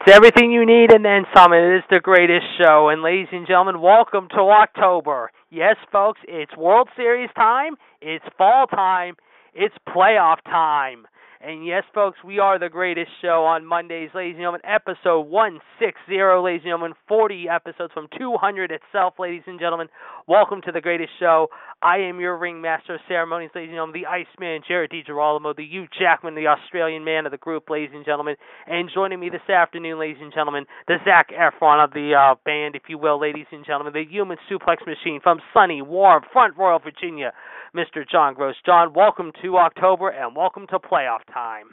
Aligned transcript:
It's 0.00 0.16
everything 0.16 0.50
you 0.50 0.64
need 0.64 0.92
and 0.92 1.04
then 1.04 1.24
some. 1.36 1.52
It 1.52 1.76
is 1.76 1.82
the 1.90 2.00
greatest 2.00 2.46
show. 2.58 2.88
And 2.88 3.02
ladies 3.02 3.28
and 3.32 3.46
gentlemen, 3.46 3.82
welcome 3.82 4.28
to 4.30 4.40
October. 4.40 5.30
Yes, 5.50 5.76
folks, 5.92 6.20
it's 6.26 6.56
World 6.56 6.88
Series 6.96 7.28
time, 7.36 7.74
it's 8.00 8.24
fall 8.38 8.66
time, 8.66 9.16
it's 9.52 9.74
playoff 9.86 10.36
time. 10.44 11.06
And 11.42 11.64
yes, 11.64 11.84
folks, 11.94 12.18
we 12.22 12.38
are 12.38 12.58
the 12.58 12.68
greatest 12.68 13.08
show 13.22 13.46
on 13.48 13.64
Mondays, 13.64 14.10
ladies 14.14 14.34
and 14.34 14.40
gentlemen. 14.40 14.60
Episode 14.62 15.22
160, 15.22 16.12
ladies 16.44 16.60
and 16.64 16.68
gentlemen. 16.68 16.92
40 17.08 17.48
episodes 17.48 17.94
from 17.94 18.08
200 18.18 18.70
itself, 18.70 19.14
ladies 19.18 19.44
and 19.46 19.58
gentlemen. 19.58 19.88
Welcome 20.28 20.60
to 20.66 20.70
the 20.70 20.82
greatest 20.82 21.08
show. 21.18 21.48
I 21.80 21.96
am 21.96 22.20
your 22.20 22.36
ringmaster 22.36 22.96
of 22.96 23.00
ceremonies, 23.08 23.48
ladies 23.54 23.70
and 23.70 23.76
gentlemen. 23.76 24.02
The 24.02 24.06
Iceman, 24.06 24.60
Jared 24.68 24.92
DiGirolamo, 24.92 25.56
the 25.56 25.64
Hugh 25.64 25.86
Jackman, 25.98 26.34
the 26.34 26.46
Australian 26.46 27.04
man 27.04 27.24
of 27.24 27.32
the 27.32 27.38
group, 27.38 27.70
ladies 27.70 27.94
and 27.94 28.04
gentlemen. 28.04 28.36
And 28.66 28.90
joining 28.92 29.18
me 29.18 29.30
this 29.30 29.48
afternoon, 29.48 29.98
ladies 29.98 30.20
and 30.20 30.34
gentlemen, 30.34 30.66
the 30.88 30.96
Zach 31.06 31.30
Efron 31.32 31.82
of 31.82 31.94
the 31.94 32.12
uh, 32.12 32.34
band, 32.44 32.76
if 32.76 32.82
you 32.88 32.98
will, 32.98 33.18
ladies 33.18 33.46
and 33.50 33.64
gentlemen. 33.64 33.94
The 33.94 34.04
human 34.04 34.36
suplex 34.52 34.84
machine 34.86 35.20
from 35.22 35.40
sunny, 35.54 35.80
warm, 35.80 36.22
Front 36.34 36.58
Royal, 36.58 36.80
Virginia. 36.80 37.32
Mr. 37.74 38.08
John 38.10 38.34
Gross. 38.34 38.56
John, 38.64 38.92
welcome 38.94 39.32
to 39.42 39.58
October 39.58 40.08
and 40.08 40.34
welcome 40.34 40.66
to 40.68 40.78
playoff 40.78 41.20
time. 41.32 41.66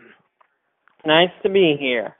Nice 1.05 1.29
to 1.43 1.49
be 1.49 1.75
here. 1.79 2.15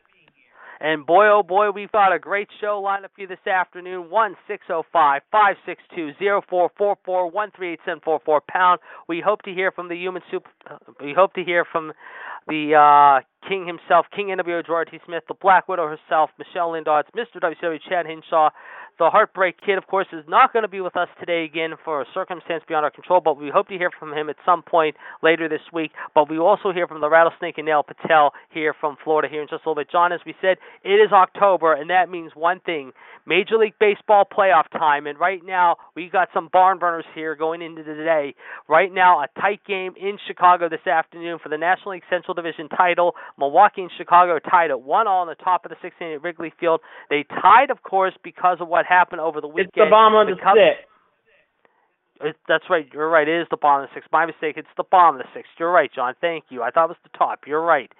And 0.79 1.05
boy, 1.05 1.27
oh 1.29 1.41
boy, 1.41 1.71
we've 1.71 1.91
got 1.91 2.13
a 2.13 2.19
great 2.19 2.47
show 2.61 2.79
lined 2.79 3.03
up 3.03 3.11
for 3.15 3.21
you 3.21 3.27
this 3.27 3.45
afternoon. 3.47 4.11
One 4.11 4.35
six 4.47 4.65
zero 4.67 4.83
five 4.93 5.23
five 5.31 5.55
six 5.65 5.81
two 5.95 6.11
zero 6.19 6.41
four 6.47 6.69
four 6.77 6.97
four 7.03 7.31
one 7.31 7.49
three 7.55 7.73
eight 7.73 7.79
seven 7.83 7.99
four 8.03 8.19
four 8.23 8.41
pound. 8.47 8.79
We 9.07 9.21
hope 9.25 9.41
to 9.43 9.53
hear 9.53 9.71
from 9.71 9.89
the 9.89 9.95
human 9.95 10.21
soup. 10.29 10.45
Uh, 10.69 10.77
we 11.03 11.13
hope 11.17 11.33
to 11.33 11.43
hear 11.43 11.65
from 11.71 11.93
the 12.47 12.75
uh, 12.75 13.47
King 13.47 13.65
himself, 13.65 14.05
King 14.15 14.27
NWO 14.27 14.65
Gerard 14.65 14.89
T. 14.91 14.99
Smith, 15.05 15.23
the 15.27 15.33
Black 15.33 15.67
Widow 15.67 15.87
herself, 15.87 16.29
Michelle 16.37 16.69
Lindauts, 16.69 17.09
Mr. 17.15 17.41
WCW 17.41 17.79
Chad 17.89 18.05
Hinshaw. 18.05 18.49
The 18.99 19.11
Heartbreak 19.11 19.61
Kid, 19.63 19.77
of 19.77 19.85
course, 19.85 20.07
is 20.11 20.25
not 20.27 20.53
going 20.53 20.63
to 20.63 20.67
be 20.67 20.81
with 20.81 20.97
us 20.97 21.07
today 21.19 21.43
again 21.43 21.75
for 21.85 22.01
a 22.01 22.05
circumstance 22.15 22.63
beyond 22.67 22.83
our 22.83 22.89
control, 22.89 23.21
but 23.21 23.39
we 23.39 23.51
hope 23.53 23.67
to 23.67 23.77
hear 23.77 23.91
from 23.99 24.11
him 24.11 24.27
at 24.27 24.37
some 24.43 24.63
point 24.63 24.95
later 25.21 25.47
this 25.47 25.61
week. 25.71 25.91
But 26.15 26.31
we 26.31 26.39
also 26.39 26.71
hear 26.73 26.87
from 26.87 27.01
the 27.01 27.09
Rattlesnake 27.09 27.59
and 27.59 27.67
Nail 27.67 27.83
Patel 27.83 28.31
here 28.49 28.73
from 28.73 28.97
Florida 29.03 29.27
here 29.29 29.43
in 29.43 29.47
just 29.47 29.65
a 29.65 29.69
little 29.69 29.83
bit. 29.83 29.91
John, 29.91 30.11
as 30.13 30.21
we 30.25 30.33
said, 30.41 30.57
it 30.83 30.97
is 30.97 31.11
October, 31.11 31.73
and 31.73 31.91
that 31.91 32.09
means 32.09 32.31
one 32.33 32.59
thing 32.61 32.91
Major 33.27 33.57
League 33.57 33.75
Baseball 33.79 34.25
playoff 34.25 34.71
time. 34.71 35.05
And 35.05 35.19
right 35.19 35.41
now, 35.45 35.75
we 35.95 36.09
got 36.09 36.29
some 36.33 36.49
barn 36.51 36.79
burners 36.79 37.05
here 37.13 37.35
going 37.35 37.61
into 37.61 37.83
the 37.83 37.93
day. 37.93 38.33
Right 38.67 38.91
now, 38.91 39.19
a 39.19 39.27
tight 39.39 39.59
game 39.67 39.93
in 39.99 40.17
Chicago 40.25 40.69
this 40.69 40.87
afternoon 40.87 41.37
for 41.43 41.49
the 41.49 41.57
National 41.57 41.91
League 41.91 42.07
Central 42.09 42.33
Division 42.33 42.67
title. 42.69 43.13
Milwaukee 43.37 43.81
and 43.81 43.91
Chicago 43.95 44.39
tied 44.39 44.71
at 44.71 44.81
one 44.81 45.05
all 45.05 45.21
on 45.21 45.27
the 45.27 45.35
top 45.35 45.65
of 45.65 45.69
the 45.69 45.77
sixth 45.83 46.01
inning 46.01 46.15
at 46.15 46.23
Wrigley 46.23 46.51
Field. 46.59 46.81
They 47.11 47.25
tied, 47.29 47.69
of 47.69 47.83
course, 47.83 48.13
because 48.23 48.57
of 48.59 48.69
what 48.69 48.86
happened 48.87 49.21
over 49.21 49.41
the 49.41 49.47
weekend. 49.47 49.71
It's 49.75 49.85
the 49.85 49.89
bomb 49.89 50.15
of 50.15 50.27
the, 50.27 50.35
Cubs- 50.41 50.59
sixth. 50.59 52.27
it, 52.29 52.35
that's 52.47 52.63
right. 52.69 52.87
You're 52.93 53.09
right. 53.09 53.27
It 53.27 53.41
is 53.41 53.47
the 53.51 53.57
bottom 53.57 53.83
of 53.83 53.89
the 53.89 53.93
sixth. 53.95 54.09
My 54.11 54.25
mistake. 54.25 54.55
It's 54.57 54.67
the 54.77 54.83
bottom 54.89 55.19
of 55.19 55.25
the 55.25 55.29
sixth. 55.33 55.51
You're 55.59 55.71
right, 55.71 55.91
John. 55.93 56.13
Thank 56.21 56.45
you. 56.49 56.63
I 56.63 56.71
thought 56.71 56.85
it 56.85 56.95
was 56.95 57.03
the 57.03 57.17
top. 57.17 57.41
You're 57.45 57.61
right. 57.63 57.91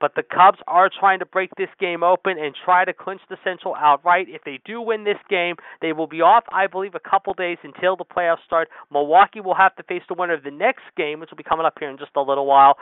But 0.00 0.14
the 0.16 0.22
Cubs 0.22 0.58
are 0.66 0.88
trying 0.88 1.18
to 1.18 1.26
break 1.26 1.50
this 1.58 1.68
game 1.78 2.02
open 2.02 2.38
and 2.38 2.54
try 2.64 2.86
to 2.86 2.92
clinch 2.94 3.20
the 3.28 3.36
Central 3.44 3.74
outright. 3.76 4.28
If 4.30 4.42
they 4.44 4.58
do 4.64 4.80
win 4.80 5.04
this 5.04 5.18
game, 5.28 5.56
they 5.82 5.92
will 5.92 6.06
be 6.06 6.22
off, 6.22 6.44
I 6.50 6.68
believe, 6.68 6.94
a 6.94 7.00
couple 7.10 7.34
days 7.34 7.58
until 7.62 7.96
the 7.96 8.06
playoffs 8.06 8.42
start. 8.46 8.68
Milwaukee 8.90 9.40
will 9.40 9.54
have 9.54 9.76
to 9.76 9.82
face 9.82 10.00
the 10.08 10.14
winner 10.14 10.32
of 10.32 10.42
the 10.42 10.50
next 10.50 10.84
game, 10.96 11.20
which 11.20 11.28
will 11.30 11.36
be 11.36 11.42
coming 11.44 11.66
up 11.66 11.74
here 11.78 11.90
in 11.90 11.98
just 11.98 12.12
a 12.16 12.22
little 12.22 12.46
while. 12.46 12.78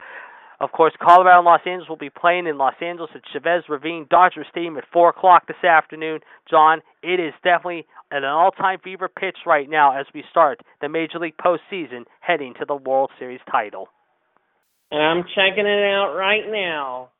Of 0.61 0.73
course, 0.73 0.93
Colorado 1.01 1.39
and 1.39 1.45
Los 1.45 1.61
Angeles 1.67 1.89
will 1.89 1.97
be 1.97 2.11
playing 2.11 2.49
in 2.49 2.59
Los 2.59 2.75
Angeles 2.81 3.11
at 3.15 3.23
Chavez 3.33 3.63
Ravine 3.69 4.07
Dodger 4.11 4.45
Stadium 4.51 4.77
at 4.77 4.85
4 4.93 5.11
o'clock 5.11 5.47
this 5.47 5.63
afternoon. 5.63 6.21
John, 6.51 6.81
it 7.03 7.21
is 7.21 7.33
definitely 7.45 7.87
at 8.11 8.19
an 8.19 8.25
all-time 8.25 8.81
fever 8.83 9.09
pitch 9.09 9.39
right 9.47 9.71
now 9.71 9.99
as 9.99 10.07
we 10.13 10.25
start 10.31 10.61
the 10.81 10.89
Major 10.89 11.21
League 11.21 11.37
postseason 11.37 12.07
heading 12.21 12.55
to 12.59 12.65
the 12.67 12.75
World 12.75 13.11
Series 13.21 13.41
title. 13.49 13.89
And 14.91 15.01
I'm 15.01 15.25
checking 15.35 15.67
it 15.67 15.95
out 15.95 16.15
right 16.17 16.51
now. 16.51 17.11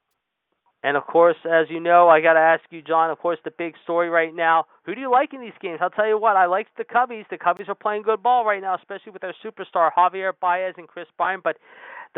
And 0.83 0.97
of 0.97 1.07
course, 1.07 1.37
as 1.45 1.67
you 1.71 1.81
know, 1.81 2.09
I 2.09 2.21
got 2.21 2.35
to 2.35 2.41
ask 2.41 2.63
you, 2.71 2.83
John. 2.83 3.11
Of 3.11 3.19
course, 3.19 3.39
the 3.45 3.51
big 3.51 3.75
story 3.83 4.09
right 4.09 4.35
now. 4.35 4.67
Who 4.85 4.95
do 4.95 5.01
you 5.01 5.11
like 5.11 5.35
in 5.35 5.41
these 5.41 5.59
games? 5.61 5.81
I'll 5.83 5.91
tell 5.91 6.07
you 6.07 6.19
what. 6.19 6.37
I 6.37 6.47
like 6.47 6.69
the 6.77 6.85
Cubbies. 6.85 7.25
The 7.31 7.37
Cubbies 7.37 7.69
are 7.69 7.75
playing 7.75 8.03
good 8.03 8.23
ball 8.23 8.45
right 8.45 8.63
now, 8.63 8.77
especially 8.77 9.13
with 9.13 9.23
their 9.23 9.35
superstar 9.45 9.91
Javier 9.97 10.33
Baez 10.41 10.75
and 10.79 10.87
Kris 10.87 11.07
Bryant. 11.17 11.43
But 11.43 11.57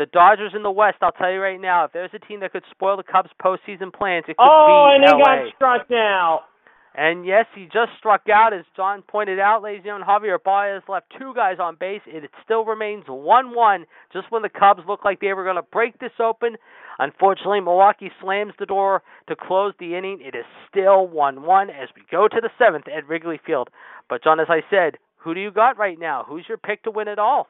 the 0.01 0.07
Dodgers 0.07 0.53
in 0.55 0.63
the 0.63 0.71
West, 0.71 0.97
I'll 1.01 1.11
tell 1.11 1.31
you 1.31 1.39
right 1.39 1.61
now, 1.61 1.85
if 1.85 1.91
there's 1.93 2.09
a 2.13 2.19
team 2.19 2.39
that 2.39 2.51
could 2.51 2.63
spoil 2.71 2.97
the 2.97 3.03
Cubs' 3.03 3.29
postseason 3.39 3.93
plans, 3.93 4.25
it 4.27 4.35
could 4.37 4.47
Oh, 4.49 4.89
be 4.89 4.95
and 4.95 5.03
he 5.05 5.11
LA. 5.13 5.45
got 5.45 5.55
struck 5.55 5.91
out. 5.91 6.45
And 6.93 7.23
yes, 7.25 7.45
he 7.55 7.65
just 7.71 7.91
struck 7.99 8.27
out, 8.27 8.51
as 8.51 8.65
John 8.75 9.01
pointed 9.03 9.39
out, 9.39 9.61
ladies 9.61 9.85
and 9.85 10.01
gentlemen. 10.01 10.07
Javier 10.09 10.43
Baez 10.43 10.81
left 10.89 11.05
two 11.17 11.33
guys 11.35 11.57
on 11.59 11.75
base. 11.79 12.01
It 12.05 12.29
still 12.43 12.65
remains 12.65 13.05
1 13.07 13.53
1 13.53 13.85
just 14.11 14.29
when 14.31 14.41
the 14.41 14.49
Cubs 14.49 14.81
looked 14.87 15.05
like 15.05 15.21
they 15.21 15.31
were 15.33 15.43
going 15.45 15.55
to 15.55 15.61
break 15.61 15.99
this 15.99 16.11
open. 16.19 16.57
Unfortunately, 16.99 17.61
Milwaukee 17.61 18.11
slams 18.19 18.53
the 18.59 18.65
door 18.65 19.03
to 19.29 19.35
close 19.37 19.73
the 19.79 19.95
inning. 19.95 20.19
It 20.19 20.35
is 20.35 20.43
still 20.69 21.07
1 21.07 21.43
1 21.43 21.69
as 21.69 21.87
we 21.95 22.01
go 22.11 22.27
to 22.27 22.41
the 22.41 22.49
seventh 22.57 22.87
at 22.89 23.07
Wrigley 23.07 23.39
Field. 23.45 23.69
But, 24.09 24.23
John, 24.23 24.39
as 24.41 24.47
I 24.49 24.61
said, 24.69 24.97
who 25.15 25.33
do 25.33 25.39
you 25.39 25.51
got 25.51 25.77
right 25.77 25.97
now? 25.99 26.25
Who's 26.27 26.45
your 26.49 26.57
pick 26.57 26.83
to 26.83 26.91
win 26.91 27.07
it 27.07 27.19
all? 27.19 27.47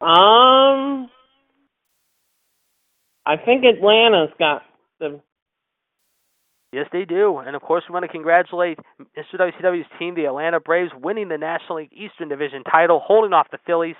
Um, 0.00 1.08
I 3.26 3.36
think 3.44 3.64
Atlanta's 3.64 4.34
got 4.38 4.62
the. 5.00 5.20
Yes, 6.72 6.86
they 6.92 7.04
do. 7.04 7.38
And 7.38 7.56
of 7.56 7.62
course, 7.62 7.84
we 7.88 7.92
want 7.94 8.04
to 8.04 8.08
congratulate 8.08 8.78
Mr. 9.16 9.40
WCW's 9.40 9.86
team, 9.98 10.14
the 10.14 10.26
Atlanta 10.26 10.60
Braves, 10.60 10.90
winning 11.02 11.28
the 11.28 11.38
National 11.38 11.78
League 11.78 11.92
Eastern 11.92 12.28
Division 12.28 12.64
title, 12.64 13.00
holding 13.04 13.32
off 13.32 13.46
the 13.50 13.58
Phillies. 13.66 13.96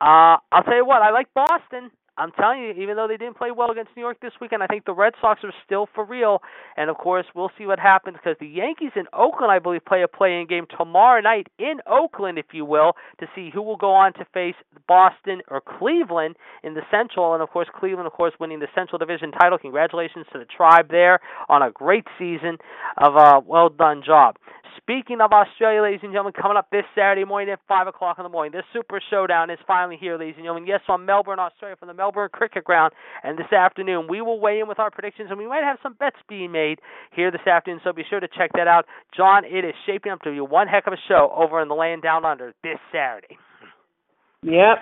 Uh, 0.00 0.38
I'll 0.52 0.62
tell 0.64 0.76
you 0.76 0.86
what, 0.86 1.02
I 1.02 1.10
like 1.10 1.26
Boston. 1.34 1.90
I'm 2.18 2.32
telling 2.32 2.60
you, 2.60 2.70
even 2.70 2.96
though 2.96 3.06
they 3.06 3.16
didn't 3.16 3.36
play 3.36 3.50
well 3.50 3.70
against 3.70 3.90
New 3.96 4.02
York 4.02 4.18
this 4.20 4.32
weekend, 4.40 4.62
I 4.62 4.66
think 4.66 4.86
the 4.86 4.94
Red 4.94 5.12
Sox 5.20 5.40
are 5.44 5.52
still 5.64 5.86
for 5.94 6.04
real. 6.04 6.42
And 6.76 6.88
of 6.88 6.96
course, 6.96 7.26
we'll 7.34 7.50
see 7.58 7.66
what 7.66 7.78
happens 7.78 8.16
because 8.16 8.36
the 8.40 8.46
Yankees 8.46 8.92
in 8.96 9.04
Oakland, 9.12 9.52
I 9.52 9.58
believe, 9.58 9.84
play 9.84 10.02
a 10.02 10.08
play-in 10.08 10.46
game 10.46 10.66
tomorrow 10.76 11.20
night 11.20 11.48
in 11.58 11.76
Oakland, 11.86 12.38
if 12.38 12.46
you 12.52 12.64
will, 12.64 12.92
to 13.20 13.26
see 13.34 13.50
who 13.52 13.62
will 13.62 13.76
go 13.76 13.92
on 13.92 14.14
to 14.14 14.24
face 14.32 14.54
Boston 14.88 15.42
or 15.48 15.60
Cleveland 15.60 16.36
in 16.62 16.74
the 16.74 16.82
Central. 16.90 17.34
And 17.34 17.42
of 17.42 17.50
course, 17.50 17.68
Cleveland, 17.78 18.06
of 18.06 18.12
course, 18.12 18.32
winning 18.40 18.60
the 18.60 18.68
Central 18.74 18.98
Division 18.98 19.32
title. 19.32 19.58
Congratulations 19.58 20.26
to 20.32 20.38
the 20.38 20.46
Tribe 20.46 20.88
there 20.90 21.20
on 21.48 21.62
a 21.62 21.70
great 21.70 22.06
season 22.18 22.56
of 22.96 23.14
uh, 23.16 23.36
a 23.36 23.40
well 23.40 23.68
done 23.68 24.02
job. 24.04 24.36
Speaking 24.76 25.20
of 25.20 25.32
Australia, 25.32 25.82
ladies 25.82 26.00
and 26.02 26.12
gentlemen, 26.12 26.32
coming 26.32 26.56
up 26.56 26.68
this 26.70 26.84
Saturday 26.94 27.24
morning 27.24 27.50
at 27.52 27.60
5 27.68 27.86
o'clock 27.86 28.18
in 28.18 28.24
the 28.24 28.28
morning, 28.28 28.52
this 28.52 28.64
Super 28.72 29.00
Showdown 29.10 29.50
is 29.50 29.58
finally 29.66 29.96
here, 29.98 30.18
ladies 30.18 30.34
and 30.36 30.44
gentlemen. 30.44 30.66
Yes, 30.66 30.80
from 30.84 31.06
Melbourne, 31.06 31.38
Australia, 31.38 31.76
from 31.78 31.88
the 31.88 31.94
Melbourne 31.94 32.28
Cricket 32.32 32.64
Ground. 32.64 32.92
And 33.22 33.38
this 33.38 33.52
afternoon, 33.52 34.06
we 34.08 34.20
will 34.20 34.40
weigh 34.40 34.60
in 34.60 34.68
with 34.68 34.78
our 34.78 34.90
predictions, 34.90 35.28
and 35.30 35.38
we 35.38 35.46
might 35.46 35.64
have 35.64 35.78
some 35.82 35.94
bets 35.94 36.16
being 36.28 36.52
made 36.52 36.78
here 37.14 37.30
this 37.30 37.46
afternoon, 37.46 37.80
so 37.84 37.92
be 37.92 38.04
sure 38.08 38.20
to 38.20 38.28
check 38.28 38.50
that 38.54 38.68
out. 38.68 38.86
John, 39.16 39.44
it 39.44 39.64
is 39.64 39.74
shaping 39.86 40.12
up 40.12 40.20
to 40.22 40.30
be 40.30 40.40
one 40.40 40.68
heck 40.68 40.86
of 40.86 40.92
a 40.92 41.00
show 41.08 41.32
over 41.34 41.60
in 41.60 41.68
the 41.68 41.74
land 41.74 42.02
down 42.02 42.24
under 42.24 42.52
this 42.62 42.78
Saturday. 42.92 43.38
Yep. 44.42 44.78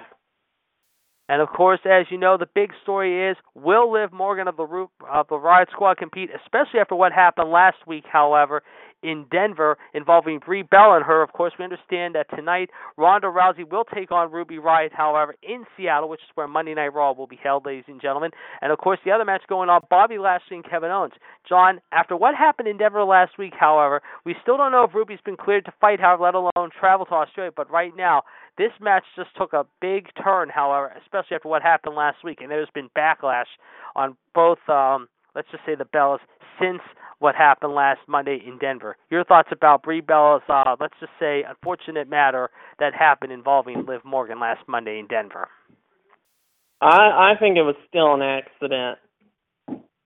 And 1.28 1.40
of 1.40 1.48
course, 1.48 1.80
as 1.86 2.04
you 2.10 2.18
know, 2.18 2.36
the 2.36 2.48
big 2.54 2.70
story 2.82 3.30
is 3.30 3.36
will 3.54 3.90
Liv 3.90 4.12
Morgan 4.12 4.46
of 4.46 4.56
the 4.56 4.86
of 5.10 5.26
the 5.28 5.38
Riot 5.38 5.70
Squad 5.72 5.96
compete, 5.96 6.28
especially 6.44 6.80
after 6.80 6.94
what 6.94 7.12
happened 7.12 7.50
last 7.50 7.78
week. 7.86 8.04
However, 8.10 8.62
in 9.04 9.26
Denver 9.30 9.76
involving 9.92 10.40
Brie 10.44 10.62
Bella 10.62 10.96
and 10.96 11.04
her. 11.04 11.22
Of 11.22 11.32
course, 11.32 11.52
we 11.58 11.64
understand 11.64 12.14
that 12.14 12.26
tonight 12.34 12.70
Ronda 12.96 13.28
Rousey 13.28 13.70
will 13.70 13.84
take 13.84 14.10
on 14.10 14.32
Ruby 14.32 14.56
Riott, 14.56 14.92
however, 14.92 15.36
in 15.42 15.64
Seattle, 15.76 16.08
which 16.08 16.20
is 16.20 16.28
where 16.34 16.48
Monday 16.48 16.74
Night 16.74 16.94
Raw 16.94 17.12
will 17.12 17.26
be 17.26 17.38
held, 17.40 17.66
ladies 17.66 17.84
and 17.86 18.00
gentlemen. 18.00 18.30
And 18.62 18.72
of 18.72 18.78
course, 18.78 18.98
the 19.04 19.12
other 19.12 19.24
match 19.24 19.42
going 19.48 19.68
on, 19.68 19.82
Bobby 19.90 20.18
Lashley 20.18 20.56
and 20.56 20.68
Kevin 20.68 20.90
Owens. 20.90 21.12
John, 21.48 21.80
after 21.92 22.16
what 22.16 22.34
happened 22.34 22.68
in 22.68 22.78
Denver 22.78 23.04
last 23.04 23.38
week, 23.38 23.52
however, 23.58 24.00
we 24.24 24.34
still 24.42 24.56
don't 24.56 24.72
know 24.72 24.84
if 24.84 24.94
Ruby's 24.94 25.20
been 25.24 25.36
cleared 25.36 25.66
to 25.66 25.72
fight, 25.80 26.00
however, 26.00 26.24
let 26.24 26.34
alone 26.34 26.70
travel 26.78 27.04
to 27.06 27.12
Australia. 27.14 27.52
But 27.54 27.70
right 27.70 27.92
now, 27.94 28.22
this 28.56 28.72
match 28.80 29.04
just 29.16 29.30
took 29.36 29.52
a 29.52 29.66
big 29.80 30.08
turn, 30.22 30.48
however, 30.48 30.92
especially 31.02 31.34
after 31.36 31.48
what 31.48 31.62
happened 31.62 31.96
last 31.96 32.24
week, 32.24 32.38
and 32.40 32.50
there's 32.50 32.68
been 32.74 32.88
backlash 32.96 33.50
on 33.94 34.16
both. 34.34 34.58
Um, 34.68 35.08
let's 35.34 35.48
just 35.50 35.64
say 35.66 35.74
the 35.74 35.84
Bellas 35.84 36.18
since 36.60 36.80
what 37.18 37.34
happened 37.34 37.74
last 37.74 38.00
Monday 38.06 38.38
in 38.46 38.58
Denver. 38.58 38.96
Your 39.10 39.24
thoughts 39.24 39.48
about 39.52 39.82
Brie 39.82 40.00
Bella's, 40.00 40.42
uh, 40.48 40.76
let's 40.80 40.94
just 41.00 41.12
say, 41.18 41.42
unfortunate 41.48 42.08
matter 42.08 42.50
that 42.78 42.94
happened 42.94 43.32
involving 43.32 43.86
Liv 43.86 44.02
Morgan 44.04 44.40
last 44.40 44.60
Monday 44.68 44.98
in 44.98 45.06
Denver? 45.06 45.48
I 46.80 47.32
I 47.34 47.40
think 47.40 47.56
it 47.56 47.62
was 47.62 47.76
still 47.88 48.14
an 48.14 48.22
accident. 48.22 48.98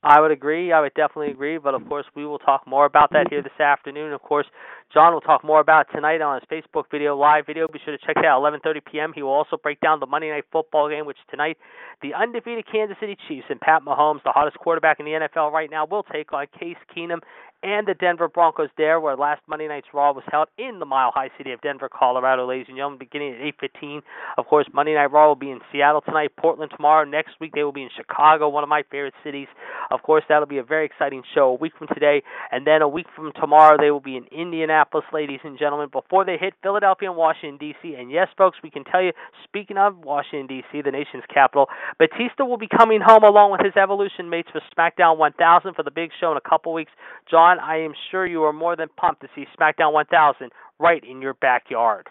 I 0.09 0.23
would 0.23 0.31
agree. 0.31 0.73
I 0.73 0.81
would 0.81 0.95
definitely 0.95 1.31
agree. 1.33 1.59
But 1.59 1.75
of 1.75 1.87
course, 1.87 2.07
we 2.17 2.25
will 2.25 2.39
talk 2.39 2.67
more 2.67 2.87
about 2.87 3.11
that 3.13 3.27
here 3.29 3.43
this 3.43 3.61
afternoon. 3.61 4.15
Of 4.15 4.23
course, 4.23 4.47
John 4.91 5.13
will 5.13 5.21
talk 5.21 5.45
more 5.45 5.61
about 5.61 5.87
tonight 5.95 6.23
on 6.23 6.41
his 6.41 6.49
Facebook 6.49 6.85
video 6.91 7.15
live 7.15 7.45
video. 7.45 7.69
Be 7.69 7.79
sure 7.85 7.95
to 7.95 8.07
check 8.07 8.15
that 8.15 8.25
out 8.25 8.41
11:30 8.41 8.81
p.m. 8.91 9.13
He 9.15 9.23
will 9.23 9.33
also 9.33 9.59
break 9.63 9.81
down 9.81 10.01
the 10.01 10.07
Monday 10.07 10.31
Night 10.31 10.45
Football 10.51 10.89
game, 10.89 11.05
which 11.05 11.19
tonight 11.31 11.59
the 12.01 12.15
undefeated 12.15 12.65
Kansas 12.73 12.97
City 12.99 13.19
Chiefs 13.29 13.49
and 13.51 13.61
Pat 13.61 13.83
Mahomes, 13.83 14.23
the 14.25 14.33
hottest 14.33 14.57
quarterback 14.57 14.99
in 14.99 15.05
the 15.05 15.13
NFL 15.13 15.53
right 15.53 15.71
now, 15.71 15.85
will 15.85 16.05
take 16.05 16.33
on 16.33 16.47
Case 16.59 16.79
Keenum 16.97 17.19
and 17.63 17.87
the 17.87 17.95
Denver 17.95 18.29
Broncos 18.29 18.69
there, 18.77 19.01
where 19.01 19.17
last 19.17 19.43
Monday 19.49 19.67
night's 19.67 19.89
Raw 19.93 20.13
was 20.13 20.25
held 20.31 20.49
in 20.59 20.79
the 20.79 20.87
Mile 20.87 21.11
High 21.15 21.31
City 21.37 21.53
of 21.53 21.61
Denver, 21.61 21.89
Colorado, 21.89 22.47
ladies 22.47 22.67
and 22.69 22.77
gentlemen, 22.77 22.99
beginning 22.99 23.35
at 23.35 23.41
8:15. 23.41 24.03
Of 24.37 24.47
course, 24.47 24.67
Monday 24.73 24.95
Night 24.95 25.11
Raw 25.11 25.27
will 25.29 25.35
be 25.35 25.51
in 25.51 25.61
Seattle 25.73 26.01
tonight, 26.01 26.33
Portland 26.37 26.73
tomorrow. 26.75 27.05
Next 27.05 27.41
week 27.41 27.53
they 27.55 27.65
will 27.65 27.73
be 27.73 27.83
in 27.83 27.91
Chicago, 27.97 28.49
one 28.49 28.63
of 28.63 28.69
my 28.69 28.83
favorite 28.91 29.15
cities. 29.25 29.49
Of 29.91 30.03
course, 30.03 30.25
that'll 30.29 30.47
be 30.47 30.59
a 30.59 30.63
very 30.63 30.85
exciting 30.87 31.23
show. 31.35 31.51
A 31.51 31.55
week 31.55 31.73
from 31.77 31.89
today, 31.89 32.23
and 32.53 32.67
then 32.67 32.83
a 32.83 32.89
week 32.89 33.07
from 33.17 33.33
tomorrow 33.33 33.77
they 33.79 33.91
will 33.91 34.01
be 34.01 34.17
in 34.17 34.27
Indianapolis, 34.31 35.07
ladies 35.13 35.41
and 35.43 35.59
gentlemen, 35.59 35.89
before 35.91 36.25
they 36.25 36.37
hit 36.37 36.55
Philadelphia 36.63 37.09
and 37.09 37.19
Washington 37.19 37.59
D.C. 37.59 37.95
And 37.95 38.11
yes, 38.11 38.29
folks, 38.37 38.59
we 38.63 38.71
can 38.71 38.85
tell 38.85 39.03
you. 39.03 39.13
Speaking 39.45 39.79
of 39.79 39.97
Washington 40.05 40.47
D.C., 40.47 40.83
the 40.83 40.91
nation's 40.91 41.25
capital, 41.33 41.69
Batista 41.99 42.45
will 42.45 42.59
be 42.59 42.69
coming 42.69 43.01
home 43.01 43.25
along 43.25 43.51
with 43.53 43.63
his 43.63 43.77
Evolution 43.77 44.29
mates 44.29 44.49
for 44.53 44.61
SmackDown 44.77 45.17
1000 45.17 45.75
for 45.75 45.83
the 45.83 45.91
big 45.91 46.11
show 46.21 46.31
in 46.31 46.37
a 46.37 46.49
couple 46.49 46.73
weeks. 46.73 46.93
John, 47.31 47.48
I 47.59 47.79
am 47.79 47.95
sure 48.11 48.27
you 48.27 48.43
are 48.45 48.53
more 48.53 48.77
than 48.77 48.89
pumped 48.97 49.23
to 49.23 49.29
see 49.35 49.47
SmackDown 49.59 49.93
1000 49.93 50.51
right 50.79 51.03
in 51.03 51.23
your 51.23 51.35
backyard. 51.35 52.09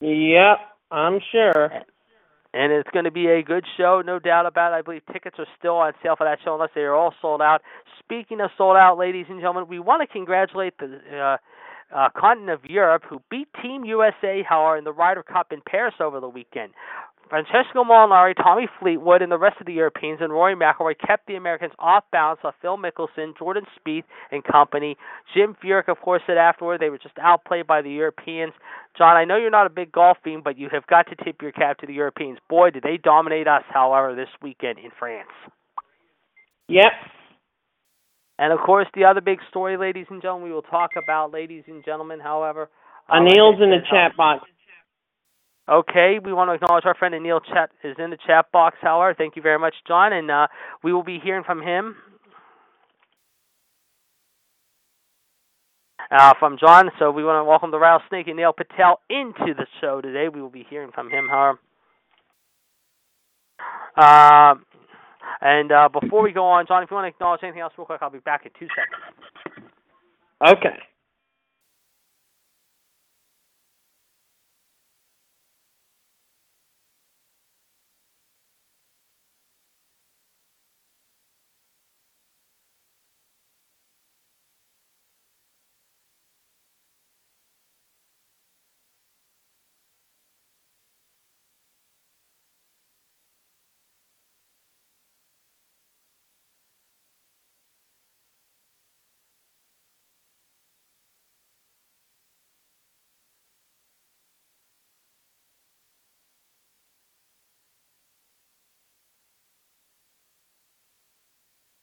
Yep, 0.00 0.58
I'm 0.90 1.20
sure. 1.30 1.70
And 2.52 2.72
it's 2.72 2.88
going 2.92 3.04
to 3.04 3.10
be 3.10 3.26
a 3.26 3.42
good 3.42 3.64
show, 3.76 4.02
no 4.04 4.18
doubt 4.18 4.46
about 4.46 4.72
it. 4.72 4.76
I 4.76 4.82
believe 4.82 5.02
tickets 5.12 5.36
are 5.38 5.46
still 5.58 5.76
on 5.76 5.92
sale 6.02 6.14
for 6.16 6.24
that 6.24 6.38
show 6.44 6.54
unless 6.54 6.70
they 6.74 6.82
are 6.82 6.94
all 6.94 7.12
sold 7.20 7.42
out. 7.42 7.62
Speaking 7.98 8.40
of 8.40 8.50
sold 8.56 8.76
out, 8.76 8.96
ladies 8.96 9.26
and 9.28 9.40
gentlemen, 9.40 9.66
we 9.68 9.80
want 9.80 10.02
to 10.02 10.12
congratulate 10.12 10.74
the 10.78 11.00
uh, 11.12 11.36
uh, 11.94 12.08
continent 12.16 12.50
of 12.50 12.64
Europe 12.64 13.02
who 13.08 13.20
beat 13.30 13.48
Team 13.62 13.84
USA, 13.84 14.44
however, 14.48 14.76
in 14.76 14.84
the 14.84 14.92
Ryder 14.92 15.22
Cup 15.22 15.52
in 15.52 15.62
Paris 15.66 15.94
over 16.00 16.20
the 16.20 16.28
weekend. 16.28 16.72
Francesco 17.28 17.84
Molinari, 17.84 18.34
Tommy 18.36 18.68
Fleetwood, 18.78 19.22
and 19.22 19.32
the 19.32 19.38
rest 19.38 19.56
of 19.60 19.66
the 19.66 19.72
Europeans 19.72 20.18
and 20.20 20.32
Rory 20.32 20.54
McIlroy 20.54 20.94
kept 21.04 21.26
the 21.26 21.36
Americans 21.36 21.72
off 21.78 22.04
balance 22.12 22.40
of 22.44 22.54
Phil 22.60 22.76
Mickelson, 22.76 23.36
Jordan 23.38 23.64
Spieth, 23.78 24.04
and 24.30 24.44
company. 24.44 24.96
Jim 25.34 25.56
Furyk, 25.62 25.88
of 25.88 26.00
course, 26.00 26.22
said 26.26 26.36
afterward 26.36 26.80
they 26.80 26.90
were 26.90 26.98
just 26.98 27.18
outplayed 27.20 27.66
by 27.66 27.82
the 27.82 27.90
Europeans. 27.90 28.52
John, 28.96 29.16
I 29.16 29.24
know 29.24 29.36
you're 29.36 29.50
not 29.50 29.66
a 29.66 29.70
big 29.70 29.90
golf 29.90 30.18
fiend, 30.22 30.44
but 30.44 30.58
you 30.58 30.68
have 30.70 30.86
got 30.86 31.06
to 31.08 31.24
tip 31.24 31.42
your 31.42 31.52
cap 31.52 31.78
to 31.78 31.86
the 31.86 31.94
Europeans. 31.94 32.38
Boy, 32.48 32.70
did 32.70 32.82
they 32.82 32.98
dominate 33.02 33.48
us, 33.48 33.62
however, 33.68 34.14
this 34.14 34.28
weekend 34.42 34.78
in 34.78 34.90
France. 34.98 35.28
Yep. 36.68 36.92
And 38.38 38.52
of 38.52 38.58
course, 38.60 38.86
the 38.94 39.04
other 39.04 39.20
big 39.20 39.38
story, 39.48 39.76
ladies 39.76 40.06
and 40.10 40.20
gentlemen, 40.20 40.48
we 40.48 40.54
will 40.54 40.62
talk 40.62 40.90
about, 41.02 41.32
ladies 41.32 41.64
and 41.68 41.84
gentlemen, 41.84 42.20
however. 42.20 42.68
Uh, 43.08 43.16
Anil's 43.16 43.60
in 43.62 43.70
the 43.70 43.82
chat 43.90 44.12
uh, 44.12 44.16
box. 44.16 44.44
Okay, 45.66 46.18
we 46.22 46.34
want 46.34 46.50
to 46.50 46.54
acknowledge 46.54 46.84
our 46.84 46.94
friend 46.94 47.14
Anil 47.14 47.40
Chat 47.42 47.70
is 47.82 47.96
in 47.98 48.10
the 48.10 48.18
chat 48.26 48.52
box. 48.52 48.76
However, 48.82 49.14
thank 49.16 49.34
you 49.34 49.40
very 49.40 49.58
much, 49.58 49.74
John, 49.88 50.12
and 50.12 50.30
uh, 50.30 50.46
we 50.82 50.92
will 50.92 51.02
be 51.02 51.18
hearing 51.22 51.42
from 51.42 51.62
him. 51.62 51.96
Uh, 56.10 56.34
from 56.38 56.58
John, 56.60 56.90
so 56.98 57.10
we 57.10 57.24
want 57.24 57.40
to 57.40 57.48
welcome 57.48 57.70
the 57.70 57.78
Rattlesnake 57.78 58.28
and 58.28 58.36
Neil 58.36 58.52
Patel 58.52 59.00
into 59.08 59.54
the 59.54 59.66
show 59.80 60.02
today. 60.02 60.28
We 60.28 60.42
will 60.42 60.50
be 60.50 60.66
hearing 60.68 60.90
from 60.94 61.10
him, 61.10 61.28
however. 61.30 61.58
Uh, 63.96 64.54
and 65.40 65.72
uh, 65.72 65.88
before 65.88 66.22
we 66.22 66.32
go 66.32 66.44
on, 66.44 66.66
John, 66.68 66.82
if 66.82 66.90
you 66.90 66.94
want 66.94 67.06
to 67.06 67.08
acknowledge 67.08 67.40
anything 67.42 67.62
else 67.62 67.72
real 67.78 67.86
quick, 67.86 68.00
I'll 68.02 68.10
be 68.10 68.18
back 68.18 68.44
in 68.44 68.52
two 68.58 68.68
seconds. 68.76 69.68
Okay. 70.46 70.76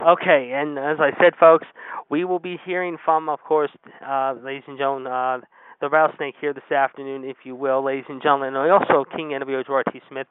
Okay, 0.02 0.52
and 0.56 0.80
as 0.80 0.98
I 1.00 1.12
said, 1.22 1.34
folks, 1.40 1.68
we 2.10 2.26
will 2.26 2.40
be 2.40 2.58
hearing 2.66 2.98
from, 3.06 3.30
of 3.30 3.40
course, 3.42 3.70
uh, 4.06 4.34
ladies 4.44 4.64
and 4.68 4.78
gentlemen, 4.78 5.12
uh, 5.12 5.42
the 5.80 5.90
rattlesnake 5.90 6.36
here 6.42 6.54
this 6.54 6.72
afternoon, 6.72 7.24
if 7.24 7.38
you 7.44 7.56
will, 7.56 7.86
ladies 7.86 8.06
and 8.10 8.22
gentlemen, 8.22 8.56
and 8.56 8.72
also 8.72 9.06
King 9.16 9.30
NWO 9.30 9.64
Gerard 9.64 9.86
T. 9.94 10.02
Smith. 10.10 10.26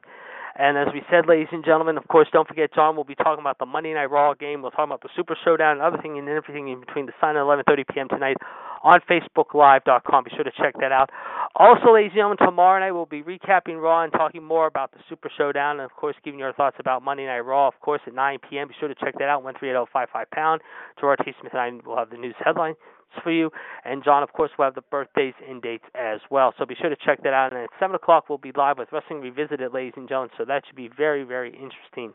And 0.59 0.77
as 0.77 0.87
we 0.93 1.01
said, 1.09 1.23
ladies 1.25 1.47
and 1.53 1.63
gentlemen, 1.63 1.97
of 1.97 2.05
course, 2.09 2.27
don't 2.33 2.47
forget, 2.47 2.73
John 2.75 2.95
we'll 2.95 3.05
be 3.05 3.15
talking 3.15 3.39
about 3.39 3.59
the 3.59 3.65
Monday 3.65 3.93
Night 3.93 4.11
Raw 4.11 4.33
game. 4.33 4.61
We'll 4.61 4.71
talk 4.71 4.85
about 4.85 5.01
the 5.01 5.09
Super 5.15 5.37
Showdown 5.41 5.79
and 5.79 5.81
other 5.81 6.01
thing 6.01 6.19
and 6.19 6.27
everything 6.27 6.67
in 6.67 6.81
between 6.81 7.05
the 7.05 7.13
sign 7.21 7.37
at 7.37 7.43
11:30 7.43 7.87
p.m. 7.93 8.09
tonight 8.09 8.37
on 8.83 8.99
FacebookLive.com. 9.09 10.23
Be 10.23 10.31
sure 10.35 10.43
to 10.43 10.51
check 10.57 10.75
that 10.79 10.91
out. 10.91 11.09
Also, 11.55 11.93
ladies 11.93 12.11
and 12.13 12.19
gentlemen, 12.19 12.37
tomorrow 12.37 12.79
night 12.79 12.91
we'll 12.91 13.05
be 13.05 13.23
recapping 13.23 13.81
Raw 13.81 14.03
and 14.03 14.11
talking 14.13 14.43
more 14.43 14.67
about 14.67 14.91
the 14.91 14.99
Super 15.09 15.29
Showdown, 15.37 15.79
and 15.79 15.85
of 15.85 15.95
course, 15.95 16.15
giving 16.23 16.39
your 16.39 16.53
thoughts 16.53 16.77
about 16.79 17.03
Monday 17.03 17.25
Night 17.25 17.39
Raw. 17.39 17.67
Of 17.67 17.79
course, 17.81 18.01
at 18.07 18.13
9 18.13 18.39
p.m. 18.49 18.67
Be 18.69 18.73
sure 18.79 18.87
to 18.87 18.95
check 18.95 19.15
that 19.19 19.27
out. 19.27 19.43
One 19.43 19.53
three 19.59 19.69
eight 19.69 19.73
zero 19.73 19.85
five 19.91 20.07
five 20.13 20.29
pound. 20.31 20.61
Gerard 20.99 21.19
T. 21.25 21.31
Smith 21.39 21.53
and 21.53 21.61
I 21.83 21.87
will 21.87 21.97
have 21.97 22.09
the 22.09 22.17
news 22.17 22.35
headline. 22.43 22.75
for 23.23 23.31
you. 23.31 23.51
And 23.83 24.03
John, 24.03 24.23
of 24.23 24.33
course, 24.33 24.51
will 24.57 24.65
have 24.65 24.75
the 24.75 24.81
birthdays 24.81 25.33
and 25.47 25.61
dates 25.61 25.83
as 25.95 26.19
well. 26.29 26.53
So 26.57 26.65
be 26.65 26.75
sure 26.79 26.89
to 26.89 26.95
check 26.95 27.23
that 27.23 27.33
out. 27.33 27.53
And 27.53 27.61
at 27.63 27.69
7 27.79 27.95
o'clock, 27.95 28.29
we'll 28.29 28.37
be 28.37 28.51
live 28.55 28.77
with 28.77 28.89
Wrestling 28.91 29.21
Revisited, 29.21 29.73
ladies 29.73 29.93
and 29.97 30.07
gentlemen. 30.07 30.31
So 30.37 30.45
that 30.45 30.63
should 30.65 30.75
be 30.75 30.89
very, 30.95 31.23
very 31.23 31.49
interesting 31.49 32.13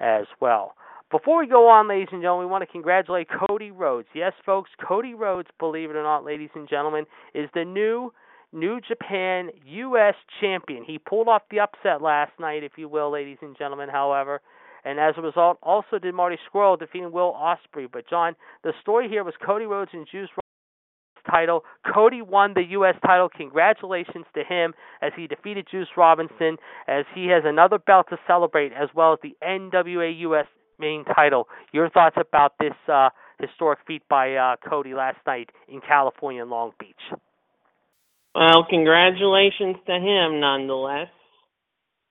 as 0.00 0.26
well. 0.40 0.74
Before 1.10 1.38
we 1.38 1.46
go 1.46 1.68
on, 1.68 1.88
ladies 1.88 2.08
and 2.12 2.20
gentlemen, 2.20 2.46
we 2.46 2.52
want 2.52 2.62
to 2.62 2.70
congratulate 2.70 3.28
Cody 3.48 3.70
Rhodes. 3.70 4.08
Yes, 4.14 4.34
folks, 4.44 4.68
Cody 4.86 5.14
Rhodes, 5.14 5.48
believe 5.58 5.88
it 5.88 5.96
or 5.96 6.02
not, 6.02 6.22
ladies 6.22 6.50
and 6.54 6.68
gentlemen, 6.68 7.06
is 7.34 7.48
the 7.54 7.64
new 7.64 8.12
New 8.52 8.78
Japan 8.80 9.50
U.S. 9.64 10.14
champion. 10.40 10.84
He 10.84 10.98
pulled 10.98 11.28
off 11.28 11.42
the 11.50 11.60
upset 11.60 12.02
last 12.02 12.32
night, 12.38 12.62
if 12.62 12.72
you 12.76 12.88
will, 12.88 13.10
ladies 13.10 13.38
and 13.40 13.56
gentlemen, 13.56 13.88
however. 13.90 14.40
And 14.84 15.00
as 15.00 15.14
a 15.16 15.22
result, 15.22 15.58
also 15.62 15.98
did 15.98 16.14
Marty 16.14 16.36
Scurll 16.48 16.78
defeating 16.78 17.12
Will 17.12 17.32
Ospreay. 17.32 17.88
But, 17.90 18.08
John, 18.08 18.36
the 18.62 18.72
story 18.80 19.08
here 19.08 19.24
was 19.24 19.34
Cody 19.44 19.64
Rhodes 19.64 19.90
and 19.94 20.06
Juice 20.10 20.30
Robinson's 20.30 21.30
title. 21.30 21.64
Cody 21.94 22.22
won 22.22 22.52
the 22.54 22.64
U.S. 22.70 22.96
title. 23.04 23.28
Congratulations 23.34 24.24
to 24.34 24.44
him 24.44 24.72
as 25.02 25.12
he 25.16 25.26
defeated 25.26 25.66
Juice 25.70 25.88
Robinson, 25.96 26.56
as 26.86 27.04
he 27.14 27.28
has 27.28 27.44
another 27.46 27.78
belt 27.78 28.06
to 28.10 28.18
celebrate, 28.26 28.72
as 28.72 28.88
well 28.94 29.14
as 29.14 29.18
the 29.22 29.36
NWA 29.42 30.18
U.S. 30.20 30.46
main 30.78 31.04
title. 31.04 31.48
Your 31.72 31.88
thoughts 31.90 32.16
about 32.18 32.54
this 32.58 32.74
uh, 32.92 33.10
historic 33.40 33.80
feat 33.86 34.02
by 34.08 34.34
uh, 34.34 34.56
Cody 34.68 34.94
last 34.94 35.18
night 35.26 35.50
in 35.68 35.80
California 35.80 36.42
and 36.42 36.50
Long 36.50 36.72
Beach? 36.78 37.18
Well, 38.34 38.64
congratulations 38.68 39.76
to 39.86 39.94
him 39.94 40.40
nonetheless. 40.40 41.08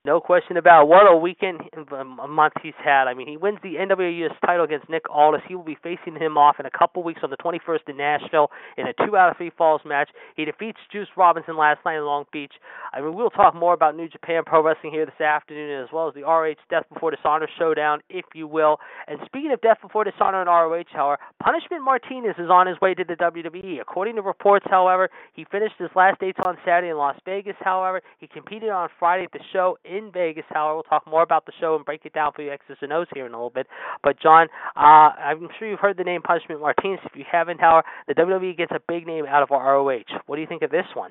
No 0.04 0.20
question 0.20 0.56
about 0.56 0.84
it. 0.84 0.88
what 0.88 1.10
a 1.10 1.16
weekend 1.16 1.60
um, 1.76 2.20
a 2.22 2.28
month 2.28 2.54
he's 2.62 2.78
had. 2.82 3.08
I 3.08 3.14
mean, 3.14 3.26
he 3.26 3.36
wins 3.36 3.58
the 3.62 3.74
NWA 3.74 4.26
US 4.26 4.36
title 4.46 4.64
against 4.64 4.88
Nick 4.88 5.02
Aldis. 5.10 5.42
He 5.48 5.56
will 5.56 5.64
be 5.64 5.76
facing 5.82 6.14
him 6.16 6.38
off 6.38 6.56
in 6.60 6.66
a 6.66 6.70
couple 6.70 7.02
weeks 7.02 7.20
on 7.24 7.30
the 7.30 7.36
21st 7.36 7.88
in 7.88 7.96
Nashville 7.96 8.50
in 8.76 8.86
a 8.86 8.92
two 9.04 9.16
out 9.16 9.30
of 9.30 9.36
three 9.36 9.50
falls 9.58 9.82
match. 9.84 10.08
He 10.36 10.44
defeats 10.44 10.78
Juice 10.92 11.08
Robinson 11.16 11.56
last 11.56 11.80
night 11.84 11.96
in 11.96 12.04
Long 12.04 12.26
Beach. 12.32 12.52
I 12.92 13.00
mean, 13.00 13.14
we'll 13.14 13.30
talk 13.30 13.54
more 13.54 13.74
about 13.74 13.96
New 13.96 14.08
Japan 14.08 14.44
Pro 14.46 14.62
Wrestling 14.62 14.92
here 14.92 15.04
this 15.04 15.20
afternoon, 15.20 15.82
as 15.82 15.88
well 15.92 16.08
as 16.08 16.14
the 16.14 16.22
ROH 16.22 16.54
Death 16.70 16.84
Before 16.92 17.10
Dishonor 17.10 17.48
showdown, 17.58 18.00
if 18.08 18.24
you 18.34 18.46
will. 18.46 18.78
And 19.08 19.18
speaking 19.26 19.52
of 19.52 19.60
Death 19.60 19.78
Before 19.82 20.04
Dishonor 20.04 20.40
and 20.40 20.48
ROH, 20.48 20.84
however, 20.92 21.18
Punishment 21.42 21.82
Martinez 21.82 22.36
is 22.38 22.50
on 22.50 22.68
his 22.68 22.80
way 22.80 22.94
to 22.94 23.04
the 23.04 23.14
WWE. 23.14 23.80
According 23.80 24.14
to 24.14 24.22
reports, 24.22 24.66
however, 24.70 25.10
he 25.34 25.44
finished 25.50 25.74
his 25.78 25.90
last 25.96 26.20
dates 26.20 26.38
on 26.46 26.56
Saturday 26.64 26.90
in 26.90 26.96
Las 26.96 27.16
Vegas. 27.24 27.56
However, 27.60 28.00
he 28.18 28.28
competed 28.28 28.70
on 28.70 28.88
Friday 28.98 29.24
at 29.24 29.32
the 29.32 29.44
show 29.52 29.76
in 29.88 30.10
Vegas. 30.12 30.44
However, 30.48 30.74
we'll 30.74 30.82
talk 30.84 31.06
more 31.06 31.22
about 31.22 31.46
the 31.46 31.52
show 31.60 31.76
and 31.76 31.84
break 31.84 32.04
it 32.04 32.12
down 32.12 32.32
for 32.34 32.42
you 32.42 32.52
X's 32.52 32.76
and 32.80 32.92
O's 32.92 33.06
here 33.14 33.26
in 33.26 33.32
a 33.32 33.36
little 33.36 33.50
bit. 33.50 33.66
But 34.02 34.20
John, 34.20 34.48
uh, 34.76 34.80
I'm 34.80 35.48
sure 35.58 35.68
you've 35.68 35.80
heard 35.80 35.96
the 35.96 36.04
name 36.04 36.22
Punishment 36.22 36.60
Martinez. 36.60 37.00
If 37.04 37.16
you 37.16 37.24
haven't, 37.30 37.60
however, 37.60 37.86
the 38.06 38.14
WWE 38.14 38.56
gets 38.56 38.72
a 38.72 38.80
big 38.86 39.06
name 39.06 39.26
out 39.26 39.42
of 39.42 39.50
our 39.50 39.76
ROH. 39.76 40.02
What 40.26 40.36
do 40.36 40.42
you 40.42 40.48
think 40.48 40.62
of 40.62 40.70
this 40.70 40.86
one? 40.94 41.10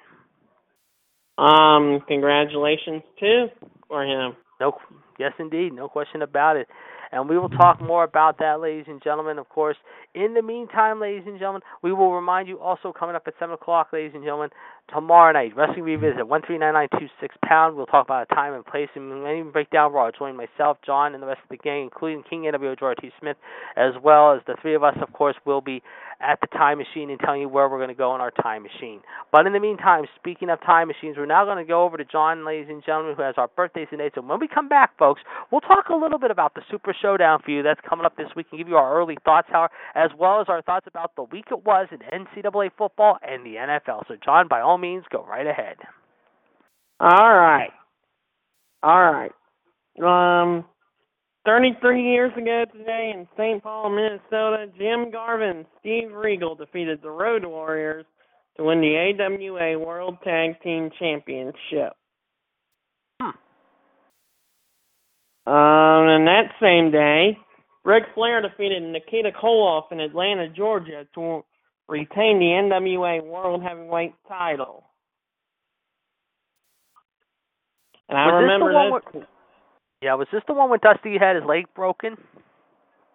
Um, 1.37 2.01
congratulations 2.07 3.03
too 3.19 3.47
for 3.87 4.03
him. 4.03 4.35
No, 4.59 4.73
yes, 5.19 5.33
indeed, 5.39 5.73
no 5.73 5.87
question 5.87 6.21
about 6.21 6.57
it. 6.57 6.67
And 7.11 7.29
we 7.29 7.37
will 7.37 7.49
talk 7.49 7.81
more 7.81 8.03
about 8.03 8.39
that, 8.39 8.59
ladies 8.59 8.85
and 8.87 9.01
gentlemen, 9.01 9.37
of 9.37 9.47
course. 9.49 9.77
In 10.13 10.33
the 10.33 10.41
meantime, 10.41 10.99
ladies 10.99 11.23
and 11.25 11.39
gentlemen, 11.39 11.61
we 11.81 11.93
will 11.93 12.13
remind 12.13 12.47
you 12.47 12.59
also 12.59 12.91
coming 12.91 13.15
up 13.15 13.23
at 13.27 13.33
7 13.39 13.53
o'clock, 13.53 13.89
ladies 13.93 14.11
and 14.13 14.23
gentlemen, 14.23 14.49
tomorrow 14.93 15.33
night, 15.33 15.55
Wrestling 15.55 15.83
Revisit, 15.83 16.27
1399926 16.27 17.09
pound. 17.45 17.75
We'll 17.75 17.85
talk 17.85 18.05
about 18.05 18.27
a 18.29 18.35
time 18.35 18.53
and 18.53 18.65
place 18.65 18.89
and 18.95 19.11
even 19.23 19.51
break 19.51 19.69
down 19.69 19.93
Raw. 19.93 20.11
Join 20.17 20.37
myself, 20.37 20.77
John, 20.85 21.13
and 21.13 21.21
the 21.21 21.27
rest 21.27 21.41
of 21.43 21.49
the 21.49 21.57
gang, 21.57 21.83
including 21.83 22.23
King 22.29 22.43
NWO 22.43 22.77
George 22.77 22.97
T. 23.01 23.11
Smith, 23.19 23.37
as 23.75 23.93
well 24.03 24.33
as 24.33 24.41
the 24.47 24.55
three 24.61 24.75
of 24.75 24.83
us, 24.83 24.95
of 25.01 25.11
course, 25.13 25.35
will 25.45 25.61
be 25.61 25.81
at 26.19 26.39
the 26.41 26.47
time 26.47 26.79
machine 26.79 27.09
and 27.09 27.19
telling 27.19 27.41
you 27.41 27.49
where 27.49 27.69
we're 27.69 27.77
going 27.77 27.89
to 27.89 27.95
go 27.95 28.15
in 28.15 28.21
our 28.21 28.31
time 28.31 28.63
machine. 28.63 29.01
But 29.31 29.45
in 29.45 29.53
the 29.53 29.59
meantime, 29.59 30.05
speaking 30.15 30.49
of 30.49 30.59
time 30.61 30.87
machines, 30.87 31.15
we're 31.17 31.27
now 31.27 31.45
going 31.45 31.57
to 31.57 31.67
go 31.67 31.83
over 31.83 31.97
to 31.97 32.05
John, 32.05 32.45
ladies 32.45 32.67
and 32.69 32.83
gentlemen, 32.83 33.15
who 33.15 33.21
has 33.21 33.35
our 33.37 33.47
birthdays 33.47 33.87
dates. 33.95 34.15
And 34.17 34.27
when 34.27 34.39
we 34.39 34.47
come 34.47 34.67
back, 34.67 34.97
folks, 34.97 35.21
we'll 35.51 35.61
talk 35.61 35.89
a 35.89 35.95
little 35.95 36.17
bit 36.17 36.31
about 36.31 36.55
the 36.55 36.61
Super 36.71 36.95
Showdown 36.99 37.39
for 37.43 37.51
you 37.51 37.61
that's 37.61 37.79
coming 37.87 38.05
up 38.05 38.15
this 38.17 38.29
week 38.35 38.47
and 38.51 38.57
give 38.57 38.67
you 38.67 38.77
our 38.77 38.97
early 38.97 39.17
thoughts, 39.23 39.47
however, 39.51 39.71
as 39.95 40.09
well 40.17 40.41
as 40.41 40.47
our 40.49 40.61
thoughts 40.61 40.87
about 40.87 41.15
the 41.15 41.23
week 41.23 41.45
it 41.51 41.65
was 41.65 41.87
in 41.91 41.99
NCAA 41.99 42.71
football 42.77 43.17
and 43.21 43.45
the 43.45 43.55
NFL. 43.55 44.07
So, 44.07 44.15
John, 44.23 44.47
by 44.47 44.61
all 44.61 44.76
means, 44.77 45.03
go 45.11 45.25
right 45.25 45.47
ahead. 45.47 45.77
All 46.99 47.35
right. 47.35 47.71
All 48.83 49.11
right. 49.11 49.31
Um, 50.01 50.65
33 51.45 52.03
years 52.03 52.31
ago 52.37 52.65
today 52.73 53.13
in 53.15 53.27
St. 53.37 53.63
Paul, 53.63 53.89
Minnesota, 53.89 54.67
Jim 54.77 55.11
Garvin 55.11 55.57
and 55.57 55.65
Steve 55.79 56.11
Regal 56.13 56.55
defeated 56.55 56.99
the 57.01 57.09
Road 57.09 57.45
Warriors 57.45 58.05
to 58.57 58.63
win 58.63 58.81
the 58.81 59.13
AWA 59.19 59.79
World 59.79 60.17
Tag 60.23 60.61
Team 60.61 60.89
Championship. 60.99 61.93
Hmm. 63.21 63.29
Um, 65.47 66.07
and 66.09 66.27
that 66.27 66.51
same 66.61 66.91
day, 66.91 67.37
Ric 67.85 68.03
Flair 68.13 68.41
defeated 68.41 68.83
Nikita 68.83 69.31
Koloff 69.31 69.91
in 69.91 70.01
Atlanta, 70.01 70.49
Georgia 70.49 71.07
to 71.15 71.43
retain 71.87 72.39
the 72.39 72.45
NWA 72.45 73.23
World 73.23 73.63
Heavyweight 73.63 74.13
title. 74.27 74.83
And 78.09 78.17
I 78.17 78.25
was 78.27 78.41
remember 78.43 78.71
this. 78.71 79.13
Where, 79.13 79.27
yeah, 80.01 80.13
was 80.15 80.27
this 80.31 80.43
the 80.47 80.53
one 80.53 80.69
when 80.69 80.79
Dusty 80.81 81.17
had 81.19 81.35
his 81.35 81.45
leg 81.45 81.65
broken? 81.75 82.17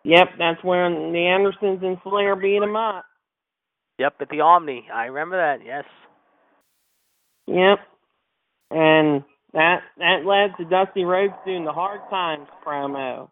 Yep, 0.04 0.28
that's 0.38 0.62
when 0.64 1.12
the 1.12 1.26
Andersons 1.26 1.80
and 1.82 2.00
Flair 2.02 2.34
beat 2.36 2.62
him 2.62 2.76
up. 2.76 3.04
Yep, 3.98 4.14
at 4.20 4.28
the 4.30 4.40
Omni. 4.40 4.88
I 4.92 5.06
remember 5.06 5.36
that. 5.36 5.64
Yes. 5.64 5.84
Yep. 7.46 7.78
And 8.70 9.22
that 9.52 9.80
that 9.98 10.24
led 10.24 10.56
to 10.56 10.68
Dusty 10.68 11.04
Rhodes 11.04 11.34
doing 11.44 11.64
the 11.64 11.72
Hard 11.72 12.00
Times 12.10 12.48
promo. 12.66 13.30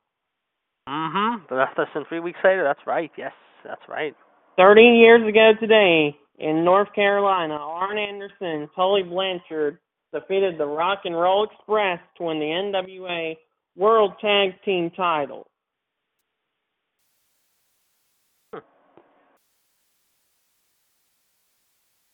Mhm. 0.89 1.49
But 1.49 1.57
that's 1.57 1.79
less 1.79 1.89
than 1.95 2.05
three 2.07 2.21
weeks 2.21 2.39
later. 2.45 2.63
That's 2.63 2.87
right. 2.87 3.11
Yes, 3.17 3.33
that's 3.65 3.83
right. 3.89 4.15
Thirty 4.61 4.83
years 4.83 5.27
ago 5.27 5.53
today, 5.59 6.15
in 6.39 6.67
North 6.67 6.93
Carolina, 6.95 7.55
Arn 7.55 7.97
Anderson, 7.97 8.47
and 8.47 8.69
Tully 8.77 9.03
Blanchard 9.03 9.79
defeated 10.13 10.59
the 10.59 10.67
Rock 10.67 11.01
and 11.07 11.19
Roll 11.19 11.45
Express 11.45 11.99
to 12.19 12.25
win 12.25 12.39
the 12.39 12.45
NWA 12.45 13.39
World 13.75 14.13
Tag 14.21 14.51
Team 14.63 14.91
title. 14.91 15.47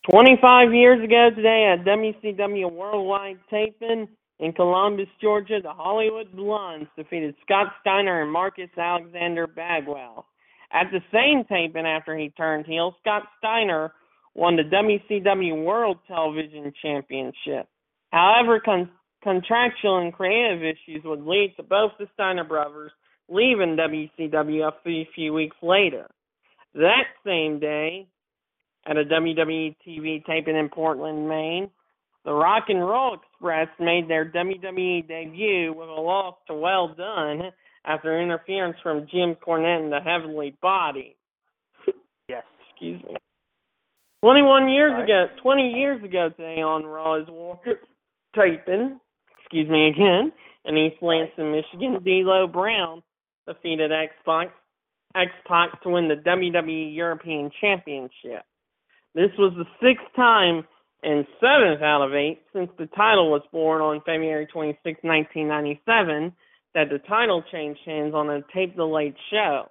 25 0.09 0.73
years 0.73 1.03
ago 1.03 1.31
today 1.35 1.75
at 1.77 1.85
WCW 1.85 2.71
Worldwide 2.71 3.41
taping 3.51 4.07
in 4.39 4.53
Columbus, 4.53 5.09
Georgia, 5.21 5.59
the 5.61 5.73
Hollywood 5.73 6.31
Blondes 6.31 6.87
defeated 6.97 7.35
Scott 7.45 7.73
Steiner 7.81 8.23
and 8.23 8.31
Marcus 8.31 8.71
Alexander 8.79 9.49
Bagwell. 9.49 10.27
At 10.73 10.91
the 10.91 11.01
same 11.13 11.45
taping 11.45 11.87
after 11.87 12.17
he 12.17 12.31
turned 12.31 12.67
heel, 12.67 12.97
Scott 13.01 13.25
Steiner 13.39 13.93
won 14.35 14.57
the 14.57 14.63
WCW 14.63 15.65
World 15.65 15.99
Television 16.07 16.73
Championship. 16.83 17.69
However, 18.11 18.61
con- 18.61 18.91
contractual 19.23 19.99
and 19.99 20.13
creative 20.13 20.63
issues 20.63 21.03
would 21.05 21.25
lead 21.25 21.55
to 21.57 21.63
both 21.63 21.93
the 21.99 22.07
Steiner 22.15 22.45
brothers 22.45 22.93
leaving 23.29 23.77
WCW 23.77 24.69
a 24.69 25.09
few 25.15 25.33
weeks 25.33 25.57
later. 25.63 26.07
That 26.75 27.05
same 27.25 27.59
day, 27.59 28.07
at 28.87 28.97
a 28.97 29.05
WWE 29.05 29.75
TV 29.87 30.25
taping 30.25 30.57
in 30.57 30.69
Portland, 30.69 31.29
Maine, 31.29 31.71
the 32.25 32.33
Rock 32.33 32.65
and 32.69 32.81
Roll 32.81 33.15
Express 33.15 33.69
made 33.79 34.09
their 34.09 34.31
WWE 34.31 35.07
debut 35.07 35.73
with 35.73 35.89
a 35.89 36.01
loss 36.01 36.35
to 36.47 36.55
Well 36.55 36.89
Dunn 36.89 37.51
after 37.87 38.21
interference 38.21 38.77
from 38.83 39.07
Jim 39.11 39.37
Cornette 39.37 39.85
in 39.85 39.91
the 39.91 40.01
Heavenly 40.01 40.57
Body. 40.61 41.17
Yes. 42.29 42.45
Excuse 42.71 43.03
me. 43.05 43.17
21 44.23 44.69
years 44.69 44.93
right. 44.93 45.05
ago, 45.05 45.27
20 45.43 45.71
years 45.71 46.03
ago 46.03 46.31
today 46.31 46.61
on 46.61 46.85
Raw 46.85 47.15
is 47.21 47.29
War 47.29 47.61
taping, 48.35 48.99
excuse 49.39 49.69
me 49.69 49.89
again, 49.89 50.33
in 50.65 50.77
East 50.77 50.97
Lansing, 51.01 51.53
Michigan, 51.53 52.03
D'Lo 52.03 52.47
Brown 52.47 53.03
defeated 53.47 53.93
X-Pac, 53.93 54.49
X-Pac 55.15 55.83
to 55.83 55.91
win 55.91 56.09
the 56.09 56.17
WWE 56.17 56.95
European 56.95 57.51
Championship. 57.61 58.43
This 59.15 59.31
was 59.39 59.55
the 59.57 59.65
sixth 59.81 60.05
time 60.15 60.65
and 61.03 61.25
seventh 61.41 61.83
out 61.83 62.03
of 62.03 62.15
eight 62.15 62.43
since 62.53 62.69
the 62.79 62.87
title 62.87 63.31
was 63.31 63.43
born 63.53 63.81
on 63.81 64.01
February 64.01 64.47
26, 64.53 64.85
1997, 65.03 66.33
that 66.77 66.91
the 66.91 66.99
title 67.09 67.43
changed 67.51 67.81
hands 67.87 68.15
on 68.15 68.29
a 68.29 68.43
tape 68.55 68.77
delayed 68.77 69.15
show. 69.31 69.65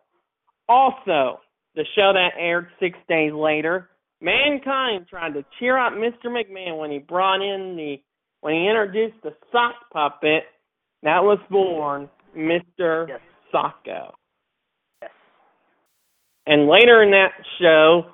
Also, 0.68 1.40
the 1.76 1.86
show 1.96 2.12
that 2.12 2.32
aired 2.36 2.68
six 2.80 2.98
days 3.08 3.32
later, 3.32 3.90
Mankind 4.22 5.06
tried 5.08 5.36
to 5.36 5.46
cheer 5.60 5.78
up 5.78 5.94
Mr. 5.94 6.26
McMahon 6.26 6.80
when 6.80 6.90
he 6.90 6.98
brought 6.98 7.42
in 7.42 7.76
the 7.78 7.98
when 8.42 8.56
he 8.56 8.68
introduced 8.68 9.22
the 9.24 9.36
sock 9.52 9.76
puppet 9.94 10.44
that 11.04 11.24
was 11.24 11.38
born 11.52 12.10
Mr. 12.36 13.08
Yes. 13.08 13.20
Socko. 13.54 14.14
Yes. 15.02 15.12
And 16.48 16.68
later 16.68 17.04
in 17.04 17.12
that 17.12 17.34
show, 17.62 18.06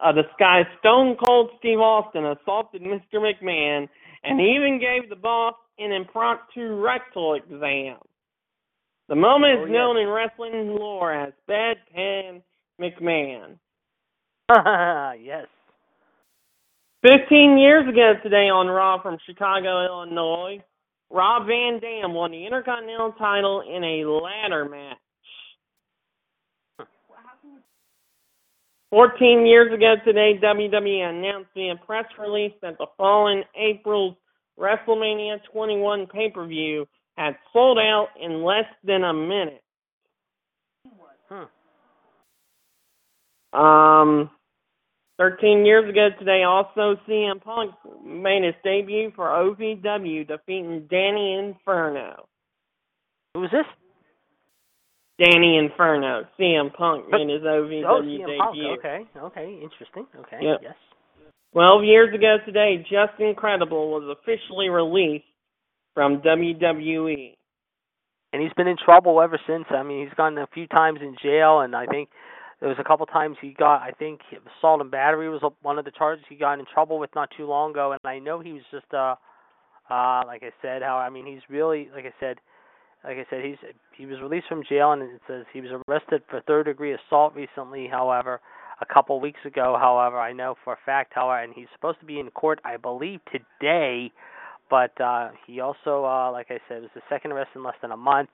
uh, 0.00 0.12
the 0.12 0.24
Sky 0.34 0.62
Stone 0.80 1.16
Cold 1.24 1.50
Steve 1.60 1.78
Austin 1.78 2.26
assaulted 2.26 2.82
Mr. 2.82 3.14
McMahon 3.14 3.88
and 4.24 4.40
even 4.40 4.80
gave 4.80 5.08
the 5.08 5.16
boss 5.16 5.54
an 5.78 5.92
impromptu 5.92 6.80
rectal 6.80 7.34
exam. 7.34 7.96
The 9.10 9.16
moment 9.16 9.58
Oh, 9.58 9.64
is 9.64 9.68
yes. 9.70 9.74
known 9.74 9.96
in 9.98 10.08
wrestling 10.08 10.68
lore 10.76 11.12
as 11.12 11.32
Bad 11.48 11.78
Pan 11.92 12.42
McMahon. 12.80 13.58
yes. 15.20 15.46
15 17.02 17.58
years 17.58 17.88
ago 17.88 18.14
today 18.22 18.48
on 18.48 18.68
Raw 18.68 19.02
from 19.02 19.18
Chicago, 19.26 19.84
Illinois, 19.84 20.62
Rob 21.10 21.48
Van 21.48 21.80
Dam 21.80 22.14
won 22.14 22.30
the 22.30 22.46
Intercontinental 22.46 23.12
title 23.18 23.62
in 23.62 23.82
a 23.82 24.04
ladder 24.08 24.68
match. 24.68 24.96
14 28.90 29.44
years 29.44 29.72
ago 29.72 29.94
today, 30.04 30.38
WWE 30.40 31.10
announced 31.10 31.50
via 31.54 31.74
press 31.84 32.04
release 32.16 32.52
that 32.62 32.78
the 32.78 32.86
following 32.96 33.42
April's 33.56 34.14
WrestleMania 34.58 35.38
21 35.52 36.06
pay-per-view 36.06 36.86
had 37.20 37.36
sold 37.52 37.78
out 37.78 38.08
in 38.20 38.42
less 38.42 38.64
than 38.82 39.04
a 39.04 39.12
minute. 39.12 39.62
Um, 43.52 44.30
13 45.18 45.66
years 45.66 45.88
ago 45.90 46.08
today, 46.18 46.44
also 46.44 46.96
CM 47.06 47.42
Punk 47.42 47.74
made 48.04 48.44
his 48.44 48.54
debut 48.64 49.12
for 49.14 49.26
OVW, 49.26 50.26
defeating 50.26 50.86
Danny 50.88 51.34
Inferno. 51.34 52.26
Who's 53.34 53.50
this? 53.50 53.66
Danny 55.18 55.58
Inferno. 55.58 56.22
CM 56.38 56.72
Punk 56.72 57.06
made 57.10 57.28
his 57.28 57.42
OVW 57.42 57.84
oh, 57.86 58.02
CM 58.02 58.38
Punk. 58.38 58.54
debut. 58.56 58.76
Okay. 58.78 59.00
Okay. 59.18 59.60
Interesting. 59.62 60.06
Okay. 60.20 60.38
Yep. 60.40 60.60
Yes. 60.62 60.74
12 61.52 61.84
years 61.84 62.14
ago 62.14 62.36
today, 62.46 62.86
Justin 62.88 63.34
Credible 63.34 63.90
was 63.90 64.16
officially 64.16 64.68
released 64.68 65.24
from 65.94 66.22
WWE. 66.22 67.34
and 68.32 68.42
he's 68.42 68.52
been 68.56 68.68
in 68.68 68.76
trouble 68.82 69.20
ever 69.20 69.40
since. 69.46 69.64
I 69.70 69.82
mean, 69.82 70.06
he's 70.06 70.14
gone 70.16 70.38
a 70.38 70.46
few 70.54 70.66
times 70.66 71.00
in 71.02 71.16
jail, 71.22 71.60
and 71.60 71.74
I 71.74 71.86
think 71.86 72.10
there 72.60 72.68
was 72.68 72.78
a 72.78 72.84
couple 72.84 73.06
times 73.06 73.36
he 73.40 73.54
got. 73.58 73.82
I 73.82 73.90
think 73.92 74.20
assault 74.58 74.80
and 74.80 74.90
battery 74.90 75.28
was 75.28 75.42
one 75.62 75.78
of 75.78 75.84
the 75.84 75.90
charges 75.90 76.24
he 76.28 76.36
got 76.36 76.58
in 76.58 76.66
trouble 76.72 76.98
with 76.98 77.10
not 77.14 77.30
too 77.36 77.46
long 77.46 77.72
ago. 77.72 77.92
And 77.92 78.00
I 78.04 78.18
know 78.18 78.40
he 78.40 78.52
was 78.52 78.62
just 78.70 78.92
uh, 78.92 79.16
uh, 79.90 80.22
like 80.26 80.42
I 80.42 80.50
said, 80.62 80.82
how 80.82 80.96
I 80.96 81.10
mean 81.10 81.26
he's 81.26 81.42
really 81.48 81.88
like 81.94 82.04
I 82.04 82.12
said, 82.20 82.36
like 83.02 83.16
I 83.16 83.26
said, 83.30 83.44
he's 83.44 83.56
he 83.96 84.06
was 84.06 84.20
released 84.20 84.46
from 84.48 84.62
jail, 84.68 84.92
and 84.92 85.02
it 85.02 85.20
says 85.26 85.44
he 85.52 85.60
was 85.60 85.70
arrested 85.88 86.22
for 86.28 86.40
third 86.42 86.66
degree 86.66 86.94
assault 86.94 87.34
recently. 87.34 87.88
However, 87.90 88.40
a 88.80 88.86
couple 88.86 89.18
weeks 89.20 89.40
ago, 89.44 89.76
however, 89.80 90.18
I 90.18 90.32
know 90.32 90.54
for 90.62 90.74
a 90.74 90.78
fact, 90.86 91.12
however, 91.14 91.42
and 91.42 91.52
he's 91.54 91.66
supposed 91.74 92.00
to 92.00 92.06
be 92.06 92.20
in 92.20 92.30
court, 92.30 92.60
I 92.64 92.76
believe 92.76 93.20
today. 93.32 94.12
But 94.70 94.98
uh, 95.00 95.30
he 95.46 95.60
also, 95.60 96.04
uh, 96.04 96.30
like 96.30 96.46
I 96.50 96.60
said, 96.68 96.82
was 96.82 96.90
the 96.94 97.02
second 97.10 97.32
arrest 97.32 97.50
in 97.54 97.64
less 97.64 97.74
than 97.82 97.90
a 97.90 97.96
month. 97.96 98.30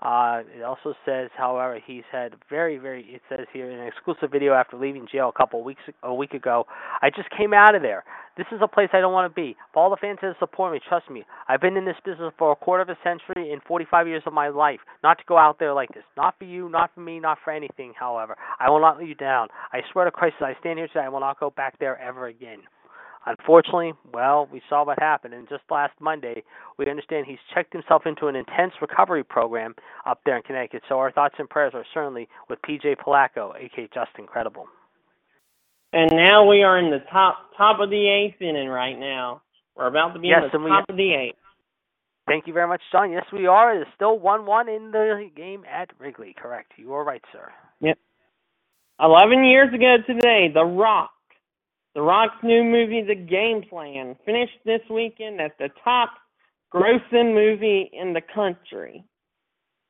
Uh, 0.00 0.40
it 0.56 0.62
also 0.62 0.94
says, 1.04 1.28
however, 1.36 1.78
he's 1.84 2.04
had 2.10 2.34
very, 2.48 2.78
very. 2.78 3.02
It 3.02 3.20
says 3.28 3.46
here 3.52 3.70
in 3.70 3.78
an 3.78 3.86
exclusive 3.86 4.30
video 4.30 4.54
after 4.54 4.78
leaving 4.78 5.06
jail 5.10 5.28
a 5.28 5.36
couple 5.36 5.60
of 5.60 5.66
weeks 5.66 5.82
a 6.02 6.14
week 6.14 6.32
ago. 6.32 6.64
I 7.02 7.10
just 7.10 7.28
came 7.36 7.52
out 7.52 7.74
of 7.74 7.82
there. 7.82 8.04
This 8.38 8.46
is 8.50 8.60
a 8.62 8.68
place 8.68 8.88
I 8.94 9.00
don't 9.00 9.12
want 9.12 9.30
to 9.30 9.34
be. 9.34 9.56
For 9.74 9.82
all 9.82 9.90
the 9.90 9.98
fans 10.00 10.18
that 10.22 10.36
support 10.38 10.72
me, 10.72 10.80
trust 10.88 11.10
me, 11.10 11.24
I've 11.48 11.60
been 11.60 11.76
in 11.76 11.84
this 11.84 11.96
business 12.02 12.32
for 12.38 12.50
a 12.52 12.56
quarter 12.56 12.82
of 12.82 12.88
a 12.88 12.96
century 13.04 13.52
and 13.52 13.60
45 13.64 14.08
years 14.08 14.22
of 14.24 14.32
my 14.32 14.48
life. 14.48 14.80
Not 15.02 15.18
to 15.18 15.24
go 15.26 15.36
out 15.36 15.58
there 15.58 15.74
like 15.74 15.90
this. 15.90 16.04
Not 16.16 16.36
for 16.38 16.44
you, 16.44 16.70
not 16.70 16.92
for 16.94 17.00
me, 17.00 17.20
not 17.20 17.36
for 17.44 17.52
anything. 17.52 17.92
However, 17.98 18.36
I 18.58 18.70
will 18.70 18.80
not 18.80 18.96
let 18.96 19.06
you 19.06 19.14
down. 19.14 19.48
I 19.70 19.80
swear 19.92 20.06
to 20.06 20.10
Christ, 20.10 20.36
as 20.40 20.54
I 20.56 20.60
stand 20.60 20.78
here 20.78 20.88
today, 20.88 21.00
I 21.00 21.10
will 21.10 21.20
not 21.20 21.38
go 21.38 21.50
back 21.50 21.78
there 21.78 22.00
ever 22.00 22.28
again. 22.28 22.60
Unfortunately, 23.38 23.92
well, 24.12 24.48
we 24.50 24.60
saw 24.68 24.84
what 24.84 24.98
happened, 24.98 25.34
and 25.34 25.48
just 25.48 25.62
last 25.70 25.92
Monday, 26.00 26.42
we 26.78 26.88
understand 26.90 27.26
he's 27.26 27.38
checked 27.54 27.72
himself 27.72 28.02
into 28.06 28.26
an 28.26 28.34
intense 28.36 28.72
recovery 28.80 29.22
program 29.22 29.74
up 30.06 30.20
there 30.24 30.36
in 30.36 30.42
Connecticut. 30.42 30.82
So 30.88 30.98
our 30.98 31.12
thoughts 31.12 31.36
and 31.38 31.48
prayers 31.48 31.72
are 31.74 31.84
certainly 31.94 32.28
with 32.48 32.60
PJ 32.62 32.96
Polaco, 32.96 33.54
aka 33.56 33.88
Justin 33.94 34.26
Credible. 34.26 34.66
And 35.92 36.10
now 36.12 36.46
we 36.48 36.62
are 36.62 36.78
in 36.78 36.90
the 36.90 37.00
top 37.10 37.36
top 37.56 37.80
of 37.80 37.90
the 37.90 38.08
eighth 38.08 38.40
inning 38.40 38.68
right 38.68 38.98
now. 38.98 39.42
We're 39.76 39.86
about 39.88 40.14
to 40.14 40.20
be 40.20 40.28
Yes, 40.28 40.42
in 40.44 40.48
the 40.50 40.54
and 40.56 40.64
we- 40.64 40.70
top 40.70 40.88
of 40.88 40.96
the 40.96 41.14
eighth. 41.14 41.36
Thank 42.26 42.46
you 42.46 42.52
very 42.52 42.68
much, 42.68 42.82
John. 42.92 43.10
Yes, 43.10 43.24
we 43.32 43.46
are. 43.48 43.74
It's 43.74 43.90
still 43.96 44.18
one-one 44.18 44.68
in 44.68 44.92
the 44.92 45.30
game 45.34 45.64
at 45.68 45.90
Wrigley. 45.98 46.32
Correct. 46.38 46.70
You 46.76 46.92
are 46.94 47.02
right, 47.02 47.24
sir. 47.32 47.50
Yep. 47.80 47.98
Eleven 49.00 49.44
years 49.44 49.72
ago 49.74 49.96
today, 50.06 50.48
The 50.52 50.64
Rock, 50.64 51.10
The 51.94 52.02
Rock's 52.02 52.42
new 52.42 52.62
movie, 52.62 53.02
The 53.02 53.14
Game 53.16 53.62
Plan, 53.68 54.16
finished 54.24 54.58
this 54.64 54.80
weekend 54.88 55.40
as 55.40 55.50
the 55.58 55.70
top 55.82 56.10
grossing 56.72 57.34
movie 57.34 57.90
in 57.92 58.12
the 58.12 58.20
country, 58.34 59.04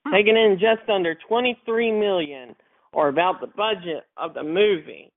Hmm. 0.06 0.12
taking 0.12 0.36
in 0.36 0.58
just 0.58 0.88
under 0.88 1.14
twenty-three 1.14 1.92
million, 1.92 2.56
or 2.92 3.08
about 3.08 3.40
the 3.40 3.48
budget 3.48 4.04
of 4.16 4.32
the 4.34 4.42
movie. 4.42 5.12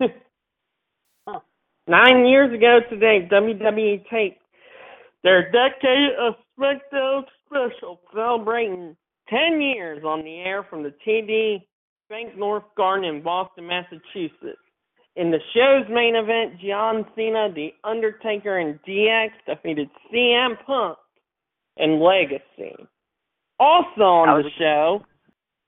Nine 1.86 2.26
years 2.26 2.52
ago 2.52 2.80
today, 2.88 3.26
WWE 3.30 4.08
taped 4.08 4.42
their 5.22 5.50
Decade 5.50 6.12
of 6.20 6.34
SmackDown 6.58 7.24
special, 7.46 8.00
celebrating 8.14 8.96
10 9.28 9.60
years 9.60 10.04
on 10.04 10.24
the 10.24 10.36
air 10.40 10.62
from 10.62 10.82
the 10.82 10.94
TD 11.06 11.66
Bank 12.08 12.36
North 12.36 12.64
Garden 12.76 13.04
in 13.04 13.22
Boston, 13.22 13.66
Massachusetts. 13.66 14.60
In 15.16 15.30
the 15.30 15.40
show's 15.54 15.88
main 15.92 16.14
event, 16.14 16.60
John 16.60 17.04
Cena, 17.16 17.48
The 17.52 17.74
Undertaker, 17.84 18.58
and 18.58 18.78
DX 18.88 19.30
defeated 19.46 19.90
CM 20.12 20.54
Punk 20.64 20.98
and 21.76 22.00
Legacy. 22.00 22.76
Also 23.58 24.02
on 24.02 24.42
the 24.42 24.50
show, 24.58 25.04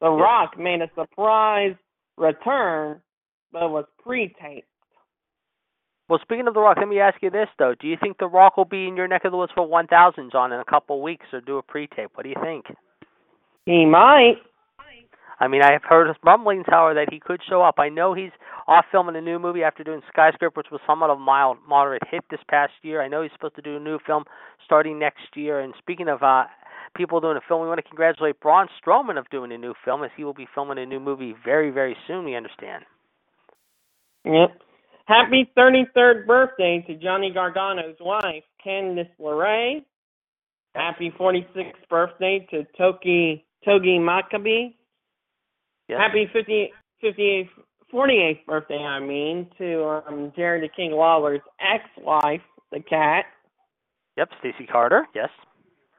The. 0.00 0.08
Rock 0.08 0.58
made 0.58 0.80
a 0.80 0.90
surprise 0.94 1.74
return, 2.16 3.00
but 3.52 3.70
was 3.70 3.84
pre-taped. 4.02 4.66
Well, 6.08 6.20
speaking 6.22 6.46
of 6.46 6.54
The 6.54 6.60
Rock, 6.60 6.78
let 6.78 6.88
me 6.88 7.00
ask 7.00 7.22
you 7.22 7.30
this 7.30 7.48
though: 7.58 7.74
Do 7.78 7.88
you 7.88 7.96
think 8.00 8.18
The 8.18 8.26
Rock 8.26 8.56
will 8.56 8.64
be 8.64 8.86
in 8.86 8.96
your 8.96 9.08
neck 9.08 9.24
of 9.24 9.32
the 9.32 9.38
woods 9.38 9.52
for 9.54 9.66
1,000, 9.66 10.30
John, 10.30 10.52
in 10.52 10.60
a 10.60 10.64
couple 10.64 10.96
of 10.96 11.02
weeks, 11.02 11.26
or 11.32 11.40
do 11.40 11.58
a 11.58 11.62
pre-tape? 11.62 12.10
What 12.14 12.22
do 12.24 12.28
you 12.28 12.36
think? 12.42 12.66
He 13.66 13.84
might. 13.84 14.36
I 15.42 15.48
mean, 15.48 15.60
I 15.60 15.72
have 15.72 15.82
heard 15.82 16.06
rumblings, 16.22 16.66
however, 16.68 16.94
that 16.94 17.12
he 17.12 17.18
could 17.18 17.40
show 17.48 17.62
up. 17.62 17.80
I 17.80 17.88
know 17.88 18.14
he's 18.14 18.30
off 18.68 18.84
filming 18.92 19.16
a 19.16 19.20
new 19.20 19.40
movie 19.40 19.64
after 19.64 19.82
doing 19.82 20.00
Skyscraper, 20.08 20.54
which 20.54 20.70
was 20.70 20.80
somewhat 20.86 21.10
of 21.10 21.18
a 21.18 21.20
mild, 21.20 21.58
moderate 21.66 22.04
hit 22.08 22.22
this 22.30 22.38
past 22.48 22.72
year. 22.82 23.02
I 23.02 23.08
know 23.08 23.22
he's 23.22 23.32
supposed 23.32 23.56
to 23.56 23.62
do 23.62 23.76
a 23.76 23.80
new 23.80 23.98
film 24.06 24.22
starting 24.64 25.00
next 25.00 25.34
year. 25.34 25.58
And 25.58 25.74
speaking 25.80 26.06
of 26.06 26.22
uh, 26.22 26.44
people 26.94 27.20
doing 27.20 27.36
a 27.36 27.40
film, 27.48 27.60
we 27.60 27.66
want 27.66 27.78
to 27.78 27.82
congratulate 27.82 28.38
Braun 28.38 28.68
Strowman 28.80 29.18
of 29.18 29.28
doing 29.30 29.50
a 29.50 29.58
new 29.58 29.74
film, 29.84 30.04
as 30.04 30.12
he 30.16 30.22
will 30.22 30.32
be 30.32 30.46
filming 30.54 30.78
a 30.78 30.86
new 30.86 31.00
movie 31.00 31.34
very, 31.44 31.70
very 31.70 31.96
soon. 32.06 32.24
We 32.24 32.36
understand. 32.36 32.84
Yep. 34.24 34.60
Happy 35.06 35.50
33rd 35.58 36.24
birthday 36.24 36.84
to 36.86 36.94
Johnny 36.94 37.32
Gargano's 37.34 37.96
wife, 37.98 38.44
Candice 38.64 39.10
LeRae. 39.20 39.82
Happy 40.76 41.12
46th 41.18 41.88
birthday 41.90 42.46
to 42.52 42.64
Toki 42.78 43.44
Togi 43.64 43.98
Makabe. 43.98 44.74
Yes. 45.92 46.00
Happy 46.00 46.26
50, 46.32 46.72
58th, 47.04 47.48
48th 47.92 48.46
birthday, 48.46 48.78
I 48.78 48.98
mean, 48.98 49.46
to 49.58 50.02
um, 50.08 50.32
Jerry 50.34 50.60
the 50.60 50.68
King 50.74 50.92
Lawler's 50.92 51.42
ex-wife, 51.60 52.40
the 52.70 52.80
cat. 52.80 53.26
Yep, 54.16 54.30
Stacy 54.40 54.66
Carter. 54.66 55.06
Yes. 55.14 55.28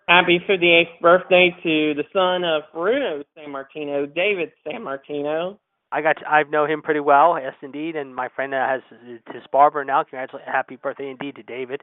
Happy 0.08 0.40
58th 0.50 1.00
birthday 1.00 1.56
to 1.62 1.94
the 1.94 2.04
son 2.12 2.44
of 2.44 2.64
Bruno 2.74 3.24
Sammartino, 3.38 4.14
David 4.14 4.52
Sammartino. 4.66 5.58
I 5.92 6.02
got. 6.02 6.18
I 6.26 6.42
know 6.44 6.66
him 6.66 6.82
pretty 6.82 7.00
well. 7.00 7.38
Yes, 7.40 7.54
indeed. 7.62 7.96
And 7.96 8.16
my 8.16 8.28
friend 8.36 8.54
uh, 8.54 8.68
has 8.68 8.82
his 9.32 9.44
barber 9.52 9.86
now. 9.86 10.04
Congratulations, 10.04 10.52
happy 10.52 10.76
birthday 10.76 11.12
indeed 11.12 11.36
to 11.36 11.44
David. 11.44 11.82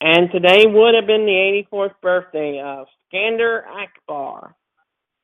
And 0.00 0.30
today 0.30 0.64
would 0.66 0.94
have 0.94 1.08
been 1.08 1.26
the 1.26 1.64
84th 1.72 1.94
birthday 2.00 2.62
of 2.64 2.86
Skandor 3.12 3.62
Akbar. 3.66 4.54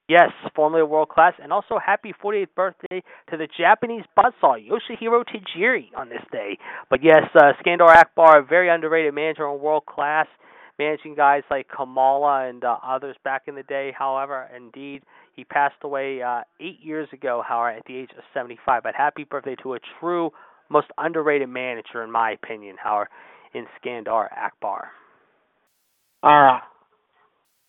Yes, 0.07 0.31
formerly 0.55 0.83
world 0.83 1.09
class, 1.09 1.33
and 1.43 1.51
also 1.51 1.79
happy 1.85 2.13
48th 2.23 2.49
birthday 2.55 3.03
to 3.31 3.39
the 3.39 3.49
Japanese 3.57 4.05
buzzsaw 4.17 4.57
Yoshihiro 4.61 5.25
Tajiri 5.25 5.87
on 5.97 6.11
this 6.11 6.23
day. 6.31 6.59
But 6.91 7.03
yes, 7.03 7.23
uh, 7.35 7.53
Skandor 7.65 7.89
Akbar, 7.89 8.41
a 8.41 8.45
very 8.45 8.69
underrated 8.69 9.15
manager 9.15 9.49
and 9.49 9.61
world 9.61 9.87
class, 9.87 10.27
managing 10.79 11.15
guys 11.15 11.43
like 11.51 11.69
Kamala 11.75 12.47
and 12.47 12.63
uh, 12.65 12.77
others 12.87 13.17
back 13.25 13.45
in 13.47 13.55
the 13.55 13.63
day. 13.63 13.95
However, 13.97 14.47
indeed, 14.55 15.05
he 15.37 15.45
passed 15.45 15.77
away 15.83 16.21
uh, 16.21 16.43
eight 16.61 16.81
years 16.83 17.09
ago, 17.15 17.43
however, 17.47 17.79
at 17.79 17.87
the 17.87 17.97
age 17.97 18.11
of 18.19 18.25
75. 18.35 18.83
But 18.83 18.95
happy 18.95 19.25
birthday 19.25 19.57
to 19.63 19.73
a 19.73 19.79
true, 20.01 20.31
most 20.69 20.89
underrated 20.99 21.49
manager, 21.49 22.03
in 22.05 22.11
my 22.11 22.33
opinion, 22.33 22.77
however, 22.83 23.09
in 23.55 23.65
Skandor 23.81 24.29
Akbar. 24.37 24.89
All 26.23 26.43
right. 26.43 26.63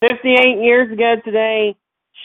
58 0.02 0.62
years 0.62 0.92
ago 0.92 1.16
today, 1.24 1.76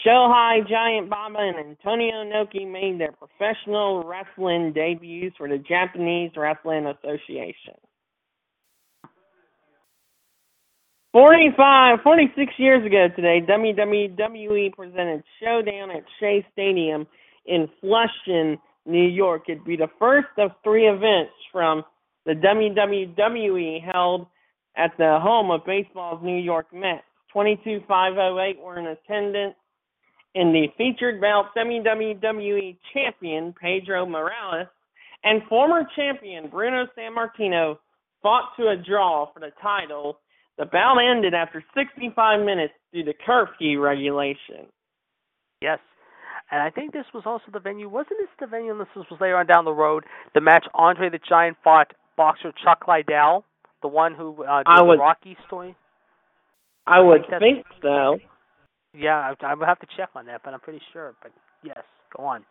Shohei 0.05 0.67
Giant 0.67 1.09
Baba 1.09 1.39
and 1.39 1.57
Antonio 1.57 2.23
Inoki 2.23 2.69
made 2.69 2.99
their 2.99 3.11
professional 3.11 4.03
wrestling 4.03 4.73
debuts 4.73 5.35
for 5.37 5.47
the 5.47 5.57
Japanese 5.57 6.31
Wrestling 6.35 6.87
Association. 6.87 7.75
45, 11.11 11.99
46 12.03 12.53
years 12.57 12.85
ago 12.85 13.07
today, 13.13 13.41
WWE 13.45 14.73
presented 14.73 15.23
Showdown 15.41 15.91
at 15.91 16.03
Shea 16.19 16.45
Stadium 16.53 17.05
in 17.45 17.67
Flushing, 17.81 18.57
New 18.85 19.07
York. 19.07 19.43
It'd 19.49 19.65
be 19.65 19.75
the 19.75 19.89
first 19.99 20.29
of 20.37 20.51
three 20.63 20.87
events 20.87 21.33
from 21.51 21.83
the 22.25 22.31
WWE 22.33 23.83
held 23.83 24.27
at 24.77 24.91
the 24.97 25.19
home 25.21 25.51
of 25.51 25.65
baseball's 25.65 26.23
New 26.23 26.39
York 26.39 26.67
Mets. 26.73 27.03
22508 27.33 28.59
were 28.61 28.79
in 28.79 28.87
attendance, 28.87 29.55
and 30.35 30.53
the 30.53 30.67
featured 30.77 31.19
bout 31.19 31.49
WWE 31.55 32.77
champion 32.93 33.53
Pedro 33.59 34.05
Morales 34.05 34.67
and 35.23 35.41
former 35.49 35.83
champion 35.95 36.49
Bruno 36.49 36.85
Sammartino 36.97 37.77
fought 38.21 38.51
to 38.57 38.69
a 38.69 38.75
draw 38.75 39.31
for 39.33 39.39
the 39.39 39.51
title 39.61 40.19
the 40.57 40.65
bout 40.65 40.97
ended 40.99 41.33
after 41.33 41.63
65 41.75 42.45
minutes 42.45 42.73
due 42.93 43.03
to 43.03 43.13
curfew 43.25 43.79
regulation. 43.81 44.67
Yes. 45.61 45.79
And 46.51 46.61
I 46.61 46.69
think 46.69 46.91
this 46.91 47.05
was 47.13 47.23
also 47.25 47.45
the 47.51 47.59
venue. 47.59 47.87
Wasn't 47.89 48.19
this 48.19 48.29
the 48.39 48.47
venue? 48.47 48.77
This 48.77 48.87
was 48.95 49.05
later 49.21 49.37
on 49.37 49.47
down 49.47 49.65
the 49.65 49.71
road. 49.71 50.03
The 50.35 50.41
match 50.41 50.65
Andre 50.73 51.09
the 51.09 51.19
Giant 51.27 51.57
fought 51.63 51.93
boxer 52.17 52.51
Chuck 52.63 52.85
Liddell, 52.87 53.45
the 53.81 53.87
one 53.87 54.13
who 54.13 54.43
uh, 54.43 54.59
did 54.59 54.67
I 54.67 54.83
would, 54.83 54.99
the 54.99 55.01
Rocky 55.01 55.37
story. 55.47 55.75
I 56.85 56.99
would 56.99 57.21
I 57.21 57.39
think, 57.39 57.65
think 57.65 57.65
so. 57.81 58.19
Yeah, 58.93 59.33
I, 59.41 59.45
I 59.45 59.53
would 59.53 59.67
have 59.67 59.79
to 59.79 59.87
check 59.97 60.09
on 60.15 60.25
that, 60.25 60.41
but 60.43 60.53
I'm 60.53 60.59
pretty 60.59 60.81
sure. 60.91 61.13
But 61.21 61.31
yes, 61.63 61.81
go 62.15 62.23
on. 62.23 62.45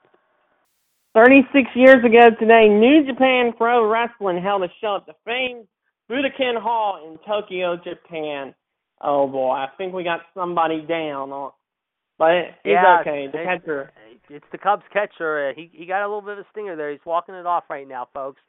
36 1.14 1.68
years 1.74 2.05
ago 2.05 2.31
today, 2.38 2.68
New 2.68 3.05
Japan 3.07 3.53
Pro 3.57 3.90
Wrestling 3.90 4.40
held 4.42 4.62
a 4.62 4.68
show 4.81 4.96
at 4.96 5.07
the 5.07 5.14
famed 5.24 5.66
Budokan 6.09 6.61
Hall 6.61 7.00
in 7.07 7.18
Tokyo, 7.26 7.76
Japan. 7.76 8.55
Oh 9.00 9.26
boy, 9.26 9.53
I 9.53 9.66
think 9.76 9.92
we 9.92 10.05
got 10.05 10.20
somebody 10.35 10.83
down 10.83 11.31
on, 11.31 11.53
but 12.18 12.33
he's 12.62 12.72
yeah, 12.72 12.98
okay. 13.00 13.26
The 13.33 13.44
catcher. 13.44 13.92
It's 14.29 14.44
the 14.53 14.59
Cubs 14.59 14.85
catcher. 14.92 15.53
He 15.57 15.70
he 15.72 15.87
got 15.87 16.03
a 16.05 16.07
little 16.07 16.22
bit 16.22 16.38
of 16.38 16.38
a 16.40 16.44
stinger 16.53 16.76
there. 16.76 16.90
He's 16.90 17.00
walking 17.05 17.35
it 17.35 17.46
off 17.46 17.64
right 17.68 17.88
now, 17.88 18.09
folks. 18.14 18.40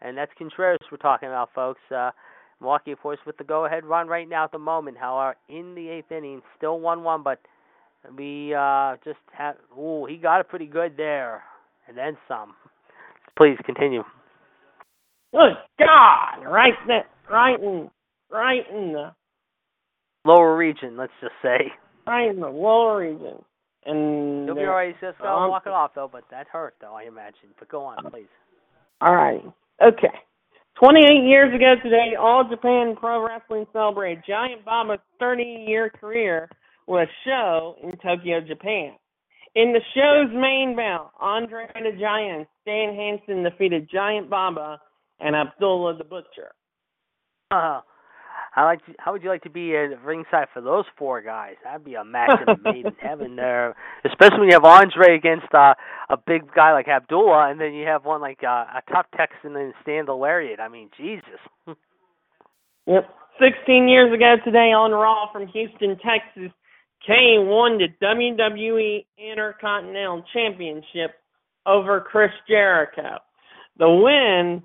And 0.00 0.16
that's 0.16 0.30
Contreras 0.38 0.78
we're 0.90 0.98
talking 0.98 1.28
about, 1.28 1.50
folks. 1.54 1.80
Uh, 1.94 2.10
Milwaukee, 2.60 2.92
of 2.92 3.00
course, 3.00 3.18
with 3.26 3.36
the 3.36 3.44
go-ahead 3.44 3.84
run 3.84 4.08
right 4.08 4.28
now 4.28 4.44
at 4.44 4.52
the 4.52 4.58
moment. 4.58 4.96
However, 4.98 5.36
in 5.48 5.74
the 5.74 5.88
eighth 5.88 6.10
inning, 6.10 6.42
still 6.56 6.80
one-one, 6.80 7.22
but 7.22 7.40
we 8.16 8.54
uh 8.54 8.96
just 9.04 9.18
have. 9.32 9.56
Ooh, 9.78 10.06
he 10.08 10.16
got 10.16 10.40
it 10.40 10.48
pretty 10.48 10.66
good 10.66 10.96
there, 10.96 11.42
and 11.86 11.96
then 11.96 12.16
some. 12.26 12.54
Please 13.36 13.56
continue. 13.64 14.02
Good 15.32 15.54
God! 15.78 16.42
Right 16.44 16.74
there, 16.86 17.06
right 17.30 17.60
in, 17.60 17.90
right 18.30 18.62
in 18.72 18.92
the 18.92 19.12
lower 20.24 20.56
region. 20.56 20.96
Let's 20.96 21.12
just 21.20 21.34
say. 21.42 21.72
Right 22.06 22.30
in 22.30 22.40
the 22.40 22.48
lower 22.48 23.00
region, 23.00 23.44
and 23.84 24.46
you'll 24.46 24.54
be 24.54 24.62
alright. 24.62 24.94
Just 25.00 25.18
go 25.18 25.28
um, 25.28 25.50
walk 25.50 25.64
it 25.66 25.72
off 25.72 25.90
though, 25.94 26.08
but 26.10 26.24
that 26.30 26.46
hurt 26.48 26.74
though, 26.80 26.94
I 26.94 27.02
imagine. 27.02 27.50
But 27.58 27.68
go 27.68 27.84
on, 27.84 27.98
please. 28.10 28.26
All 29.00 29.14
right. 29.14 29.44
Okay. 29.82 30.14
28 30.78 31.24
years 31.24 31.52
ago 31.52 31.74
today, 31.82 32.14
All 32.18 32.48
Japan 32.48 32.94
Pro 32.94 33.26
Wrestling 33.26 33.66
celebrated 33.72 34.22
Giant 34.26 34.64
Baba's 34.64 35.00
30-year 35.20 35.90
career 35.90 36.48
with 36.86 37.08
a 37.08 37.12
show 37.26 37.74
in 37.82 37.90
Tokyo, 37.98 38.40
Japan. 38.40 38.92
In 39.56 39.72
the 39.72 39.80
show's 39.94 40.32
main 40.32 40.76
bout, 40.76 41.10
Andre 41.18 41.66
the 41.74 41.98
Giant, 41.98 42.46
Stan 42.62 42.94
Hansen 42.94 43.42
defeated 43.42 43.88
Giant 43.92 44.30
Baba 44.30 44.78
and 45.18 45.34
Abdullah 45.34 45.98
the 45.98 46.04
Butcher. 46.04 46.52
Uh, 47.50 47.80
I 48.58 48.64
like. 48.64 48.84
To, 48.86 48.92
how 48.98 49.12
would 49.12 49.22
you 49.22 49.28
like 49.28 49.42
to 49.42 49.50
be 49.50 49.76
at 49.76 50.02
ringside 50.02 50.48
for 50.52 50.60
those 50.60 50.84
four 50.98 51.22
guys? 51.22 51.54
That'd 51.62 51.84
be 51.84 51.94
a 51.94 52.04
match 52.04 52.40
made 52.64 52.86
in 52.86 52.96
heaven 53.00 53.36
there. 53.36 53.76
Especially 54.04 54.40
when 54.40 54.48
you 54.48 54.54
have 54.54 54.64
Andre 54.64 55.14
against 55.14 55.54
uh, 55.54 55.74
a 56.10 56.16
big 56.16 56.52
guy 56.52 56.72
like 56.72 56.88
Abdullah, 56.88 57.50
and 57.50 57.60
then 57.60 57.72
you 57.72 57.86
have 57.86 58.04
one 58.04 58.20
like 58.20 58.42
uh, 58.42 58.64
a 58.74 58.82
tough 58.90 59.06
Texan 59.16 59.54
and 59.54 59.72
Stan 59.82 60.06
the 60.06 60.12
Lariat. 60.12 60.58
I 60.58 60.68
mean, 60.68 60.90
Jesus. 60.96 61.38
yep. 62.86 63.08
16 63.40 63.88
years 63.88 64.12
ago 64.12 64.34
today 64.44 64.72
on 64.72 64.90
Raw 64.90 65.30
from 65.32 65.46
Houston, 65.46 65.96
Texas, 65.98 66.50
Kane 67.06 67.46
won 67.46 67.78
the 67.78 67.86
WWE 68.04 69.06
Intercontinental 69.16 70.24
Championship 70.32 71.14
over 71.64 72.00
Chris 72.00 72.32
Jericho. 72.48 73.18
The 73.78 73.88
win 73.88 74.64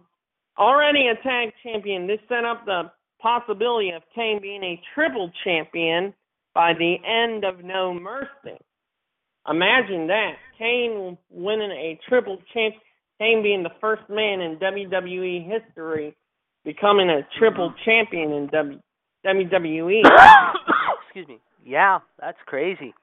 Already 0.58 1.08
a 1.08 1.16
tag 1.24 1.52
champion, 1.64 2.06
this 2.06 2.20
set 2.30 2.46
up 2.46 2.66
the 2.66 2.92
possibility 3.24 3.92
of 3.92 4.04
Kane 4.14 4.40
being 4.42 4.64
a 4.64 4.80
triple 4.94 5.32
champion 5.44 6.14
by 6.54 6.74
the 6.74 6.98
end 7.04 7.46
of 7.46 7.64
No 7.64 7.94
Mercy. 7.94 8.60
Imagine 9.50 10.08
that. 10.08 10.34
Kane 10.60 11.18
winning 11.32 11.72
a 11.72 12.00
triple 12.08 12.38
champ 12.54 12.76
Kane 13.20 13.42
being 13.42 13.64
the 13.64 13.72
first 13.80 14.04
man 14.10 14.42
in 14.42 14.58
WWE 14.58 15.50
history 15.50 16.16
becoming 16.66 17.10
a 17.10 17.22
triple 17.40 17.70
mm-hmm. 17.70 17.90
champion 17.90 18.32
in 18.34 18.48
w- 18.48 18.80
WWE. 19.26 20.02
Excuse 21.06 21.28
me. 21.28 21.40
Yeah, 21.66 22.00
that's 22.20 22.38
crazy. 22.46 22.94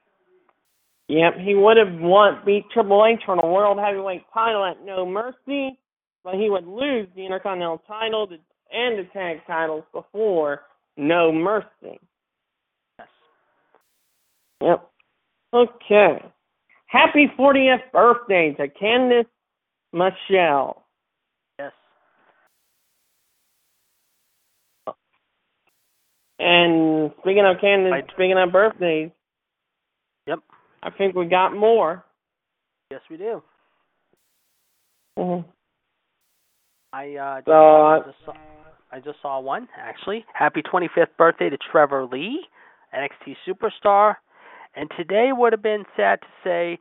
Yep, 1.09 1.39
he 1.39 1.55
would 1.55 1.77
have 1.77 1.99
won 1.99 2.41
beat 2.45 2.65
Triple 2.73 3.05
H 3.05 3.21
for 3.27 3.37
the 3.41 3.47
World 3.47 3.79
Heavyweight 3.79 4.23
title 4.33 4.65
at 4.65 4.85
No 4.85 5.05
Mercy 5.05 5.77
but 6.25 6.35
he 6.35 6.51
would 6.51 6.67
lose 6.67 7.09
the 7.15 7.25
Intercontinental 7.25 7.83
title 7.87 8.27
and 8.73 8.99
the 8.99 9.09
tag 9.13 9.39
titles 9.47 9.85
before 9.93 10.63
No 10.97 11.33
Mercy. 11.33 11.99
Yes. 12.99 13.09
Yep. 14.63 14.91
Okay. 15.53 16.25
Happy 16.87 17.27
40th 17.39 17.93
birthday 17.93 18.55
to 18.57 18.69
Candice 18.69 19.27
Michelle. 19.93 20.85
Yes. 21.59 21.73
And 26.39 27.13
speaking 27.21 27.45
of 27.45 27.57
Candice, 27.63 27.93
I, 27.93 28.13
speaking 28.13 28.39
of 28.39 28.53
birthdays. 28.53 29.11
Yep. 30.27 30.41
I 30.83 30.91
think 30.91 31.15
we 31.15 31.27
got 31.27 31.55
more. 31.55 32.05
Yes, 32.91 33.01
we 33.11 33.17
do. 33.17 33.43
Mm-hmm. 35.19 35.49
I 36.93 37.15
uh, 37.15 37.37
just, 37.39 37.49
uh, 37.49 38.11
just 38.11 38.25
saw, 38.25 38.33
I 38.93 38.99
just 38.99 39.19
saw 39.23 39.41
one 39.41 39.69
actually. 39.79 40.25
Happy 40.35 40.63
25th 40.63 41.17
birthday 41.17 41.49
to 41.49 41.59
Trevor 41.71 42.07
Lee, 42.07 42.41
NXT 42.95 43.37
superstar. 43.47 44.17
And 44.75 44.91
today 44.97 45.31
would 45.33 45.53
have 45.53 45.63
been 45.63 45.85
sad 45.97 46.21
to 46.21 46.27
say 46.45 46.79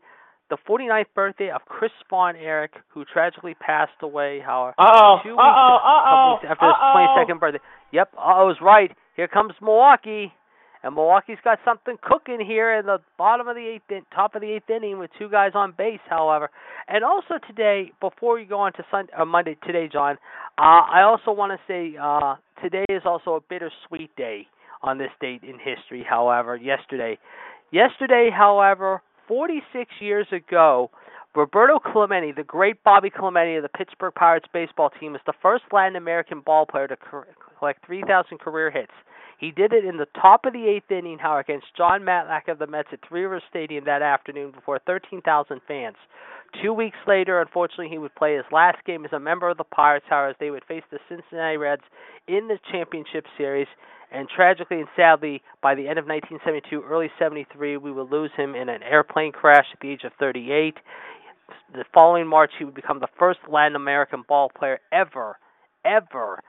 the 0.49 0.57
49th 0.67 1.05
birthday 1.15 1.49
of 1.49 1.61
Chris 1.65 1.91
Von 2.09 2.35
Erich, 2.35 2.73
who 2.89 3.05
tragically 3.05 3.55
passed 3.55 3.91
away. 4.01 4.41
How 4.43 4.73
uh-oh, 4.77 5.17
two 5.23 5.29
weeks, 5.29 5.39
uh-oh, 5.39 6.37
weeks 6.41 6.51
after 6.51 6.65
his 6.65 7.35
22nd 7.35 7.39
birthday. 7.39 7.59
Yep, 7.91 8.13
I 8.17 8.43
was 8.43 8.57
right. 8.61 8.91
Here 9.15 9.27
comes 9.27 9.53
Milwaukee. 9.61 10.33
And 10.81 10.95
Milwaukee's 10.95 11.37
got 11.43 11.59
something 11.65 11.97
cooking 12.01 12.39
here 12.45 12.73
in 12.77 12.85
the 12.85 12.99
bottom 13.17 13.47
of 13.47 13.55
the 13.55 13.67
eighth, 13.67 13.89
in, 13.89 14.03
top 14.15 14.35
of 14.35 14.41
the 14.41 14.51
eighth 14.51 14.69
inning 14.69 14.97
with 14.97 15.11
two 15.19 15.29
guys 15.29 15.51
on 15.53 15.73
base. 15.77 15.99
However, 16.09 16.49
and 16.87 17.03
also 17.03 17.35
today, 17.47 17.91
before 17.99 18.39
you 18.39 18.47
go 18.47 18.59
on 18.59 18.71
to 18.73 18.83
Sunday 18.89 19.11
or 19.17 19.25
Monday 19.25 19.57
today, 19.65 19.89
John, 19.91 20.17
uh, 20.57 20.61
I 20.61 21.01
also 21.01 21.31
want 21.31 21.51
to 21.51 21.59
say 21.67 21.97
uh, 22.01 22.35
today 22.63 22.85
is 22.89 23.01
also 23.05 23.35
a 23.35 23.41
bittersweet 23.41 24.15
day 24.15 24.47
on 24.81 24.97
this 24.97 25.11
date 25.19 25.43
in 25.43 25.59
history. 25.59 26.05
However, 26.09 26.55
yesterday, 26.55 27.17
yesterday, 27.71 28.29
however, 28.33 29.01
46 29.27 29.91
years 29.99 30.27
ago, 30.31 30.89
Roberto 31.35 31.77
Clemente, 31.79 32.31
the 32.31 32.43
great 32.43 32.83
Bobby 32.83 33.09
Clemente 33.09 33.57
of 33.57 33.63
the 33.63 33.69
Pittsburgh 33.69 34.13
Pirates 34.15 34.47
baseball 34.51 34.89
team, 34.99 35.13
is 35.13 35.21
the 35.25 35.33
first 35.41 35.65
Latin 35.71 35.95
American 35.95 36.39
ball 36.39 36.65
player 36.65 36.87
to 36.87 36.97
collect 37.59 37.85
3,000 37.85 38.39
career 38.39 38.71
hits. 38.71 38.91
He 39.39 39.52
did 39.52 39.71
it 39.71 39.86
in 39.86 39.95
the 39.95 40.08
top 40.21 40.45
of 40.45 40.52
the 40.52 40.67
eighth 40.67 40.91
inning, 40.91 41.17
how 41.17 41.38
against 41.38 41.67
Jon 41.75 42.02
Matlack 42.02 42.49
of 42.49 42.60
the 42.60 42.67
Mets 42.67 42.89
at 42.91 42.99
Three 43.08 43.21
Rivers 43.21 43.43
Stadium 43.49 43.86
that 43.86 44.02
afternoon 44.02 44.52
before 44.52 44.80
13,000 44.86 45.62
fans. 45.65 45.95
Two 46.62 46.73
weeks 46.73 46.97
later, 47.08 47.39
unfortunately, 47.39 47.88
he 47.88 47.97
would 47.97 48.13
play 48.15 48.36
his 48.36 48.45
last 48.52 48.84
game 48.86 49.06
as 49.06 49.13
a 49.13 49.19
member 49.19 49.49
of 49.49 49.58
the 49.58 49.63
Pirates, 49.63 50.06
however, 50.10 50.30
as 50.32 50.36
they 50.41 50.52
would 50.52 50.65
face 50.65 50.84
the 50.91 50.99
Cincinnati 51.08 51.56
Reds 51.56 51.84
in 52.28 52.49
the 52.49 52.60
championship 52.69 53.25
series. 53.38 53.67
And 54.12 54.28
tragically 54.28 54.80
and 54.80 54.89
sadly, 54.95 55.41
by 55.62 55.75
the 55.75 55.88
end 55.88 55.99
of 55.99 56.06
1972, 56.06 56.84
early 56.84 57.10
73, 57.17 57.78
we 57.78 57.91
would 57.91 58.12
lose 58.12 58.32
him 58.36 58.56
in 58.56 58.67
an 58.67 58.84
airplane 58.84 59.32
crash 59.32 59.67
at 59.71 59.80
the 59.80 59.89
age 59.89 60.04
of 60.04 60.12
38. 60.19 60.75
The 61.73 61.86
following 61.93 62.28
March, 62.28 62.52
he 62.58 62.65
would 62.65 62.75
become 62.75 62.99
the 62.99 63.08
first 63.17 63.39
Latin 63.47 63.75
American 63.75 64.23
ball 64.28 64.49
player 64.49 64.80
ever, 64.91 65.38
ever 65.86 66.43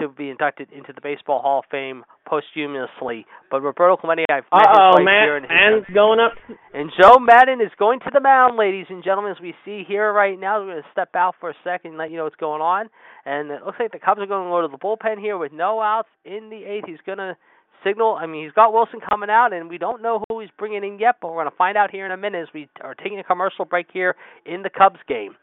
to 0.00 0.08
be 0.08 0.30
inducted 0.30 0.70
into 0.72 0.92
the 0.92 1.00
Baseball 1.00 1.40
Hall 1.40 1.60
of 1.60 1.64
Fame 1.70 2.04
posthumously. 2.26 3.26
But 3.50 3.62
Roberto 3.62 3.96
Clemente, 3.96 4.24
I've 4.30 4.44
met 4.52 4.68
his 4.68 4.76
oh, 4.78 4.90
wife 4.94 5.06
here, 5.06 5.36
and, 5.36 5.46
Ann's 5.50 5.86
going 5.94 6.20
up. 6.20 6.32
and 6.74 6.90
Joe 7.00 7.18
Maddon 7.18 7.60
is 7.60 7.70
going 7.78 8.00
to 8.00 8.10
the 8.12 8.20
mound, 8.20 8.56
ladies 8.56 8.86
and 8.88 9.02
gentlemen, 9.02 9.32
as 9.32 9.40
we 9.40 9.54
see 9.64 9.84
here 9.86 10.12
right 10.12 10.38
now. 10.38 10.60
We're 10.60 10.72
going 10.72 10.82
to 10.82 10.88
step 10.92 11.10
out 11.14 11.34
for 11.40 11.50
a 11.50 11.54
second 11.64 11.92
and 11.92 11.98
let 11.98 12.10
you 12.10 12.16
know 12.16 12.24
what's 12.24 12.36
going 12.36 12.62
on. 12.62 12.88
And 13.24 13.50
it 13.50 13.64
looks 13.64 13.78
like 13.80 13.92
the 13.92 13.98
Cubs 13.98 14.20
are 14.20 14.26
going 14.26 14.46
to 14.46 14.50
go 14.50 14.62
to 14.62 14.68
the 14.68 14.78
bullpen 14.78 15.18
here 15.18 15.38
with 15.38 15.52
no 15.52 15.80
outs 15.80 16.08
in 16.24 16.50
the 16.50 16.64
eighth. 16.64 16.84
He's 16.86 17.04
going 17.04 17.18
to 17.18 17.36
signal. 17.84 18.16
I 18.20 18.26
mean, 18.26 18.44
he's 18.44 18.52
got 18.52 18.72
Wilson 18.72 19.00
coming 19.08 19.30
out, 19.30 19.52
and 19.52 19.68
we 19.68 19.78
don't 19.78 20.02
know 20.02 20.22
who 20.28 20.40
he's 20.40 20.50
bringing 20.58 20.84
in 20.84 20.98
yet, 20.98 21.16
but 21.20 21.28
we're 21.28 21.42
going 21.42 21.50
to 21.50 21.56
find 21.56 21.76
out 21.76 21.90
here 21.90 22.06
in 22.06 22.12
a 22.12 22.16
minute 22.16 22.42
as 22.42 22.48
we 22.54 22.68
are 22.82 22.94
taking 22.94 23.18
a 23.18 23.24
commercial 23.24 23.64
break 23.64 23.86
here 23.92 24.16
in 24.44 24.62
the 24.62 24.70
Cubs 24.70 25.00
game. 25.08 25.36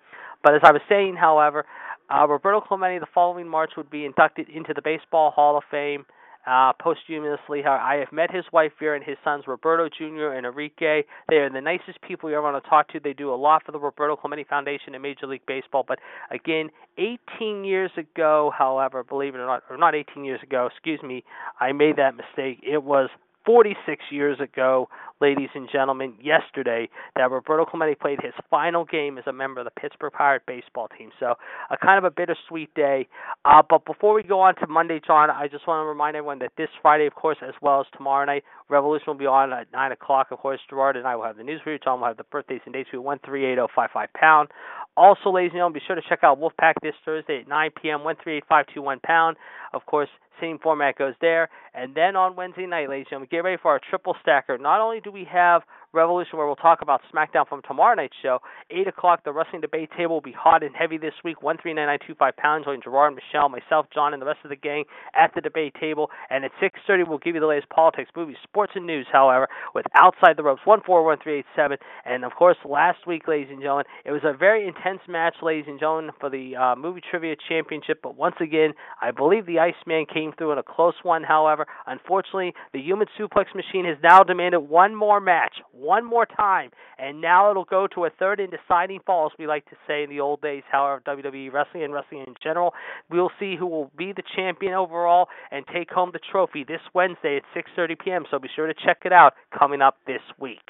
But 0.44 0.56
as 0.56 0.62
I 0.64 0.72
was 0.72 0.82
saying, 0.90 1.16
however, 1.16 1.66
uh, 2.10 2.28
Roberto 2.28 2.62
Clemente 2.62 3.00
the 3.00 3.08
following 3.14 3.48
March 3.48 3.72
would 3.78 3.90
be 3.90 4.06
inducted 4.06 4.50
into 4.50 4.74
the 4.74 4.82
Baseball 4.82 5.32
Hall 5.32 5.58
of 5.58 5.64
Fame 5.70 6.06
uh, 6.46 6.74
posthumously. 6.74 7.64
I 7.64 7.96
have 7.96 8.12
met 8.12 8.34
his 8.34 8.44
wife 8.52 8.74
Vera 8.80 8.96
and 8.96 9.06
his 9.06 9.18
sons 9.24 9.46
Roberto 9.48 9.88
Jr. 9.88 10.34
and 10.36 10.46
Enrique. 10.46 11.04
They 11.30 11.36
are 11.38 11.50
the 11.50 11.62
nicest 11.62 12.02
people 12.02 12.30
you 12.30 12.36
ever 12.36 12.52
want 12.52 12.62
to 12.64 12.70
talk 12.70 12.90
to. 12.90 13.00
They 13.00 13.14
do 13.14 13.34
a 13.34 13.36
lot 13.36 13.64
for 13.66 13.72
the 13.72 13.80
Roberto 13.80 14.16
Clemente 14.16 14.46
Foundation 14.50 14.94
in 14.94 15.02
Major 15.02 15.28
League 15.28 15.46
Baseball. 15.48 15.86
But 15.88 16.00
again, 16.32 16.70
18 16.98 17.64
years 17.64 17.92
ago, 17.98 18.52
however, 18.58 19.04
believe 19.04 19.36
it 19.36 19.40
or 19.40 19.48
not, 19.48 19.64
or 19.70 19.78
not 19.78 19.96
18 19.96 20.26
years 20.26 20.42
ago, 20.44 20.68
excuse 20.72 21.02
me, 21.02 21.24
I 21.60 21.72
made 21.72 21.96
that 21.98 22.16
mistake. 22.16 22.60
It 22.64 22.84
was 22.84 23.10
46 23.46 24.04
years 24.12 24.40
ago, 24.40 24.90
ladies 25.20 25.50
and 25.56 25.70
gentlemen, 25.72 26.14
yesterday, 26.22 26.90
that 27.16 27.30
Roberto 27.32 27.66
Clemente 27.66 27.96
played 27.96 28.20
his 28.22 28.34
final 28.50 28.86
game 28.86 29.18
as 29.18 29.26
a 29.28 29.34
member 29.34 29.62
of 29.62 29.66
the 29.66 29.80
Pittsburgh 29.80 30.14
Pirate 30.14 30.44
baseball 30.46 30.88
team. 30.98 31.12
So, 31.20 31.36
a 31.70 31.78
kind 31.78 31.98
of 31.98 32.04
a 32.04 32.12
bittersweet 32.12 32.74
day. 32.76 33.08
Uh, 33.46 33.62
but 33.68 33.86
before 33.86 34.14
we 34.14 34.24
go 34.24 34.40
on 34.40 34.56
to 34.56 34.68
Monday, 34.68 35.00
John, 35.06 35.30
I 35.30 35.48
just 35.48 35.68
want 35.68 35.84
to 35.84 35.88
remind 35.88 36.16
everyone 36.16 36.40
that 36.40 36.52
this 36.58 36.70
Friday, 36.82 37.06
of 37.06 37.16
course, 37.16 37.38
as 37.42 37.54
well 37.62 37.82
as 37.82 37.88
tomorrow 37.96 38.26
night, 38.26 38.44
Revolution 38.70 39.06
will 39.08 39.16
be 39.16 39.26
on 39.26 39.54
at 39.54 39.72
9 39.72 39.92
o'clock. 39.92 40.28
Of 40.32 40.40
course, 40.40 40.60
Gerard 40.70 40.98
and 40.98 41.06
I 41.06 41.16
will 41.16 41.26
have 41.26 41.38
the 41.38 41.44
news 41.44 41.62
for 41.64 41.72
you. 41.72 41.80
John 41.80 42.00
will 42.00 42.08
have 42.08 42.18
the 42.18 42.24
birthdays 42.24 42.62
and 42.66 42.74
dates 42.74 42.90
for 42.90 42.98
you, 42.98 43.02
138055 43.02 44.14
pound. 44.14 44.50
Also, 44.96 45.32
ladies 45.32 45.52
and 45.52 45.58
gentlemen, 45.58 45.80
be 45.80 45.86
sure 45.86 45.96
to 45.96 46.02
check 46.08 46.20
out 46.24 46.40
Wolfpack 46.40 46.74
this 46.82 46.94
Thursday 47.04 47.40
at 47.42 47.48
9 47.48 47.72
p.m., 47.82 48.04
138521 48.04 49.00
pound. 49.00 49.38
Of 49.74 49.86
course, 49.88 50.10
same 50.40 50.60
format 50.60 50.98
goes 50.98 51.16
there. 51.20 51.50
And 51.74 51.96
then 51.96 52.16
on 52.16 52.36
Wednesday 52.36 52.68
night, 52.68 52.90
ladies 52.90 53.08
and 53.10 53.26
gentlemen, 53.26 53.30
get 53.32 53.44
ready 53.44 53.58
for 53.62 53.72
our 53.72 53.82
triple 53.90 54.16
stacker. 54.22 54.58
Not 54.58 54.82
only 54.82 55.00
do 55.00 55.12
we 55.12 55.26
have 55.32 55.64
Revolution, 55.94 56.38
where 56.38 56.48
we'll 56.48 56.56
talk 56.56 56.82
about 56.82 57.02
SmackDown 57.14 57.48
from 57.48 57.62
tomorrow 57.68 57.96
night's 57.96 58.16
show, 58.22 58.40
8 58.72 58.88
o'clock, 58.88 59.24
the 59.24 59.32
wrestling 59.32 59.62
debate 59.62 59.90
table 59.96 60.16
will 60.16 60.22
be 60.22 60.32
hot 60.34 60.64
and 60.64 60.76
heavy 60.76 60.98
this 60.98 61.14
week, 61.24 61.42
139925 61.44 62.36
pounds, 62.38 62.66
join 62.66 62.82
Gerard, 62.82 63.14
Michelle, 63.16 63.50
myself, 63.50 63.86
John, 63.94 64.14
and 64.14 64.22
the 64.22 64.26
rest 64.26 64.40
of 64.44 64.50
the 64.50 64.56
gang 64.56 64.86
at 65.14 65.34
the 65.36 65.42
debate 65.42 65.76
table. 65.80 66.10
And 66.30 66.44
at 66.46 66.52
6.30, 66.62 67.08
we'll 67.08 67.20
give 67.20 67.36
you 67.36 67.42
the 67.42 67.48
latest 67.48 67.70
politics, 67.70 68.10
movies, 68.16 68.38
sports, 68.44 68.74
and 68.76 68.88
news, 68.88 69.06
however, 69.12 69.48
with 69.76 69.86
Outside 69.94 70.38
the 70.38 70.44
Ropes, 70.44 70.62
141387. 70.66 71.78
And, 72.06 72.26
of 72.26 72.34
course, 72.34 72.58
last 72.66 73.06
week, 73.06 73.28
ladies 73.28 73.50
and 73.52 73.62
gentlemen, 73.62 73.86
it 74.06 74.12
was 74.12 74.22
a 74.24 74.34
very 74.34 74.68
intense 74.68 75.02
match, 75.08 75.36
ladies 75.44 75.66
and 75.68 75.80
gentlemen, 75.80 76.12
for 76.20 76.30
the 76.30 76.56
uh, 76.56 76.76
Movie 76.76 77.02
Trivia 77.02 77.36
Championship. 77.48 78.00
But 78.02 78.18
once 78.18 78.36
again, 78.42 78.74
I 79.02 79.12
believe 79.12 79.46
the 79.46 79.60
Iceman 79.60 80.06
came 80.12 80.34
through 80.38 80.54
in 80.54 80.58
a 80.58 80.64
close 80.64 80.96
one, 81.04 81.24
however. 81.24 81.68
Unfortunately, 81.86 82.54
the 82.74 82.82
Human 82.82 83.08
Suplex 83.20 83.54
Machine 83.56 83.86
has 83.86 83.98
now 84.02 84.24
demanded 84.24 84.62
one 84.62 84.96
more 84.96 85.20
match, 85.20 85.56
one 85.84 86.06
more 86.06 86.26
time, 86.26 86.72
and 86.98 87.22
now 87.22 87.52
it'll 87.52 87.66
go 87.66 87.88
to 87.88 88.06
a 88.06 88.10
third 88.10 88.40
and 88.40 88.52
deciding 88.52 89.02
fall, 89.06 89.28
as 89.28 89.38
we 89.38 89.46
like 89.48 89.70
to 89.70 89.76
say 89.88 90.04
in 90.04 90.10
the 90.10 90.20
old 90.20 90.42
days, 90.42 90.64
however, 90.72 91.02
WWE 91.06 91.52
wrestling 91.52 91.84
and 91.84 91.94
wrestling 91.94 92.24
in 92.26 92.36
general. 92.42 92.74
We'll 93.10 93.32
see 93.40 93.56
who 93.56 93.68
will 93.68 93.92
be 93.98 94.14
the 94.14 94.24
champion 94.36 94.74
overall 94.74 95.28
and 95.52 95.66
take 95.68 95.92
home 95.92 96.12
the 96.14 96.20
trophy 96.32 96.64
this 96.64 96.82
Wednesday 96.94 97.38
at 97.38 97.44
6:30 97.56 98.00
p.m. 98.00 98.26
So 98.32 98.40
be 98.40 98.50
sure 98.56 98.68
to 98.68 98.74
check 98.74 99.00
it 99.06 99.12
out 99.12 99.34
coming 99.58 99.82
up 99.82 99.98
this 100.08 100.22
week. 100.40 100.70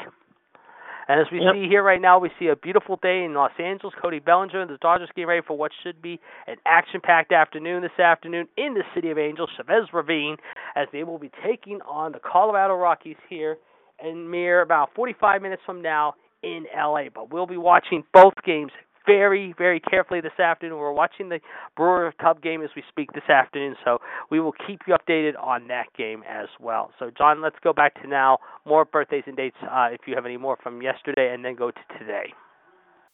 And 1.07 1.19
as 1.19 1.27
we 1.31 1.41
Yep. 1.41 1.53
see 1.53 1.67
here 1.67 1.83
right 1.83 1.99
now, 1.99 2.17
we 2.17 2.29
see 2.39 2.47
a 2.47 2.55
beautiful 2.55 2.95
day 2.95 3.25
in 3.25 3.33
Los 3.33 3.51
Angeles. 3.59 3.93
Cody 4.01 4.19
Bellinger 4.19 4.61
and 4.61 4.69
the 4.69 4.77
Dodgers 4.77 5.09
getting 5.09 5.27
ready 5.27 5.41
for 5.41 5.57
what 5.57 5.71
should 5.83 6.01
be 6.01 6.19
an 6.47 6.55
action-packed 6.65 7.33
afternoon 7.33 7.81
this 7.81 7.99
afternoon 7.99 8.47
in 8.55 8.73
the 8.73 8.83
city 8.95 9.11
of 9.11 9.17
Angels, 9.17 9.49
Chavez 9.57 9.91
Ravine, 9.91 10.37
as 10.75 10.87
they 10.93 11.03
will 11.03 11.17
be 11.19 11.29
taking 11.43 11.81
on 11.81 12.13
the 12.13 12.19
Colorado 12.19 12.75
Rockies 12.75 13.17
here 13.27 13.57
in 14.03 14.29
mere 14.29 14.61
about 14.61 14.89
45 14.95 15.41
minutes 15.41 15.61
from 15.65 15.81
now 15.81 16.13
in 16.43 16.65
LA. 16.75 17.05
But 17.13 17.31
we'll 17.31 17.47
be 17.47 17.57
watching 17.57 18.03
both 18.13 18.33
games 18.45 18.71
very, 19.05 19.53
very 19.57 19.79
carefully 19.79 20.21
this 20.21 20.39
afternoon. 20.39 20.77
We're 20.77 20.93
watching 20.93 21.29
the 21.29 21.39
Brewer 21.75 22.13
Cub 22.21 22.41
game 22.41 22.61
as 22.61 22.69
we 22.75 22.83
speak 22.89 23.11
this 23.13 23.29
afternoon, 23.29 23.75
so 23.83 23.99
we 24.29 24.39
will 24.39 24.53
keep 24.65 24.81
you 24.87 24.95
updated 24.95 25.33
on 25.41 25.67
that 25.67 25.87
game 25.97 26.23
as 26.27 26.47
well. 26.59 26.91
So, 26.99 27.11
John, 27.17 27.41
let's 27.41 27.55
go 27.63 27.73
back 27.73 28.01
to 28.01 28.07
now 28.07 28.37
more 28.65 28.85
birthdays 28.85 29.23
and 29.25 29.35
dates 29.35 29.57
uh, 29.63 29.89
if 29.91 30.01
you 30.07 30.15
have 30.15 30.25
any 30.25 30.37
more 30.37 30.57
from 30.61 30.81
yesterday, 30.81 31.33
and 31.33 31.43
then 31.43 31.55
go 31.55 31.71
to 31.71 31.99
today. 31.99 32.33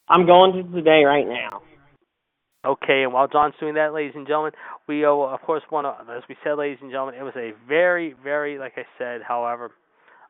I'm 0.08 0.26
going 0.26 0.54
to 0.54 0.64
today 0.72 1.04
right 1.06 1.28
now. 1.28 1.62
Okay, 2.66 3.04
and 3.04 3.14
while 3.14 3.28
John's 3.28 3.54
doing 3.60 3.76
that, 3.76 3.94
ladies 3.94 4.14
and 4.16 4.28
gentlemen, 4.28 4.52
we 4.88 5.06
uh, 5.06 5.12
of 5.12 5.42
course 5.42 5.64
want 5.72 5.86
to, 5.86 6.14
as 6.14 6.24
we 6.28 6.36
said, 6.44 6.56
ladies 6.56 6.80
and 6.82 6.92
gentlemen, 6.92 7.16
it 7.16 7.24
was 7.24 7.36
a 7.38 7.52
very, 7.68 8.14
very, 8.22 8.60
like 8.60 8.74
I 8.76 8.84
said, 8.98 9.22
however, 9.26 9.72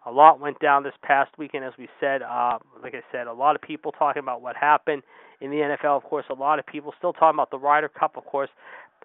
a 0.06 0.12
lot 0.12 0.40
went 0.40 0.60
down 0.60 0.84
this 0.84 0.94
past 1.04 1.32
weekend, 1.38 1.66
as 1.66 1.74
we 1.78 1.88
said. 2.00 2.22
Uh, 2.22 2.58
like 2.82 2.96
I 2.96 3.02
said, 3.12 3.28
a 3.28 3.34
lot 3.34 3.56
of 3.56 3.62
people 3.62 3.92
talking 3.92 4.22
about 4.22 4.42
what 4.42 4.56
happened 4.56 5.04
in 5.42 5.52
the 5.52 5.58
NFL. 5.58 5.98
Of 5.98 6.04
course, 6.04 6.26
a 6.30 6.34
lot 6.34 6.60
of 6.60 6.66
people 6.66 6.94
still 6.98 7.14
talking 7.14 7.36
about 7.36 7.52
the 7.52 7.60
Ryder 7.60 7.90
Cup. 7.90 8.18
Of 8.18 8.26
course, 8.26 8.50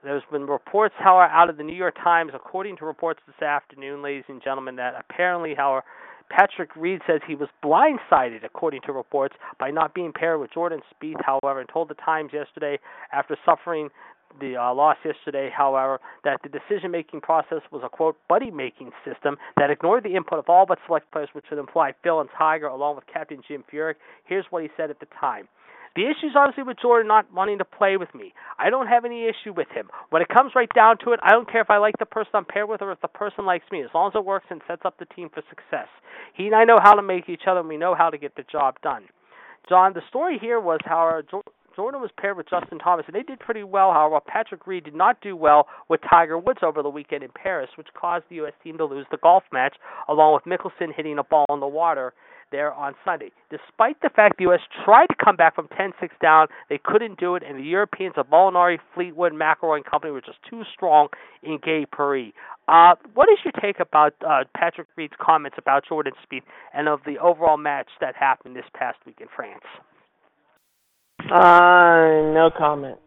there's 0.02 0.22
been 0.30 0.46
reports, 0.46 0.94
however, 0.98 1.32
out 1.32 1.50
of 1.50 1.56
the 1.56 1.62
New 1.62 1.76
York 1.76 1.96
Times, 1.96 2.32
according 2.34 2.76
to 2.78 2.84
reports 2.84 3.20
this 3.26 3.42
afternoon, 3.42 4.02
ladies 4.02 4.24
and 4.28 4.42
gentlemen, 4.42 4.76
that 4.76 4.94
apparently, 4.98 5.54
however, 5.54 5.84
Patrick 6.30 6.74
Reed 6.74 7.00
says 7.06 7.20
he 7.26 7.34
was 7.34 7.48
blindsided, 7.62 8.44
according 8.44 8.80
to 8.82 8.92
reports, 8.92 9.34
by 9.58 9.70
not 9.70 9.94
being 9.94 10.12
paired 10.12 10.40
with 10.40 10.52
Jordan 10.52 10.80
Spieth, 10.92 11.22
however, 11.24 11.60
and 11.60 11.68
told 11.68 11.88
the 11.88 11.94
Times 11.94 12.30
yesterday 12.32 12.78
after 13.12 13.36
suffering 13.44 13.90
the 14.40 14.56
uh, 14.56 14.74
loss 14.74 14.96
yesterday, 15.04 15.50
however, 15.54 16.00
that 16.24 16.40
the 16.42 16.48
decision 16.48 16.90
making 16.90 17.20
process 17.20 17.60
was 17.70 17.82
a 17.84 17.88
quote 17.88 18.16
buddy 18.28 18.50
making 18.50 18.90
system 19.04 19.36
that 19.56 19.70
ignored 19.70 20.04
the 20.04 20.14
input 20.16 20.38
of 20.38 20.48
all 20.48 20.66
but 20.66 20.78
select 20.86 21.10
players, 21.12 21.28
which 21.32 21.44
would 21.50 21.58
imply 21.58 21.92
Phil 22.02 22.20
and 22.20 22.28
Tiger 22.36 22.66
along 22.66 22.96
with 22.96 23.04
Captain 23.12 23.40
Jim 23.46 23.64
Furyk. 23.72 23.94
Here's 24.24 24.46
what 24.50 24.62
he 24.62 24.68
said 24.76 24.90
at 24.90 25.00
the 25.00 25.06
time. 25.20 25.48
The 25.96 26.02
issue 26.02 26.26
is 26.26 26.34
obviously 26.34 26.64
with 26.64 26.78
Jordan 26.82 27.06
not 27.06 27.32
wanting 27.32 27.58
to 27.58 27.64
play 27.64 27.96
with 27.96 28.12
me. 28.16 28.34
I 28.58 28.68
don't 28.68 28.88
have 28.88 29.04
any 29.04 29.26
issue 29.26 29.52
with 29.56 29.68
him. 29.68 29.88
When 30.10 30.22
it 30.22 30.28
comes 30.28 30.50
right 30.56 30.68
down 30.74 30.98
to 31.04 31.12
it, 31.12 31.20
I 31.22 31.30
don't 31.30 31.50
care 31.50 31.60
if 31.60 31.70
I 31.70 31.78
like 31.78 31.94
the 31.98 32.06
person 32.06 32.32
I'm 32.34 32.44
paired 32.44 32.68
with 32.68 32.82
or 32.82 32.90
if 32.90 33.00
the 33.00 33.06
person 33.06 33.46
likes 33.46 33.64
me, 33.70 33.82
as 33.82 33.90
long 33.94 34.08
as 34.08 34.16
it 34.16 34.24
works 34.24 34.46
and 34.50 34.60
sets 34.66 34.82
up 34.84 34.98
the 34.98 35.06
team 35.06 35.30
for 35.32 35.42
success. 35.48 35.86
He 36.34 36.46
and 36.46 36.54
I 36.56 36.64
know 36.64 36.80
how 36.82 36.94
to 36.94 37.02
make 37.02 37.28
each 37.28 37.42
other, 37.46 37.60
and 37.60 37.68
we 37.68 37.76
know 37.76 37.94
how 37.94 38.10
to 38.10 38.18
get 38.18 38.34
the 38.34 38.42
job 38.50 38.74
done. 38.82 39.04
John, 39.68 39.92
the 39.94 40.02
story 40.08 40.38
here 40.40 40.58
was 40.58 40.80
how 40.84 41.22
Jordan 41.76 42.00
was 42.00 42.10
paired 42.16 42.36
with 42.36 42.48
Justin 42.48 42.78
Thomas, 42.78 43.04
and 43.06 43.14
they 43.14 43.22
did 43.22 43.40
pretty 43.40 43.64
well. 43.64 43.92
However, 43.92 44.20
Patrick 44.26 44.66
Reed 44.66 44.84
did 44.84 44.94
not 44.94 45.20
do 45.20 45.36
well 45.36 45.66
with 45.88 46.00
Tiger 46.08 46.38
Woods 46.38 46.60
over 46.62 46.82
the 46.82 46.90
weekend 46.90 47.22
in 47.22 47.30
Paris, 47.34 47.70
which 47.76 47.88
caused 47.98 48.24
the 48.28 48.36
U.S. 48.36 48.52
team 48.62 48.78
to 48.78 48.84
lose 48.84 49.06
the 49.10 49.18
golf 49.18 49.42
match, 49.52 49.74
along 50.08 50.34
with 50.34 50.44
Mickelson 50.44 50.94
hitting 50.94 51.18
a 51.18 51.24
ball 51.24 51.46
in 51.50 51.60
the 51.60 51.66
water 51.66 52.12
there 52.50 52.72
on 52.72 52.94
Sunday. 53.04 53.32
Despite 53.50 54.00
the 54.00 54.10
fact 54.14 54.36
the 54.38 54.44
U.S. 54.44 54.60
tried 54.84 55.06
to 55.06 55.16
come 55.22 55.34
back 55.34 55.56
from 55.56 55.66
10-6 55.68 56.10
down, 56.22 56.46
they 56.68 56.78
couldn't 56.82 57.18
do 57.18 57.34
it, 57.34 57.42
and 57.46 57.58
the 57.58 57.64
Europeans 57.64 58.14
of 58.16 58.28
Molinari, 58.28 58.78
Fleetwood, 58.94 59.32
McIlroy 59.32 59.76
and 59.76 59.84
company 59.84 60.12
were 60.12 60.20
just 60.20 60.38
too 60.48 60.62
strong 60.72 61.08
in 61.42 61.58
Gay 61.64 61.86
Paris. 61.90 62.32
Uh, 62.68 62.94
what 63.14 63.28
is 63.28 63.38
your 63.44 63.52
take 63.60 63.80
about 63.80 64.14
uh, 64.26 64.44
Patrick 64.56 64.88
Reed's 64.96 65.14
comments 65.20 65.56
about 65.58 65.84
Jordan 65.88 66.12
Spieth 66.24 66.42
and 66.72 66.88
of 66.88 67.00
the 67.04 67.18
overall 67.18 67.56
match 67.56 67.88
that 68.00 68.14
happened 68.14 68.56
this 68.56 68.64
past 68.74 68.98
week 69.04 69.18
in 69.20 69.26
France? 69.34 69.64
Uh, 71.32 72.32
no 72.32 72.50
comment. 72.56 72.98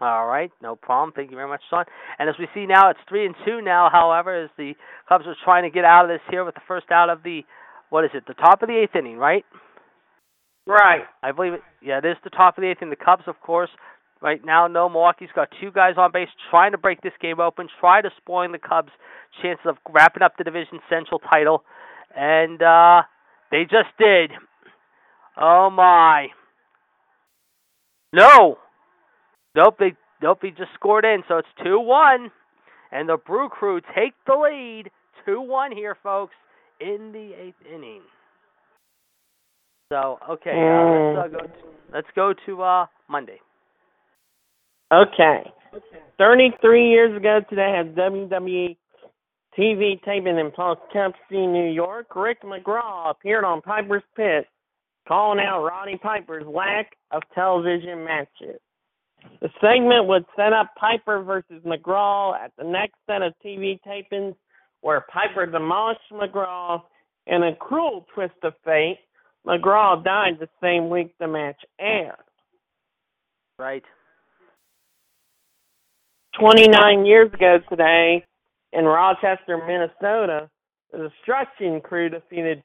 All 0.00 0.26
right, 0.26 0.50
no 0.62 0.76
problem. 0.76 1.12
Thank 1.14 1.30
you 1.30 1.36
very 1.36 1.48
much, 1.48 1.60
Sean. 1.68 1.84
And 2.18 2.28
as 2.28 2.34
we 2.38 2.48
see 2.54 2.64
now, 2.64 2.88
it's 2.88 3.00
three 3.06 3.26
and 3.26 3.34
two 3.44 3.60
now. 3.60 3.90
However, 3.92 4.44
as 4.44 4.50
the 4.56 4.72
Cubs 5.08 5.26
are 5.26 5.36
trying 5.44 5.64
to 5.64 5.70
get 5.70 5.84
out 5.84 6.04
of 6.04 6.08
this 6.08 6.22
here 6.30 6.44
with 6.44 6.54
the 6.54 6.62
first 6.66 6.90
out 6.90 7.10
of 7.10 7.22
the 7.22 7.42
what 7.90 8.04
is 8.04 8.10
it? 8.14 8.24
The 8.26 8.34
top 8.34 8.62
of 8.62 8.68
the 8.68 8.78
eighth 8.78 8.96
inning, 8.96 9.18
right? 9.18 9.44
Right. 10.66 11.02
I 11.22 11.32
believe 11.32 11.52
it. 11.52 11.60
Yeah, 11.82 11.98
it 11.98 12.06
is 12.06 12.16
the 12.24 12.30
top 12.30 12.56
of 12.56 12.62
the 12.62 12.70
eighth 12.70 12.78
inning. 12.80 12.94
The 12.98 13.04
Cubs, 13.04 13.24
of 13.26 13.38
course, 13.40 13.68
right 14.22 14.40
now 14.42 14.66
know 14.68 14.88
Milwaukee's 14.88 15.28
got 15.34 15.48
two 15.60 15.70
guys 15.70 15.94
on 15.98 16.12
base 16.12 16.28
trying 16.50 16.72
to 16.72 16.78
break 16.78 17.02
this 17.02 17.12
game 17.20 17.40
open, 17.40 17.68
try 17.80 18.00
to 18.00 18.10
spoil 18.16 18.50
the 18.50 18.58
Cubs' 18.58 18.92
chances 19.42 19.66
of 19.66 19.76
wrapping 19.92 20.22
up 20.22 20.32
the 20.38 20.44
division 20.44 20.78
central 20.88 21.18
title, 21.18 21.62
and 22.16 22.62
uh 22.62 23.02
they 23.50 23.64
just 23.64 23.90
did. 23.98 24.30
Oh 25.36 25.68
my. 25.68 26.28
No. 28.12 28.58
Nope, 29.54 29.76
they 29.78 29.92
nope, 30.22 30.38
they 30.42 30.50
just 30.50 30.72
scored 30.74 31.04
in, 31.04 31.22
so 31.28 31.38
it's 31.38 31.48
two 31.62 31.80
one. 31.80 32.30
And 32.92 33.08
the 33.08 33.16
Brew 33.16 33.48
Crew 33.48 33.80
take 33.94 34.14
the 34.26 34.34
lead. 34.34 34.90
Two 35.24 35.40
one 35.40 35.72
here, 35.72 35.96
folks, 36.02 36.34
in 36.80 37.12
the 37.12 37.32
eighth 37.40 37.56
inning. 37.72 38.02
So 39.92 40.18
okay, 40.30 40.50
uh, 40.50 41.20
let's 41.20 41.34
uh, 41.34 41.38
go. 41.38 41.46
To, 41.46 41.52
let's 41.92 42.06
go 42.14 42.34
to 42.46 42.62
uh, 42.62 42.86
Monday. 43.08 43.40
Okay. 44.92 45.42
33 46.18 46.88
years 46.90 47.16
ago 47.16 47.40
today 47.48 47.76
at 47.78 47.94
WWE 47.94 48.76
TV 49.58 50.02
taping 50.04 50.38
in 50.38 50.50
Poughkeepsie, 50.50 51.46
New 51.46 51.70
York, 51.70 52.14
Rick 52.16 52.42
McGraw 52.42 53.10
appeared 53.10 53.44
on 53.44 53.62
Piper's 53.62 54.02
Pit, 54.16 54.46
calling 55.06 55.40
out 55.40 55.64
Roddy 55.64 55.96
Piper's 55.96 56.46
lack 56.46 56.96
of 57.10 57.22
television 57.34 58.04
matches. 58.04 58.60
The 59.40 59.50
segment 59.60 60.06
would 60.06 60.24
set 60.36 60.52
up 60.52 60.70
Piper 60.78 61.22
versus 61.22 61.62
McGraw 61.64 62.38
at 62.38 62.52
the 62.56 62.64
next 62.64 62.94
set 63.06 63.22
of 63.22 63.34
TV 63.44 63.78
tapings, 63.86 64.34
where 64.80 65.04
Piper 65.12 65.46
demolished 65.46 66.00
McGraw. 66.12 66.82
In 67.26 67.42
a 67.42 67.54
cruel 67.54 68.06
twist 68.14 68.34
of 68.42 68.54
fate, 68.64 68.98
McGraw 69.46 70.02
died 70.02 70.38
the 70.40 70.48
same 70.60 70.88
week 70.88 71.14
the 71.20 71.28
match 71.28 71.60
aired. 71.78 72.14
Right. 73.58 73.84
29 76.38 77.04
years 77.04 77.32
ago 77.32 77.58
today, 77.68 78.24
in 78.72 78.84
Rochester, 78.84 79.58
Minnesota, 79.66 80.48
the 80.92 81.08
Destruction 81.08 81.80
Crew 81.80 82.08
defeated 82.08 82.62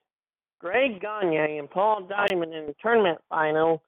Greg 0.65 0.99
Gagne 0.99 1.59
and 1.59 1.69
Paul 1.69 2.09
Diamond 2.09 2.51
in 2.55 2.65
the 2.65 2.75
tournament 2.81 3.19
final 3.29 3.83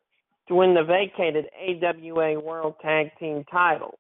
to 0.47 0.53
win 0.53 0.75
the 0.75 0.83
vacated 0.83 1.47
AWA 1.59 2.39
World 2.39 2.75
Tag 2.83 3.09
Team 3.19 3.43
title. 3.49 3.97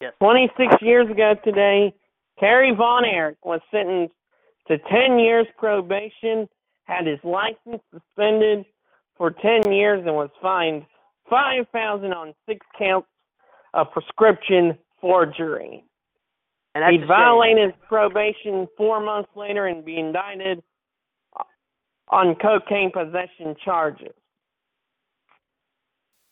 Yes. 0.00 0.14
26 0.18 0.82
years 0.82 1.08
ago 1.08 1.34
today, 1.44 1.94
Kerry 2.40 2.74
Von 2.74 3.04
Erich 3.04 3.36
was 3.44 3.60
sentenced 3.70 4.16
to 4.66 4.78
10 4.78 5.20
years 5.20 5.46
probation, 5.58 6.48
had 6.82 7.06
his 7.06 7.20
license 7.22 7.82
suspended 7.92 8.64
for 9.16 9.30
10 9.30 9.70
years, 9.70 10.02
and 10.04 10.16
was 10.16 10.30
fined 10.42 10.84
5000 11.30 12.12
on 12.12 12.34
six 12.48 12.66
counts 12.76 13.06
of 13.74 13.92
prescription 13.92 14.76
forgery. 15.00 15.84
And 16.74 16.82
that's 16.82 16.90
He 16.90 16.96
a 16.96 17.00
shame. 17.00 17.08
violated 17.08 17.64
his 17.66 17.74
probation 17.88 18.68
four 18.76 19.00
months 19.00 19.30
later 19.36 19.66
and 19.66 19.84
be 19.84 19.98
indicted 19.98 20.62
on 22.08 22.34
cocaine 22.36 22.90
possession 22.92 23.56
charges. 23.64 24.14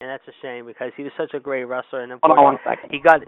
And 0.02 0.10
that's 0.10 0.26
a 0.26 0.32
shame 0.42 0.66
because 0.66 0.90
he 0.96 1.04
was 1.04 1.12
such 1.16 1.32
a 1.32 1.38
great 1.38 1.62
wrestler, 1.62 2.02
and 2.02 2.10
Hold 2.24 2.36
on 2.36 2.42
one 2.42 2.58
second. 2.66 2.90
he 2.90 2.98
got 2.98 3.20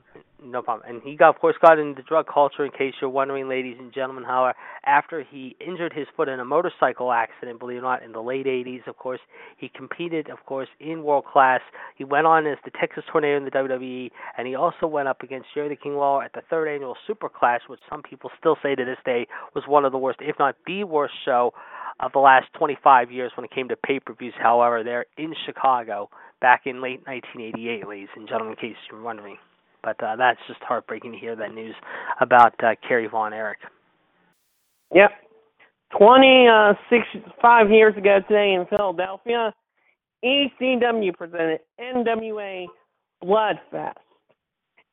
no 0.44 0.60
problem, 0.60 0.88
and 0.88 1.00
he 1.04 1.14
got, 1.14 1.28
of 1.28 1.40
course, 1.40 1.54
got 1.62 1.78
into 1.78 1.94
the 1.94 2.02
drug 2.02 2.26
culture. 2.26 2.64
In 2.64 2.72
case 2.72 2.94
you're 3.00 3.10
wondering, 3.10 3.48
ladies 3.48 3.76
and 3.78 3.94
gentlemen, 3.94 4.24
however, 4.24 4.58
after 4.84 5.22
he 5.22 5.54
injured 5.64 5.92
his 5.92 6.08
foot 6.16 6.28
in 6.28 6.40
a 6.40 6.44
motorcycle 6.44 7.12
accident, 7.12 7.60
believe 7.60 7.76
it 7.76 7.78
or 7.78 7.82
not, 7.82 8.02
in 8.02 8.10
the 8.10 8.20
late 8.20 8.46
'80s, 8.46 8.88
of 8.88 8.96
course, 8.96 9.20
he 9.56 9.68
competed, 9.68 10.28
of 10.30 10.44
course, 10.46 10.66
in 10.80 11.04
world 11.04 11.26
class. 11.26 11.60
He 11.94 12.02
went 12.02 12.26
on 12.26 12.44
as 12.48 12.58
the 12.64 12.72
Texas 12.72 13.04
Tornado 13.12 13.36
in 13.36 13.44
the 13.44 13.52
WWE, 13.52 14.10
and 14.36 14.48
he 14.48 14.56
also 14.56 14.88
went 14.88 15.06
up 15.06 15.22
against 15.22 15.46
Jerry 15.54 15.68
the 15.68 15.76
King 15.76 15.94
Lawler 15.94 16.24
at 16.24 16.32
the 16.32 16.42
third 16.50 16.66
annual 16.66 16.96
Super 17.06 17.28
Clash, 17.28 17.60
which 17.68 17.78
some 17.88 18.02
people 18.02 18.30
still 18.36 18.56
say 18.64 18.74
to 18.74 18.84
this 18.84 18.98
day 19.04 19.28
was 19.54 19.62
one 19.68 19.84
of 19.84 19.92
the 19.92 19.98
worst, 19.98 20.18
if 20.20 20.34
not 20.40 20.56
the 20.66 20.82
worst 20.82 21.14
show 21.24 21.54
of 22.00 22.12
the 22.12 22.18
last 22.18 22.46
25 22.58 23.10
years 23.10 23.32
when 23.36 23.44
it 23.44 23.50
came 23.50 23.68
to 23.68 23.76
pay-per-views. 23.76 24.34
However, 24.40 24.82
they're 24.82 25.06
in 25.16 25.34
Chicago 25.46 26.10
back 26.40 26.62
in 26.66 26.82
late 26.82 27.00
1988, 27.06 27.88
ladies 27.88 28.08
and 28.16 28.28
gentlemen, 28.28 28.56
in 28.60 28.68
case 28.70 28.76
you're 28.90 29.02
wondering. 29.02 29.36
But 29.82 30.02
uh, 30.02 30.16
that's 30.16 30.38
just 30.48 30.60
heartbreaking 30.62 31.12
to 31.12 31.18
hear 31.18 31.36
that 31.36 31.54
news 31.54 31.74
about 32.20 32.54
uh, 32.62 32.74
Kerry 32.86 33.06
Von 33.06 33.32
Erich. 33.32 33.58
Yep. 34.94 35.10
Twenty 35.96 36.48
uh 36.50 36.74
six 36.90 37.04
five 37.40 37.70
years 37.70 37.96
ago 37.96 38.18
today 38.26 38.54
in 38.54 38.66
Philadelphia, 38.66 39.54
ECW 40.24 41.14
presented 41.14 41.60
NWA 41.80 42.66
Bloodfest. 43.22 43.94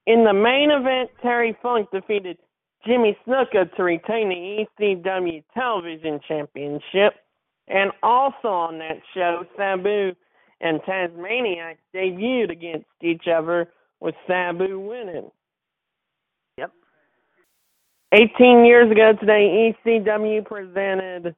In 0.05 0.23
the 0.23 0.33
main 0.33 0.69
event, 0.71 1.09
Terry 1.21 1.57
Funk 1.61 1.87
defeated 1.91 2.37
Jimmy 2.85 3.17
Snuka 3.25 3.73
to 3.75 3.83
retain 3.83 4.29
the 4.29 4.65
ECW 4.79 5.43
Television 5.53 6.19
Championship. 6.27 7.13
And 7.67 7.91
also 8.03 8.47
on 8.47 8.79
that 8.79 8.97
show, 9.13 9.45
Sabu 9.55 10.13
and 10.59 10.81
Tasmaniac 10.85 11.79
debuted 11.95 12.51
against 12.51 12.85
each 13.01 13.27
other 13.27 13.69
with 13.99 14.15
Sabu 14.27 14.79
winning. 14.79 15.29
Yep. 16.57 16.71
18 18.13 18.65
years 18.65 18.91
ago 18.91 19.13
today, 19.19 19.73
ECW 19.85 20.45
presented 20.45 21.35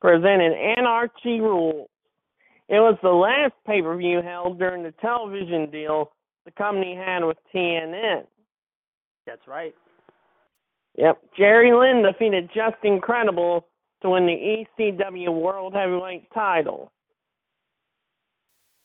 presented 0.00 0.52
Anarchy 0.78 1.40
Rules. 1.40 1.88
It 2.68 2.80
was 2.80 2.96
the 3.02 3.08
last 3.08 3.54
pay-per-view 3.66 4.22
held 4.22 4.58
during 4.58 4.82
the 4.82 4.92
television 5.00 5.70
deal 5.70 6.12
the 6.44 6.50
company 6.52 6.94
had 6.94 7.24
with 7.24 7.36
TNN. 7.54 8.24
That's 9.26 9.46
right. 9.46 9.74
Yep. 10.98 11.18
Jerry 11.36 11.72
Lynn 11.72 12.02
defeated 12.02 12.50
Justin 12.52 13.00
Credible 13.00 13.64
to 14.02 14.10
win 14.10 14.26
the 14.26 14.66
ECW 14.78 15.32
World 15.32 15.72
Heavyweight 15.74 16.30
title. 16.34 16.90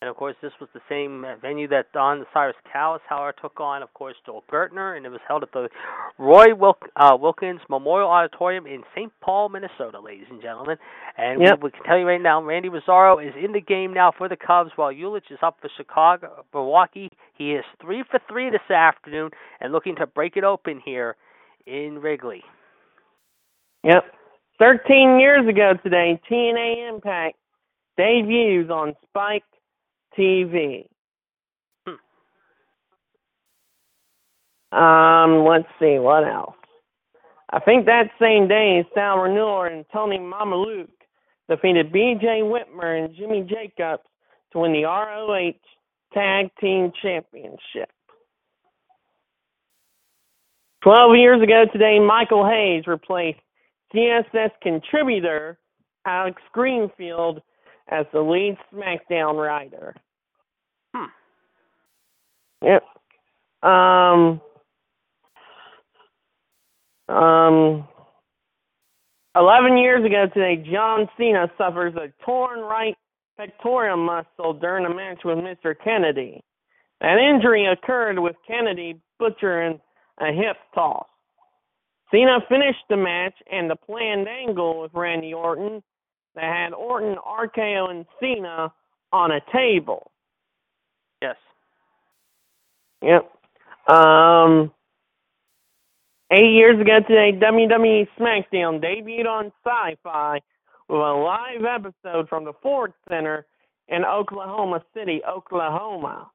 And 0.01 0.09
of 0.09 0.17
course, 0.17 0.35
this 0.41 0.51
was 0.59 0.69
the 0.73 0.81
same 0.89 1.25
venue 1.41 1.67
that 1.69 1.93
Don 1.93 2.25
Cyrus 2.33 2.57
Callis, 2.71 3.01
however, 3.07 3.33
took 3.41 3.59
on, 3.61 3.81
of 3.81 3.93
course, 3.93 4.15
Joel 4.25 4.43
Gertner, 4.51 4.97
and 4.97 5.05
it 5.05 5.09
was 5.09 5.21
held 5.25 5.43
at 5.43 5.53
the 5.53 5.69
Roy 6.19 6.53
Wilk, 6.53 6.79
uh, 6.97 7.15
Wilkins 7.17 7.61
Memorial 7.69 8.09
Auditorium 8.09 8.67
in 8.67 8.83
St. 8.93 9.11
Paul, 9.21 9.47
Minnesota, 9.47 10.01
ladies 10.01 10.27
and 10.29 10.41
gentlemen. 10.41 10.75
And 11.17 11.41
Yep. 11.41 11.59
we, 11.61 11.67
we 11.67 11.71
can 11.71 11.83
tell 11.85 11.97
you 11.97 12.05
right 12.05 12.21
now, 12.21 12.43
Randy 12.43 12.67
Rosario 12.67 13.17
is 13.19 13.33
in 13.41 13.53
the 13.53 13.61
game 13.61 13.93
now 13.93 14.11
for 14.15 14.27
the 14.27 14.35
Cubs, 14.35 14.71
while 14.75 14.91
Yelich 14.91 15.31
is 15.31 15.39
up 15.41 15.57
for 15.61 15.69
Chicago, 15.77 16.43
Milwaukee. 16.53 17.09
He 17.37 17.53
is 17.53 17.63
three 17.81 18.03
for 18.11 18.19
three 18.29 18.49
this 18.49 18.69
afternoon, 18.69 19.31
and 19.61 19.71
looking 19.71 19.95
to 19.95 20.05
break 20.05 20.35
it 20.35 20.43
open 20.43 20.81
here 20.83 21.15
in 21.65 21.99
Wrigley. 21.99 22.43
Yep. 23.83 24.03
13 24.59 25.19
years 25.19 25.47
ago 25.47 25.73
today, 25.83 26.19
TNA 26.29 26.89
Impact 26.89 27.35
debuts 27.97 28.69
on 28.69 28.93
Spike 29.07 29.43
TV. 30.17 30.85
Hmm. 31.85 34.77
Um, 34.77 35.45
let's 35.45 35.67
see, 35.79 35.99
what 35.99 36.23
else? 36.23 36.55
I 37.51 37.59
think 37.59 37.85
that 37.85 38.09
same 38.19 38.47
day, 38.47 38.83
Sal 38.95 39.17
Rinauro 39.17 39.71
and 39.71 39.85
Tony 39.93 40.17
Mamaluke 40.17 40.87
defeated 41.49 41.91
BJ 41.91 42.41
Whitmer 42.41 43.03
and 43.03 43.15
Jimmy 43.15 43.41
Jacobs 43.41 44.03
to 44.51 44.59
win 44.59 44.73
the 44.73 44.85
ROH 44.85 45.51
Tag 46.13 46.49
Team 46.59 46.91
Championship. 47.01 47.89
Twelve 50.83 51.15
years 51.15 51.41
ago 51.41 51.63
today, 51.71 51.97
Michael 51.97 52.45
Hayes 52.45 52.87
replaced 52.87 53.39
CSS 53.95 54.49
contributor 54.61 55.57
Alex 56.05 56.41
Greenfield 56.51 57.41
as 57.87 58.05
the 58.11 58.19
lead 58.19 58.57
SmackDown 58.73 59.35
writer. 59.35 59.95
Hmm. 60.93 61.05
Yep. 62.61 62.83
Um. 63.63 64.41
Um. 67.07 67.87
Eleven 69.35 69.77
years 69.77 70.05
ago 70.05 70.25
today, 70.33 70.69
John 70.69 71.07
Cena 71.17 71.49
suffers 71.57 71.93
a 71.95 72.11
torn 72.25 72.59
right 72.59 72.95
pectoral 73.37 73.97
muscle 73.97 74.53
during 74.53 74.85
a 74.85 74.93
match 74.93 75.21
with 75.23 75.37
Mr. 75.37 75.75
Kennedy. 75.81 76.43
That 76.99 77.17
injury 77.17 77.67
occurred 77.67 78.19
with 78.19 78.35
Kennedy 78.45 78.99
butchering 79.17 79.79
a 80.19 80.31
hip 80.31 80.57
toss. 80.73 81.07
Cena 82.11 82.39
finished 82.47 82.83
the 82.89 82.97
match 82.97 83.33
and 83.51 83.69
the 83.69 83.75
planned 83.75 84.27
angle 84.27 84.81
with 84.81 84.91
Randy 84.93 85.33
Orton 85.33 85.81
that 86.35 86.43
had 86.43 86.73
Orton, 86.73 87.15
RKO, 87.15 87.89
and 87.89 88.05
Cena 88.19 88.71
on 89.11 89.31
a 89.31 89.39
table. 89.51 90.11
Yes. 91.21 91.35
Yep. 93.01 93.31
Um, 93.95 94.71
eight 96.31 96.51
years 96.51 96.79
ago 96.79 96.99
today, 97.07 97.31
WWE 97.37 98.07
SmackDown 98.19 98.83
debuted 98.83 99.27
on 99.27 99.51
Sci-Fi 99.63 100.39
with 100.89 100.99
a 100.99 101.13
live 101.13 101.65
episode 101.65 102.29
from 102.29 102.45
the 102.45 102.53
Ford 102.61 102.93
Center 103.09 103.45
in 103.87 104.05
Oklahoma 104.05 104.83
City, 104.93 105.21
Oklahoma. 105.27 106.29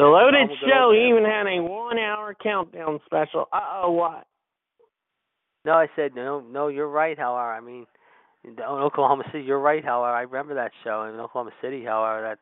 The 0.00 0.06
loaded 0.06 0.48
show 0.66 0.94
even 0.94 1.26
had 1.26 1.46
a 1.46 1.62
one-hour 1.62 2.34
countdown 2.42 3.00
special. 3.04 3.44
Uh 3.52 3.82
oh, 3.82 3.90
what? 3.90 4.26
No, 5.66 5.72
I 5.72 5.88
said 5.94 6.14
no. 6.14 6.40
No, 6.40 6.68
you're 6.68 6.88
right. 6.88 7.18
However, 7.18 7.52
I 7.52 7.60
mean, 7.60 7.84
in 8.42 8.56
Oklahoma 8.62 9.24
City, 9.26 9.44
you're 9.44 9.60
right. 9.60 9.84
However, 9.84 10.14
I 10.14 10.22
remember 10.22 10.54
that 10.54 10.72
show 10.84 11.02
in 11.04 11.20
Oklahoma 11.20 11.50
City. 11.60 11.84
However, 11.84 12.22
that 12.22 12.38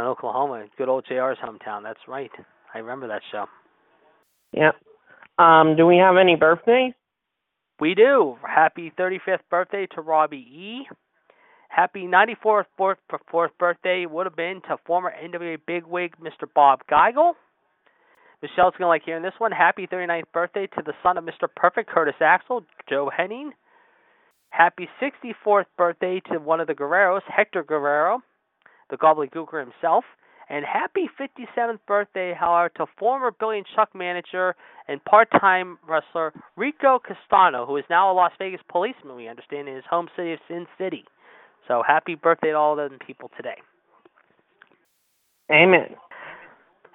in 0.00 0.04
Oklahoma, 0.04 0.64
good 0.76 0.88
old 0.88 1.06
JR's 1.08 1.38
hometown. 1.38 1.84
That's 1.84 2.00
right. 2.08 2.30
I 2.74 2.78
remember 2.78 3.06
that 3.06 3.22
show. 3.30 3.46
Yep. 4.52 4.74
Um, 5.38 5.76
do 5.76 5.86
we 5.86 5.98
have 5.98 6.16
any 6.16 6.34
birthdays? 6.34 6.92
We 7.78 7.94
do. 7.94 8.36
Happy 8.42 8.92
35th 8.98 9.46
birthday 9.48 9.86
to 9.94 10.00
Robbie 10.00 10.38
E. 10.38 10.88
Happy 11.78 12.08
94th 12.08 12.64
fourth, 12.76 13.52
birthday 13.56 14.04
would 14.04 14.26
have 14.26 14.34
been 14.34 14.60
to 14.62 14.76
former 14.84 15.12
NWA 15.24 15.58
bigwig 15.64 16.16
Mr. 16.20 16.48
Bob 16.52 16.80
Geigel. 16.90 17.34
Michelle's 18.42 18.74
going 18.76 18.80
to 18.80 18.88
like 18.88 19.02
hearing 19.04 19.22
this 19.22 19.38
one. 19.38 19.52
Happy 19.52 19.86
39th 19.86 20.24
birthday 20.34 20.66
to 20.74 20.82
the 20.84 20.92
son 21.04 21.16
of 21.16 21.22
Mr. 21.22 21.46
Perfect, 21.54 21.88
Curtis 21.88 22.16
Axel, 22.20 22.64
Joe 22.88 23.12
Hennig. 23.16 23.50
Happy 24.50 24.88
64th 25.00 25.66
birthday 25.76 26.20
to 26.32 26.40
one 26.40 26.58
of 26.58 26.66
the 26.66 26.74
Guerreros, 26.74 27.20
Hector 27.28 27.62
Guerrero, 27.62 28.22
the 28.90 28.96
gobbledygooker 28.96 29.60
himself. 29.60 30.02
And 30.50 30.64
happy 30.64 31.08
57th 31.20 31.78
birthday, 31.86 32.34
however, 32.36 32.72
to 32.78 32.86
former 32.98 33.30
Billy 33.30 33.58
and 33.58 33.66
Chuck 33.76 33.90
manager 33.94 34.56
and 34.88 35.04
part-time 35.04 35.78
wrestler 35.88 36.32
Rico 36.56 36.98
Castano, 36.98 37.66
who 37.66 37.76
is 37.76 37.84
now 37.88 38.10
a 38.10 38.14
Las 38.14 38.32
Vegas 38.36 38.62
policeman, 38.68 39.14
we 39.14 39.28
understand, 39.28 39.68
in 39.68 39.76
his 39.76 39.84
home 39.88 40.08
city 40.16 40.32
of 40.32 40.40
Sin 40.48 40.66
City. 40.76 41.04
So 41.68 41.82
happy 41.86 42.14
birthday 42.14 42.48
to 42.48 42.56
all 42.56 42.74
them 42.76 42.98
people 43.06 43.30
today. 43.36 43.56
Amen. 45.52 45.94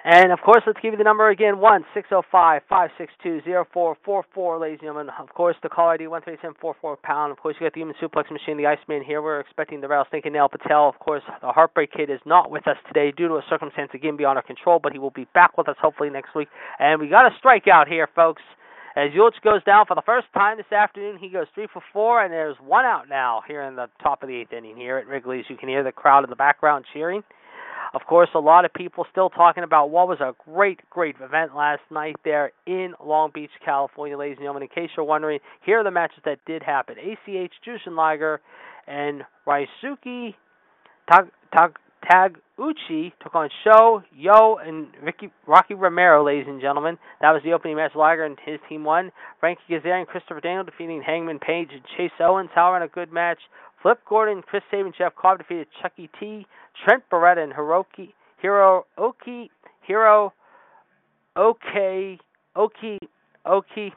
And 0.05 0.33
of 0.33 0.39
course, 0.41 0.63
let's 0.67 0.79
give 0.81 0.91
you 0.91 0.97
the 0.97 1.05
number 1.05 1.29
again: 1.29 1.59
one 1.59 1.85
six 1.93 2.09
zero 2.09 2.23
five 2.29 2.61
five 2.67 2.89
six 2.97 3.13
two 3.23 3.39
zero 3.45 3.65
four 3.71 3.95
four 4.03 4.25
four, 4.33 4.59
ladies 4.59 4.79
and 4.81 4.87
gentlemen. 4.87 5.09
Of 5.17 5.29
course, 5.29 5.55
the 5.63 5.69
call 5.69 5.89
ID 5.89 6.07
one 6.07 6.21
three 6.21 6.35
seven 6.41 6.55
four 6.59 6.75
four 6.81 6.97
pound. 6.97 7.31
Of 7.31 7.37
course, 7.37 7.55
you 7.57 7.65
got 7.65 7.73
the 7.73 7.79
human 7.79 7.95
suplex 8.01 8.29
machine, 8.29 8.57
the 8.57 8.65
Iceman 8.65 9.01
here. 9.01 9.21
We're 9.21 9.39
expecting 9.39 9.79
the 9.79 9.87
rattlesnake 9.87 10.25
Anil 10.25 10.51
Patel. 10.51 10.89
Of 10.89 10.99
course, 10.99 11.23
the 11.41 11.53
Heartbreak 11.53 11.93
Kid 11.93 12.09
is 12.09 12.19
not 12.25 12.51
with 12.51 12.67
us 12.67 12.75
today 12.87 13.13
due 13.15 13.29
to 13.29 13.35
a 13.35 13.43
circumstance 13.49 13.91
again 13.93 14.17
beyond 14.17 14.37
our 14.37 14.43
control, 14.43 14.79
but 14.83 14.91
he 14.91 14.99
will 14.99 15.11
be 15.11 15.25
back 15.33 15.57
with 15.57 15.69
us 15.69 15.77
hopefully 15.81 16.09
next 16.09 16.35
week. 16.35 16.49
And 16.79 16.99
we 16.99 17.07
got 17.07 17.25
a 17.25 17.31
strikeout 17.41 17.87
here, 17.87 18.09
folks. 18.13 18.41
As 18.95 19.09
Yelich 19.11 19.41
goes 19.43 19.63
down 19.63 19.85
for 19.87 19.95
the 19.95 20.03
first 20.05 20.27
time 20.35 20.57
this 20.57 20.71
afternoon, 20.71 21.17
he 21.17 21.27
goes 21.29 21.47
three 21.55 21.67
for 21.73 21.81
four, 21.91 22.23
and 22.23 22.31
there's 22.31 22.55
one 22.63 22.85
out 22.85 23.09
now 23.09 23.41
here 23.47 23.63
in 23.63 23.75
the 23.75 23.87
top 24.03 24.21
of 24.21 24.29
the 24.29 24.35
eighth 24.35 24.53
inning 24.53 24.77
here 24.77 24.97
at 24.97 25.07
Wrigley's. 25.07 25.45
You 25.49 25.57
can 25.57 25.67
hear 25.67 25.83
the 25.83 25.91
crowd 25.91 26.23
in 26.23 26.29
the 26.29 26.35
background 26.35 26.85
cheering. 26.93 27.23
Of 27.95 28.01
course, 28.07 28.29
a 28.35 28.39
lot 28.39 28.65
of 28.65 28.73
people 28.73 29.05
still 29.11 29.31
talking 29.31 29.63
about 29.63 29.89
what 29.89 30.07
was 30.07 30.19
a 30.19 30.33
great, 30.51 30.87
great 30.91 31.15
event 31.21 31.55
last 31.55 31.81
night 31.89 32.15
there 32.23 32.51
in 32.67 32.93
Long 33.03 33.31
Beach, 33.33 33.49
California, 33.65 34.15
ladies 34.15 34.37
and 34.37 34.43
gentlemen. 34.43 34.63
In 34.63 34.69
case 34.69 34.91
you're 34.95 35.05
wondering, 35.05 35.39
here 35.65 35.79
are 35.79 35.83
the 35.83 35.91
matches 35.91 36.19
that 36.25 36.37
did 36.45 36.61
happen. 36.61 36.95
ACH, 36.97 37.51
Jushin 37.67 37.95
Liger, 37.95 38.41
and 38.87 39.23
Ryusuke 39.47 40.35
Tag, 41.09 41.25
Tag, 41.55 41.75
Taguchi 42.09 43.11
took 43.21 43.35
on 43.35 43.49
Sho, 43.63 44.03
Yo, 44.15 44.57
and 44.57 44.87
Ricky, 45.01 45.31
Rocky 45.47 45.73
Romero, 45.73 46.25
ladies 46.25 46.45
and 46.47 46.61
gentlemen. 46.61 46.97
That 47.21 47.31
was 47.31 47.41
the 47.43 47.53
opening 47.53 47.77
match. 47.77 47.91
Liger 47.95 48.25
and 48.25 48.37
his 48.45 48.59
team 48.67 48.83
won. 48.83 49.11
Frankie 49.39 49.61
Kazarian, 49.69 49.99
and 49.99 50.07
Christopher 50.07 50.41
Daniel 50.41 50.63
defeating 50.63 51.01
Hangman 51.01 51.39
Page 51.39 51.69
and 51.71 51.81
Chase 51.97 52.11
Owens. 52.19 52.49
However, 52.53 52.77
in 52.77 52.83
a 52.83 52.87
good 52.87 53.11
match. 53.11 53.39
Flip 53.81 53.99
Gordon, 54.07 54.41
Chris 54.41 54.63
Sabin, 54.71 54.93
Jeff 54.97 55.13
Cobb 55.15 55.39
defeated 55.39 55.67
Chucky 55.81 56.09
T, 56.19 56.45
Trent 56.85 57.03
Beretta, 57.11 57.43
and 57.43 57.53
Hiroki 57.53 58.13
Hiro 58.41 58.85
Oki 58.97 59.51
Hiro 59.85 60.33
Okay 61.35 62.19
Oki 62.55 62.99
Oki 63.45 63.93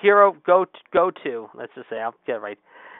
Hero 0.00 0.36
Go 0.44 0.66
Go 0.92 1.10
To. 1.24 1.48
Let's 1.54 1.72
just 1.74 1.88
say 1.90 2.00
I'll 2.00 2.14
get 2.26 2.36
it 2.36 2.40
right. 2.40 2.58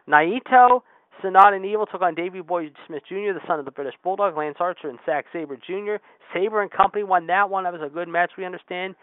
Naito, 0.08 0.82
Sanada, 1.22 1.54
and 1.56 1.64
Evil 1.64 1.86
took 1.86 2.02
on 2.02 2.14
Davey 2.14 2.40
Boy 2.40 2.70
Smith 2.86 3.02
Jr., 3.08 3.32
the 3.32 3.40
son 3.46 3.58
of 3.58 3.64
the 3.64 3.70
British 3.70 3.94
Bulldog, 4.02 4.36
Lance 4.36 4.56
Archer, 4.60 4.88
and 4.88 4.98
Zack 5.06 5.26
Sabre 5.32 5.56
Jr. 5.56 5.96
Sabre 6.32 6.62
and 6.62 6.70
company 6.70 7.04
won 7.04 7.26
that 7.28 7.50
one. 7.50 7.64
That 7.64 7.72
was 7.72 7.82
a 7.84 7.92
good 7.92 8.08
match, 8.08 8.32
we 8.36 8.44
understand. 8.44 8.94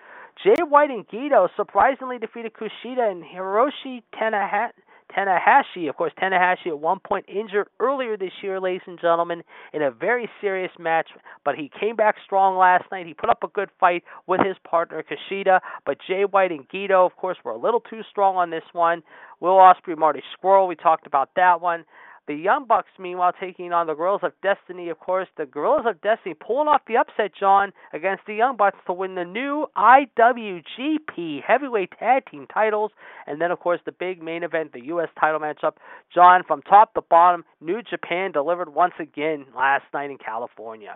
Jay 0.44 0.62
White 0.68 0.90
and 0.90 1.08
Gedo 1.08 1.48
surprisingly 1.56 2.18
defeated 2.18 2.54
Kushida 2.54 3.10
and 3.10 3.24
Hiroshi 3.24 4.04
Tanahashi. 4.14 5.90
Of 5.90 5.96
course, 5.96 6.12
Tanahashi 6.22 6.68
at 6.68 6.80
one 6.80 7.00
point 7.00 7.26
injured 7.30 7.68
earlier 7.80 8.18
this 8.18 8.34
year, 8.44 8.60
ladies 8.60 8.82
and 8.86 9.00
gentlemen, 9.00 9.44
in 9.72 9.82
a 9.82 9.92
very 9.92 10.30
serious 10.42 10.72
match, 10.78 11.08
but 11.46 11.56
he 11.56 11.72
came 11.80 11.96
back 11.96 12.16
strong 12.26 12.58
last 12.58 12.84
night. 12.92 13.06
He 13.06 13.14
put 13.14 13.30
up 13.30 13.44
a 13.44 13.48
good 13.48 13.70
fight 13.80 14.04
with 14.28 14.42
his 14.46 14.58
partner 14.70 15.04
Kushida, 15.04 15.62
but 15.86 15.98
Jay 16.06 16.24
White 16.30 16.52
and 16.52 16.68
Gedo, 16.68 17.06
of 17.06 17.16
course, 17.16 17.38
were 17.46 17.52
a 17.52 17.58
little 17.58 17.80
too 17.80 18.02
strong 18.10 18.36
on 18.36 18.50
this 18.50 18.64
one. 18.74 19.04
Will 19.40 19.56
Ospreay, 19.56 19.98
Marty 19.98 20.22
Scurll, 20.38 20.68
we 20.68 20.76
talked 20.76 21.08
about 21.08 21.30
that 21.38 21.62
one. 21.62 21.86
The 22.28 22.34
Young 22.34 22.66
Bucks, 22.66 22.90
meanwhile, 23.00 23.34
taking 23.40 23.72
on 23.72 23.86
the 23.86 23.94
Guerrillas 23.94 24.24
of 24.24 24.32
Destiny, 24.42 24.90
of 24.90 25.00
course. 25.00 25.28
The 25.38 25.46
Guerrillas 25.46 25.86
of 25.88 26.02
Destiny 26.02 26.34
pulling 26.34 26.68
off 26.68 26.82
the 26.88 26.98
upset, 26.98 27.32
John, 27.40 27.72
against 27.94 28.24
the 28.26 28.34
Young 28.34 28.58
Bucks 28.58 28.80
to 28.88 28.94
win 28.94 29.14
the 29.14 29.24
new 29.24 29.68
IWGP 29.78 31.44
Heavyweight 31.46 31.92
Tag 32.00 32.24
Team 32.30 32.48
titles. 32.52 32.92
And 33.28 33.40
then, 33.40 33.52
of 33.52 33.60
course, 33.60 33.80
the 33.86 33.92
big 33.92 34.24
main 34.24 34.44
event, 34.44 34.74
the 34.74 34.86
U.S. 34.86 35.10
title 35.20 35.40
matchup. 35.40 35.74
John, 36.14 36.42
from 36.48 36.64
top 36.64 36.96
to 36.96 37.02
bottom, 37.02 37.46
New 37.62 37.82
Japan 37.84 38.32
delivered 38.32 38.74
once 38.74 38.94
again 39.00 39.46
last 39.56 39.86
night 39.94 40.10
in 40.10 40.18
California. 40.18 40.96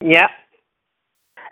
Yep. 0.00 0.30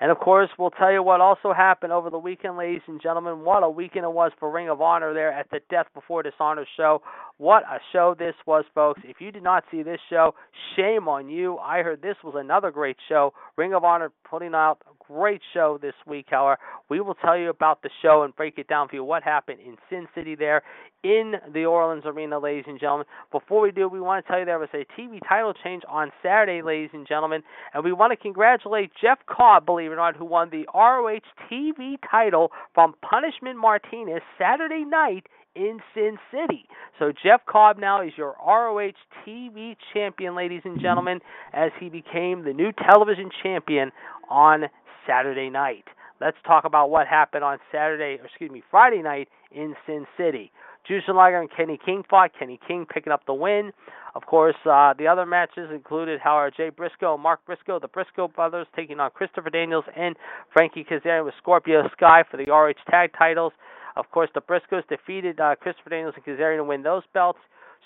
And 0.00 0.10
of 0.10 0.18
course, 0.18 0.50
we'll 0.58 0.70
tell 0.70 0.92
you 0.92 1.02
what 1.02 1.20
also 1.20 1.52
happened 1.52 1.92
over 1.92 2.10
the 2.10 2.18
weekend, 2.18 2.56
ladies 2.56 2.82
and 2.86 3.00
gentlemen. 3.00 3.44
What 3.44 3.62
a 3.62 3.70
weekend 3.70 4.04
it 4.04 4.12
was 4.12 4.32
for 4.38 4.50
Ring 4.50 4.68
of 4.68 4.80
Honor 4.80 5.14
there 5.14 5.32
at 5.32 5.50
the 5.50 5.60
Death 5.70 5.86
Before 5.94 6.22
Dishonor 6.22 6.66
show. 6.76 7.00
What 7.38 7.62
a 7.64 7.78
show 7.92 8.14
this 8.18 8.34
was, 8.46 8.64
folks. 8.74 9.00
If 9.04 9.20
you 9.20 9.30
did 9.30 9.42
not 9.42 9.64
see 9.70 9.82
this 9.82 10.00
show, 10.10 10.34
shame 10.76 11.08
on 11.08 11.28
you. 11.28 11.58
I 11.58 11.82
heard 11.82 12.02
this 12.02 12.16
was 12.22 12.34
another 12.36 12.70
great 12.70 12.96
show. 13.08 13.32
Ring 13.56 13.74
of 13.74 13.84
Honor 13.84 14.10
putting 14.28 14.54
out 14.54 14.78
a 14.86 15.12
great 15.12 15.40
show 15.54 15.78
this 15.80 15.94
week, 16.06 16.26
however. 16.30 16.58
We 16.88 17.00
will 17.00 17.14
tell 17.14 17.36
you 17.38 17.50
about 17.50 17.82
the 17.82 17.90
show 18.02 18.22
and 18.22 18.34
break 18.36 18.58
it 18.58 18.68
down 18.68 18.88
for 18.88 18.96
you 18.96 19.04
what 19.04 19.22
happened 19.22 19.60
in 19.60 19.76
Sin 19.88 20.06
City 20.14 20.34
there 20.34 20.62
in 21.02 21.34
the 21.52 21.64
Orleans 21.64 22.04
Arena, 22.06 22.38
ladies 22.38 22.64
and 22.66 22.80
gentlemen. 22.80 23.06
Before 23.30 23.60
we 23.60 23.70
do, 23.70 23.88
we 23.88 24.00
want 24.00 24.24
to 24.24 24.28
tell 24.30 24.38
you 24.40 24.44
there 24.44 24.58
was 24.58 24.68
a 24.74 24.86
TV 24.98 25.20
title 25.28 25.52
change 25.62 25.82
on 25.88 26.10
Saturday, 26.22 26.62
ladies 26.62 26.90
and 26.92 27.06
gentlemen, 27.06 27.42
and 27.74 27.84
we 27.84 27.92
want 27.92 28.12
to 28.12 28.16
congratulate 28.16 28.90
Jeff 29.00 29.18
Cobb, 29.26 29.66
believe 29.66 29.85
it 29.90 29.94
or 29.94 29.96
not, 29.96 30.16
who 30.16 30.24
won 30.24 30.50
the 30.50 30.66
ROH 30.74 31.20
TV 31.50 31.96
title 32.10 32.50
from 32.74 32.94
Punishment 33.02 33.58
Martinez 33.58 34.22
Saturday 34.38 34.84
night 34.84 35.26
in 35.54 35.80
Sin 35.94 36.18
City. 36.30 36.66
So 36.98 37.12
Jeff 37.12 37.40
Cobb 37.46 37.78
now 37.78 38.02
is 38.02 38.12
your 38.16 38.36
ROH 38.46 38.92
TV 39.26 39.76
champion, 39.92 40.36
ladies 40.36 40.62
and 40.64 40.74
mm-hmm. 40.74 40.82
gentlemen, 40.82 41.20
as 41.52 41.70
he 41.80 41.88
became 41.88 42.44
the 42.44 42.52
new 42.52 42.72
television 42.72 43.30
champion 43.42 43.90
on 44.28 44.64
Saturday 45.06 45.50
night. 45.50 45.84
Let's 46.20 46.36
talk 46.46 46.64
about 46.64 46.90
what 46.90 47.06
happened 47.06 47.44
on 47.44 47.58
Saturday, 47.70 48.20
or 48.20 48.26
excuse 48.26 48.50
me, 48.50 48.62
Friday 48.70 49.02
night 49.02 49.28
in 49.50 49.74
Sin 49.86 50.06
City. 50.16 50.50
Jushin 50.88 51.14
Liger 51.14 51.40
and 51.40 51.50
Kenny 51.54 51.78
King 51.84 52.04
fought. 52.08 52.30
Kenny 52.38 52.60
King 52.66 52.86
picking 52.92 53.12
up 53.12 53.26
the 53.26 53.34
win. 53.34 53.72
Of 54.16 54.24
course, 54.24 54.56
uh, 54.64 54.94
the 54.96 55.08
other 55.08 55.26
matches 55.26 55.68
included 55.70 56.20
Howard 56.20 56.54
J. 56.56 56.70
Briscoe 56.70 57.18
Mark 57.18 57.44
Briscoe, 57.44 57.78
the 57.78 57.86
Briscoe 57.86 58.28
brothers, 58.28 58.66
taking 58.74 58.98
on 58.98 59.10
Christopher 59.10 59.50
Daniels 59.50 59.84
and 59.94 60.16
Frankie 60.54 60.86
Kazarian 60.90 61.26
with 61.26 61.34
Scorpio 61.36 61.82
Sky 61.92 62.24
for 62.30 62.38
the 62.38 62.50
RH 62.50 62.80
tag 62.90 63.10
titles. 63.12 63.52
Of 63.94 64.10
course, 64.10 64.30
the 64.34 64.40
Briscoes 64.40 64.88
defeated 64.88 65.38
uh, 65.38 65.54
Christopher 65.60 65.90
Daniels 65.90 66.14
and 66.16 66.24
Kazarian 66.24 66.60
to 66.60 66.64
win 66.64 66.82
those 66.82 67.02
belts. 67.12 67.40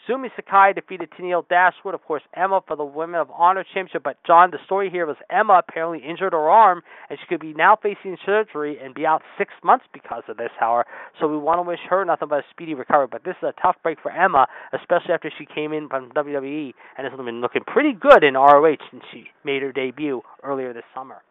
Sumi 0.06 0.30
Sakai 0.34 0.72
defeated 0.72 1.10
Tennille 1.10 1.46
Dashwood, 1.48 1.94
of 1.94 2.02
course, 2.02 2.22
Emma 2.34 2.60
for 2.66 2.76
the 2.76 2.84
Women 2.84 3.20
of 3.20 3.30
Honor 3.30 3.64
Championship. 3.64 4.02
But, 4.02 4.16
John, 4.26 4.50
the 4.50 4.58
story 4.64 4.90
here 4.90 5.06
was 5.06 5.16
Emma 5.30 5.60
apparently 5.66 6.06
injured 6.06 6.32
her 6.32 6.50
arm, 6.50 6.82
and 7.08 7.18
she 7.18 7.26
could 7.26 7.40
be 7.40 7.52
now 7.54 7.76
facing 7.80 8.16
surgery 8.24 8.78
and 8.82 8.94
be 8.94 9.06
out 9.06 9.22
six 9.36 9.52
months 9.62 9.84
because 9.92 10.22
of 10.28 10.36
this, 10.36 10.50
however. 10.58 10.86
So 11.20 11.28
we 11.28 11.36
want 11.38 11.58
to 11.58 11.62
wish 11.62 11.80
her 11.88 12.04
nothing 12.04 12.28
but 12.28 12.40
a 12.40 12.44
speedy 12.50 12.74
recovery. 12.74 13.08
But 13.10 13.24
this 13.24 13.36
is 13.42 13.48
a 13.48 13.60
tough 13.60 13.76
break 13.82 13.98
for 14.02 14.10
Emma, 14.10 14.46
especially 14.72 15.12
after 15.12 15.30
she 15.38 15.46
came 15.46 15.72
in 15.72 15.88
from 15.88 16.10
WWE 16.12 16.72
and 16.96 17.06
has 17.06 17.16
been 17.16 17.40
looking 17.40 17.62
pretty 17.66 17.92
good 17.92 18.24
in 18.24 18.34
ROH 18.34 18.76
since 18.90 19.04
she 19.12 19.24
made 19.44 19.62
her 19.62 19.72
debut 19.72 20.22
earlier 20.42 20.72
this 20.72 20.84
summer. 20.94 21.22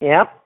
Yep. 0.00 0.45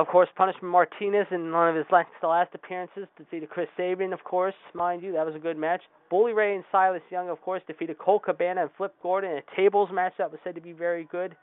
Of 0.00 0.06
course, 0.06 0.30
Punishment 0.34 0.72
Martinez 0.72 1.26
in 1.30 1.52
one 1.52 1.68
of 1.68 1.76
his 1.76 1.84
last, 1.92 2.08
last 2.22 2.54
appearances 2.54 3.06
defeated 3.18 3.50
Chris 3.50 3.68
Sabin, 3.76 4.14
of 4.14 4.24
course, 4.24 4.54
mind 4.72 5.02
you. 5.02 5.12
That 5.12 5.26
was 5.26 5.34
a 5.34 5.38
good 5.38 5.58
match. 5.58 5.82
Bully 6.08 6.32
Ray 6.32 6.54
and 6.54 6.64
Silas 6.72 7.02
Young, 7.10 7.28
of 7.28 7.38
course, 7.42 7.60
defeated 7.66 7.98
Colt 7.98 8.22
Cabana 8.22 8.62
and 8.62 8.70
Flip 8.78 8.94
Gordon 9.02 9.32
in 9.32 9.36
a 9.36 9.56
tables 9.56 9.90
match 9.92 10.14
that 10.16 10.30
was 10.30 10.40
said 10.42 10.54
to 10.54 10.60
be 10.62 10.72
very 10.72 11.04
good. 11.12 11.36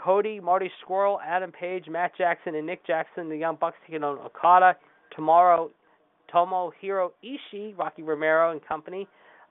Cody, 0.00 0.38
Marty 0.38 0.70
Scurll, 0.80 1.18
Adam 1.26 1.50
Page, 1.50 1.86
Matt 1.90 2.12
Jackson, 2.16 2.54
and 2.54 2.64
Nick 2.64 2.86
Jackson, 2.86 3.28
the 3.28 3.36
Young 3.36 3.56
Bucks 3.60 3.78
taking 3.84 4.04
on 4.04 4.16
Okada. 4.18 4.76
Tomorrow, 5.16 5.72
Tomohiro 6.32 7.10
Ishii, 7.24 7.76
Rocky 7.76 8.04
Romero 8.04 8.52
and 8.52 8.64
company, 8.64 9.08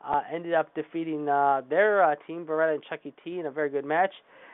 uh, 0.08 0.22
ended 0.34 0.54
up 0.54 0.74
defeating 0.74 1.28
uh, 1.28 1.64
their 1.70 2.02
uh, 2.02 2.16
team, 2.26 2.46
Beretta 2.46 2.76
and 2.76 2.84
Chucky 2.90 3.14
T, 3.26 3.42
in 3.42 3.46
a 3.46 3.52
very 3.52 3.70
good 3.70 3.84
match. 3.84 4.14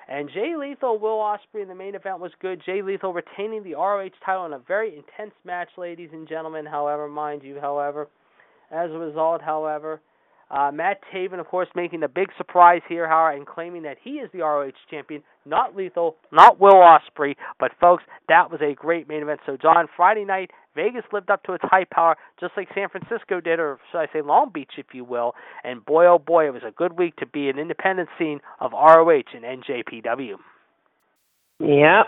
And 0.10 0.28
Jay 0.34 0.56
Lethal, 0.58 0.98
Will 0.98 1.20
Ospreay 1.20 1.62
in 1.62 1.68
the 1.68 1.76
main 1.76 1.94
event 1.94 2.20
was 2.20 2.32
good. 2.42 2.64
Jay 2.66 2.82
Lethal 2.82 3.14
retaining 3.14 3.64
the 3.64 3.76
ROH 3.76 4.10
title 4.26 4.48
in 4.48 4.54
a 4.54 4.60
very 4.60 4.98
intense 4.98 5.36
match, 5.46 5.70
ladies 5.78 6.10
and 6.12 6.28
gentlemen. 6.28 6.66
However, 6.66 7.08
mind 7.08 7.44
you, 7.44 7.60
however, 7.62 8.08
as 8.72 8.90
a 8.90 8.98
result, 8.98 9.40
however, 9.44 10.02
Uh, 10.52 10.72
Matt 10.72 11.02
Taven, 11.14 11.40
of 11.40 11.48
course, 11.48 11.68
making 11.76 12.00
the 12.00 12.08
big 12.08 12.30
surprise 12.36 12.82
here, 12.90 13.08
Howard, 13.08 13.38
and 13.38 13.46
claiming 13.46 13.84
that 13.84 13.98
he 14.04 14.14
is 14.14 14.32
the 14.34 14.40
ROH 14.40 14.72
champion, 14.90 15.22
not 15.46 15.76
Lethal, 15.76 16.16
not 16.32 16.60
Will 16.60 16.74
Ospreay. 16.74 17.36
but 17.60 17.72
folks, 17.80 18.04
that 18.30 18.50
was 18.50 18.60
a 18.62 18.74
great 18.74 19.08
main 19.08 19.22
event. 19.22 19.42
So, 19.46 19.58
John, 19.58 19.88
Friday 19.96 20.26
night, 20.26 20.50
Vegas 20.76 21.04
lived 21.12 21.30
up 21.30 21.44
to 21.44 21.54
its 21.54 21.64
high 21.68 21.86
power, 21.86 22.16
just 22.40 22.54
like 22.58 22.68
San 22.74 22.90
Francisco 22.90 23.40
did, 23.40 23.60
or 23.60 23.80
should 23.92 24.00
I 24.00 24.08
say 24.12 24.22
Long 24.22 24.50
Beach, 24.52 24.72
if 24.78 24.88
you 24.94 25.04
will. 25.04 25.34
And 25.64 25.86
boy, 25.86 26.08
oh 26.08 26.20
boy, 26.20 26.48
it 26.48 26.54
was 26.54 26.64
a 26.68 26.72
good 26.72 26.98
week 26.98 27.16
to 27.18 27.28
be 27.28 27.50
an 27.50 27.60
independent 27.60 28.10
scene 28.18 28.40
of 28.60 28.72
ROH 28.72 29.22
and 29.36 29.64
NJPW. 29.64 30.36
Yep. 31.60 32.06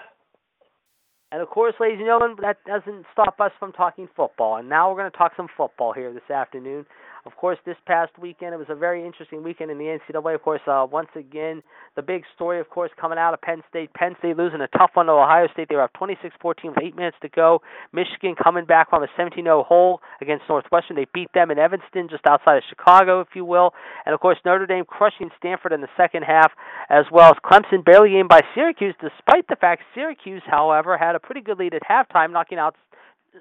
And 1.32 1.42
of 1.42 1.50
course, 1.50 1.74
ladies 1.80 2.00
and 2.00 2.08
gentlemen, 2.08 2.38
that 2.42 2.58
doesn't 2.66 3.06
stop 3.14 3.40
us 3.40 3.52
from 3.60 3.72
talking 3.72 4.10
football. 4.16 4.58
And 4.58 4.68
now 4.68 4.90
we're 4.90 4.98
going 4.98 5.12
to 5.12 5.18
talk 5.18 5.34
some 5.38 5.48
football 5.56 5.94
here 5.94 6.12
this 6.14 6.30
afternoon. 6.30 6.86
Of 7.26 7.36
course, 7.36 7.60
this 7.66 7.78
past 7.86 8.12
weekend 8.20 8.54
it 8.54 8.58
was 8.58 8.70
a 8.70 8.76
very 8.76 9.06
interesting 9.06 9.44
weekend 9.44 9.70
in 9.70 9.78
the 9.78 9.86
NCAA. 9.86 10.34
Of 10.34 10.42
course, 10.42 10.62
uh, 10.66 10.88
once 10.90 11.10
again, 11.16 11.62
the 11.96 12.02
big 12.02 12.24
story, 12.34 12.60
of 12.60 12.70
course, 12.70 12.90
coming 13.00 13.20
out 13.20 13.34
of 13.34 13.42
Penn 13.42 13.62
State. 13.70 13.94
Penn 13.94 14.16
State 14.20 14.38
losing 14.38 14.62
a 14.62 14.68
tough 14.70 14.92
one 14.96 15.06
to 15.06 15.12
Ohio 15.12 15.48
State. 15.54 15.70
They 15.70 15.76
were 15.76 15.84
up 15.84 15.94
26-14 15.94 16.66
with 16.66 16.78
eight 16.82 16.96
minutes 16.96 17.18
to 17.22 17.30
go. 17.30 17.62
Michigan 17.94 18.36
coming 18.42 18.66
back 18.66 18.90
from 18.90 19.04
a 19.04 19.08
17-0 19.20 19.66
hole 19.66 20.02
against 20.20 20.46
Northwestern. 20.50 20.96
They 20.96 21.06
beat 21.14 21.30
them 21.34 21.52
in 21.52 21.60
Evanston, 21.60 22.08
just 22.10 22.26
outside 22.28 22.58
of 22.58 22.64
Chicago, 22.68 23.22
if 23.22 23.30
you 23.36 23.46
will. 23.46 23.72
And 24.06 24.16
of 24.16 24.20
course, 24.20 24.38
Notre 24.44 24.66
Dame 24.66 24.86
crushing 24.86 25.30
Stanford 25.38 25.74
in 25.74 25.82
the 25.82 25.90
second 25.96 26.24
half, 26.24 26.52
as 26.90 27.06
well 27.12 27.32
as 27.32 27.38
Clemson 27.46 27.86
barely 27.86 28.10
gained 28.12 28.30
by 28.30 28.42
Syracuse, 28.56 28.96
despite 29.00 29.48
the 29.48 29.56
fact 29.56 29.84
Syracuse, 29.94 30.44
however, 30.48 30.98
had 30.98 31.16
a 31.16 31.20
pretty 31.20 31.42
good 31.42 31.60
lead 31.60 31.76
at 31.76 31.84
halftime, 31.84 32.32
knocking 32.32 32.58
out 32.58 32.76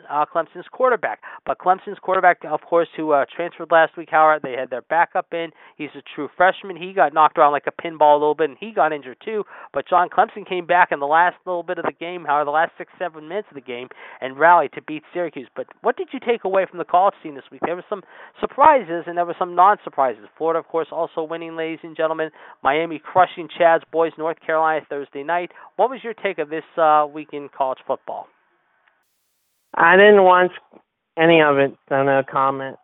uh, 0.08 0.24
Clemson's 0.26 0.66
quarterback. 0.70 1.20
But 1.46 1.58
Clemson's 1.58 1.98
quarterback, 2.00 2.38
of 2.44 2.60
course, 2.62 2.88
who 2.96 3.12
uh, 3.12 3.24
transferred 3.34 3.70
last 3.70 3.96
week, 3.96 4.08
Howard, 4.10 4.42
they 4.42 4.52
had 4.52 4.70
their 4.70 4.82
backup 4.82 5.32
in. 5.32 5.50
He's 5.76 5.90
a 5.94 6.02
true 6.14 6.28
freshman. 6.36 6.76
He 6.76 6.92
got 6.92 7.14
knocked 7.14 7.38
around 7.38 7.52
like 7.52 7.66
a 7.66 7.82
pinball 7.82 8.16
a 8.16 8.20
little 8.20 8.34
bit, 8.34 8.50
and 8.50 8.58
he 8.58 8.72
got 8.72 8.92
injured 8.92 9.18
too. 9.24 9.44
But 9.72 9.88
John 9.88 10.08
Clemson 10.08 10.48
came 10.48 10.66
back 10.66 10.88
in 10.92 11.00
the 11.00 11.06
last 11.06 11.36
little 11.46 11.62
bit 11.62 11.78
of 11.78 11.84
the 11.84 11.92
game, 11.92 12.24
Howard, 12.24 12.46
the 12.46 12.52
last 12.52 12.72
six, 12.78 12.92
seven 12.98 13.28
minutes 13.28 13.48
of 13.50 13.54
the 13.54 13.60
game, 13.60 13.88
and 14.20 14.38
rallied 14.38 14.72
to 14.72 14.82
beat 14.82 15.02
Syracuse. 15.12 15.48
But 15.54 15.66
what 15.82 15.96
did 15.96 16.08
you 16.12 16.20
take 16.20 16.44
away 16.44 16.66
from 16.68 16.78
the 16.78 16.84
college 16.84 17.14
scene 17.22 17.34
this 17.34 17.44
week? 17.50 17.62
There 17.64 17.76
were 17.76 17.84
some 17.88 18.02
surprises, 18.40 19.04
and 19.06 19.16
there 19.16 19.26
were 19.26 19.36
some 19.38 19.54
non-surprises. 19.54 20.24
Florida, 20.36 20.58
of 20.58 20.66
course, 20.66 20.88
also 20.92 21.22
winning, 21.22 21.56
ladies 21.56 21.80
and 21.82 21.96
gentlemen. 21.96 22.30
Miami 22.62 22.98
crushing 22.98 23.48
Chad's 23.56 23.84
boys, 23.92 24.12
North 24.18 24.38
Carolina 24.44 24.84
Thursday 24.88 25.22
night. 25.22 25.50
What 25.76 25.90
was 25.90 26.00
your 26.02 26.14
take 26.14 26.38
of 26.38 26.50
this 26.50 26.64
uh, 26.76 27.06
week 27.12 27.28
in 27.32 27.48
college 27.56 27.78
football? 27.86 28.26
I 29.74 29.96
didn't 29.96 30.24
watch 30.24 30.52
any 31.18 31.40
of 31.40 31.58
it, 31.58 31.76
so 31.88 32.02
no 32.02 32.22
comment. 32.30 32.76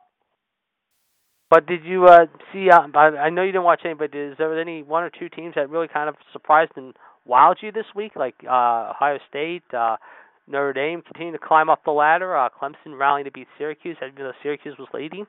But 1.48 1.66
did 1.66 1.84
you 1.84 2.06
uh, 2.06 2.26
see? 2.52 2.70
Uh, 2.70 2.88
I 2.98 3.30
know 3.30 3.42
you 3.42 3.52
didn't 3.52 3.64
watch 3.64 3.82
any, 3.84 3.94
but 3.94 4.14
is 4.14 4.36
there 4.36 4.58
any 4.60 4.82
one 4.82 5.04
or 5.04 5.10
two 5.10 5.28
teams 5.28 5.54
that 5.54 5.70
really 5.70 5.88
kind 5.88 6.08
of 6.08 6.16
surprised 6.32 6.72
and 6.76 6.94
wowed 7.28 7.56
you 7.62 7.70
this 7.70 7.86
week, 7.94 8.12
like 8.16 8.34
uh, 8.44 8.90
Ohio 8.90 9.18
State, 9.28 9.62
uh, 9.72 9.96
Notre 10.48 10.72
Dame, 10.72 11.02
continuing 11.02 11.38
to 11.38 11.44
climb 11.44 11.68
up 11.68 11.84
the 11.84 11.92
ladder, 11.92 12.36
uh, 12.36 12.48
Clemson 12.48 12.98
rallying 12.98 13.24
to 13.26 13.30
beat 13.30 13.46
Syracuse, 13.58 13.96
even 14.02 14.14
though 14.16 14.32
Syracuse 14.42 14.76
was 14.78 14.88
leading? 14.92 15.26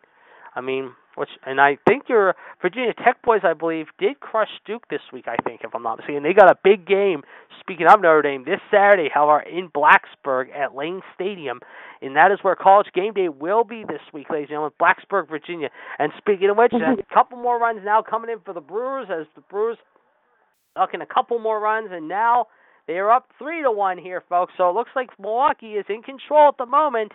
I 0.56 0.62
mean, 0.62 0.92
which 1.18 1.30
and 1.46 1.60
I 1.60 1.78
think 1.88 2.04
your 2.08 2.36
Virginia 2.62 2.94
Tech 2.94 3.22
boys, 3.24 3.42
I 3.44 3.54
believe, 3.54 3.88
did 3.98 4.20
crush 4.20 4.50
Duke 4.66 4.84
this 4.90 5.02
week. 5.12 5.26
I 5.28 5.36
think, 5.44 5.62
if 5.64 5.74
I'm 5.74 5.84
not 5.84 5.98
mistaken, 5.98 6.24
they 6.24 6.34
got 6.34 6.52
a 6.52 6.56
big 6.64 6.86
game. 6.86 7.24
Speaking 7.60 7.88
of 7.88 8.02
Notre 8.02 8.22
Dame, 8.22 8.46
this 8.46 8.60
Saturday, 8.72 9.10
however, 9.12 9.42
in 9.42 9.70
Blacksburg 9.70 10.54
at 10.56 10.76
Lane 10.76 11.02
Stadium, 11.16 11.60
and 12.02 12.16
that 12.16 12.32
is 12.32 12.40
where 12.44 12.56
College 12.56 12.88
Game 12.94 13.14
Day 13.14 13.30
will 13.30 13.64
be 13.64 13.84
this 13.88 14.02
week, 14.14 14.30
ladies 14.30 14.50
and 14.50 14.70
gentlemen. 14.70 14.74
Blacksburg, 14.80 15.28
Virginia. 15.28 15.70
And 15.98 16.12
speaking 16.18 16.50
of 16.50 16.58
which, 16.58 16.72
mm-hmm. 16.72 17.00
a 17.00 17.14
couple 17.14 17.38
more 17.42 17.60
runs 17.60 17.82
now 17.84 18.04
coming 18.08 18.30
in 18.30 18.40
for 18.46 18.54
the 18.54 18.62
Brewers 18.62 19.08
as 19.10 19.26
the 19.36 19.42
Brewers 19.42 19.78
looking 20.80 21.02
a 21.02 21.06
couple 21.06 21.40
more 21.40 21.60
runs, 21.60 21.90
and 21.92 22.08
now 22.08 22.46
they 22.86 22.94
are 22.94 23.12
up 23.12 23.30
three 23.40 23.64
to 23.64 23.72
one 23.72 23.98
here, 23.98 24.24
folks. 24.30 24.54
So 24.58 24.70
it 24.70 24.74
looks 24.74 24.92
like 24.96 25.10
Milwaukee 25.20 25.74
is 25.74 25.86
in 25.90 26.04
control 26.04 26.50
at 26.50 26.58
the 26.58 26.68
moment 26.68 27.12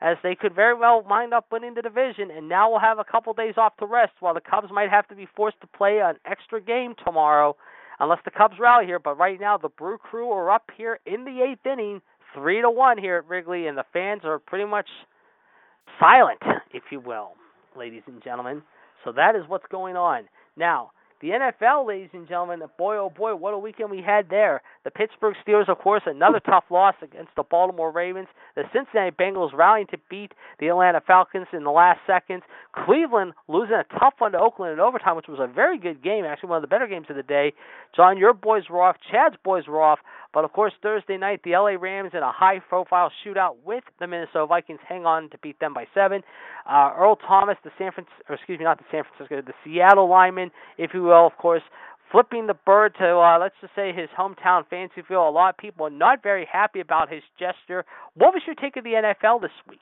as 0.00 0.16
they 0.22 0.34
could 0.34 0.54
very 0.54 0.74
well 0.74 1.04
wind 1.08 1.34
up 1.34 1.46
winning 1.52 1.74
the 1.74 1.82
division, 1.82 2.30
and 2.30 2.48
now 2.48 2.70
we'll 2.70 2.80
have 2.80 2.98
a 2.98 3.04
couple 3.04 3.32
days 3.34 3.54
off 3.56 3.76
to 3.76 3.86
rest 3.86 4.12
while 4.20 4.34
the 4.34 4.40
Cubs 4.40 4.68
might 4.72 4.90
have 4.90 5.06
to 5.08 5.14
be 5.14 5.28
forced 5.36 5.60
to 5.60 5.66
play 5.66 6.00
an 6.02 6.16
extra 6.24 6.60
game 6.60 6.94
tomorrow 7.04 7.56
unless 7.98 8.20
the 8.24 8.30
Cubs 8.30 8.54
rally 8.58 8.86
here. 8.86 8.98
But 8.98 9.18
right 9.18 9.38
now, 9.38 9.58
the 9.58 9.68
Brew 9.68 9.98
Crew 9.98 10.30
are 10.30 10.50
up 10.50 10.70
here 10.76 10.98
in 11.04 11.24
the 11.24 11.42
eighth 11.42 11.66
inning, 11.66 12.00
three 12.34 12.62
to 12.62 12.70
one 12.70 12.96
here 12.98 13.16
at 13.16 13.28
Wrigley, 13.28 13.66
and 13.66 13.76
the 13.76 13.84
fans 13.92 14.22
are 14.24 14.38
pretty 14.38 14.64
much 14.64 14.88
silent, 15.98 16.40
if 16.72 16.84
you 16.90 17.00
will, 17.00 17.32
ladies 17.76 18.02
and 18.06 18.22
gentlemen. 18.22 18.62
So 19.04 19.12
that 19.12 19.36
is 19.36 19.42
what's 19.48 19.66
going 19.70 19.96
on. 19.96 20.24
Now, 20.56 20.92
the 21.20 21.28
NFL, 21.28 21.86
ladies 21.86 22.08
and 22.14 22.26
gentlemen, 22.26 22.62
boy 22.78 22.96
oh 22.96 23.10
boy, 23.10 23.34
what 23.34 23.52
a 23.52 23.58
weekend 23.58 23.90
we 23.90 24.00
had 24.00 24.30
there. 24.30 24.62
The 24.84 24.90
Pittsburgh 24.90 25.34
Steelers, 25.46 25.68
of 25.68 25.78
course, 25.78 26.02
another 26.06 26.40
tough 26.40 26.64
loss 26.70 26.94
against 27.02 27.32
the 27.36 27.42
Baltimore 27.42 27.92
Ravens. 27.92 28.28
The 28.56 28.62
Cincinnati 28.72 29.14
Bengals 29.14 29.52
rallying 29.52 29.86
to 29.88 29.98
beat 30.08 30.32
the 30.58 30.68
Atlanta 30.68 31.02
Falcons 31.06 31.46
in 31.52 31.64
the 31.64 31.70
last 31.70 32.00
seconds. 32.06 32.42
Cleveland 32.72 33.34
losing 33.48 33.74
a 33.74 33.84
tough 33.98 34.14
one 34.18 34.32
to 34.32 34.38
Oakland 34.38 34.72
in 34.72 34.80
overtime, 34.80 35.16
which 35.16 35.28
was 35.28 35.38
a 35.40 35.46
very 35.46 35.78
good 35.78 36.02
game, 36.02 36.24
actually 36.24 36.48
one 36.48 36.56
of 36.56 36.62
the 36.62 36.68
better 36.68 36.86
games 36.86 37.06
of 37.10 37.16
the 37.16 37.22
day. 37.22 37.52
John, 37.94 38.16
your 38.16 38.32
boys 38.32 38.64
were 38.70 38.82
off. 38.82 38.96
Chad's 39.10 39.36
boys 39.44 39.66
were 39.66 39.82
off. 39.82 39.98
But 40.32 40.44
of 40.44 40.52
course, 40.52 40.72
Thursday 40.82 41.16
night, 41.16 41.40
the 41.44 41.52
LA 41.52 41.74
Rams 41.80 42.12
in 42.14 42.22
a 42.22 42.30
high-profile 42.30 43.10
shootout 43.24 43.56
with 43.64 43.82
the 43.98 44.06
Minnesota 44.06 44.46
Vikings 44.46 44.80
hang 44.88 45.04
on 45.04 45.28
to 45.30 45.38
beat 45.38 45.58
them 45.58 45.74
by 45.74 45.86
seven. 45.92 46.22
Uh, 46.68 46.92
Earl 46.96 47.16
Thomas, 47.16 47.56
the 47.64 47.70
San 47.78 47.90
Francisco, 47.92 48.34
excuse 48.34 48.58
me, 48.58 48.64
not 48.64 48.78
the 48.78 48.84
San 48.92 49.02
Francisco, 49.04 49.42
the 49.42 49.54
Seattle 49.64 50.08
lineman, 50.08 50.50
if 50.78 50.92
you 50.94 51.02
will, 51.02 51.26
of 51.26 51.36
course, 51.36 51.62
flipping 52.12 52.46
the 52.46 52.54
bird 52.54 52.94
to 52.98 53.06
uh, 53.06 53.38
let's 53.40 53.54
just 53.60 53.74
say 53.74 53.92
his 53.92 54.08
hometown 54.18 54.64
Fancifeld. 54.70 55.28
A 55.28 55.30
lot 55.30 55.50
of 55.50 55.56
people 55.56 55.86
are 55.86 55.90
not 55.90 56.22
very 56.22 56.46
happy 56.50 56.80
about 56.80 57.12
his 57.12 57.22
gesture. 57.38 57.84
What 58.14 58.34
was 58.34 58.42
your 58.46 58.54
take 58.54 58.76
of 58.76 58.84
the 58.84 58.90
NFL 58.90 59.40
this 59.40 59.50
week? 59.68 59.78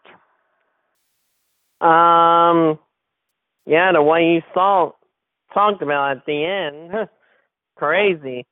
Um, 1.81 2.79
yeah, 3.67 3.93
the 3.93 4.03
way 4.03 4.35
you 4.35 4.43
saw 4.53 4.93
talked 5.55 5.83
about 5.83 6.17
at 6.17 6.27
the 6.27 6.45
end, 6.45 7.09
crazy. 7.77 8.47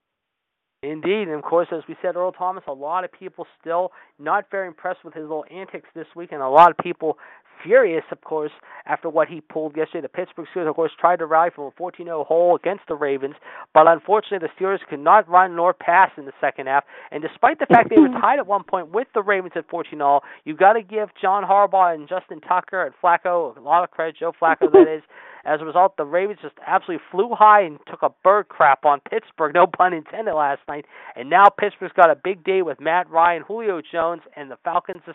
Indeed, 0.87 1.27
and 1.27 1.33
of 1.33 1.43
course, 1.43 1.69
as 1.73 1.83
we 1.89 1.97
said, 2.01 2.15
Earl 2.15 2.31
Thomas, 2.31 2.63
a 2.69 2.73
lot 2.73 3.05
of 3.05 3.11
people 3.11 3.47
still 3.61 3.91
not 4.21 4.51
very 4.51 4.69
impressed 4.69 5.05
with 5.05 5.15
his 5.15 5.23
little 5.23 5.45
antics 5.51 5.89
this 5.95 6.07
week, 6.15 6.31
and 6.31 6.41
a 6.41 6.49
lot 6.49 6.71
of 6.71 6.77
people 6.79 7.19
furious, 7.63 8.05
of 8.11 8.21
course, 8.23 8.53
after 8.87 9.09
what 9.09 9.29
he 9.29 9.41
pulled 9.41 9.77
yesterday. 9.77 10.03
The 10.03 10.09
Pittsburgh 10.09 10.47
Steelers, 10.55 10.69
of 10.69 10.77
course, 10.77 10.93
tried 10.99 11.19
to 11.19 11.27
rally 11.27 11.51
from 11.55 11.65
a 11.65 11.71
14-0 11.71 12.27
hole 12.27 12.57
against 12.57 12.85
the 12.89 12.95
Ravens, 12.95 13.35
but 13.75 13.87
unfortunately, 13.89 14.47
the 14.47 14.65
Steelers 14.65 14.79
could 14.89 15.01
not 15.01 15.29
run 15.29 15.57
nor 15.57 15.73
pass 15.73 16.11
in 16.17 16.25
the 16.25 16.33
second 16.41 16.67
half. 16.67 16.85
And 17.11 17.23
despite 17.23 17.59
the 17.59 17.67
fact 17.67 17.91
they 17.91 18.01
were 18.01 18.09
tied 18.21 18.39
at 18.39 18.47
one 18.47 18.65
point 18.65 18.93
with 18.93 19.09
the 19.15 19.23
Ravens 19.23 19.53
at 19.57 19.69
14-0, 19.69 20.21
you've 20.45 20.59
got 20.59 20.75
to 20.75 20.83
give 20.83 21.09
John 21.21 21.45
Harbaugh 21.45 21.95
and 21.95 22.09
Justin 22.09 22.41
Tucker 22.41 22.85
and 22.85 22.95
Flacco 23.03 23.57
a 23.57 23.61
lot 23.61 23.85
of 23.85 23.91
credit. 23.91 24.17
Joe 24.19 24.33
Flacco, 24.41 24.71
that 24.73 24.87
is. 24.93 25.03
As 25.47 25.61
a 25.61 25.65
result, 25.65 25.97
the 25.97 26.05
Ravens 26.05 26.41
just 26.43 26.57
absolutely 26.67 27.05
flew 27.13 27.31
high 27.31 27.63
and 27.63 27.79
took 27.89 28.03
a 28.03 28.11
bird 28.25 28.49
crap 28.49 28.85
on 28.85 28.99
Pittsburgh, 29.09 29.55
no 29.55 29.65
pun 29.65 29.93
intended, 29.93 30.35
last 30.35 30.61
night. 30.67 30.87
And 31.15 31.31
now 31.31 31.45
Pittsburgh's 31.49 31.93
got 31.95 32.11
a 32.11 32.17
big 32.17 32.43
day 32.43 32.63
with 32.63 32.81
Matt 32.81 33.09
Ryan, 33.09 33.45
Julio 33.47 33.81
Jones, 33.81 34.23
and 34.35 34.51
the 34.51 34.59
Falcons 34.65 35.03
this 35.07 35.15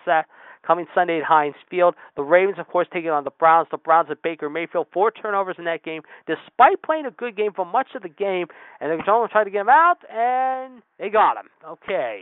coming 0.65 0.85
Sunday 0.93 1.19
at 1.19 1.23
Heinz 1.23 1.55
Field. 1.69 1.95
The 2.15 2.23
Ravens, 2.23 2.57
of 2.59 2.67
course, 2.67 2.87
taking 2.93 3.09
on 3.09 3.23
the 3.23 3.31
Browns. 3.31 3.67
The 3.71 3.77
Browns 3.77 4.09
at 4.11 4.21
Baker 4.21 4.49
Mayfield. 4.49 4.87
Four 4.93 5.11
turnovers 5.11 5.55
in 5.57 5.65
that 5.65 5.83
game, 5.83 6.01
despite 6.27 6.81
playing 6.83 7.05
a 7.05 7.11
good 7.11 7.35
game 7.35 7.51
for 7.55 7.65
much 7.65 7.89
of 7.95 8.01
the 8.01 8.09
game. 8.09 8.47
And 8.79 8.91
the 8.91 9.03
gentlemen 9.03 9.29
tried 9.31 9.45
to 9.45 9.49
get 9.51 9.61
him 9.61 9.69
out, 9.69 9.97
and 10.11 10.81
they 10.99 11.09
got 11.09 11.37
him. 11.37 11.49
Okay. 11.67 12.21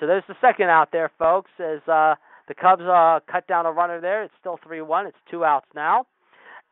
So 0.00 0.06
there's 0.06 0.24
the 0.28 0.34
second 0.40 0.70
out 0.70 0.88
there, 0.92 1.10
folks, 1.18 1.50
as 1.58 1.80
uh, 1.88 2.14
the 2.48 2.54
Cubs 2.54 2.82
uh, 2.82 3.20
cut 3.30 3.46
down 3.46 3.66
a 3.66 3.72
runner 3.72 4.00
there. 4.00 4.24
It's 4.24 4.34
still 4.40 4.58
3 4.62 4.82
1. 4.82 5.06
It's 5.06 5.16
two 5.30 5.44
outs 5.44 5.66
now. 5.74 6.06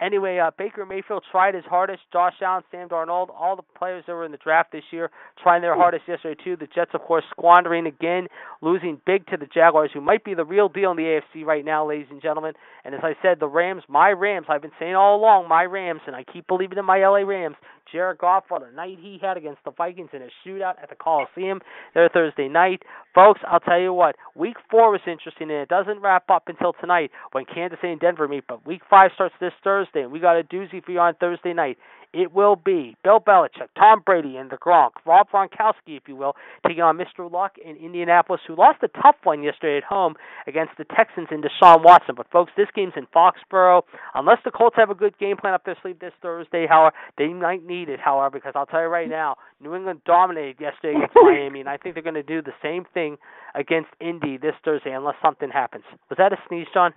Anyway, 0.00 0.38
uh, 0.38 0.50
Baker 0.58 0.84
Mayfield 0.84 1.22
tried 1.30 1.54
his 1.54 1.64
hardest. 1.64 2.00
Josh 2.12 2.34
Allen, 2.42 2.64
Sam 2.70 2.88
Darnold, 2.88 3.28
all 3.30 3.54
the 3.54 3.62
players 3.78 4.02
that 4.06 4.14
were 4.14 4.24
in 4.24 4.32
the 4.32 4.38
draft 4.38 4.72
this 4.72 4.82
year 4.90 5.10
trying 5.40 5.62
their 5.62 5.76
hardest 5.76 6.04
yesterday 6.08 6.40
too. 6.42 6.56
The 6.56 6.66
Jets, 6.66 6.90
of 6.94 7.02
course, 7.02 7.24
squandering 7.30 7.86
again, 7.86 8.26
losing 8.60 9.00
big 9.06 9.26
to 9.28 9.36
the 9.36 9.46
Jaguars, 9.46 9.90
who 9.94 10.00
might 10.00 10.24
be 10.24 10.34
the 10.34 10.44
real 10.44 10.68
deal 10.68 10.90
in 10.90 10.96
the 10.96 11.20
AFC 11.36 11.44
right 11.44 11.64
now, 11.64 11.88
ladies 11.88 12.08
and 12.10 12.20
gentlemen. 12.20 12.54
And 12.84 12.94
as 12.94 13.00
I 13.04 13.14
said, 13.22 13.38
the 13.38 13.46
Rams, 13.46 13.84
my 13.88 14.10
Rams, 14.10 14.46
I've 14.48 14.62
been 14.62 14.72
saying 14.80 14.94
all 14.94 15.16
along, 15.16 15.48
my 15.48 15.62
Rams, 15.62 16.00
and 16.06 16.16
I 16.16 16.24
keep 16.24 16.48
believing 16.48 16.78
in 16.78 16.84
my 16.84 16.98
LA 16.98 17.18
Rams. 17.18 17.56
Jared 17.92 18.18
Goff, 18.18 18.44
what 18.48 18.62
a 18.62 18.74
night 18.74 18.96
he 19.00 19.18
had 19.20 19.36
against 19.36 19.62
the 19.64 19.70
Vikings 19.70 20.08
in 20.14 20.22
a 20.22 20.28
shootout 20.44 20.82
at 20.82 20.88
the 20.88 20.96
Coliseum 20.96 21.60
there 21.92 22.08
Thursday 22.08 22.48
night. 22.48 22.82
Folks, 23.14 23.40
I'll 23.46 23.60
tell 23.60 23.78
you 23.78 23.92
what, 23.92 24.16
week 24.34 24.56
four 24.70 24.90
was 24.90 25.02
interesting, 25.06 25.50
and 25.50 25.60
it 25.60 25.68
doesn't 25.68 26.00
wrap 26.00 26.30
up 26.30 26.44
until 26.46 26.72
tonight 26.80 27.10
when 27.32 27.44
Kansas 27.44 27.78
City 27.82 27.92
and 27.92 28.00
Denver 28.00 28.26
meet, 28.26 28.44
but 28.48 28.66
week 28.66 28.80
five 28.88 29.10
starts 29.14 29.34
this 29.40 29.52
Thursday. 29.62 29.81
Thursday, 29.82 30.02
and 30.02 30.12
we 30.12 30.20
got 30.20 30.38
a 30.38 30.42
doozy 30.42 30.84
for 30.84 30.92
you 30.92 30.98
on 30.98 31.14
Thursday 31.14 31.52
night. 31.52 31.78
It 32.12 32.34
will 32.34 32.56
be 32.56 32.94
Bill 33.02 33.20
Belichick, 33.20 33.68
Tom 33.78 34.02
Brady, 34.04 34.36
and 34.36 34.50
the 34.50 34.56
Gronk, 34.56 34.90
Rob 35.06 35.28
Gronkowski, 35.32 35.96
if 35.96 36.02
you 36.06 36.14
will, 36.14 36.34
taking 36.66 36.82
on 36.82 36.98
Mr. 36.98 37.30
Luck 37.30 37.52
in 37.64 37.76
Indianapolis, 37.76 38.42
who 38.46 38.54
lost 38.54 38.82
a 38.82 38.88
tough 38.88 39.16
one 39.22 39.42
yesterday 39.42 39.78
at 39.78 39.84
home 39.84 40.14
against 40.46 40.72
the 40.76 40.84
Texans 40.84 41.28
and 41.30 41.42
Deshaun 41.42 41.82
Watson. 41.82 42.14
But 42.14 42.30
folks, 42.30 42.52
this 42.54 42.68
game's 42.74 42.92
in 42.96 43.06
Foxborough. 43.14 43.82
Unless 44.14 44.38
the 44.44 44.50
Colts 44.50 44.76
have 44.76 44.90
a 44.90 44.94
good 44.94 45.18
game 45.18 45.38
plan 45.38 45.54
up 45.54 45.64
their 45.64 45.76
sleeve 45.80 46.00
this 46.00 46.12
Thursday, 46.20 46.66
however, 46.68 46.94
they 47.16 47.28
might 47.28 47.64
need 47.66 47.88
it, 47.88 47.98
however, 47.98 48.38
because 48.38 48.52
I'll 48.54 48.66
tell 48.66 48.82
you 48.82 48.88
right 48.88 49.08
now, 49.08 49.36
New 49.60 49.74
England 49.74 50.02
dominated 50.04 50.56
yesterday 50.60 50.96
against 50.98 51.16
Miami, 51.16 51.60
and 51.60 51.68
I 51.68 51.78
think 51.78 51.94
they're 51.94 52.02
going 52.02 52.14
to 52.14 52.22
do 52.22 52.42
the 52.42 52.52
same 52.62 52.84
thing 52.92 53.16
against 53.54 53.88
Indy 54.00 54.36
this 54.36 54.54
Thursday 54.62 54.92
unless 54.92 55.16
something 55.22 55.48
happens. 55.48 55.84
Was 56.10 56.18
that 56.18 56.34
a 56.34 56.36
sneeze, 56.46 56.66
John? 56.74 56.92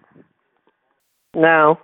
No. 1.33 1.79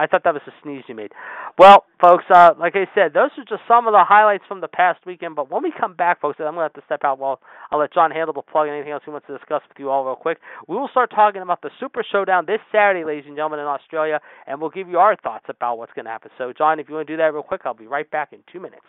I 0.00 0.06
thought 0.06 0.24
that 0.24 0.32
was 0.32 0.42
a 0.46 0.52
sneeze 0.62 0.82
you 0.88 0.94
made. 0.94 1.12
Well, 1.58 1.84
folks, 2.00 2.24
uh, 2.34 2.54
like 2.58 2.74
I 2.74 2.86
said, 2.94 3.12
those 3.12 3.28
are 3.36 3.44
just 3.44 3.60
some 3.68 3.86
of 3.86 3.92
the 3.92 4.02
highlights 4.02 4.44
from 4.48 4.62
the 4.62 4.68
past 4.68 5.00
weekend. 5.04 5.36
But 5.36 5.50
when 5.50 5.62
we 5.62 5.72
come 5.78 5.92
back, 5.92 6.22
folks, 6.22 6.36
I'm 6.40 6.54
going 6.54 6.56
to 6.56 6.62
have 6.62 6.72
to 6.72 6.82
step 6.86 7.00
out. 7.04 7.18
Well, 7.18 7.40
I'll 7.70 7.78
let 7.78 7.92
John 7.92 8.10
handle 8.10 8.32
the 8.32 8.40
plug 8.40 8.66
and 8.68 8.74
anything 8.74 8.92
else 8.92 9.02
he 9.04 9.10
wants 9.10 9.26
to 9.26 9.36
discuss 9.36 9.60
with 9.68 9.78
you 9.78 9.90
all 9.90 10.06
real 10.06 10.16
quick. 10.16 10.38
We 10.68 10.76
will 10.76 10.88
start 10.88 11.10
talking 11.10 11.42
about 11.42 11.60
the 11.60 11.70
Super 11.78 12.02
Showdown 12.10 12.46
this 12.46 12.60
Saturday, 12.72 13.04
ladies 13.04 13.24
and 13.26 13.36
gentlemen, 13.36 13.60
in 13.60 13.66
Australia, 13.66 14.20
and 14.46 14.58
we'll 14.58 14.70
give 14.70 14.88
you 14.88 14.98
our 14.98 15.16
thoughts 15.16 15.44
about 15.50 15.76
what's 15.76 15.92
going 15.92 16.06
to 16.06 16.10
happen. 16.10 16.30
So, 16.38 16.54
John, 16.56 16.80
if 16.80 16.88
you 16.88 16.94
want 16.94 17.06
to 17.06 17.12
do 17.12 17.18
that 17.18 17.34
real 17.34 17.42
quick, 17.42 17.60
I'll 17.66 17.74
be 17.74 17.86
right 17.86 18.10
back 18.10 18.32
in 18.32 18.38
two 18.50 18.60
minutes. 18.60 18.86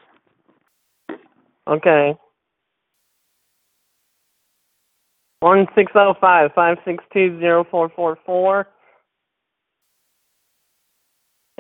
Okay. 1.68 2.16
One 5.42 5.68
six 5.76 5.92
zero 5.92 6.16
five 6.22 6.52
five 6.56 6.78
six 6.86 7.04
two 7.12 7.38
zero 7.40 7.66
four 7.70 7.92
four 7.96 8.18
four. 8.26 8.68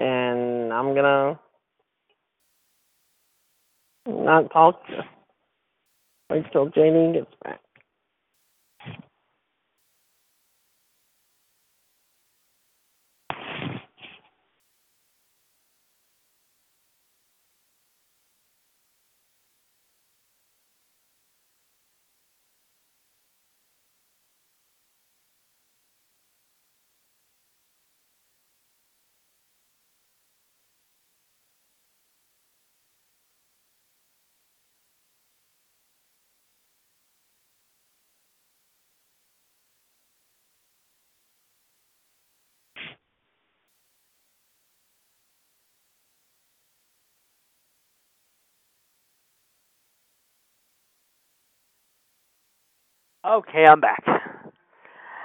And 0.01 0.73
I'm 0.73 0.95
gonna 0.95 1.39
not 4.07 4.51
talk 4.51 4.85
to 4.87 5.03
wait 6.31 6.45
till 6.53 6.69
JD 6.71 7.13
gets 7.15 7.31
back. 7.43 7.61
Okay, 53.31 53.63
I'm 53.65 53.79
back. 53.79 54.03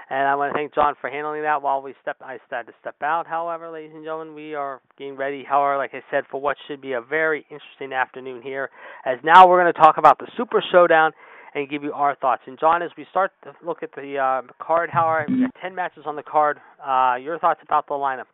And 0.08 0.28
I 0.28 0.36
want 0.36 0.52
to 0.52 0.56
thank 0.56 0.72
John 0.76 0.94
for 1.00 1.10
handling 1.10 1.42
that 1.42 1.60
while 1.60 1.82
we 1.82 1.92
step. 2.00 2.16
I 2.20 2.38
had 2.48 2.68
to 2.68 2.72
step 2.80 2.94
out. 3.02 3.26
However, 3.26 3.68
ladies 3.68 3.90
and 3.92 4.04
gentlemen, 4.04 4.32
we 4.32 4.54
are 4.54 4.80
getting 4.96 5.16
ready. 5.16 5.42
However, 5.42 5.76
like 5.76 5.90
I 5.92 6.02
said, 6.08 6.22
for 6.30 6.40
what 6.40 6.56
should 6.68 6.80
be 6.80 6.92
a 6.92 7.00
very 7.00 7.44
interesting 7.50 7.92
afternoon 7.92 8.42
here, 8.42 8.70
as 9.04 9.18
now 9.24 9.48
we're 9.48 9.60
going 9.60 9.72
to 9.72 9.80
talk 9.80 9.96
about 9.98 10.20
the 10.20 10.28
Super 10.36 10.62
Showdown 10.70 11.10
and 11.56 11.68
give 11.68 11.82
you 11.82 11.92
our 11.94 12.14
thoughts. 12.14 12.42
And 12.46 12.56
John, 12.60 12.80
as 12.80 12.90
we 12.96 13.06
start 13.10 13.32
to 13.42 13.52
look 13.66 13.82
at 13.82 13.90
the 13.96 14.18
uh, 14.18 14.42
card, 14.64 14.88
however, 14.92 15.26
we 15.28 15.40
got 15.40 15.50
ten 15.60 15.74
matches 15.74 16.04
on 16.06 16.14
the 16.14 16.22
card. 16.22 16.58
Uh, 16.78 17.16
your 17.20 17.40
thoughts 17.40 17.60
about 17.64 17.88
the 17.88 17.94
lineup? 17.94 18.26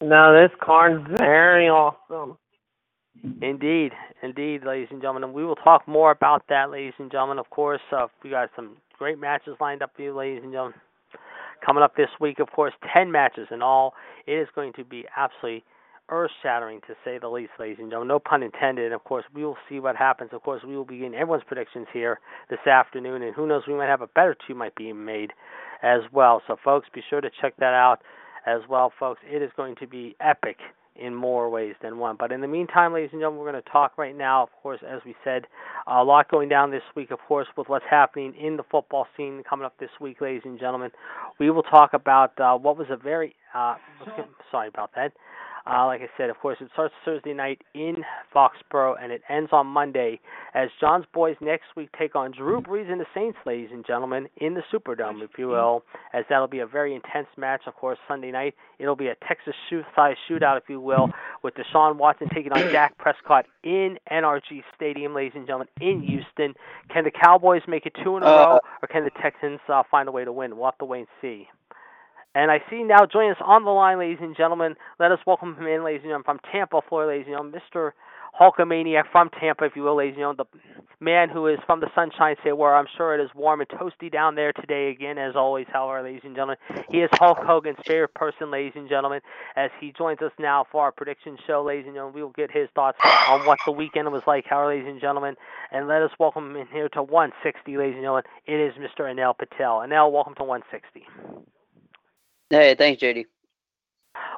No, 0.00 0.32
this 0.32 0.56
card's 0.62 1.06
very 1.18 1.68
awesome. 1.68 2.38
Indeed, 3.40 3.92
indeed, 4.22 4.64
ladies 4.66 4.88
and 4.90 5.00
gentlemen, 5.00 5.32
we 5.32 5.44
will 5.44 5.56
talk 5.56 5.86
more 5.86 6.10
about 6.10 6.44
that, 6.48 6.70
ladies 6.70 6.94
and 6.98 7.10
gentlemen. 7.10 7.38
Of 7.38 7.48
course, 7.50 7.80
uh, 7.90 8.06
we 8.22 8.30
got 8.30 8.50
some 8.54 8.76
great 8.98 9.18
matches 9.18 9.56
lined 9.60 9.82
up 9.82 9.92
for 9.96 10.02
you, 10.02 10.14
ladies 10.14 10.40
and 10.42 10.52
gentlemen. 10.52 10.78
Coming 11.64 11.82
up 11.82 11.96
this 11.96 12.10
week, 12.20 12.38
of 12.38 12.50
course, 12.50 12.74
ten 12.92 13.10
matches 13.10 13.48
in 13.50 13.62
all. 13.62 13.94
It 14.26 14.32
is 14.34 14.48
going 14.54 14.72
to 14.74 14.84
be 14.84 15.04
absolutely 15.16 15.64
earth-shattering, 16.10 16.80
to 16.86 16.94
say 17.02 17.16
the 17.18 17.28
least, 17.28 17.52
ladies 17.58 17.78
and 17.78 17.88
gentlemen. 17.88 18.08
No 18.08 18.18
pun 18.18 18.42
intended. 18.42 18.92
Of 18.92 19.04
course, 19.04 19.24
we 19.34 19.42
will 19.42 19.56
see 19.70 19.80
what 19.80 19.96
happens. 19.96 20.30
Of 20.34 20.42
course, 20.42 20.62
we 20.66 20.76
will 20.76 20.84
be 20.84 20.98
getting 20.98 21.14
everyone's 21.14 21.44
predictions 21.46 21.86
here 21.94 22.20
this 22.50 22.66
afternoon, 22.66 23.22
and 23.22 23.34
who 23.34 23.46
knows, 23.46 23.62
we 23.66 23.74
might 23.74 23.88
have 23.88 24.02
a 24.02 24.08
better 24.08 24.36
two 24.46 24.54
might 24.54 24.74
be 24.74 24.92
made 24.92 25.32
as 25.82 26.00
well. 26.12 26.42
So, 26.46 26.56
folks, 26.62 26.88
be 26.92 27.02
sure 27.08 27.22
to 27.22 27.30
check 27.40 27.56
that 27.58 27.72
out 27.72 28.02
as 28.46 28.60
well, 28.68 28.92
folks. 28.98 29.20
It 29.24 29.40
is 29.40 29.50
going 29.56 29.76
to 29.76 29.86
be 29.86 30.14
epic 30.20 30.58
in 30.96 31.14
more 31.14 31.50
ways 31.50 31.74
than 31.82 31.98
one. 31.98 32.16
But 32.18 32.32
in 32.32 32.40
the 32.40 32.48
meantime, 32.48 32.92
ladies 32.92 33.10
and 33.12 33.20
gentlemen, 33.20 33.40
we're 33.40 33.50
going 33.50 33.62
to 33.62 33.70
talk 33.70 33.98
right 33.98 34.16
now, 34.16 34.42
of 34.42 34.50
course, 34.62 34.80
as 34.88 35.00
we 35.04 35.14
said, 35.24 35.46
a 35.86 36.04
lot 36.04 36.30
going 36.30 36.48
down 36.48 36.70
this 36.70 36.82
week, 36.94 37.10
of 37.10 37.18
course, 37.26 37.48
with 37.56 37.68
what's 37.68 37.84
happening 37.90 38.34
in 38.40 38.56
the 38.56 38.62
football 38.70 39.06
scene 39.16 39.42
coming 39.48 39.66
up 39.66 39.74
this 39.78 39.90
week, 40.00 40.20
ladies 40.20 40.42
and 40.44 40.58
gentlemen. 40.58 40.90
We 41.38 41.50
will 41.50 41.64
talk 41.64 41.94
about 41.94 42.38
uh, 42.40 42.56
what 42.56 42.76
was 42.78 42.86
a 42.90 42.96
very, 42.96 43.34
uh, 43.54 43.74
sorry 44.50 44.68
about 44.68 44.90
that. 44.94 45.12
Uh, 45.66 45.86
like 45.86 46.02
I 46.02 46.08
said, 46.18 46.28
of 46.28 46.38
course, 46.40 46.58
it 46.60 46.68
starts 46.74 46.92
Thursday 47.06 47.32
night 47.32 47.62
in 47.74 48.04
Foxborough 48.34 48.96
and 49.02 49.10
it 49.10 49.22
ends 49.30 49.50
on 49.50 49.66
Monday 49.66 50.20
as 50.52 50.68
John's 50.78 51.06
boys 51.14 51.36
next 51.40 51.64
week 51.74 51.88
take 51.98 52.14
on 52.14 52.32
Drew 52.32 52.60
Brees 52.60 52.90
and 52.90 53.00
the 53.00 53.06
Saints, 53.14 53.38
ladies 53.46 53.70
and 53.72 53.84
gentlemen, 53.86 54.28
in 54.36 54.54
the 54.54 54.62
Superdome, 54.72 55.22
if 55.22 55.30
you 55.38 55.48
will, 55.48 55.82
as 56.12 56.24
that'll 56.28 56.48
be 56.48 56.58
a 56.58 56.66
very 56.66 56.94
intense 56.94 57.28
match. 57.38 57.62
Of 57.66 57.74
course, 57.76 57.98
Sunday 58.06 58.30
night 58.30 58.54
it'll 58.78 58.94
be 58.94 59.08
a 59.08 59.16
Texas 59.26 59.54
shoot-size 59.70 60.16
shootout, 60.28 60.58
if 60.58 60.64
you 60.68 60.80
will, 60.80 61.08
with 61.42 61.54
Deshaun 61.54 61.96
Watson 61.96 62.28
taking 62.34 62.52
on 62.52 62.70
Dak 62.70 62.98
Prescott 62.98 63.46
in 63.62 63.98
NRG 64.12 64.62
Stadium, 64.74 65.14
ladies 65.14 65.32
and 65.34 65.46
gentlemen, 65.46 65.68
in 65.80 66.02
Houston. 66.02 66.54
Can 66.92 67.04
the 67.04 67.10
Cowboys 67.10 67.62
make 67.66 67.86
it 67.86 67.94
two 68.04 68.18
in 68.18 68.22
a 68.22 68.26
row, 68.26 68.58
or 68.82 68.88
can 68.88 69.04
the 69.04 69.10
Texans 69.22 69.60
uh, 69.68 69.82
find 69.90 70.10
a 70.10 70.12
way 70.12 70.26
to 70.26 70.32
win? 70.32 70.56
We'll 70.56 70.66
have 70.66 70.78
to 70.78 70.84
wait 70.84 71.00
and 71.00 71.08
see. 71.22 71.48
And 72.34 72.50
I 72.50 72.58
see 72.68 72.82
now 72.82 73.06
joining 73.10 73.30
us 73.30 73.42
on 73.44 73.64
the 73.64 73.70
line, 73.70 73.98
ladies 73.98 74.18
and 74.20 74.36
gentlemen. 74.36 74.74
Let 74.98 75.12
us 75.12 75.20
welcome 75.26 75.54
him 75.56 75.66
in, 75.66 75.84
ladies 75.84 76.00
and 76.02 76.10
gentlemen, 76.10 76.24
from 76.24 76.40
Tampa, 76.50 76.80
Florida, 76.88 77.12
ladies 77.12 77.26
and 77.28 77.34
gentlemen, 77.34 77.60
Mr. 77.72 77.92
Hulkamaniac 78.40 79.04
from 79.12 79.30
Tampa, 79.40 79.64
if 79.66 79.76
you 79.76 79.82
will, 79.82 79.96
ladies 79.96 80.14
and 80.16 80.22
gentlemen, 80.22 80.46
the 80.98 81.04
man 81.04 81.28
who 81.28 81.46
is 81.46 81.60
from 81.66 81.78
the 81.78 81.86
Sunshine 81.94 82.34
State, 82.40 82.56
where 82.56 82.74
I'm 82.74 82.88
sure 82.96 83.14
it 83.14 83.22
is 83.22 83.30
warm 83.36 83.60
and 83.60 83.68
toasty 83.68 84.10
down 84.10 84.34
there 84.34 84.52
today 84.52 84.90
again, 84.90 85.18
as 85.18 85.36
always, 85.36 85.66
however, 85.72 86.02
ladies 86.02 86.22
and 86.24 86.34
gentlemen. 86.34 86.56
He 86.90 86.98
is 86.98 87.10
Hulk 87.12 87.38
Hogan's 87.38 87.78
favorite 87.86 88.14
person, 88.14 88.50
ladies 88.50 88.72
and 88.74 88.88
gentlemen, 88.88 89.20
as 89.54 89.70
he 89.80 89.92
joins 89.96 90.20
us 90.20 90.32
now 90.40 90.66
for 90.72 90.82
our 90.82 90.90
prediction 90.90 91.38
show, 91.46 91.62
ladies 91.62 91.84
and 91.86 91.94
gentlemen. 91.94 92.16
We 92.16 92.22
will 92.24 92.30
get 92.30 92.50
his 92.50 92.68
thoughts 92.74 92.98
on 93.28 93.46
what 93.46 93.60
the 93.64 93.70
weekend 93.70 94.10
was 94.10 94.22
like, 94.26 94.44
however, 94.44 94.74
ladies 94.74 94.88
and 94.88 95.00
gentlemen. 95.00 95.36
And 95.70 95.86
let 95.86 96.02
us 96.02 96.10
welcome 96.18 96.50
him 96.50 96.56
in 96.56 96.66
here 96.66 96.88
to 96.88 97.02
160, 97.04 97.76
ladies 97.76 97.94
and 97.94 98.02
gentlemen. 98.02 98.24
It 98.46 98.56
is 98.58 98.74
Mr. 98.74 99.04
Anil 99.04 99.38
Patel. 99.38 99.78
Anil, 99.86 100.10
welcome 100.10 100.34
to 100.38 100.42
160. 100.42 101.06
Hey, 102.54 102.76
thanks, 102.78 103.02
JD. 103.02 103.24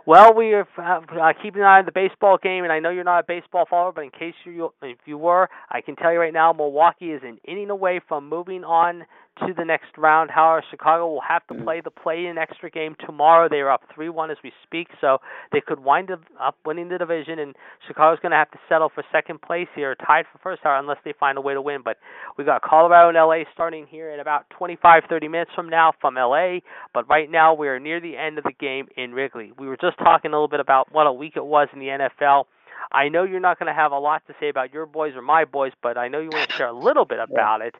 Well, 0.07 0.33
we 0.33 0.55
are 0.55 0.67
uh, 0.79 1.33
keeping 1.43 1.61
an 1.61 1.67
eye 1.67 1.81
on 1.81 1.85
the 1.85 1.93
baseball 1.93 2.39
game, 2.43 2.65
and 2.65 2.73
I 2.73 2.79
know 2.79 2.89
you're 2.89 3.05
not 3.05 3.19
a 3.19 3.27
baseball 3.29 3.67
follower, 3.69 3.93
but 3.93 4.05
in 4.05 4.11
case 4.11 4.33
you 4.47 4.73
if 4.81 4.97
you 5.05 5.19
were, 5.19 5.51
I 5.69 5.83
can 5.83 5.97
tell 5.97 6.11
you 6.11 6.19
right 6.19 6.33
now, 6.33 6.51
Milwaukee 6.55 7.11
is 7.11 7.21
an 7.23 7.37
inning 7.47 7.69
away 7.69 8.01
from 8.09 8.27
moving 8.27 8.65
on 8.65 9.05
to 9.39 9.53
the 9.55 9.65
next 9.65 9.97
round. 9.99 10.31
However, 10.31 10.65
Chicago 10.71 11.09
will 11.09 11.23
have 11.27 11.47
to 11.49 11.55
play 11.63 11.81
the 11.81 11.91
play-in 11.91 12.39
extra 12.39 12.71
game 12.71 12.97
tomorrow. 13.05 13.49
They 13.49 13.61
are 13.61 13.71
up 13.71 13.83
three-one 13.95 14.31
as 14.31 14.39
we 14.43 14.53
speak, 14.63 14.89
so 15.01 15.19
they 15.53 15.61
could 15.61 15.81
wind 15.81 16.11
up 16.11 16.57
winning 16.65 16.89
the 16.89 16.99
division, 16.99 17.39
and 17.39 17.55
Chicago's 17.87 18.19
going 18.21 18.31
to 18.31 18.37
have 18.37 18.51
to 18.53 18.59
settle 18.69 18.91
for 18.95 19.05
second 19.13 19.43
place 19.43 19.69
here, 19.75 19.95
tied 19.95 20.25
for 20.33 20.39
first, 20.39 20.65
hour, 20.65 20.77
unless 20.77 20.99
they 21.05 21.13
find 21.19 21.39
a 21.39 21.41
way 21.41 21.55
to 21.55 21.61
win. 21.61 21.83
But 21.85 21.99
we've 22.37 22.47
got 22.47 22.63
Colorado 22.63 23.09
and 23.09 23.17
LA 23.17 23.45
starting 23.53 23.87
here 23.87 24.11
in 24.11 24.21
about 24.21 24.49
25, 24.51 25.05
30 25.09 25.29
minutes 25.29 25.51
from 25.55 25.69
now 25.69 25.93
from 26.01 26.15
LA. 26.15 26.59
But 26.95 27.09
right 27.09 27.31
now 27.31 27.55
we 27.55 27.69
are 27.69 27.79
near 27.79 28.01
the 28.01 28.17
end 28.17 28.39
of 28.39 28.45
the 28.45 28.53
game 28.59 28.89
in 28.97 29.13
Wrigley. 29.13 29.53
We 29.59 29.67
were 29.67 29.77
just 29.77 29.99
talking 29.99 30.31
a 30.31 30.35
little 30.35 30.49
bit 30.49 30.61
about 30.61 30.93
what 30.93 31.07
a 31.07 31.13
week 31.13 31.35
it 31.37 31.45
was 31.45 31.69
in 31.73 31.81
the 31.81 31.87
NFL. 31.87 32.45
I 32.93 33.09
know 33.09 33.25
you're 33.25 33.41
not 33.41 33.59
going 33.59 33.67
to 33.67 33.75
have 33.75 33.93
a 33.93 33.99
lot 33.99 34.23
to 34.29 34.35
say 34.39 34.49
about 34.49 34.73
your 34.73 34.87
boys 34.87 35.15
or 35.17 35.23
my 35.23 35.45
boys, 35.45 35.73
but 35.83 35.99
I 35.99 36.09
know 36.09 36.21
you 36.21 36.31
want 36.33 36.49
to 36.49 36.57
share 36.57 36.69
a 36.69 36.73
little 36.73 37.05
bit 37.05 37.19
about 37.19 37.61
it 37.61 37.75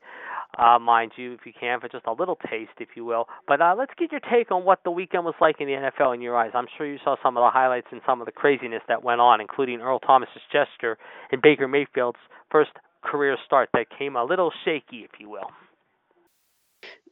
uh, 0.59 0.79
mind 0.79 1.13
you, 1.17 1.33
if 1.35 1.41
you 1.45 1.53
can, 1.59 1.81
for 1.81 1.89
just 1.89 2.07
a 2.07 2.13
little 2.13 2.39
taste, 2.51 2.73
if 2.79 2.91
you 2.95 3.05
will. 3.05 3.27
But 3.47 3.61
uh, 3.61 3.75
let's 3.77 3.93
get 3.99 4.11
your 4.11 4.21
take 4.21 4.51
on 4.51 4.65
what 4.65 4.81
the 4.85 4.91
weekend 4.91 5.25
was 5.25 5.35
like 5.41 5.61
in 5.61 5.67
the 5.67 5.75
NFL 5.75 6.15
in 6.15 6.21
your 6.21 6.37
eyes. 6.37 6.51
I'm 6.55 6.67
sure 6.77 6.87
you 6.87 6.99
saw 7.05 7.17
some 7.23 7.37
of 7.37 7.43
the 7.43 7.51
highlights 7.51 7.89
and 7.93 8.01
some 8.07 8.21
of 8.21 8.27
the 8.27 8.33
craziness 8.33 8.83
that 8.89 9.05
went 9.05 9.21
on, 9.21 9.41
including 9.41 9.81
Earl 9.81 9.99
Thomas's 9.99 10.43
gesture 10.51 10.99
and 11.31 11.43
Baker 11.43 11.69
Mayfield's 11.69 12.19
first 12.51 12.71
career 13.03 13.37
start 13.45 13.69
that 13.73 13.87
came 13.97 14.17
a 14.17 14.25
little 14.25 14.53
shaky, 14.65 14.99
if 15.05 15.11
you 15.19 15.29
will. 15.29 15.51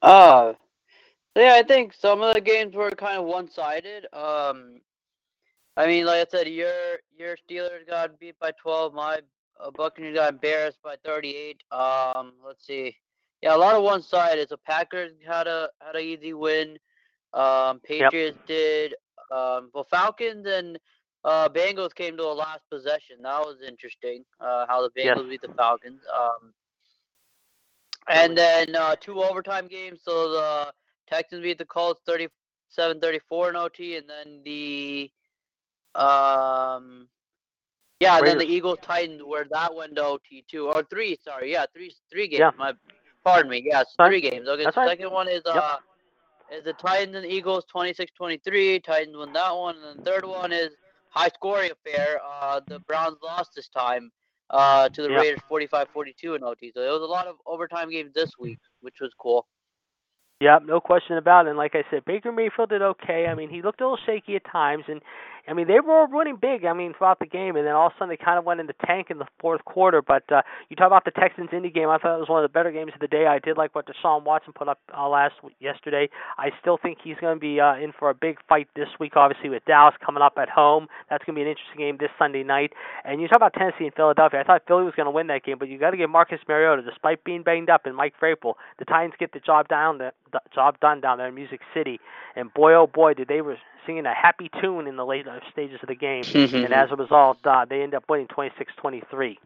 Uh, 0.03 0.53
yeah, 1.37 1.55
I 1.55 1.63
think 1.63 1.95
some 1.95 2.23
of 2.23 2.35
the 2.35 2.41
games 2.41 2.75
were 2.75 2.91
kind 2.91 3.19
of 3.19 3.25
one-sided. 3.25 4.07
Um, 4.13 4.81
I 5.77 5.87
mean, 5.87 6.07
like 6.07 6.27
I 6.27 6.31
said, 6.31 6.49
your 6.49 6.99
your 7.17 7.37
Steelers 7.37 7.87
got 7.89 8.19
beat 8.21 8.39
by 8.39 8.53
12. 8.63 8.95
My 8.95 9.19
uh, 9.61 9.71
Buccaneers 9.73 10.17
got 10.17 10.33
embarrassed 10.33 10.79
by 10.83 10.97
38. 11.05 11.63
Um, 11.73 12.33
let's 12.47 12.65
see. 12.67 12.97
Yeah, 13.45 13.55
a 13.55 13.59
lot 13.59 13.75
of 13.75 13.83
one 13.83 14.03
side. 14.03 14.31
sided. 14.31 14.49
So 14.49 14.57
Packers 14.65 15.13
had 15.23 15.47
a 15.47 15.69
had 15.79 15.97
a 15.97 15.99
easy 15.99 16.33
win. 16.33 16.79
Um, 17.35 17.79
Patriots 17.81 18.39
yep. 18.39 18.47
did. 18.47 18.95
Um, 19.31 19.69
well, 19.75 19.87
Falcons 19.91 20.47
and 20.47 20.79
uh, 21.25 21.51
Bengals 21.51 21.95
came 21.95 22.17
to 22.17 22.23
a 22.23 22.33
last 22.33 22.63
possession. 22.71 23.17
That 23.23 23.41
was 23.41 23.57
interesting. 23.67 24.25
Uh, 24.41 24.65
how 24.67 24.81
the 24.81 24.89
Bengals 24.99 25.29
beat 25.29 25.43
the 25.43 25.53
Falcons. 25.53 26.01
Um, 26.19 26.55
and 28.09 28.37
then 28.37 28.75
uh, 28.75 28.97
two 28.99 29.23
overtime 29.23 29.69
games. 29.69 30.01
So 30.05 30.31
the 30.31 30.73
Texans 31.07 31.43
beat 31.43 31.59
the 31.59 31.67
Colts 31.67 32.01
37-34 32.09 33.51
in 33.51 33.57
OT, 33.57 33.97
and 33.97 34.09
then 34.09 34.41
the 34.43 35.11
um, 35.95 37.09
yeah, 38.01 38.15
Raiders. 38.15 38.29
then 38.31 38.39
the 38.39 38.55
Eagles 38.55 38.79
Titans 38.81 39.21
where 39.23 39.45
that 39.51 39.75
went 39.75 39.97
to 39.97 40.05
OT 40.05 40.47
two 40.51 40.69
or 40.69 40.83
three. 40.85 41.19
Sorry, 41.23 41.53
yeah, 41.53 41.67
three 41.75 41.95
three 42.11 42.29
games. 42.29 42.41
Yeah. 42.41 42.51
My 42.57 42.73
pardon 43.25 43.51
me. 43.51 43.63
Yes, 43.65 43.87
three 43.97 44.21
games. 44.21 44.49
Okay, 44.49 44.65
That's 44.65 44.75
the 44.75 44.83
right. 44.83 44.91
second 44.91 45.11
one 45.11 45.29
is 45.29 45.43
uh. 45.47 45.55
Yep. 45.55 45.81
Is 46.53 46.63
the 46.63 46.75
Titans 46.75 47.17
and 47.17 47.25
Eagles 47.25 47.65
26-23. 47.75 48.85
Titans 48.85 49.17
won 49.17 49.33
that 49.33 49.51
one, 49.57 49.77
and 49.83 49.99
the 49.99 50.05
third 50.05 50.27
one 50.27 50.53
is 50.53 50.69
high 51.09 51.29
scoring 51.29 51.71
affair. 51.71 52.21
Uh, 52.23 52.61
the 52.69 52.81
Browns 52.81 53.17
lost 53.23 53.53
this 53.57 53.69
time 53.69 54.11
uh, 54.51 54.89
to 54.91 55.03
the 55.03 55.09
yep. 55.09 55.21
Raiders 55.21 55.41
45-42 55.51 56.37
in 56.37 56.45
OT. 56.45 56.71
So 56.75 56.81
there 56.81 56.93
was 56.93 57.01
a 57.01 57.07
lot 57.07 57.27
of 57.27 57.37
overtime 57.47 57.91
games 57.91 58.13
this 58.15 58.33
week, 58.39 58.59
which 58.83 58.97
was 59.01 59.11
cool. 59.19 59.47
Yep, 60.41 60.65
no 60.67 60.81
question 60.81 61.17
about 61.17 61.47
it. 61.47 61.51
And 61.51 61.59
like 61.59 61.75
I 61.75 61.85
said, 61.91 62.05
Baker 62.05 62.33
Mayfield 62.33 62.69
did 62.69 62.83
okay. 62.83 63.27
I 63.27 63.35
mean, 63.35 63.49
he 63.49 63.63
looked 63.63 63.81
a 63.81 63.85
little 63.85 63.99
shaky 64.05 64.37
at 64.37 64.43
times, 64.51 64.85
and 64.89 65.01
I 65.47 65.53
mean, 65.53 65.69
they 65.69 65.81
were 65.81 66.07
winning 66.07 66.39
big. 66.41 66.65
I 66.65 66.73
mean, 66.73 66.95
throughout 66.97 67.19
the 67.19 67.27
game, 67.27 67.57
and 67.57 67.67
then 67.67 67.75
all 67.75 67.89
of 67.89 67.93
a 67.93 67.95
sudden 67.99 68.09
they 68.09 68.17
kind 68.17 68.39
of 68.39 68.45
went 68.45 68.61
into 68.61 68.73
tank 68.87 69.09
in 69.11 69.19
the 69.19 69.27
fourth 69.41 69.65
quarter. 69.65 70.01
But 70.01 70.25
uh, 70.33 70.43
you 70.69 70.77
talk 70.77 70.87
about 70.87 71.05
the 71.05 71.11
Texans 71.11 71.51
Indy 71.53 71.71
game. 71.71 71.89
I 71.89 71.99
thought 71.99 72.17
it 72.17 72.21
was 72.21 72.29
one 72.29 72.43
of 72.43 72.51
the 72.51 72.53
better 72.53 72.73
games 72.73 72.93
of 72.95 73.01
the 73.01 73.09
day. 73.09 73.27
I 73.27 73.39
did 73.39 73.57
like 73.57 73.75
what 73.75 73.87
Deshaun 73.87 74.25
Watson 74.25 74.53
put 74.55 74.69
up 74.69 74.81
uh, 74.97 75.09
last 75.09 75.35
yesterday. 75.61 76.09
I 76.39 76.51
still 76.61 76.79
think 76.81 76.99
he's 77.05 77.17
going 77.21 77.37
to 77.37 77.41
be 77.41 77.61
uh, 77.61 77.77
in 77.77 77.93
for 77.99 78.09
a 78.11 78.15
big 78.15 78.39
fight 78.49 78.69
this 78.75 78.89
week. 78.99 79.17
Obviously, 79.17 79.51
with 79.51 79.65
Dallas 79.67 79.95
coming 80.05 80.23
up 80.23 80.35
at 80.39 80.49
home, 80.49 80.87
that's 81.11 81.25
going 81.25 81.35
to 81.35 81.39
be 81.39 81.43
an 81.43 81.49
interesting 81.49 81.79
game 81.79 81.97
this 82.01 82.11
Sunday 82.19 82.43
night. 82.43 82.73
And 83.05 83.21
you 83.21 83.29
talk 83.29 83.37
about 83.37 83.53
Tennessee 83.55 83.85
and 83.85 83.95
Philadelphia. 83.95 84.41
I 84.41 84.45
thought 84.45 84.63
Philly 84.67 84.85
was 84.85 84.95
going 84.97 85.07
to 85.07 85.11
win 85.11 85.27
that 85.29 85.45
game, 85.45 85.59
but 85.59 85.69
you 85.69 85.79
got 85.79 85.91
to 85.91 85.97
give 85.97 86.09
Marcus 86.09 86.41
Mariota, 86.49 86.83
despite 86.83 87.23
being 87.25 87.43
banged 87.43 87.69
up, 87.69 87.87
and 87.87 87.95
Mike 87.95 88.15
Vrabel, 88.21 88.55
the 88.79 88.85
Titans 88.85 89.15
get 89.19 89.33
the 89.33 89.41
job 89.41 89.69
down, 89.69 89.99
the, 89.99 90.13
the 90.33 90.41
job 90.55 90.81
done 90.81 91.01
down 91.01 91.19
there 91.19 91.29
in 91.29 91.35
Music 91.35 91.61
City. 91.75 92.01
And 92.37 92.53
boy, 92.55 92.75
oh 92.75 92.87
boy, 92.87 93.15
did 93.15 93.29
they 93.29 93.41
were 93.41 93.59
singing 93.87 94.07
a 94.07 94.15
happy 94.15 94.51
tune 94.61 94.87
in 94.87 94.97
the 94.97 95.05
later 95.05 95.41
stages 95.53 95.79
of 95.83 95.89
the 95.89 95.95
game, 95.95 96.25
and 96.35 96.73
as 96.73 96.91
a 96.91 96.97
result, 96.97 97.39
uh, 97.45 97.65
they 97.65 97.83
end 97.83 97.95
up 97.95 98.05
winning 98.09 98.29
26-23. 98.29 99.37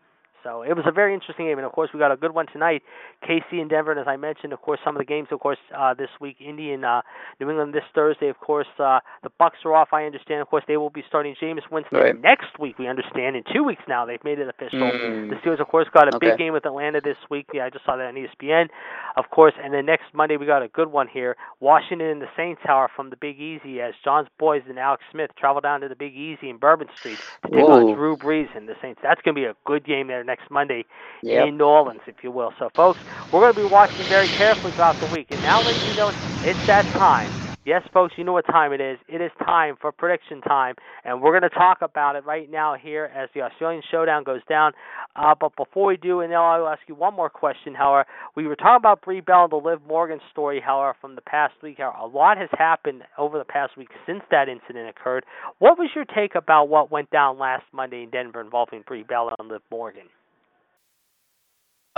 So 0.49 0.63
it 0.63 0.75
was 0.75 0.85
a 0.89 0.93
very 0.93 1.13
interesting 1.13 1.47
game, 1.47 1.59
and 1.59 1.67
of 1.67 1.73
course 1.73 1.91
we 1.93 2.01
got 2.01 2.11
a 2.11 2.17
good 2.17 2.33
one 2.35 2.47
tonight. 2.47 2.83
KC 3.23 3.61
and 3.61 3.69
Denver, 3.69 3.91
and 3.91 4.01
as 4.01 4.07
I 4.09 4.17
mentioned, 4.17 4.55
of 4.55 4.63
course 4.63 4.81
some 4.83 4.97
of 4.97 5.01
the 5.01 5.05
games, 5.05 5.29
of 5.31 5.41
course 5.41 5.59
uh, 5.77 5.93
this 5.93 6.09
week, 6.21 6.37
Indian, 6.41 6.85
uh, 6.85 7.03
New 7.39 7.51
England 7.51 7.75
this 7.75 7.85
Thursday. 7.95 8.29
Of 8.29 8.41
course 8.41 8.67
uh, 8.79 9.01
the 9.23 9.31
Bucks 9.39 9.59
are 9.67 9.75
off. 9.75 9.89
I 9.93 10.05
understand. 10.05 10.41
Of 10.41 10.49
course 10.49 10.65
they 10.67 10.79
will 10.79 10.89
be 10.89 11.05
starting 11.07 11.35
Jameis 11.43 11.71
Winston 11.71 11.99
right. 11.99 12.21
next 12.21 12.59
week. 12.59 12.79
We 12.79 12.89
understand 12.89 13.37
in 13.37 13.43
two 13.53 13.63
weeks 13.63 13.83
now 13.89 14.07
they've 14.07 14.23
made 14.25 14.39
it 14.39 14.49
official. 14.49 14.81
Mm. 14.81 15.29
The 15.29 15.37
Steelers, 15.37 15.61
of 15.61 15.69
course, 15.69 15.87
got 15.93 16.13
a 16.13 16.17
okay. 16.17 16.31
big 16.31 16.39
game 16.39 16.55
with 16.55 16.65
Atlanta 16.65 17.03
this 17.03 17.19
week. 17.31 17.47
Yeah, 17.53 17.67
I 17.67 17.71
just 17.71 17.85
saw 17.85 17.97
that 17.97 18.07
on 18.07 18.15
ESPN. 18.15 18.69
Of 19.17 19.29
course, 19.31 19.55
and 19.63 19.75
then 19.75 19.85
next 19.85 20.15
Monday 20.15 20.39
we 20.39 20.47
got 20.47 20.63
a 20.63 20.69
good 20.69 20.91
one 20.91 21.09
here. 21.09 21.37
Washington 21.61 22.09
and 22.09 22.23
the 22.23 22.29
Saints 22.37 22.63
Tower 22.65 22.89
from 22.95 23.11
the 23.11 23.17
Big 23.17 23.39
Easy 23.39 23.83
as 23.83 23.93
John's 24.03 24.29
boys 24.39 24.63
and 24.67 24.79
Alex 24.79 25.03
Smith 25.11 25.31
travel 25.37 25.61
down 25.61 25.81
to 25.81 25.89
the 25.89 25.97
Big 25.97 26.15
Easy 26.15 26.49
in 26.49 26.57
Bourbon 26.57 26.89
Street 26.97 27.19
to 27.45 27.51
take 27.51 27.67
Whoa. 27.67 27.89
on 27.89 27.95
Drew 27.95 28.17
Brees 28.17 28.49
and 28.57 28.69
the 28.69 28.77
Saints. 28.81 29.01
That's 29.03 29.21
going 29.23 29.35
to 29.35 29.41
be 29.41 29.45
a 29.45 29.55
good 29.67 29.85
game 29.85 30.07
there 30.07 30.23
next 30.25 30.38
Monday 30.51 30.85
yep. 31.23 31.49
in 31.49 31.59
New 31.59 31.65
Orleans, 31.65 32.01
if 32.07 32.17
you 32.23 32.31
will. 32.31 32.53
So, 32.59 32.71
folks, 32.75 33.01
we're 33.33 33.41
going 33.41 33.55
to 33.55 33.61
be 33.61 33.65
watching 33.65 34.07
very 34.07 34.29
carefully 34.29 34.73
throughout 34.73 35.01
the 35.01 35.07
week. 35.07 35.29
And 35.31 35.43
now, 35.43 35.65
ladies 35.65 35.83
and 35.85 35.95
gentlemen, 35.95 36.17
it's 36.43 36.61
that 36.67 36.91
time. 36.93 37.35
Yes, 37.69 37.83
folks, 37.93 38.15
you 38.17 38.25
know 38.25 38.33
what 38.33 38.47
time 38.47 38.73
it 38.73 38.81
is. 38.81 38.99
It 39.09 39.21
is 39.21 39.31
time 39.45 39.77
for 39.79 39.93
prediction 39.93 40.41
time, 40.41 40.75
and 41.05 41.21
we're 41.21 41.39
going 41.39 41.51
to 41.51 41.55
talk 41.55 41.83
about 41.83 42.17
it 42.17 42.25
right 42.25 42.51
now 42.51 42.75
here 42.75 43.11
as 43.15 43.29
the 43.35 43.43
Australian 43.43 43.83
Showdown 43.91 44.25
goes 44.25 44.41
down. 44.49 44.73
Uh, 45.17 45.35
but 45.39 45.55
before 45.55 45.89
we 45.89 45.99
do, 45.99 46.21
and 46.21 46.31
now 46.31 46.47
I'll 46.47 46.69
ask 46.69 46.81
you 46.89 46.95
one 46.95 47.15
more 47.15 47.29
question. 47.29 47.75
However, 47.75 48.07
we 48.35 48.47
were 48.47 48.57
talking 48.57 48.79
about 48.81 49.03
Brie 49.03 49.21
Bella 49.21 49.45
and 49.45 49.53
the 49.53 49.57
Liv 49.57 49.81
Morgan 49.87 50.19
story. 50.31 50.63
However, 50.65 50.97
from 50.99 51.15
the 51.15 51.21
past 51.21 51.55
week, 51.63 51.77
however, 51.77 51.99
a 51.99 52.07
lot 52.07 52.39
has 52.39 52.49
happened 52.57 53.03
over 53.19 53.37
the 53.37 53.45
past 53.45 53.77
week 53.77 53.89
since 54.07 54.23
that 54.31 54.49
incident 54.49 54.89
occurred. 54.89 55.27
What 55.59 55.79
was 55.79 55.91
your 55.95 56.07
take 56.07 56.37
about 56.37 56.71
what 56.71 56.91
went 56.91 57.11
down 57.11 57.39
last 57.39 57.65
Monday 57.75 58.03
in 58.03 58.09
Denver 58.09 58.41
involving 58.41 58.83
Brie 58.87 59.03
Bella 59.03 59.35
and 59.39 59.49
Liv 59.49 59.61
Morgan? 59.71 60.05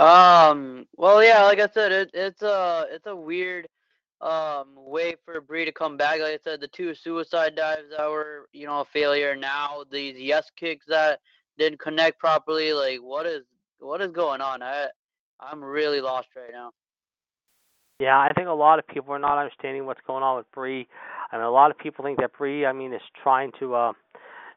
Um. 0.01 0.87
Well, 0.97 1.23
yeah. 1.23 1.43
Like 1.43 1.59
I 1.59 1.69
said, 1.71 1.91
it, 1.91 2.09
it's 2.13 2.41
a 2.41 2.87
it's 2.89 3.05
a 3.05 3.15
weird 3.15 3.67
um 4.19 4.69
way 4.75 5.15
for 5.25 5.41
Brie 5.41 5.65
to 5.65 5.71
come 5.71 5.95
back. 5.97 6.19
Like 6.19 6.33
I 6.33 6.39
said, 6.43 6.59
the 6.59 6.67
two 6.67 6.95
suicide 6.95 7.55
dives 7.55 7.89
that 7.95 8.09
were 8.09 8.47
you 8.51 8.65
know 8.65 8.81
a 8.81 8.85
failure. 8.85 9.35
Now 9.35 9.83
these 9.91 10.15
yes 10.17 10.49
kicks 10.55 10.85
that 10.87 11.19
didn't 11.57 11.79
connect 11.79 12.19
properly. 12.19 12.73
Like 12.73 12.99
what 12.99 13.27
is 13.27 13.43
what 13.79 14.01
is 14.01 14.11
going 14.11 14.41
on? 14.41 14.63
I 14.63 14.87
I'm 15.39 15.63
really 15.63 16.01
lost 16.01 16.29
right 16.35 16.51
now. 16.51 16.71
Yeah, 17.99 18.17
I 18.17 18.31
think 18.33 18.47
a 18.47 18.51
lot 18.53 18.79
of 18.79 18.87
people 18.87 19.13
are 19.13 19.19
not 19.19 19.37
understanding 19.37 19.85
what's 19.85 20.01
going 20.07 20.23
on 20.23 20.37
with 20.37 20.51
Brie. 20.51 20.87
I 21.31 21.37
mean, 21.37 21.45
a 21.45 21.51
lot 21.51 21.69
of 21.69 21.77
people 21.77 22.03
think 22.03 22.19
that 22.19 22.35
Brie, 22.35 22.65
I 22.65 22.73
mean, 22.73 22.91
is 22.91 23.01
trying 23.21 23.51
to 23.59 23.75
uh 23.75 23.93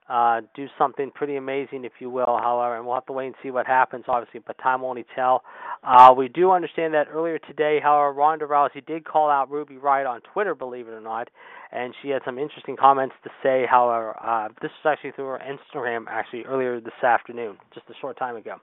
uh, 0.08 0.42
do 0.54 0.66
something 0.78 1.10
pretty 1.14 1.36
amazing, 1.36 1.84
if 1.84 1.92
you 1.98 2.10
will. 2.10 2.38
However, 2.42 2.76
and 2.76 2.84
we'll 2.84 2.94
have 2.94 3.06
to 3.06 3.12
wait 3.12 3.26
and 3.26 3.34
see 3.42 3.50
what 3.50 3.66
happens, 3.66 4.04
obviously, 4.06 4.40
but 4.46 4.58
time 4.58 4.82
will 4.82 4.90
only 4.90 5.06
tell. 5.14 5.42
Uh, 5.82 6.12
we 6.16 6.28
do 6.28 6.50
understand 6.50 6.92
that 6.94 7.06
earlier 7.10 7.38
today, 7.38 7.78
however, 7.82 8.12
Ronda 8.12 8.46
Rousey 8.46 8.84
did 8.86 9.04
call 9.04 9.30
out 9.30 9.50
Ruby 9.50 9.76
Riott 9.76 10.08
on 10.08 10.20
Twitter, 10.32 10.54
believe 10.54 10.88
it 10.88 10.92
or 10.92 11.00
not, 11.00 11.28
and 11.72 11.94
she 12.02 12.10
had 12.10 12.22
some 12.24 12.38
interesting 12.38 12.76
comments 12.76 13.14
to 13.24 13.30
say. 13.42 13.64
However, 13.68 14.14
uh, 14.22 14.48
this 14.60 14.70
was 14.84 14.92
actually 14.92 15.12
through 15.12 15.26
her 15.26 15.40
Instagram, 15.40 16.04
actually 16.08 16.44
earlier 16.44 16.80
this 16.80 16.92
afternoon, 17.02 17.56
just 17.72 17.86
a 17.88 17.94
short 18.00 18.18
time 18.18 18.36
ago. 18.36 18.56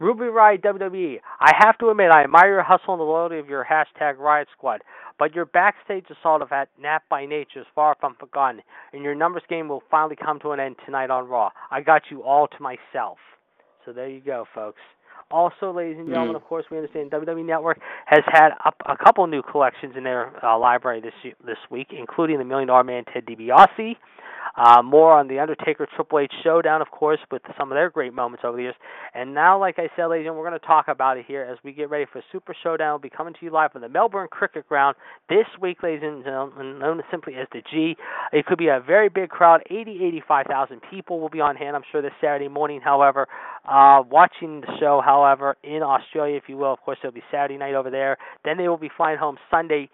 Ruby 0.00 0.24
Riott 0.24 0.62
WWE. 0.62 1.18
I 1.40 1.52
have 1.58 1.78
to 1.78 1.90
admit, 1.90 2.10
I 2.12 2.24
admire 2.24 2.48
your 2.48 2.62
hustle 2.62 2.94
and 2.94 3.00
the 3.00 3.04
loyalty 3.04 3.38
of 3.38 3.48
your 3.48 3.64
hashtag 3.64 4.18
Riot 4.18 4.48
Squad, 4.56 4.82
but 5.18 5.34
your 5.34 5.46
backstage 5.46 6.06
assault 6.10 6.42
of 6.42 6.52
at 6.52 6.68
Nat 6.80 7.00
by 7.08 7.26
Nature 7.26 7.60
is 7.60 7.66
far 7.74 7.96
from 8.00 8.16
forgotten, 8.18 8.62
and 8.92 9.02
your 9.02 9.14
numbers 9.14 9.42
game 9.48 9.68
will 9.68 9.82
finally 9.90 10.16
come 10.16 10.40
to 10.40 10.50
an 10.50 10.60
end 10.60 10.76
tonight 10.84 11.10
on 11.10 11.28
Raw. 11.28 11.50
I 11.70 11.80
got 11.80 12.02
you 12.10 12.22
all 12.22 12.48
to 12.48 12.62
myself. 12.62 13.18
So 13.84 13.92
there 13.92 14.08
you 14.08 14.20
go, 14.20 14.46
folks. 14.54 14.80
Also, 15.30 15.72
ladies 15.72 15.96
and 15.98 16.08
gentlemen, 16.08 16.34
mm. 16.34 16.36
of 16.36 16.44
course, 16.44 16.64
we 16.70 16.76
understand 16.76 17.10
WWE 17.10 17.44
Network 17.44 17.78
has 18.06 18.22
had 18.26 18.50
up 18.64 18.76
a 18.86 18.96
couple 18.96 19.26
new 19.26 19.42
collections 19.42 19.94
in 19.96 20.04
their 20.04 20.32
uh, 20.44 20.58
library 20.58 21.00
this 21.00 21.34
this 21.44 21.56
week, 21.70 21.88
including 21.96 22.38
the 22.38 22.44
Million 22.44 22.68
Dollar 22.68 22.84
Man 22.84 23.04
Ted 23.12 23.24
DiBiase, 23.26 23.96
uh, 24.56 24.82
more 24.82 25.12
on 25.12 25.28
the 25.28 25.38
Undertaker 25.38 25.86
Triple 25.94 26.20
H 26.20 26.32
showdown, 26.42 26.82
of 26.82 26.90
course, 26.90 27.18
with 27.30 27.42
some 27.58 27.70
of 27.70 27.76
their 27.76 27.90
great 27.90 28.12
moments 28.12 28.44
over 28.44 28.56
the 28.56 28.64
years. 28.64 28.74
And 29.14 29.34
now, 29.34 29.58
like 29.58 29.78
I 29.78 29.88
said, 29.96 30.06
ladies 30.06 30.22
and 30.22 30.26
gentlemen, 30.26 30.44
we're 30.44 30.50
going 30.50 30.60
to 30.60 30.66
talk 30.66 30.88
about 30.88 31.18
it 31.18 31.24
here 31.26 31.42
as 31.42 31.58
we 31.64 31.72
get 31.72 31.90
ready 31.90 32.06
for 32.10 32.22
Super 32.32 32.54
Showdown. 32.62 32.92
We'll 32.92 32.98
be 32.98 33.10
coming 33.10 33.34
to 33.34 33.44
you 33.44 33.50
live 33.50 33.72
from 33.72 33.82
the 33.82 33.88
Melbourne 33.88 34.28
Cricket 34.30 34.68
Ground 34.68 34.96
this 35.28 35.46
week, 35.60 35.82
ladies 35.82 36.02
and 36.02 36.24
gentlemen, 36.24 36.78
known 36.78 37.02
simply 37.10 37.34
as 37.34 37.46
the 37.52 37.62
G. 37.70 37.96
It 38.32 38.46
could 38.46 38.58
be 38.58 38.68
a 38.68 38.80
very 38.84 39.08
big 39.08 39.28
crowd. 39.30 39.62
80, 39.70 40.00
85,000 40.04 40.80
people 40.90 41.20
will 41.20 41.30
be 41.30 41.40
on 41.40 41.56
hand, 41.56 41.76
I'm 41.76 41.82
sure, 41.90 42.02
this 42.02 42.12
Saturday 42.20 42.48
morning. 42.48 42.80
However, 42.82 43.26
uh, 43.68 44.02
watching 44.10 44.60
the 44.60 44.68
show, 44.78 45.00
however, 45.04 45.56
in 45.62 45.82
Australia, 45.82 46.36
if 46.36 46.44
you 46.48 46.56
will. 46.56 46.72
Of 46.72 46.80
course, 46.80 46.98
it'll 47.02 47.14
be 47.14 47.22
Saturday 47.30 47.56
night 47.56 47.74
over 47.74 47.90
there. 47.90 48.18
Then 48.44 48.58
they 48.58 48.68
will 48.68 48.76
be 48.76 48.90
flying 48.94 49.18
home 49.18 49.38
Sunday 49.50 49.88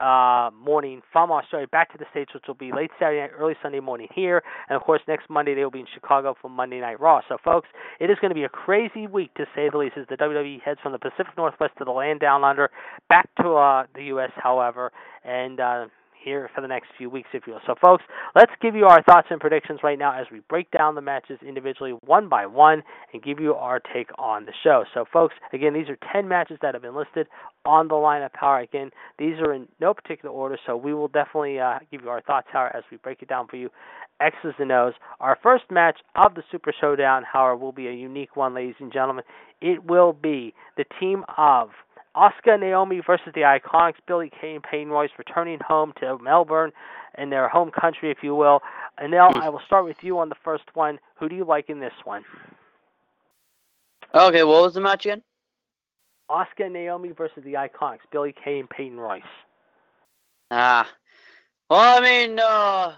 uh, 0.00 0.50
morning 0.58 1.02
from 1.12 1.30
Australia 1.30 1.66
back 1.68 1.92
to 1.92 1.98
the 1.98 2.04
States, 2.10 2.32
which 2.34 2.44
will 2.46 2.54
be 2.54 2.72
late 2.72 2.90
Saturday 2.98 3.20
night, 3.20 3.30
early 3.38 3.54
Sunday 3.62 3.80
morning 3.80 4.08
here. 4.14 4.42
And 4.68 4.76
of 4.76 4.82
course, 4.82 5.00
next 5.08 5.28
Monday 5.30 5.54
they 5.54 5.62
will 5.62 5.70
be 5.70 5.80
in 5.80 5.86
Chicago 5.92 6.34
for 6.40 6.48
Monday 6.48 6.80
Night 6.80 7.00
Raw. 7.00 7.20
So, 7.28 7.38
folks, 7.44 7.68
it 8.00 8.10
is 8.10 8.16
going 8.20 8.30
to 8.30 8.34
be 8.34 8.44
a 8.44 8.48
crazy 8.48 9.06
week 9.06 9.34
to 9.34 9.44
say 9.54 9.68
the 9.70 9.78
least 9.78 9.96
as 9.96 10.06
the 10.08 10.16
WWE 10.16 10.60
heads 10.62 10.80
from 10.82 10.92
the 10.92 10.98
Pacific 10.98 11.36
Northwest 11.36 11.72
to 11.78 11.84
the 11.84 11.92
land 11.92 12.20
down 12.20 12.44
under, 12.44 12.70
back 13.08 13.28
to 13.40 13.54
uh, 13.54 13.84
the 13.94 14.04
U.S., 14.04 14.30
however. 14.36 14.92
And 15.24 15.60
uh, 15.60 15.86
here 16.26 16.50
for 16.54 16.60
the 16.60 16.66
next 16.66 16.88
few 16.98 17.08
weeks, 17.08 17.28
if 17.32 17.46
you 17.46 17.52
will. 17.52 17.60
So, 17.66 17.76
folks, 17.80 18.02
let's 18.34 18.50
give 18.60 18.74
you 18.74 18.86
our 18.86 19.00
thoughts 19.04 19.28
and 19.30 19.40
predictions 19.40 19.80
right 19.84 19.98
now 19.98 20.20
as 20.20 20.26
we 20.32 20.40
break 20.48 20.68
down 20.72 20.96
the 20.96 21.00
matches 21.00 21.38
individually 21.46 21.92
one 22.04 22.28
by 22.28 22.46
one 22.46 22.82
and 23.12 23.22
give 23.22 23.38
you 23.38 23.54
our 23.54 23.80
take 23.94 24.10
on 24.18 24.44
the 24.44 24.52
show. 24.64 24.84
So, 24.92 25.04
folks, 25.12 25.34
again, 25.52 25.72
these 25.72 25.88
are 25.88 25.96
10 26.12 26.26
matches 26.26 26.58
that 26.62 26.74
have 26.74 26.82
been 26.82 26.96
listed 26.96 27.28
on 27.64 27.86
the 27.86 27.94
lineup 27.94 28.32
power. 28.32 28.58
Again, 28.58 28.90
these 29.18 29.36
are 29.38 29.52
in 29.52 29.68
no 29.80 29.94
particular 29.94 30.34
order, 30.34 30.58
so 30.66 30.76
we 30.76 30.92
will 30.92 31.08
definitely 31.08 31.60
uh, 31.60 31.78
give 31.92 32.02
you 32.02 32.10
our 32.10 32.22
thoughts, 32.22 32.48
Howard, 32.52 32.72
as 32.74 32.82
we 32.90 32.96
break 32.96 33.22
it 33.22 33.28
down 33.28 33.46
for 33.46 33.56
you. 33.56 33.70
X's 34.20 34.54
and 34.58 34.72
O's. 34.72 34.94
Our 35.20 35.38
first 35.42 35.64
match 35.70 35.98
of 36.16 36.34
the 36.34 36.42
Super 36.50 36.74
Showdown, 36.78 37.22
however, 37.30 37.56
will 37.56 37.72
be 37.72 37.86
a 37.86 37.92
unique 37.92 38.34
one, 38.34 38.54
ladies 38.54 38.76
and 38.80 38.92
gentlemen. 38.92 39.24
It 39.60 39.84
will 39.84 40.12
be 40.12 40.54
the 40.76 40.84
team 40.98 41.24
of 41.38 41.68
Asuka 42.16 42.58
Naomi 42.58 43.00
versus 43.06 43.32
the 43.34 43.42
Iconics, 43.42 43.96
Billie 44.06 44.30
Kay 44.40 44.54
and 44.54 44.62
Peyton 44.62 44.88
Royce 44.88 45.10
returning 45.18 45.58
home 45.60 45.92
to 46.00 46.18
Melbourne 46.18 46.72
in 47.18 47.30
their 47.30 47.48
home 47.48 47.70
country, 47.70 48.10
if 48.10 48.18
you 48.22 48.34
will. 48.34 48.60
And 48.98 49.10
now 49.10 49.30
I 49.34 49.50
will 49.50 49.60
start 49.66 49.84
with 49.84 49.98
you 50.02 50.18
on 50.18 50.28
the 50.30 50.36
first 50.42 50.64
one. 50.74 50.98
Who 51.16 51.28
do 51.28 51.36
you 51.36 51.44
like 51.44 51.68
in 51.68 51.80
this 51.80 51.92
one? 52.04 52.24
Okay, 54.14 54.44
what 54.44 54.62
was 54.62 54.74
the 54.74 54.80
match 54.80 55.04
again? 55.04 55.22
And 56.28 56.72
Naomi 56.72 57.10
versus 57.10 57.44
the 57.44 57.54
Iconics, 57.54 58.00
Billie 58.10 58.34
Kay 58.44 58.60
and 58.60 58.70
Peyton 58.70 58.98
Royce. 58.98 59.22
Ah, 60.50 60.88
well, 61.68 61.98
I 61.98 62.00
mean, 62.00 62.38
uh, 62.38 62.94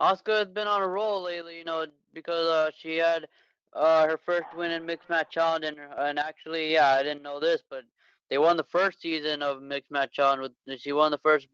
Asuka 0.00 0.38
has 0.38 0.48
been 0.48 0.66
on 0.66 0.82
a 0.82 0.86
roll 0.86 1.22
lately, 1.22 1.58
you 1.58 1.64
know, 1.64 1.86
because 2.12 2.46
uh, 2.48 2.70
she 2.80 2.96
had 2.96 3.26
uh, 3.74 4.06
her 4.06 4.18
first 4.24 4.46
win 4.56 4.72
in 4.72 4.84
Mixed 4.84 5.08
Match 5.08 5.30
Challenge, 5.30 5.64
and, 5.64 5.76
and 5.96 6.18
actually, 6.18 6.72
yeah, 6.72 6.88
I 6.88 7.02
didn't 7.02 7.22
know 7.22 7.38
this, 7.38 7.60
but 7.70 7.84
they 8.30 8.38
won 8.38 8.56
the 8.56 8.64
first 8.64 9.00
season 9.00 9.42
of 9.42 9.62
Mixed 9.62 9.90
Match 9.90 10.12
Challenge 10.12 10.50
with. 10.66 10.80
She 10.80 10.92
won 10.92 11.10
the 11.10 11.18
first 11.18 11.48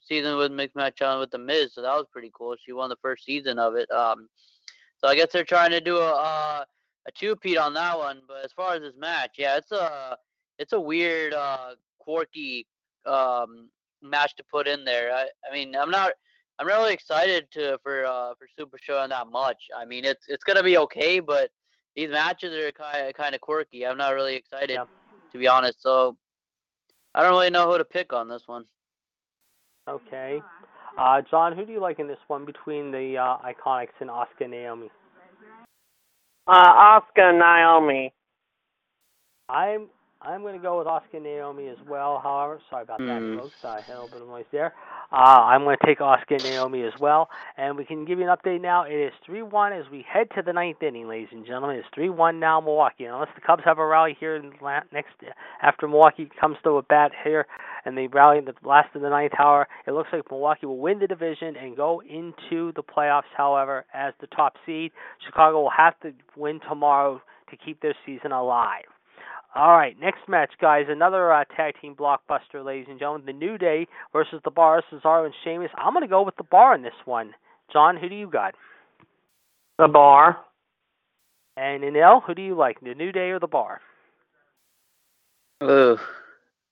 season 0.00 0.36
with 0.36 0.52
Mixed 0.52 0.76
Match 0.76 0.96
Challenge 0.96 1.20
with 1.20 1.30
the 1.30 1.38
Miz, 1.38 1.74
so 1.74 1.82
that 1.82 1.94
was 1.94 2.06
pretty 2.12 2.30
cool. 2.34 2.54
She 2.64 2.72
won 2.72 2.88
the 2.88 2.96
first 3.02 3.24
season 3.24 3.58
of 3.58 3.74
it. 3.74 3.90
Um, 3.90 4.28
so 4.98 5.08
I 5.08 5.14
guess 5.14 5.28
they're 5.32 5.44
trying 5.44 5.70
to 5.70 5.80
do 5.80 5.96
a 5.96 6.12
uh, 6.12 6.64
a 7.08 7.12
two-peat 7.12 7.58
on 7.58 7.74
that 7.74 7.98
one. 7.98 8.20
But 8.28 8.44
as 8.44 8.52
far 8.52 8.74
as 8.74 8.82
this 8.82 8.94
match, 8.98 9.32
yeah, 9.38 9.56
it's 9.56 9.72
a 9.72 10.16
it's 10.58 10.72
a 10.72 10.80
weird, 10.80 11.32
uh, 11.32 11.74
quirky 11.98 12.66
um, 13.06 13.70
match 14.02 14.36
to 14.36 14.44
put 14.44 14.68
in 14.68 14.84
there. 14.84 15.12
I, 15.14 15.26
I 15.48 15.52
mean, 15.52 15.74
I'm 15.74 15.90
not 15.90 16.12
I'm 16.58 16.66
really 16.66 16.92
excited 16.92 17.50
to 17.52 17.78
for 17.82 18.04
uh, 18.04 18.34
for 18.38 18.46
Super 18.58 18.78
Showdown 18.78 19.08
that 19.10 19.28
much. 19.28 19.56
I 19.76 19.84
mean, 19.84 20.04
it's 20.04 20.26
it's 20.28 20.44
gonna 20.44 20.62
be 20.62 20.76
okay, 20.78 21.18
but 21.20 21.50
these 21.96 22.10
matches 22.10 22.52
are 22.54 22.70
kind 22.72 23.08
of 23.08 23.14
kind 23.14 23.34
of 23.34 23.40
quirky. 23.40 23.86
I'm 23.86 23.98
not 23.98 24.14
really 24.14 24.36
excited 24.36 24.74
Yeah. 24.74 24.84
To 25.32 25.38
be 25.38 25.46
honest. 25.46 25.82
So 25.82 26.16
I 27.14 27.22
don't 27.22 27.32
really 27.32 27.50
know 27.50 27.70
who 27.70 27.78
to 27.78 27.84
pick 27.84 28.12
on 28.12 28.28
this 28.28 28.42
one. 28.46 28.64
Okay. 29.88 30.40
Uh, 30.98 31.22
John, 31.30 31.56
who 31.56 31.64
do 31.64 31.72
you 31.72 31.80
like 31.80 31.98
in 31.98 32.06
this 32.06 32.18
one 32.26 32.44
between 32.44 32.90
the 32.90 33.16
uh, 33.16 33.38
Iconics 33.38 33.98
and 34.00 34.10
Asuka 34.10 34.42
and 34.42 34.50
Naomi? 34.50 34.90
Uh, 36.46 37.00
Asuka 37.00 37.30
and 37.30 37.38
Naomi. 37.38 38.12
I'm 39.48 39.88
I'm 40.22 40.42
going 40.42 40.54
to 40.54 40.60
go 40.60 40.76
with 40.78 40.86
Asuka 40.86 41.14
and 41.14 41.22
Naomi 41.24 41.68
as 41.68 41.78
well. 41.88 42.20
However, 42.22 42.60
sorry 42.68 42.82
about 42.82 42.98
that, 42.98 43.22
Hmm. 43.22 43.38
folks. 43.38 43.64
I 43.64 43.80
had 43.80 43.96
a 43.96 44.02
little 44.02 44.08
bit 44.08 44.20
of 44.22 44.28
noise 44.28 44.44
there. 44.52 44.74
Uh, 45.10 45.16
I'm 45.16 45.64
going 45.64 45.78
to 45.80 45.86
take 45.86 45.98
Asuka 46.00 46.32
and 46.32 46.44
Naomi 46.44 46.82
as 46.82 46.92
well, 47.00 47.30
and 47.56 47.74
we 47.76 47.86
can 47.86 48.04
give 48.04 48.18
you 48.18 48.28
an 48.28 48.36
update 48.36 48.60
now. 48.60 48.82
It 48.82 48.92
is 48.92 49.12
three-one 49.24 49.72
as 49.72 49.88
we 49.90 50.02
head 50.02 50.28
to 50.36 50.42
the 50.42 50.52
ninth 50.52 50.82
inning, 50.82 51.08
ladies 51.08 51.30
and 51.32 51.46
gentlemen. 51.46 51.76
It's 51.76 51.88
three-one 51.94 52.38
now, 52.38 52.60
Milwaukee. 52.60 53.06
Unless 53.06 53.30
the 53.34 53.40
Cubs 53.40 53.64
have 53.64 53.78
a 53.78 53.86
rally 53.86 54.14
here 54.20 54.36
in 54.36 54.52
la- 54.60 54.82
next 54.92 55.14
after 55.62 55.88
Milwaukee 55.88 56.28
comes 56.38 56.58
to 56.64 56.76
a 56.76 56.82
bat 56.82 57.12
here, 57.24 57.46
and 57.86 57.96
they 57.96 58.06
rally 58.06 58.36
in 58.36 58.44
the 58.44 58.54
last 58.62 58.94
of 58.94 59.00
the 59.00 59.08
ninth 59.08 59.32
hour, 59.38 59.68
it 59.86 59.92
looks 59.92 60.10
like 60.12 60.30
Milwaukee 60.30 60.66
will 60.66 60.78
win 60.78 60.98
the 60.98 61.06
division 61.06 61.56
and 61.56 61.76
go 61.76 62.02
into 62.02 62.72
the 62.72 62.82
playoffs. 62.82 63.30
However, 63.34 63.86
as 63.94 64.12
the 64.20 64.26
top 64.26 64.56
seed, 64.66 64.92
Chicago 65.24 65.62
will 65.62 65.70
have 65.70 65.98
to 66.00 66.12
win 66.36 66.60
tomorrow 66.68 67.22
to 67.48 67.56
keep 67.56 67.80
their 67.80 67.94
season 68.04 68.32
alive. 68.32 68.84
All 69.54 69.76
right, 69.76 69.98
next 69.98 70.28
match, 70.28 70.52
guys. 70.60 70.86
Another 70.88 71.32
uh, 71.32 71.44
tag 71.56 71.74
team 71.80 71.96
blockbuster, 71.96 72.64
ladies 72.64 72.86
and 72.88 73.00
gentlemen. 73.00 73.26
The 73.26 73.32
New 73.32 73.58
Day 73.58 73.88
versus 74.12 74.40
the 74.44 74.50
Bar, 74.50 74.82
Cesaro 74.92 75.24
and 75.24 75.34
Sheamus. 75.42 75.70
I'm 75.76 75.92
going 75.92 76.04
to 76.04 76.08
go 76.08 76.22
with 76.22 76.36
the 76.36 76.44
Bar 76.44 76.76
in 76.76 76.82
this 76.82 76.92
one. 77.04 77.34
John, 77.72 77.96
who 77.96 78.08
do 78.08 78.14
you 78.14 78.28
got? 78.28 78.54
The 79.78 79.88
bar. 79.88 80.38
And 81.56 81.82
Anil, 81.82 82.22
who 82.22 82.34
do 82.34 82.42
you 82.42 82.54
like, 82.54 82.80
the 82.80 82.94
New 82.94 83.10
Day 83.10 83.30
or 83.30 83.40
the 83.40 83.48
Bar? 83.48 83.80
Ooh. 85.62 85.98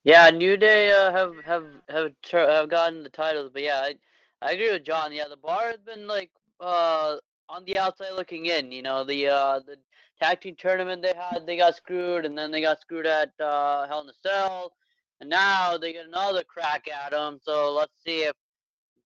Yeah, 0.05 0.31
New 0.31 0.57
Day 0.57 0.91
uh, 0.93 1.13
have 1.13 1.35
have 1.45 1.65
have 1.89 2.13
tr- 2.23 2.39
have 2.39 2.71
gotten 2.71 3.03
the 3.03 3.11
titles, 3.11 3.51
but 3.53 3.63
yeah, 3.63 3.83
I, 3.85 3.95
I 4.41 4.53
agree 4.53 4.71
with 4.71 4.85
John. 4.85 5.13
Yeah, 5.13 5.25
the 5.29 5.37
bar 5.37 5.67
has 5.67 5.81
been 5.81 6.07
like 6.07 6.31
uh 6.61 7.17
on 7.49 7.65
the 7.67 7.77
outside 7.77 8.13
looking 8.17 8.47
in. 8.47 8.73
You 8.73 8.83
know, 8.83 9.05
the 9.05 9.29
uh 9.29 9.61
the 9.61 9.77
tag 10.21 10.41
team 10.41 10.57
tournament 10.59 11.03
they 11.03 11.15
had, 11.15 11.47
they 11.47 11.57
got 11.57 11.77
screwed, 11.77 12.25
and 12.25 12.37
then 12.37 12.51
they 12.51 12.61
got 12.61 12.81
screwed 12.81 13.07
at 13.07 13.31
uh, 13.41 13.87
Hell 13.89 14.03
in 14.03 14.09
a 14.09 14.13
Cell, 14.23 14.73
and 15.21 15.31
now 15.31 15.77
they 15.77 15.93
get 15.93 16.07
another 16.07 16.45
crack 16.45 16.89
at 16.89 17.13
them. 17.13 17.39
So 17.43 17.73
let's 17.73 17.93
see 18.05 18.25
if 18.25 18.35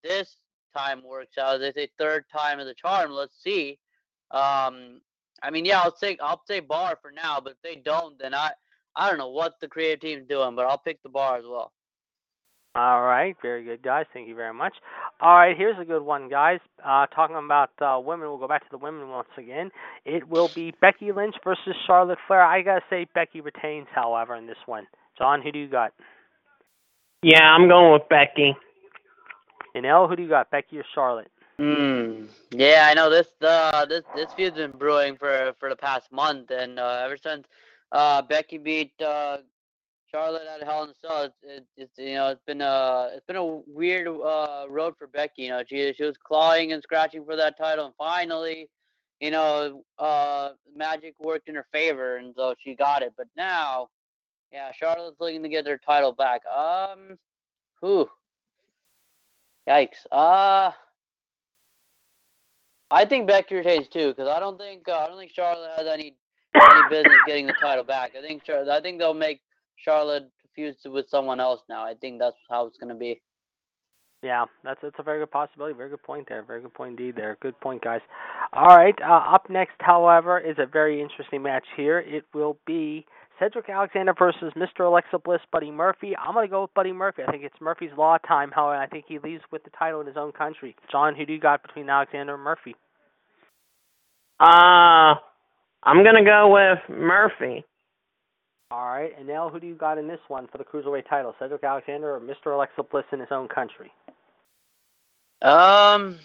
this 0.03 0.37
time 0.77 1.03
works 1.05 1.39
out. 1.39 1.59
They 1.59 1.73
say 1.73 1.89
third 1.99 2.25
time 2.31 2.61
is 2.61 2.69
a 2.69 2.75
charm. 2.75 3.11
Let's 3.13 3.43
see. 3.43 3.79
Um, 4.31 5.01
I 5.43 5.51
mean, 5.51 5.65
yeah, 5.65 5.81
I'll 5.81 5.93
take 5.93 6.19
I'll 6.23 6.43
say 6.47 6.61
bar 6.61 6.99
for 7.03 7.11
now, 7.11 7.41
but 7.41 7.53
if 7.53 7.63
they 7.63 7.77
don't, 7.77 8.19
then 8.19 8.35
I 8.35 8.53
I 8.97 9.09
don't 9.09 9.19
know 9.19 9.31
what 9.31 9.55
the 9.61 9.69
creative 9.69 10.01
team's 10.01 10.29
doing, 10.29 10.55
but 10.55 10.67
I'll 10.67 10.79
pick 10.79 11.03
the 11.03 11.09
bar 11.09 11.37
as 11.39 11.45
well. 11.47 11.73
All 12.75 13.03
right, 13.03 13.37
very 13.43 13.65
good, 13.65 13.83
guys. 13.83 14.07
Thank 14.15 14.29
you 14.29 14.35
very 14.35 14.55
much. 14.55 14.73
All 15.21 15.37
right, 15.37 15.55
here's 15.55 15.79
a 15.79 15.85
good 15.85 16.03
one, 16.03 16.31
guys. 16.31 16.59
Uh, 16.83 17.07
talking 17.07 17.37
about 17.37 17.71
uh, 17.83 18.01
women, 18.01 18.29
we'll 18.29 18.39
go 18.39 18.49
back 18.49 18.63
to 18.63 18.71
the 18.71 18.79
women 18.79 19.11
once 19.11 19.29
again. 19.37 19.71
It 20.07 20.27
will 20.29 20.51
be 20.55 20.73
Becky 20.81 21.13
Lynch 21.13 21.35
versus 21.45 21.75
Charlotte 21.87 22.19
Flair. 22.27 22.43
I 22.43 22.63
gotta 22.63 22.81
say, 22.89 23.07
Becky 23.15 23.43
retains, 23.43 23.89
however, 23.95 24.35
in 24.37 24.47
this 24.47 24.57
one. 24.65 24.87
John, 25.19 25.43
who 25.43 25.53
do 25.53 25.59
you 25.59 25.69
got? 25.69 25.93
Yeah, 27.23 27.43
I'm 27.43 27.69
going 27.69 27.93
with 27.93 28.09
Becky. 28.09 28.57
Anil, 29.77 30.09
who 30.09 30.17
do 30.17 30.23
you 30.23 30.29
got? 30.29 30.51
Becky 30.51 30.79
or 30.79 30.85
Charlotte? 30.95 31.31
Hmm. 31.59 32.25
Yeah, 32.51 32.89
I 32.91 32.95
know 32.95 33.11
this. 33.11 33.29
Uh, 33.41 33.85
this 33.85 34.03
this 34.17 34.33
feud's 34.33 34.57
been 34.57 34.73
brewing 34.73 35.17
for 35.17 35.53
for 35.61 35.69
the 35.69 35.77
past 35.77 36.11
month, 36.11 36.51
and 36.51 36.79
uh, 36.79 37.03
ever 37.05 37.17
since 37.17 37.47
uh, 37.93 38.23
Becky 38.23 38.59
beat 38.59 38.93
uh, 39.01 39.39
Charlotte 40.13 40.43
at 40.55 40.63
Hell 40.63 40.85
in 40.85 40.91
a 40.91 40.95
Cell, 41.05 41.23
it's, 41.25 41.35
it, 41.43 41.67
it's 41.77 41.99
you 41.99 42.15
know 42.15 42.29
it's 42.29 42.43
been 42.47 42.61
a 42.61 43.11
it's 43.15 43.27
been 43.27 43.37
a 43.37 43.45
weird 43.67 44.09
uh, 44.09 44.67
road 44.69 44.95
for 44.99 45.07
Becky. 45.07 45.43
You 45.43 45.51
know, 45.51 45.63
she 45.67 45.93
she 45.97 46.05
was 46.05 46.17
clawing 46.23 46.73
and 46.73 46.83
scratching 46.83 47.25
for 47.25 47.37
that 47.37 47.57
title, 47.57 47.87
and 47.87 47.95
finally, 47.97 48.69
you 49.21 49.31
know, 49.31 49.83
uh, 49.99 50.51
magic 50.77 51.15
worked 51.19 51.49
in 51.49 51.55
her 51.55 51.67
favor, 51.73 52.17
and 52.17 52.35
so 52.37 52.55
she 52.63 52.75
got 52.75 53.03
it. 53.03 53.15
But 53.17 53.29
now, 53.37 53.89
yeah, 54.53 54.71
Charlotte's 54.73 55.21
looking 55.21 55.43
to 55.43 55.49
get 55.49 55.67
her 55.67 55.79
title 55.79 56.13
back. 56.13 56.43
Um, 56.47 57.19
who? 57.81 58.09
Yikes. 59.69 60.07
Uh. 60.11 60.73
I 62.95 63.07
think 63.07 63.27
Becky 63.27 63.55
retains 63.55 63.89
too, 63.89 64.09
because 64.09 64.29
I 64.29 64.39
don't 64.39 64.59
think 64.59 64.87
uh, 64.87 64.99
I 64.99 65.09
don't 65.09 65.19
think 65.19 65.33
Charlotte 65.35 65.71
has 65.79 65.87
any 65.87 66.15
any 66.55 66.89
business 66.91 67.17
getting 67.27 67.47
the 67.47 67.55
title 67.59 67.85
back. 67.85 68.13
I 68.17 68.21
think 68.21 68.43
I 68.51 68.81
think 68.83 68.99
they'll 68.99 69.15
make 69.15 69.41
Charlotte 69.85 70.31
fuse 70.55 70.77
with 70.85 71.09
someone 71.09 71.41
else 71.41 71.61
now. 71.69 71.85
I 71.85 71.95
think 71.95 72.19
that's 72.19 72.37
how 72.49 72.67
it's 72.67 72.79
gonna 72.79 72.95
be. 72.95 73.21
Yeah, 74.23 74.45
that's 74.63 74.81
that's 74.83 74.95
a 74.99 75.03
very 75.03 75.19
good 75.19 75.33
possibility. 75.33 75.75
Very 75.75 75.91
good 75.91 76.03
point 76.03 76.29
there. 76.29 76.43
Very 76.43 76.63
good 76.63 76.75
point 76.75 76.99
indeed. 76.99 77.17
There. 77.17 77.37
Good 77.41 77.59
point, 77.61 77.83
guys. 77.83 78.01
All 78.53 78.77
right. 78.77 78.95
Uh, 79.03 79.35
up 79.35 79.51
next, 79.51 79.75
however, 79.81 80.39
is 80.39 80.57
a 80.59 80.67
very 80.67 81.03
interesting 81.03 81.43
match 81.43 81.65
here. 81.77 81.99
It 81.99 82.25
will 82.33 82.57
be 82.65 83.05
Cedric 83.41 83.69
Alexander 83.69 84.15
versus 84.17 84.53
Mr. 84.57 84.87
Alexa 84.87 85.19
Bliss, 85.19 85.41
Buddy 85.51 85.73
Murphy. 85.73 86.15
I'm 86.17 86.35
going 86.35 86.47
to 86.47 86.51
go 86.51 86.63
with 86.63 86.75
Buddy 86.75 86.93
Murphy. 86.93 87.23
I 87.27 87.31
think 87.33 87.43
it's 87.43 87.61
Murphy's 87.61 87.91
Law 87.99 88.19
time. 88.19 88.53
However, 88.55 88.81
I 88.81 88.87
think 88.87 89.07
he 89.09 89.19
leaves 89.19 89.43
with 89.51 89.65
the 89.65 89.71
title 89.71 90.01
in 90.01 90.07
his 90.07 90.17
own 90.17 90.31
country. 90.31 90.77
John, 90.91 91.17
who 91.17 91.27
do 91.27 91.33
you 91.33 91.41
got 91.41 91.63
between 91.63 91.91
Alexander 91.91 92.35
and 92.35 92.43
Murphy? 92.45 92.77
Uh, 94.39 95.15
I'm 95.83 96.05
gonna 96.05 96.25
go 96.25 96.53
with 96.53 96.97
Murphy. 96.97 97.65
All 98.73 98.87
right. 98.87 99.13
And 99.19 99.29
now, 99.29 99.51
who 99.51 99.61
do 99.61 99.67
you 99.67 99.75
got 99.75 99.99
in 99.99 100.09
this 100.09 100.21
one 100.29 100.49
for 100.51 100.57
the 100.57 100.65
cruiserweight 100.65 101.07
title? 101.07 101.35
Cedric 101.39 101.63
Alexander 101.63 102.15
or 102.15 102.21
Mr. 102.21 102.55
Alexa 102.55 102.83
Bliss 102.85 103.05
in 103.13 103.21
his 103.21 103.29
own 103.31 103.47
country? 103.47 103.93
Um. 105.43 106.19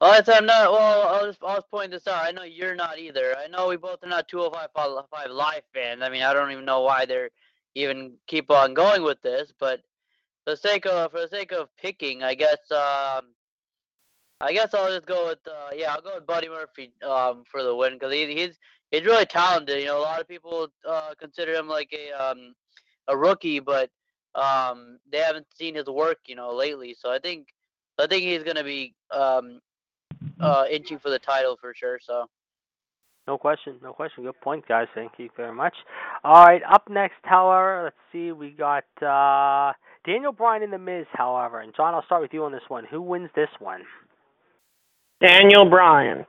Well, 0.00 0.22
I'm 0.28 0.46
not. 0.46 0.70
Well, 0.70 1.08
I'll 1.08 1.26
just 1.26 1.38
I'll 1.42 1.56
just 1.56 1.70
point 1.70 1.90
this 1.90 2.06
out. 2.06 2.24
I 2.24 2.30
know 2.30 2.44
you're 2.44 2.76
not 2.76 3.00
either. 3.00 3.34
I 3.36 3.48
know 3.48 3.66
we 3.66 3.76
both 3.76 3.98
are 4.04 4.08
not 4.08 4.28
205 4.28 4.68
five 5.10 5.30
live 5.30 5.62
fans. 5.74 6.02
I 6.02 6.08
mean, 6.08 6.22
I 6.22 6.32
don't 6.32 6.52
even 6.52 6.64
know 6.64 6.82
why 6.82 7.04
they're 7.04 7.30
even 7.74 8.12
keep 8.28 8.48
on 8.52 8.72
going 8.72 9.02
with 9.02 9.20
this. 9.22 9.52
But 9.58 9.80
for 10.44 10.52
the 10.52 10.56
sake 10.56 10.86
of 10.86 11.10
for 11.10 11.22
the 11.22 11.28
sake 11.28 11.50
of 11.50 11.68
picking, 11.78 12.22
I 12.22 12.34
guess 12.34 12.58
um, 12.70 13.32
I 14.40 14.52
guess 14.52 14.72
I'll 14.72 14.94
just 14.94 15.06
go 15.06 15.26
with 15.26 15.40
uh, 15.48 15.70
yeah, 15.74 15.94
I'll 15.94 16.02
go 16.02 16.14
with 16.14 16.26
Buddy 16.26 16.48
Murphy 16.48 16.92
um 17.02 17.42
for 17.50 17.64
the 17.64 17.74
win 17.74 17.94
because 17.94 18.12
he, 18.12 18.32
he's 18.34 18.56
he's 18.90 19.04
really 19.04 19.26
talented. 19.26 19.80
You 19.80 19.86
know, 19.86 19.98
a 19.98 20.02
lot 20.02 20.20
of 20.20 20.28
people 20.28 20.68
uh 20.88 21.12
consider 21.18 21.54
him 21.54 21.68
like 21.68 21.92
a 21.92 22.12
um 22.12 22.54
a 23.08 23.16
rookie, 23.16 23.60
but 23.60 23.90
um 24.34 24.98
they 25.10 25.18
haven't 25.18 25.46
seen 25.54 25.74
his 25.74 25.86
work 25.86 26.18
you 26.26 26.36
know 26.36 26.54
lately. 26.54 26.94
So 26.98 27.10
I 27.10 27.18
think 27.18 27.48
I 27.98 28.06
think 28.06 28.22
he's 28.22 28.42
gonna 28.42 28.64
be 28.64 28.94
um 29.10 29.60
uh 30.40 30.64
inching 30.70 30.98
for 30.98 31.10
the 31.10 31.18
title 31.18 31.56
for 31.60 31.74
sure. 31.74 31.98
So 32.02 32.26
No 33.26 33.36
question, 33.38 33.76
no 33.82 33.92
question. 33.92 34.24
Good 34.24 34.40
point, 34.40 34.66
guys. 34.68 34.86
Thank 34.94 35.12
you 35.18 35.30
very 35.36 35.52
much. 35.52 35.74
All 36.22 36.44
right, 36.44 36.62
up 36.70 36.88
next, 36.88 37.16
however, 37.22 37.82
let's 37.84 37.96
see, 38.12 38.30
we 38.32 38.50
got 38.50 38.84
uh, 39.02 39.72
Daniel 40.04 40.32
Bryan 40.32 40.62
and 40.62 40.72
The 40.72 40.78
Miz, 40.78 41.06
however. 41.12 41.60
And 41.60 41.74
John, 41.76 41.94
I'll 41.94 42.04
start 42.04 42.22
with 42.22 42.32
you 42.32 42.44
on 42.44 42.52
this 42.52 42.62
one. 42.68 42.84
Who 42.88 43.02
wins 43.02 43.30
this 43.34 43.48
one? 43.58 43.82
Daniel 45.20 45.68
Bryan. 45.68 46.24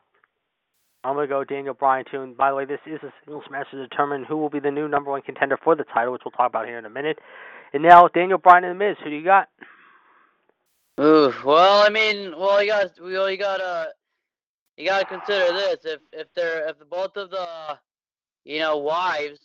I'm 1.04 1.14
going 1.16 1.28
to 1.28 1.34
go 1.34 1.44
Daniel 1.44 1.74
Bryan, 1.74 2.06
too. 2.10 2.22
And 2.22 2.36
by 2.36 2.50
the 2.50 2.56
way, 2.56 2.66
this 2.66 2.80
is 2.86 3.00
a 3.04 3.14
singles 3.24 3.46
match 3.50 3.68
to 3.72 3.78
determine 3.78 4.26
who 4.26 4.38
will 4.38 4.50
be 4.50 4.60
the 4.60 4.72
new 4.72 4.88
number 4.88 5.12
one 5.12 5.22
contender 5.22 5.58
for 5.64 5.76
the 5.76 5.84
title, 5.84 6.14
which 6.14 6.24
we'll 6.26 6.32
talk 6.32 6.50
about 6.50 6.68
here 6.68 6.78
in 6.78 6.86
a 6.86 6.90
minute. 6.90 7.20
And 7.74 7.84
now, 7.84 8.08
Daniel 8.08 8.38
Bryan 8.38 8.64
and 8.64 8.80
The 8.80 8.86
Miz. 8.86 8.98
Who 9.04 9.10
do 9.10 9.16
you 9.16 9.24
got? 9.24 9.50
Ooh, 11.00 11.32
well, 11.46 11.84
I 11.86 11.90
mean, 11.90 12.34
well, 12.38 12.62
you 12.62 12.70
got, 12.70 12.92
well, 13.00 13.30
you 13.30 13.38
gotta, 13.38 13.90
you 14.78 14.86
gotta 14.86 15.06
consider 15.06 15.54
this. 15.54 15.78
If 15.84 16.00
if 16.12 16.28
they're 16.36 16.70
if 16.70 16.78
both 16.90 17.16
of 17.18 17.30
the, 17.30 17.78
you 18.46 18.60
know, 18.60 18.78
wives 18.78 19.40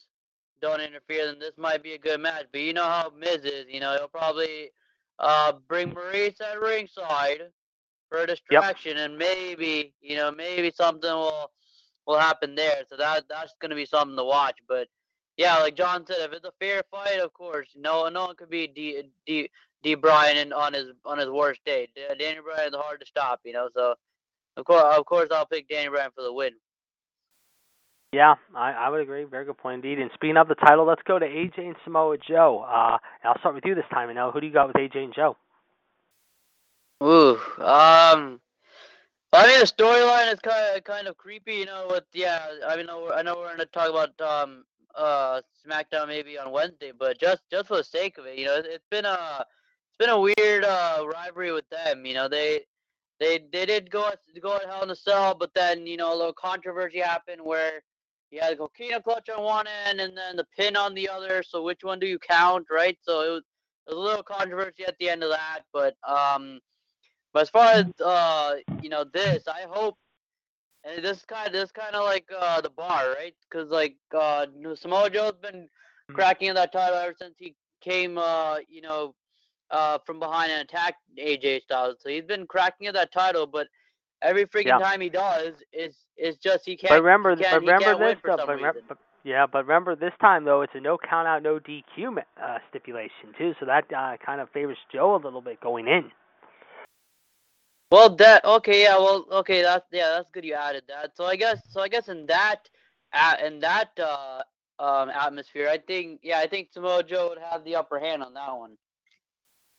don't 0.61 0.80
interfere, 0.80 1.26
then 1.26 1.38
this 1.38 1.53
might 1.59 1.82
be 1.82 1.92
a 1.92 1.98
good 1.98 2.20
match. 2.20 2.46
But 2.53 2.62
you 2.62 2.72
know 2.72 2.84
how 2.84 3.12
Miz 3.18 3.44
is. 3.44 3.66
You 3.68 3.80
know, 3.80 3.96
he'll 3.98 4.09
probably 4.09 4.70
uh 5.18 5.53
bring 5.68 5.92
Maurice 5.92 6.40
at 6.40 6.61
ringside 6.61 7.42
for 8.13 8.23
a 8.23 8.27
distraction, 8.27 8.99
and 8.99 9.17
maybe, 9.17 9.95
you 10.03 10.17
know, 10.17 10.31
maybe 10.31 10.71
something 10.77 11.11
will 11.11 11.51
will 12.07 12.19
happen 12.19 12.55
there. 12.55 12.83
So 12.91 12.97
that 12.99 13.25
that's 13.29 13.55
gonna 13.61 13.75
be 13.75 13.87
something 13.87 14.17
to 14.17 14.25
watch. 14.25 14.59
But 14.69 14.89
yeah, 15.39 15.57
like 15.59 15.77
John 15.77 16.05
said, 16.07 16.19
if 16.21 16.33
it's 16.33 16.45
a 16.45 16.53
fair 16.61 16.83
fight, 16.91 17.21
of 17.21 17.33
course, 17.33 17.69
no 17.75 18.09
no 18.11 18.27
one 18.27 18.37
could 18.37 18.51
be 18.51 18.67
D 18.67 19.03
D 19.27 19.49
D 19.83 19.95
Bryan 19.95 20.53
on 20.53 20.75
his 20.75 20.89
on 21.07 21.19
his 21.19 21.31
worst 21.31 21.61
day. 21.65 21.89
Danny 22.19 22.41
Bryan's 22.41 22.77
hard 22.77 23.01
to 23.01 23.07
stop, 23.07 23.41
you 23.45 23.55
know. 23.55 23.71
So 23.75 23.95
of 24.59 24.65
course, 24.67 24.85
of 24.99 25.07
course, 25.07 25.29
I'll 25.33 25.47
pick 25.47 25.69
Danny 25.69 25.89
Bryan 25.89 26.11
for 26.15 26.23
the 26.23 26.33
win. 26.33 26.53
Yeah, 28.13 28.35
I, 28.55 28.73
I 28.73 28.89
would 28.91 29.01
agree. 29.01 29.25
Very 29.25 29.47
good 29.47 29.57
point 29.57 29.83
indeed. 29.83 29.99
And 29.99 30.11
speaking 30.13 30.37
of 30.37 30.47
the 30.47 30.55
title, 30.55 30.85
let's 30.85 31.01
go 31.09 31.19
to 31.19 31.25
AJ 31.25 31.61
and 31.61 31.77
Samoa 31.83 32.19
Joe. 32.19 32.63
Uh, 32.69 32.99
I'll 33.25 33.39
start 33.39 33.55
with 33.55 33.65
you 33.65 33.75
this 33.75 33.87
time. 33.91 34.11
You 34.11 34.15
know, 34.15 34.31
who 34.31 34.43
do 34.43 34.47
you 34.47 34.53
got 34.53 34.67
with 34.67 34.77
AJ 34.77 34.99
and 34.99 35.15
Joe? 35.15 35.39
Ooh, 37.03 37.36
um, 37.59 38.40
I 39.32 39.46
mean 39.48 39.61
the 39.61 39.66
storyline 39.66 40.32
is 40.32 40.38
kind 40.40 40.76
of 40.76 40.84
kind 40.84 41.09
of 41.09 41.16
creepy, 41.16 41.55
you 41.57 41.66
know. 41.66 41.88
With 41.90 42.05
yeah, 42.12 42.46
I 42.66 42.76
mean, 42.76 42.86
I 42.88 43.22
know 43.22 43.36
we're 43.36 43.50
gonna 43.50 43.66
talk 43.66 43.90
about 43.90 44.20
um 44.20 44.64
uh 44.94 45.40
SmackDown 45.66 46.09
maybe 46.09 46.38
on 46.38 46.53
Wednesday, 46.53 46.92
but 46.96 47.18
just 47.18 47.42
just 47.50 47.68
for 47.68 47.78
the 47.78 47.84
sake 47.84 48.18
of 48.18 48.26
it, 48.26 48.38
you 48.38 48.46
know, 48.46 48.57
it, 48.57 48.66
it's 48.68 48.86
been 48.90 49.05
a 49.05 49.44
it's 49.88 49.98
been 49.98 50.11
a 50.11 50.20
weird 50.20 50.64
uh 50.64 51.05
rivalry 51.12 51.53
with 51.53 51.68
them. 51.70 52.07
You 52.07 52.14
know, 52.14 52.28
they 52.28 52.61
they 53.18 53.40
they 53.53 53.66
did 53.66 53.90
go 53.90 54.12
go 54.40 54.57
at 54.57 54.66
Hell 54.66 54.84
in 54.84 54.90
a 54.90 54.96
Cell, 54.96 55.34
but 55.34 55.53
then 55.55 55.86
you 55.86 55.96
know 55.96 56.14
a 56.14 56.16
little 56.16 56.32
controversy 56.32 57.00
happened 57.00 57.42
where 57.42 57.82
you 58.30 58.40
had 58.40 58.53
the 58.53 58.57
coquina 58.59 59.03
clutch 59.03 59.28
on 59.28 59.42
one 59.42 59.66
end 59.88 60.00
and 60.00 60.16
then 60.16 60.36
the 60.36 60.46
pin 60.57 60.76
on 60.76 60.94
the 60.94 61.09
other. 61.09 61.42
So 61.42 61.62
which 61.62 61.84
one 61.84 62.00
do 62.00 62.07
you 62.07 62.18
count, 62.18 62.66
right? 62.70 62.98
So 63.03 63.20
it 63.22 63.30
was, 63.30 63.42
it 63.88 63.94
was 63.94 63.98
a 63.98 64.00
little 64.00 64.22
controversy 64.22 64.84
at 64.86 64.96
the 65.00 65.11
end 65.11 65.22
of 65.22 65.30
that, 65.30 65.61
but 65.72 65.96
um, 66.09 66.61
but 67.33 67.43
as 67.43 67.51
far 67.51 67.72
as 67.72 67.87
uh, 68.05 68.55
you 68.80 68.91
know, 68.91 69.05
this 69.12 69.45
I 69.49 69.62
hope, 69.68 69.97
and 70.85 71.05
this 71.05 71.24
kind 71.26 71.47
of 71.49 71.53
this 71.53 71.72
kind 71.72 71.95
of 71.95 72.05
like 72.05 72.26
uh 72.39 72.61
the 72.61 72.70
bar, 72.70 73.12
right? 73.14 73.35
Because 73.51 73.70
like 73.70 73.97
uh, 74.16 74.47
Samoa 74.76 75.11
Joe's 75.11 75.35
been 75.43 75.68
Hmm. 76.09 76.14
cracking 76.14 76.49
in 76.49 76.55
that 76.57 76.72
title 76.72 76.97
ever 76.99 77.14
since 77.18 77.35
he 77.39 77.55
came, 77.83 78.18
uh, 78.18 78.59
you 78.68 78.83
know, 78.83 79.14
uh, 79.70 79.99
from 80.07 80.20
behind 80.20 80.53
and 80.53 80.62
attacked 80.62 80.99
AJ 81.18 81.62
Styles. 81.62 81.97
So 82.01 82.09
he's 82.11 82.24
been 82.24 82.47
cracking 82.47 82.87
at 82.89 82.95
that 82.95 83.12
title, 83.12 83.47
but 83.47 83.68
every 84.22 84.47
freaking 84.47 84.66
Yeah. 84.68 84.78
time 84.78 85.01
he 85.01 85.11
does, 85.11 85.55
is 85.72 85.95
is 86.16 86.37
just 86.39 86.64
he 86.66 86.76
can't. 86.76 86.91
But 86.91 87.03
remember, 87.03 87.30
he 87.30 87.37
can't, 87.37 87.62
but 87.85 87.99
remember 87.99 87.99
this 87.99 88.16
some 88.37 88.39
But 88.47 88.89
but, 88.89 88.99
yeah, 89.24 89.47
but 89.47 89.66
remember 89.66 89.97
this 89.97 90.12
time 90.20 90.45
though, 90.45 90.62
it's 90.62 90.72
a 90.74 90.80
no 90.80 90.99
count 90.99 91.28
out, 91.28 91.43
no 91.43 91.59
DQ 91.59 92.18
uh, 92.43 92.59
stipulation 92.70 93.33
too. 93.39 93.53
So 93.61 93.66
that 93.66 93.85
uh, 93.97 94.16
kind 94.24 94.41
of 94.41 94.51
favors 94.51 94.78
Joe 94.93 95.14
a 95.16 95.22
little 95.22 95.43
bit 95.43 95.61
going 95.61 95.89
in. 95.89 96.11
Well, 97.93 98.09
that 98.16 98.43
okay, 98.47 98.84
yeah, 98.84 98.97
well, 98.97 99.26
okay, 99.30 99.61
that's 99.61 99.84
yeah, 99.93 100.12
that's 100.16 100.30
good. 100.32 100.47
You 100.47 100.55
added 100.55 100.84
that. 100.88 101.14
So 101.14 101.26
I 101.26 101.36
guess, 101.36 101.59
so 101.68 101.82
I 101.82 101.88
guess 101.88 102.09
in 102.09 102.24
that, 102.24 102.66
uh, 103.12 103.34
in 103.45 103.61
that 103.61 103.90
uh, 104.03 104.40
um, 104.82 105.11
atmosphere, 105.11 105.68
I 105.68 105.76
think, 105.76 106.20
yeah, 106.22 106.38
I 106.38 106.47
think 106.47 106.68
Samoa 106.72 107.03
Joe 107.03 107.28
would 107.28 107.38
have 107.51 107.64
the 107.64 107.76
upper 107.76 108.01
hand 108.01 108.22
on 108.22 108.32
that 108.32 108.57
one. 108.57 108.78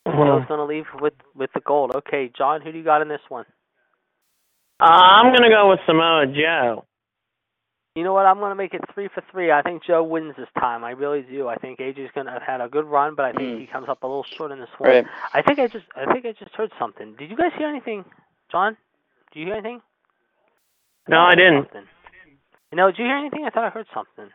Joe's 0.05 0.45
gonna 0.47 0.65
leave 0.65 0.85
with 1.01 1.15
with 1.33 1.49
the 1.55 1.59
gold. 1.61 1.93
Okay, 1.95 2.31
John, 2.37 2.61
who 2.61 2.71
do 2.71 2.77
you 2.77 2.83
got 2.83 3.01
in 3.01 3.07
this 3.07 3.25
one? 3.29 3.45
Uh, 4.79 4.85
I'm 4.85 5.33
gonna 5.33 5.49
go 5.49 5.71
with 5.71 5.79
Samoa 5.87 6.27
Joe. 6.27 6.85
You 7.95 8.03
know 8.03 8.13
what? 8.13 8.25
I'm 8.25 8.39
gonna 8.39 8.55
make 8.55 8.73
it 8.73 8.81
three 8.93 9.07
for 9.13 9.23
three. 9.31 9.51
I 9.51 9.61
think 9.61 9.83
Joe 9.83 10.03
wins 10.03 10.33
this 10.35 10.47
time. 10.59 10.83
I 10.83 10.91
really 10.91 11.21
do. 11.21 11.47
I 11.47 11.55
think 11.57 11.77
AJ's 11.79 12.09
gonna 12.15 12.31
have 12.31 12.41
had 12.41 12.59
a 12.59 12.67
good 12.67 12.85
run, 12.85 13.13
but 13.13 13.25
I 13.25 13.33
think 13.33 13.57
Mm. 13.57 13.59
he 13.59 13.67
comes 13.67 13.87
up 13.87 14.01
a 14.01 14.07
little 14.07 14.23
short 14.35 14.51
in 14.51 14.59
this 14.59 14.69
one. 14.79 14.89
I 15.33 15.41
think 15.43 15.59
I 15.59 15.67
just 15.67 15.85
I 15.95 16.11
think 16.11 16.25
I 16.25 16.31
just 16.31 16.55
heard 16.55 16.71
something. 16.79 17.15
Did 17.15 17.29
you 17.29 17.37
guys 17.37 17.53
hear 17.55 17.67
anything, 17.67 18.03
John? 18.51 18.75
Did 19.31 19.39
you 19.41 19.45
hear 19.45 19.55
anything? 19.55 19.81
No, 21.07 21.19
I 21.19 21.35
didn't. 21.35 21.65
Something. 21.65 21.87
You 22.71 22.77
know, 22.77 22.87
did 22.87 22.97
you 22.97 23.05
hear 23.05 23.17
anything? 23.17 23.45
I 23.45 23.51
thought 23.51 23.65
I 23.65 23.69
heard 23.69 23.87
something. 23.93 24.31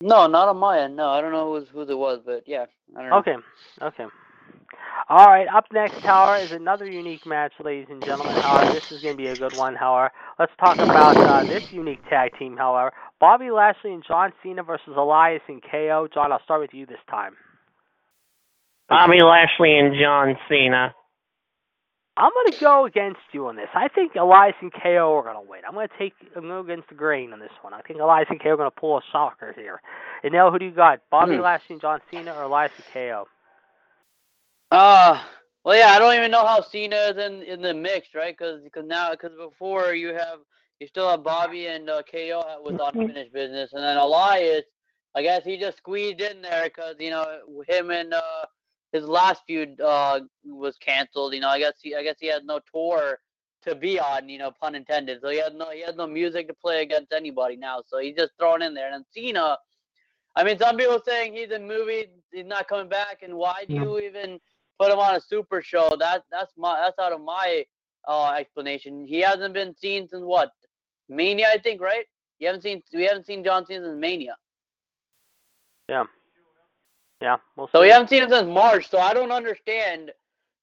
No, 0.00 0.28
not 0.28 0.46
on 0.48 0.58
my 0.58 0.78
end. 0.78 0.94
No, 0.94 1.08
I 1.08 1.20
don't 1.20 1.32
know 1.32 1.58
who's, 1.58 1.68
who 1.70 1.82
it 1.82 1.98
was, 1.98 2.20
but 2.24 2.44
yeah, 2.46 2.66
I 2.96 3.00
don't 3.00 3.10
know. 3.10 3.16
Okay, 3.16 3.36
okay. 3.82 4.06
All 5.08 5.26
right, 5.26 5.48
up 5.48 5.64
next, 5.72 6.00
however, 6.00 6.42
is 6.44 6.52
another 6.52 6.86
unique 6.86 7.24
match, 7.24 7.52
ladies 7.64 7.86
and 7.88 8.04
gentlemen. 8.04 8.34
However, 8.42 8.72
this 8.72 8.92
is 8.92 9.02
going 9.02 9.14
to 9.14 9.22
be 9.22 9.28
a 9.28 9.36
good 9.36 9.56
one, 9.56 9.74
however. 9.74 10.12
Let's 10.38 10.52
talk 10.60 10.76
about 10.78 11.16
uh, 11.16 11.44
this 11.44 11.72
unique 11.72 12.06
tag 12.10 12.32
team, 12.38 12.56
however. 12.56 12.92
Bobby 13.18 13.50
Lashley 13.50 13.92
and 13.94 14.04
John 14.06 14.32
Cena 14.42 14.62
versus 14.62 14.94
Elias 14.96 15.40
and 15.48 15.62
KO. 15.62 16.08
John, 16.12 16.30
I'll 16.30 16.42
start 16.44 16.60
with 16.60 16.74
you 16.74 16.84
this 16.84 16.98
time. 17.10 17.34
Bobby 18.88 19.22
Lashley 19.22 19.78
and 19.78 19.94
John 19.98 20.36
Cena. 20.48 20.94
I'm 22.18 22.32
going 22.34 22.52
to 22.52 22.60
go 22.60 22.84
against 22.84 23.20
you 23.32 23.46
on 23.46 23.56
this. 23.56 23.68
I 23.74 23.88
think 23.88 24.12
Elias 24.16 24.56
and 24.60 24.72
KO 24.72 25.14
are 25.16 25.22
going 25.22 25.36
to 25.36 25.48
win. 25.50 25.60
I'm 25.66 25.74
going 25.74 25.88
to 25.88 25.98
take 25.98 26.14
I'm 26.36 26.42
going 26.42 26.48
to 26.48 26.62
go 26.68 26.72
against 26.72 26.88
the 26.88 26.96
grain 26.96 27.32
on 27.32 27.38
this 27.38 27.52
one. 27.62 27.72
I 27.72 27.80
think 27.82 28.00
Elias 28.00 28.26
and 28.28 28.42
KO 28.42 28.50
are 28.50 28.56
going 28.56 28.70
to 28.70 28.80
pull 28.80 28.98
a 28.98 29.02
shocker 29.12 29.52
here. 29.56 29.80
And 30.24 30.32
now, 30.32 30.50
who 30.50 30.58
do 30.58 30.64
you 30.64 30.72
got? 30.72 31.00
Bobby 31.10 31.36
Hmm. 31.36 31.42
Lashley 31.42 31.74
and 31.74 31.80
John 31.80 32.00
Cena 32.10 32.34
or 32.34 32.42
Elias 32.42 32.72
and 32.76 32.84
KO? 32.92 33.28
Uh, 34.70 35.22
well, 35.64 35.78
yeah, 35.78 35.88
I 35.88 35.98
don't 35.98 36.14
even 36.14 36.30
know 36.30 36.46
how 36.46 36.60
Cena 36.60 36.96
is 36.96 37.16
in 37.16 37.42
in 37.42 37.62
the 37.62 37.74
mix, 37.74 38.08
right? 38.14 38.36
Because 38.36 38.62
because 38.62 38.86
now, 38.86 39.10
because 39.12 39.32
before 39.36 39.94
you 39.94 40.08
have 40.08 40.40
you 40.78 40.86
still 40.86 41.08
have 41.08 41.24
Bobby 41.24 41.66
and 41.66 41.88
uh, 41.88 42.02
KO 42.10 42.60
with 42.64 42.76
unfinished 42.80 43.32
business, 43.32 43.72
and 43.72 43.82
then 43.82 43.96
Elias, 43.96 44.64
I 45.14 45.22
guess 45.22 45.44
he 45.44 45.58
just 45.58 45.78
squeezed 45.78 46.20
in 46.20 46.42
there 46.42 46.64
because 46.64 46.96
you 46.98 47.10
know 47.10 47.40
him 47.66 47.90
and 47.90 48.12
uh 48.14 48.44
his 48.92 49.04
last 49.04 49.42
feud 49.46 49.80
uh 49.80 50.20
was 50.44 50.76
canceled. 50.78 51.34
You 51.34 51.40
know, 51.40 51.48
I 51.48 51.58
guess 51.58 51.74
he 51.82 51.94
I 51.94 52.02
guess 52.02 52.16
he 52.20 52.28
had 52.28 52.44
no 52.44 52.60
tour 52.72 53.18
to 53.64 53.74
be 53.74 53.98
on. 53.98 54.28
You 54.28 54.38
know, 54.38 54.52
pun 54.60 54.74
intended. 54.74 55.20
So 55.22 55.30
he 55.30 55.38
had 55.38 55.54
no 55.54 55.70
he 55.70 55.80
had 55.82 55.96
no 55.96 56.06
music 56.06 56.48
to 56.48 56.54
play 56.54 56.82
against 56.82 57.12
anybody 57.12 57.56
now. 57.56 57.82
So 57.86 57.98
he's 57.98 58.16
just 58.16 58.32
thrown 58.38 58.62
in 58.62 58.74
there. 58.74 58.86
And 58.92 58.96
then 58.96 59.04
Cena, 59.12 59.58
I 60.36 60.44
mean, 60.44 60.58
some 60.58 60.76
people 60.76 61.00
saying 61.04 61.34
he's 61.34 61.50
in 61.50 61.66
movies, 61.66 62.08
he's 62.32 62.46
not 62.46 62.68
coming 62.68 62.88
back, 62.88 63.22
and 63.22 63.34
why 63.34 63.64
do 63.66 63.74
you 63.74 63.98
even 63.98 64.38
put 64.78 64.92
him 64.92 64.98
on 64.98 65.16
a 65.16 65.20
super 65.20 65.62
show? 65.62 65.96
That 65.98 66.24
that's 66.30 66.52
my 66.56 66.80
that's 66.80 66.98
out 66.98 67.12
of 67.12 67.20
my 67.22 67.64
uh 68.08 68.32
explanation. 68.32 69.06
He 69.06 69.20
hasn't 69.20 69.54
been 69.54 69.74
seen 69.74 70.08
since 70.08 70.22
what 70.22 70.50
Mania, 71.08 71.48
I 71.52 71.58
think, 71.58 71.80
right? 71.80 72.04
You 72.38 72.48
haven't 72.48 72.62
seen 72.62 72.82
we 72.94 73.04
haven't 73.04 73.26
seen 73.26 73.44
John 73.44 73.66
Cena 73.66 73.84
since 73.86 73.98
Mania. 74.00 74.36
Yeah. 75.88 76.04
Yeah, 77.20 77.36
we'll 77.56 77.68
So 77.72 77.80
we 77.80 77.88
haven't 77.88 78.08
seen 78.10 78.22
him 78.22 78.30
since 78.30 78.48
March. 78.48 78.90
So 78.90 78.98
I 78.98 79.14
don't 79.14 79.32
understand. 79.32 80.12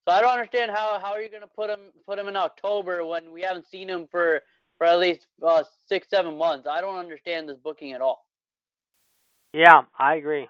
So 0.08 0.16
I 0.16 0.22
don't 0.22 0.32
understand 0.32 0.72
how 0.72 1.00
how 1.00 1.12
are 1.14 1.22
you 1.22 1.30
gonna 1.30 1.48
put 1.48 1.70
him 1.70 1.92
put 2.08 2.20
him 2.20 2.28
in 2.28 2.36
October 2.36 3.06
when 3.06 3.32
we 3.32 3.42
haven't 3.42 3.68
seen 3.68 3.90
him 3.90 4.08
for 4.10 4.42
for 4.78 4.88
at 4.88 5.00
least 5.00 5.28
uh, 5.46 5.64
six 5.88 6.10
seven 6.10 6.38
months. 6.38 6.68
I 6.68 6.82
don't 6.82 6.98
understand 6.98 7.50
this 7.50 7.58
booking 7.58 7.94
at 7.94 8.02
all. 8.02 8.26
Yeah, 9.54 9.84
I 9.98 10.16
agree. 10.16 10.48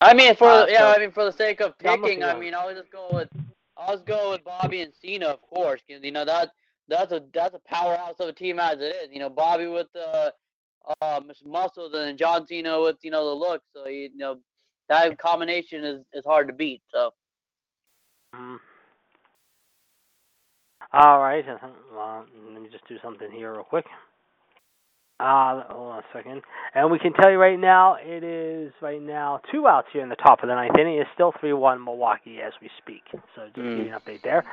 I 0.00 0.14
mean, 0.14 0.34
for 0.34 0.48
Uh, 0.50 0.66
yeah, 0.68 0.78
so- 0.80 0.86
I 0.88 0.98
mean 0.98 1.10
for 1.10 1.24
the 1.24 1.32
sake 1.32 1.60
of 1.60 1.76
picking, 1.78 2.22
I 2.22 2.38
mean 2.38 2.54
I'll 2.54 2.74
just 2.74 2.90
go 2.90 3.08
with 3.12 3.28
I'll 3.76 3.94
just 3.94 4.06
go 4.06 4.30
with 4.30 4.44
Bobby 4.44 4.82
and 4.82 4.92
Cena, 4.94 5.26
of 5.28 5.40
course. 5.42 5.80
'cause, 5.88 6.02
you 6.02 6.10
know 6.10 6.24
that 6.24 6.52
that's 6.88 7.12
a 7.12 7.20
that's 7.32 7.54
a 7.54 7.58
powerhouse 7.60 8.18
of 8.20 8.28
a 8.28 8.32
team 8.32 8.58
as 8.58 8.78
it 8.80 8.94
is. 8.96 9.10
You 9.12 9.20
know 9.20 9.30
Bobby 9.30 9.66
with 9.66 9.90
the 9.92 10.34
uh, 11.02 11.20
muscles 11.44 11.92
and 11.94 12.18
John 12.18 12.46
Cena 12.46 12.80
with 12.80 12.96
you 13.02 13.10
know 13.10 13.24
the 13.26 13.34
look. 13.34 13.62
So 13.74 13.86
you 13.88 14.10
know 14.16 14.40
that 14.88 15.18
combination 15.18 15.84
is 15.84 16.04
is 16.12 16.24
hard 16.24 16.48
to 16.48 16.54
beat. 16.54 16.82
So. 16.92 17.12
Mhm. 18.34 18.58
All 20.92 21.18
right. 21.20 21.46
uh, 21.48 21.58
Well, 21.92 22.26
let 22.52 22.62
me 22.62 22.68
just 22.70 22.86
do 22.88 22.98
something 23.00 23.30
here 23.30 23.52
real 23.52 23.64
quick. 23.64 23.86
Uh, 25.20 25.64
hold 25.68 25.92
on 25.92 25.98
a 25.98 26.04
second. 26.14 26.40
And 26.74 26.90
we 26.90 26.98
can 26.98 27.12
tell 27.12 27.30
you 27.30 27.36
right 27.36 27.58
now, 27.58 27.96
it 28.00 28.24
is 28.24 28.72
right 28.80 29.02
now 29.02 29.42
two 29.52 29.66
outs 29.68 29.88
here 29.92 30.02
in 30.02 30.08
the 30.08 30.16
top 30.16 30.42
of 30.42 30.48
the 30.48 30.54
ninth 30.54 30.78
inning. 30.78 30.96
It's 30.98 31.10
still 31.12 31.32
3-1 31.42 31.84
Milwaukee 31.84 32.38
as 32.40 32.54
we 32.62 32.70
speak. 32.78 33.02
So 33.36 33.46
just 33.48 33.56
Mm. 33.58 33.76
give 33.76 33.86
you 33.86 33.92
an 33.92 34.00
update 34.00 34.22
there. 34.22 34.44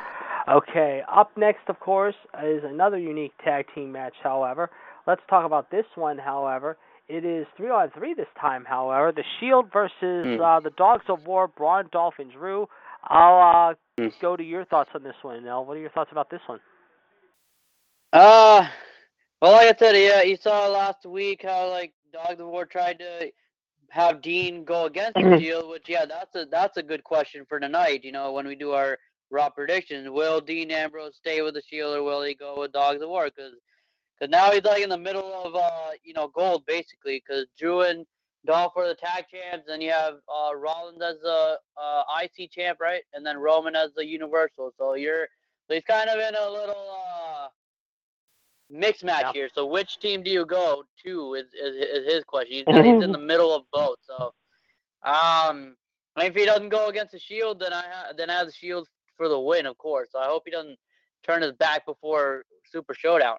Okay. 0.50 1.04
Up 1.08 1.32
next, 1.38 1.70
of 1.70 1.80
course, 1.80 2.16
is 2.44 2.64
another 2.66 2.98
unique 2.98 3.32
tag 3.46 3.66
team 3.74 3.94
match. 3.94 4.16
However, 4.22 4.70
let's 5.06 5.22
talk 5.30 5.46
about 5.46 5.72
this 5.72 5.86
one. 5.96 6.18
However, 6.18 6.76
it 7.08 7.24
is 7.24 7.48
three 7.56 7.70
on 7.70 7.90
three 7.92 8.14
this 8.14 8.28
time. 8.38 8.66
However, 8.66 9.14
the 9.14 9.24
Shield 9.40 9.72
versus 9.72 9.96
Mm. 10.28 10.42
uh, 10.42 10.60
the 10.60 10.72
Dogs 10.72 11.06
of 11.08 11.26
War, 11.26 11.48
Braun, 11.48 11.88
Dolph, 11.94 12.20
and 12.20 12.30
Drew. 12.30 12.68
I'll 13.06 13.70
uh, 13.72 13.76
Mm. 13.98 14.12
go 14.20 14.36
to 14.36 14.44
your 14.44 14.66
thoughts 14.66 14.90
on 14.94 15.04
this 15.04 15.16
one, 15.24 15.46
Nell. 15.46 15.64
What 15.64 15.78
are 15.78 15.80
your 15.80 15.92
thoughts 15.92 16.12
about 16.12 16.30
this 16.30 16.42
one? 16.48 16.60
Uh, 18.12 18.68
well, 19.42 19.54
like 19.54 19.76
I 19.76 19.78
said, 19.78 19.96
yeah, 19.96 20.22
you 20.24 20.38
saw 20.38 20.68
last 20.68 21.06
week 21.06 21.44
how 21.44 21.70
like 21.70 21.94
Dogs 22.12 22.40
of 22.40 22.48
War 22.48 22.66
tried 22.66 23.00
to 23.00 23.32
have 23.90 24.22
Dean 24.22 24.64
go 24.64 24.86
against 24.86 25.16
the 25.16 25.40
Shield, 25.40 25.70
which 25.70 25.88
yeah, 25.88 26.06
that's 26.06 26.36
a 26.36 26.46
that's 26.50 26.78
a 26.78 26.84
good 26.84 27.04
question 27.04 27.46
for 27.48 27.60
tonight. 27.60 28.04
You 28.04 28.12
know, 28.12 28.32
when 28.32 28.48
we 28.48 28.56
do 28.56 28.72
our 28.72 28.98
raw 29.30 29.50
predictions, 29.50 30.10
will 30.10 30.42
Dean 30.42 30.72
Ambrose 30.72 31.16
stay 31.18 31.42
with 31.42 31.54
the 31.54 31.62
Shield 31.70 31.96
or 31.96 32.04
will 32.04 32.24
he 32.24 32.34
go 32.34 32.60
with 32.60 32.72
Dogs 32.72 33.02
of 33.02 33.10
War? 33.10 33.26
Because 33.26 33.54
because 34.20 34.32
now 34.32 34.52
he's 34.52 34.64
like 34.64 34.84
in 34.84 34.90
the 34.90 34.98
middle 34.98 35.32
of 35.46 35.56
uh 35.56 35.92
you 36.04 36.14
know 36.14 36.28
gold 36.30 36.66
basically. 36.66 37.22
Because 37.26 37.46
Drew 37.60 37.82
and 37.82 38.06
Dolph 38.46 38.74
are 38.76 38.88
the 38.88 38.96
tag 38.96 39.26
champs, 39.32 39.68
and 39.70 39.84
you 39.84 39.92
have 39.92 40.16
uh 40.34 40.56
Rollins 40.56 41.02
as 41.02 41.18
the 41.22 41.60
uh, 41.80 42.04
IC 42.24 42.52
champ, 42.52 42.80
right? 42.82 43.04
And 43.14 43.26
then 43.26 43.38
Roman 43.38 43.76
as 43.76 43.92
the 43.96 44.06
Universal. 44.06 44.74
So 44.78 44.96
you're 44.96 45.28
so 45.68 45.76
he's 45.76 45.84
kind 45.84 46.10
of 46.10 46.18
in 46.20 46.36
a 46.36 46.50
little 46.50 46.88
uh 46.92 47.48
mixed 48.70 49.04
match 49.04 49.24
Yeah. 49.28 49.34
here. 49.34 49.50
So 49.54 49.66
which 49.66 50.00
team 50.00 50.24
do 50.24 50.32
you 50.32 50.46
go 50.46 50.84
to? 51.06 51.34
Is 51.36 51.46
is, 51.54 51.76
is 51.76 52.14
his 52.14 52.24
question. 52.26 52.64
He's, 52.66 52.66
he's 52.86 53.04
in 53.04 53.12
the 53.12 53.18
middle 53.18 53.54
of 53.56 53.64
both. 53.72 53.98
So 54.06 54.34
um. 55.04 55.76
I 56.16 56.22
mean, 56.24 56.32
if 56.32 56.36
he 56.36 56.46
doesn't 56.46 56.70
go 56.70 56.88
against 56.88 57.12
the 57.12 57.20
Shield, 57.20 57.60
then 57.60 57.74
I 57.74 57.84
ha- 57.84 58.14
then 58.18 58.32
I 58.32 58.40
have 58.40 58.48
the 58.48 58.54
Shield 58.54 58.88
for 59.18 59.30
the 59.30 59.40
win, 59.40 59.68
of 59.68 59.78
course. 59.78 60.10
So 60.12 60.18
I 60.18 60.26
hope 60.26 60.44
he 60.46 60.52
doesn't 60.52 60.78
turn 61.24 61.44
his 61.44 61.52
back 61.54 61.86
before 61.86 62.44
Super 62.72 62.96
Showdown. 62.96 63.38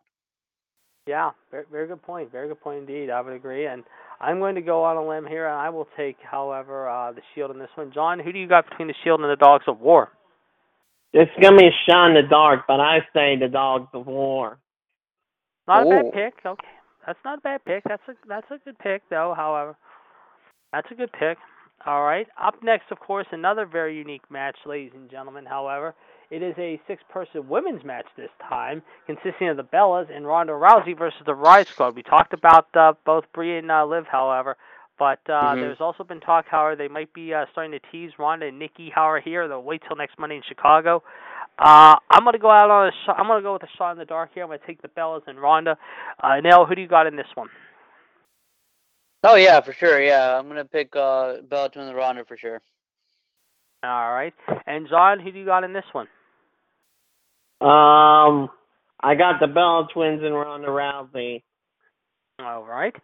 Yeah, 1.08 1.30
very, 1.50 1.64
very 1.72 1.88
good 1.88 2.02
point. 2.02 2.30
Very 2.30 2.46
good 2.46 2.60
point 2.60 2.78
indeed. 2.80 3.10
I 3.10 3.20
would 3.20 3.32
agree. 3.32 3.66
And 3.66 3.82
I'm 4.20 4.38
going 4.38 4.54
to 4.54 4.60
go 4.60 4.84
on 4.84 4.96
a 4.96 5.04
limb 5.08 5.26
here, 5.26 5.46
and 5.46 5.56
I 5.56 5.70
will 5.70 5.88
take, 5.96 6.18
however, 6.22 6.88
uh, 6.88 7.10
the 7.10 7.22
Shield 7.34 7.50
in 7.50 7.58
this 7.58 7.70
one. 7.74 7.90
John, 7.92 8.20
who 8.20 8.32
do 8.32 8.38
you 8.38 8.46
got 8.46 8.68
between 8.68 8.86
the 8.86 8.94
Shield 9.02 9.20
and 9.20 9.28
the 9.30 9.36
Dogs 9.36 9.64
of 9.66 9.80
War? 9.80 10.12
It's 11.12 11.32
gonna 11.42 11.56
be 11.56 11.66
a 11.66 11.74
shot 11.88 12.08
in 12.08 12.14
the 12.14 12.28
dark, 12.28 12.60
but 12.68 12.80
I 12.80 12.98
say 13.14 13.36
the 13.36 13.48
Dogs 13.48 13.88
of 13.94 14.06
War. 14.06 14.58
Not 15.68 15.82
a 15.84 15.86
Oh. 15.86 15.90
bad 15.90 16.12
pick. 16.12 16.46
Okay, 16.46 16.68
that's 17.06 17.24
not 17.24 17.38
a 17.38 17.42
bad 17.42 17.64
pick. 17.64 17.84
That's 17.84 18.02
a 18.08 18.14
that's 18.26 18.50
a 18.50 18.58
good 18.58 18.78
pick, 18.80 19.02
though. 19.10 19.34
However, 19.36 19.76
that's 20.72 20.90
a 20.90 20.94
good 20.94 21.12
pick. 21.12 21.38
All 21.86 22.02
right. 22.04 22.26
Up 22.42 22.60
next, 22.62 22.90
of 22.90 22.98
course, 22.98 23.26
another 23.30 23.64
very 23.64 23.96
unique 23.96 24.28
match, 24.30 24.56
ladies 24.66 24.92
and 24.94 25.08
gentlemen. 25.10 25.46
However, 25.46 25.94
it 26.30 26.42
is 26.42 26.54
a 26.58 26.80
six-person 26.88 27.48
women's 27.48 27.84
match 27.84 28.06
this 28.16 28.30
time, 28.48 28.82
consisting 29.06 29.48
of 29.48 29.56
the 29.56 29.62
Bellas 29.64 30.08
and 30.14 30.26
Ronda 30.26 30.52
Rousey 30.54 30.98
versus 30.98 31.22
the 31.24 31.34
Riot 31.34 31.68
Squad. 31.68 31.94
We 31.94 32.02
talked 32.02 32.32
about 32.34 32.66
uh, 32.74 32.94
both 33.06 33.24
Brie 33.32 33.58
and 33.58 33.70
uh, 33.70 33.86
Liv, 33.86 34.06
however, 34.10 34.56
but 34.98 35.20
uh, 35.28 35.54
Mhm. 35.54 35.60
there's 35.60 35.80
also 35.80 36.02
been 36.02 36.20
talk, 36.20 36.46
however, 36.48 36.74
they 36.74 36.88
might 36.88 37.12
be 37.14 37.32
uh, 37.32 37.46
starting 37.52 37.72
to 37.72 37.80
tease 37.92 38.18
Ronda 38.18 38.46
and 38.46 38.58
Nikki, 38.58 38.90
however, 38.90 39.20
here. 39.20 39.46
They'll 39.46 39.62
wait 39.62 39.82
till 39.86 39.96
next 39.96 40.18
Monday 40.18 40.36
in 40.36 40.42
Chicago. 40.42 41.02
Uh, 41.58 41.96
I'm 42.08 42.24
gonna 42.24 42.38
go 42.38 42.50
out 42.50 42.70
on 42.70 42.88
a 42.88 42.92
shot. 43.04 43.16
I'm 43.18 43.26
gonna 43.26 43.42
go 43.42 43.54
with 43.54 43.64
a 43.64 43.76
shot 43.76 43.92
in 43.92 43.98
the 43.98 44.04
dark 44.04 44.30
here. 44.32 44.44
I'm 44.44 44.48
gonna 44.48 44.60
take 44.66 44.80
the 44.80 44.88
Bellas 44.88 45.22
and 45.26 45.40
Ronda. 45.40 45.76
Uh, 46.22 46.40
Nell, 46.40 46.66
who 46.66 46.74
do 46.74 46.80
you 46.80 46.88
got 46.88 47.06
in 47.06 47.16
this 47.16 47.26
one? 47.34 47.48
Oh 49.24 49.34
yeah, 49.34 49.60
for 49.60 49.72
sure. 49.72 50.00
Yeah, 50.00 50.38
I'm 50.38 50.46
gonna 50.46 50.64
pick 50.64 50.94
uh, 50.94 51.38
Bella 51.48 51.70
Twins 51.70 51.88
and 51.88 51.96
Ronda 51.96 52.24
for 52.24 52.36
sure. 52.36 52.60
All 53.82 54.12
right. 54.12 54.34
And 54.66 54.88
John, 54.88 55.20
who 55.20 55.32
do 55.32 55.38
you 55.38 55.44
got 55.44 55.64
in 55.64 55.72
this 55.72 55.84
one? 55.92 56.06
Um, 57.60 58.50
I 59.00 59.14
got 59.16 59.40
the 59.40 59.48
Bella 59.48 59.88
Twins 59.92 60.22
and 60.22 60.34
Ronda 60.34 60.68
Rousey. 60.68 61.42
All 62.40 62.62
right. 62.64 62.94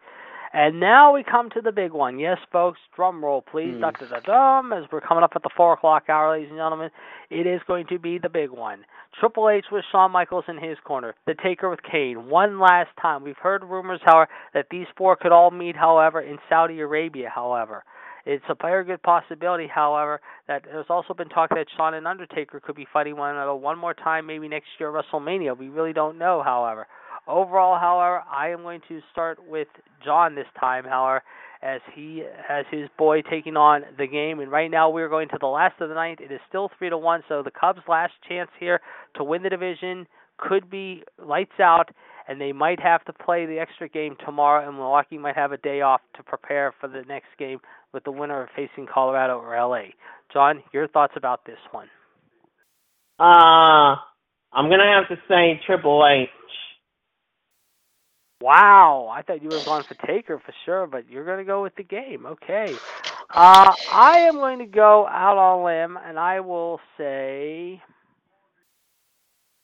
And 0.57 0.79
now 0.79 1.13
we 1.13 1.25
come 1.25 1.51
to 1.51 1.61
the 1.61 1.73
big 1.73 1.91
one. 1.91 2.21
Yes, 2.21 2.39
folks, 2.53 2.79
drum 2.95 3.25
roll, 3.25 3.43
please. 3.43 3.75
Hmm. 3.75 3.81
Da 3.81 3.91
da 3.91 4.21
dum. 4.21 4.73
As 4.73 4.85
we're 4.93 5.01
coming 5.01 5.25
up 5.25 5.33
at 5.35 5.43
the 5.43 5.51
four 5.57 5.73
o'clock 5.73 6.05
hour, 6.09 6.31
ladies 6.31 6.49
and 6.49 6.59
gentlemen, 6.59 6.91
it 7.29 7.45
is 7.45 7.61
going 7.67 7.87
to 7.89 7.99
be 7.99 8.19
the 8.19 8.29
big 8.29 8.51
one. 8.51 8.85
Triple 9.19 9.51
H 9.51 9.65
with 9.73 9.85
Shawn 9.91 10.13
Michaels 10.13 10.45
in 10.47 10.63
his 10.63 10.79
corner. 10.85 11.17
The 11.27 11.35
Taker 11.43 11.69
with 11.69 11.81
Kane. 11.83 12.29
One 12.29 12.61
last 12.61 12.91
time. 13.03 13.25
We've 13.25 13.37
heard 13.37 13.65
rumors, 13.65 14.01
however, 14.05 14.31
that 14.55 14.67
these 14.71 14.87
four 14.97 15.17
could 15.17 15.33
all 15.33 15.51
meet, 15.51 15.75
however, 15.75 16.21
in 16.21 16.39
Saudi 16.49 16.79
Arabia. 16.79 17.33
However, 17.35 17.83
it's 18.25 18.45
a 18.49 18.55
very 18.55 18.85
good 18.85 19.03
possibility, 19.03 19.67
however, 19.67 20.21
that 20.47 20.63
there's 20.65 20.87
also 20.89 21.15
been 21.15 21.29
talk 21.31 21.51
that 21.51 21.67
Shawn 21.77 21.95
and 21.95 22.07
Undertaker 22.07 22.61
could 22.61 22.77
be 22.77 22.87
fighting 22.93 23.17
one 23.17 23.33
another 23.33 23.57
one 23.57 23.77
more 23.77 23.95
time, 23.95 24.27
maybe 24.27 24.47
next 24.47 24.69
year 24.79 24.97
at 24.97 25.05
WrestleMania. 25.05 25.59
We 25.59 25.69
really 25.69 25.93
don't 25.93 26.17
know, 26.17 26.43
however. 26.45 26.87
Overall, 27.27 27.79
however, 27.79 28.23
I 28.31 28.51
am 28.51 28.63
going 28.63 28.81
to 28.89 29.01
start 29.13 29.39
with 29.49 29.69
John 30.05 30.35
this 30.35 30.47
time, 30.59 30.85
however, 30.85 31.23
as 31.63 31.81
he 31.95 32.23
has 32.47 32.67
his 32.71 32.89
boy 32.99 33.23
taking 33.23 33.57
on 33.57 33.83
the 33.97 34.07
game. 34.07 34.41
And 34.41 34.51
right 34.51 34.71
now 34.71 34.91
we're 34.91 35.09
going 35.09 35.29
to 35.29 35.39
the 35.41 35.47
last 35.47 35.81
of 35.81 35.89
the 35.89 35.95
night. 35.95 36.21
It 36.21 36.31
is 36.31 36.41
still 36.49 36.71
three 36.79 36.91
to 36.91 36.99
one, 36.99 37.23
so 37.29 37.43
the 37.43 37.51
Cubs' 37.51 37.81
last 37.89 38.13
chance 38.29 38.51
here 38.61 38.81
to 39.17 39.25
win 39.25 39.43
the 39.43 39.49
division 39.49 40.07
could 40.37 40.69
be 40.69 41.03
lights 41.25 41.59
out, 41.61 41.89
and 42.29 42.41
they 42.41 42.53
might 42.53 42.81
have 42.81 43.05
to 43.05 43.13
play 43.13 43.47
the 43.47 43.59
extra 43.59 43.89
game 43.89 44.17
tomorrow. 44.25 44.67
And 44.67 44.77
Milwaukee 44.77 45.17
might 45.17 45.37
have 45.37 45.53
a 45.53 45.59
day 45.59 45.81
off 45.81 46.03
to 46.17 46.23
prepare 46.23 46.75
for 46.81 46.89
the 46.89 47.03
next 47.09 47.29
game 47.39 47.59
with 47.93 48.05
the 48.05 48.11
winner 48.11 48.49
facing 48.55 48.87
Colorado 48.93 49.39
or 49.39 49.57
LA. 49.57 49.93
John, 50.33 50.63
your 50.73 50.89
thoughts 50.89 51.15
about 51.17 51.47
this 51.47 51.59
one? 51.71 51.89
Uh, 53.19 53.95
I'm 54.53 54.69
gonna 54.69 55.01
have 55.01 55.09
to 55.09 55.23
say 55.29 55.61
Triple 55.67 56.05
H. 56.07 56.29
Wow, 58.45 59.11
I 59.11 59.23
thought 59.23 59.43
you 59.43 59.49
would 59.49 59.65
going 59.65 59.85
for 59.85 59.95
Taker 60.07 60.39
for 60.39 60.53
sure, 60.67 60.87
but 60.87 61.09
you're 61.09 61.25
going 61.25 61.39
to 61.39 61.47
go 61.47 61.63
with 61.63 61.75
the 61.77 61.83
game. 61.83 62.27
Okay. 62.27 62.75
Uh, 63.31 63.73
I 63.91 64.19
am 64.19 64.35
going 64.35 64.59
to 64.59 64.67
go 64.67 65.07
out 65.07 65.39
on 65.39 65.61
a 65.61 65.65
limb, 65.65 65.99
and 66.07 66.19
I 66.19 66.41
will 66.41 66.79
say, 66.99 67.81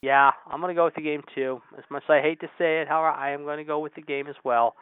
yeah, 0.00 0.30
I'm 0.50 0.62
going 0.62 0.74
to 0.74 0.78
go 0.78 0.86
with 0.86 0.94
the 0.94 1.02
game 1.02 1.22
too. 1.34 1.60
As 1.76 1.84
much 1.90 2.04
as 2.04 2.10
I 2.10 2.22
hate 2.22 2.40
to 2.40 2.46
say 2.56 2.80
it, 2.80 2.88
however, 2.88 3.14
I 3.14 3.32
am 3.32 3.42
going 3.42 3.58
to 3.58 3.64
go 3.64 3.80
with 3.80 3.94
the 3.96 4.00
game 4.00 4.28
as 4.28 4.36
well. 4.44 4.76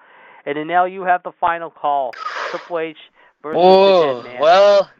And 0.47 0.69
now 0.69 0.85
you 0.85 1.03
have 1.03 1.25
the 1.25 1.33
final 1.41 1.69
call. 1.69 2.13
Triple 2.51 2.79
H 2.79 2.97
versus 3.43 3.59
Oh 3.61 4.23
the 4.23 4.29
Man. 4.29 4.41
well, 4.41 4.91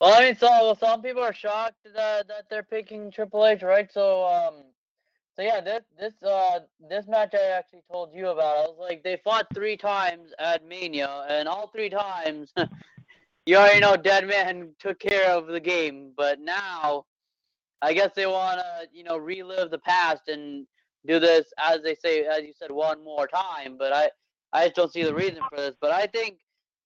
well, 0.00 0.14
I 0.14 0.24
mean, 0.24 0.36
so 0.36 0.48
well, 0.48 0.76
some 0.76 1.00
people 1.00 1.22
are 1.22 1.32
shocked 1.32 1.76
that 1.94 2.26
that 2.26 2.46
they're 2.50 2.64
picking 2.64 3.12
Triple 3.12 3.46
H, 3.46 3.62
right? 3.62 3.88
So 3.92 4.24
um, 4.24 4.64
so 5.40 5.46
yeah, 5.46 5.60
this 5.62 5.82
this 5.98 6.12
uh 6.22 6.60
this 6.90 7.06
match 7.08 7.34
I 7.34 7.56
actually 7.56 7.82
told 7.90 8.10
you 8.14 8.28
about. 8.28 8.58
I 8.58 8.60
was 8.62 8.76
like, 8.78 9.02
they 9.02 9.18
fought 9.24 9.46
three 9.54 9.76
times 9.76 10.32
at 10.38 10.66
Mania, 10.66 11.24
and 11.30 11.48
all 11.48 11.68
three 11.68 11.88
times, 11.88 12.52
you 13.46 13.56
already 13.56 13.80
know 13.80 13.96
Dead 13.96 14.26
Man 14.26 14.74
took 14.78 14.98
care 14.98 15.30
of 15.30 15.46
the 15.46 15.60
game. 15.60 16.12
But 16.14 16.40
now, 16.40 17.06
I 17.80 17.94
guess 17.94 18.10
they 18.14 18.26
want 18.26 18.60
to 18.60 18.88
you 18.92 19.02
know 19.02 19.16
relive 19.16 19.70
the 19.70 19.78
past 19.78 20.28
and 20.28 20.66
do 21.06 21.18
this 21.18 21.46
as 21.58 21.80
they 21.82 21.94
say, 21.94 22.26
as 22.26 22.42
you 22.42 22.52
said, 22.58 22.70
one 22.70 23.02
more 23.02 23.26
time. 23.26 23.76
But 23.78 23.94
I 23.94 24.10
I 24.52 24.66
just 24.66 24.76
don't 24.76 24.92
see 24.92 25.04
the 25.04 25.14
reason 25.14 25.40
for 25.48 25.56
this. 25.56 25.74
But 25.80 25.92
I 25.92 26.06
think 26.06 26.36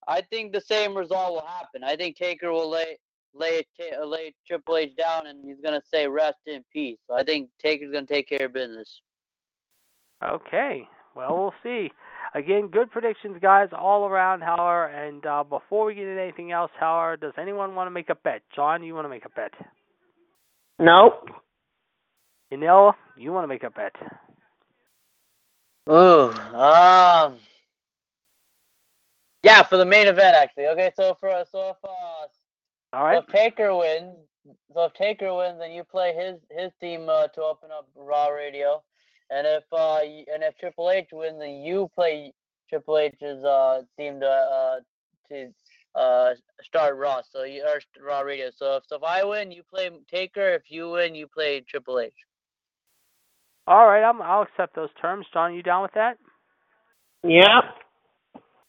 I 0.06 0.20
think 0.20 0.52
the 0.52 0.60
same 0.60 0.96
result 0.96 1.32
will 1.32 1.48
happen. 1.48 1.82
I 1.82 1.96
think 1.96 2.16
Taker 2.16 2.52
will 2.52 2.70
lay 2.70 2.98
lay 3.34 3.66
Ta- 3.78 4.04
lay 4.04 4.34
Triple 4.46 4.76
H 4.78 4.96
down, 4.96 5.26
and 5.26 5.44
he's 5.44 5.60
gonna 5.62 5.82
say 5.82 6.08
rest 6.08 6.38
in 6.46 6.64
peace. 6.72 6.98
So 7.08 7.14
I 7.14 7.24
think 7.24 7.50
Taker's 7.60 7.92
gonna 7.92 8.06
take 8.06 8.28
care 8.28 8.46
of 8.46 8.52
business. 8.52 9.00
Okay. 10.24 10.88
Well, 11.14 11.36
we'll 11.36 11.54
see. 11.62 11.90
Again, 12.34 12.68
good 12.68 12.90
predictions, 12.90 13.38
guys, 13.40 13.68
all 13.72 14.06
around, 14.06 14.42
however. 14.42 14.86
And 14.86 15.24
uh, 15.24 15.44
before 15.44 15.86
we 15.86 15.94
get 15.94 16.06
into 16.06 16.20
anything 16.20 16.52
else, 16.52 16.72
however, 16.78 17.16
does 17.16 17.34
anyone 17.40 17.74
want 17.76 17.86
to 17.86 17.92
make 17.92 18.10
a 18.10 18.16
bet? 18.16 18.42
John, 18.54 18.82
you 18.82 18.94
want 18.94 19.04
to 19.04 19.08
make 19.10 19.24
a 19.24 19.30
bet? 19.30 19.52
Nope. 20.78 21.30
Anil, 22.52 22.94
you 23.16 23.32
want 23.32 23.44
to 23.44 23.48
make 23.48 23.64
a 23.64 23.70
bet? 23.70 23.94
Ooh, 25.90 26.30
um, 26.56 27.38
yeah, 29.42 29.62
for 29.64 29.76
the 29.76 29.84
main 29.84 30.06
event 30.06 30.36
actually. 30.36 30.68
Okay, 30.68 30.92
so 30.96 31.16
for 31.20 31.44
so 31.50 31.70
if 31.70 31.76
uh, 31.84 32.26
All 32.94 33.12
so 33.12 33.18
if 33.18 33.26
Taker 33.26 33.74
wins, 33.74 34.16
so 34.72 34.84
if 34.84 34.94
Taker 34.94 35.34
wins, 35.34 35.58
then 35.58 35.72
you 35.72 35.84
play 35.84 36.14
his 36.14 36.36
his 36.56 36.70
team 36.80 37.08
uh, 37.08 37.26
to 37.28 37.42
open 37.42 37.70
up 37.76 37.88
Raw 37.96 38.28
Radio, 38.28 38.82
and 39.30 39.46
if 39.46 39.64
uh 39.72 39.98
and 39.98 40.42
if 40.42 40.56
Triple 40.58 40.90
H 40.90 41.08
wins, 41.12 41.38
then 41.40 41.62
you 41.62 41.90
play 41.94 42.32
Triple 42.68 42.98
H's 42.98 43.44
uh 43.44 43.82
team 43.98 44.20
to 44.20 44.26
uh 44.26 44.76
to 45.28 45.52
uh 45.94 46.34
start 46.62 46.96
Raw. 46.96 47.22
So 47.32 47.42
you 47.42 47.64
or 47.64 47.80
Raw 48.00 48.20
Radio. 48.20 48.50
So 48.56 48.76
if 48.76 48.84
so 48.86 48.96
if 48.96 49.02
I 49.02 49.24
win, 49.24 49.50
you 49.50 49.62
play 49.68 49.90
Taker. 50.10 50.54
If 50.54 50.62
you 50.68 50.90
win, 50.90 51.14
you 51.14 51.26
play 51.26 51.60
Triple 51.68 51.98
H. 51.98 52.12
All 53.66 53.86
right. 53.86 54.04
I'm, 54.04 54.20
I'll 54.20 54.42
accept 54.42 54.76
those 54.76 54.90
terms. 55.00 55.26
John, 55.32 55.54
you 55.54 55.62
down 55.62 55.82
with 55.82 55.94
that? 55.94 56.18
Yeah. 57.22 57.60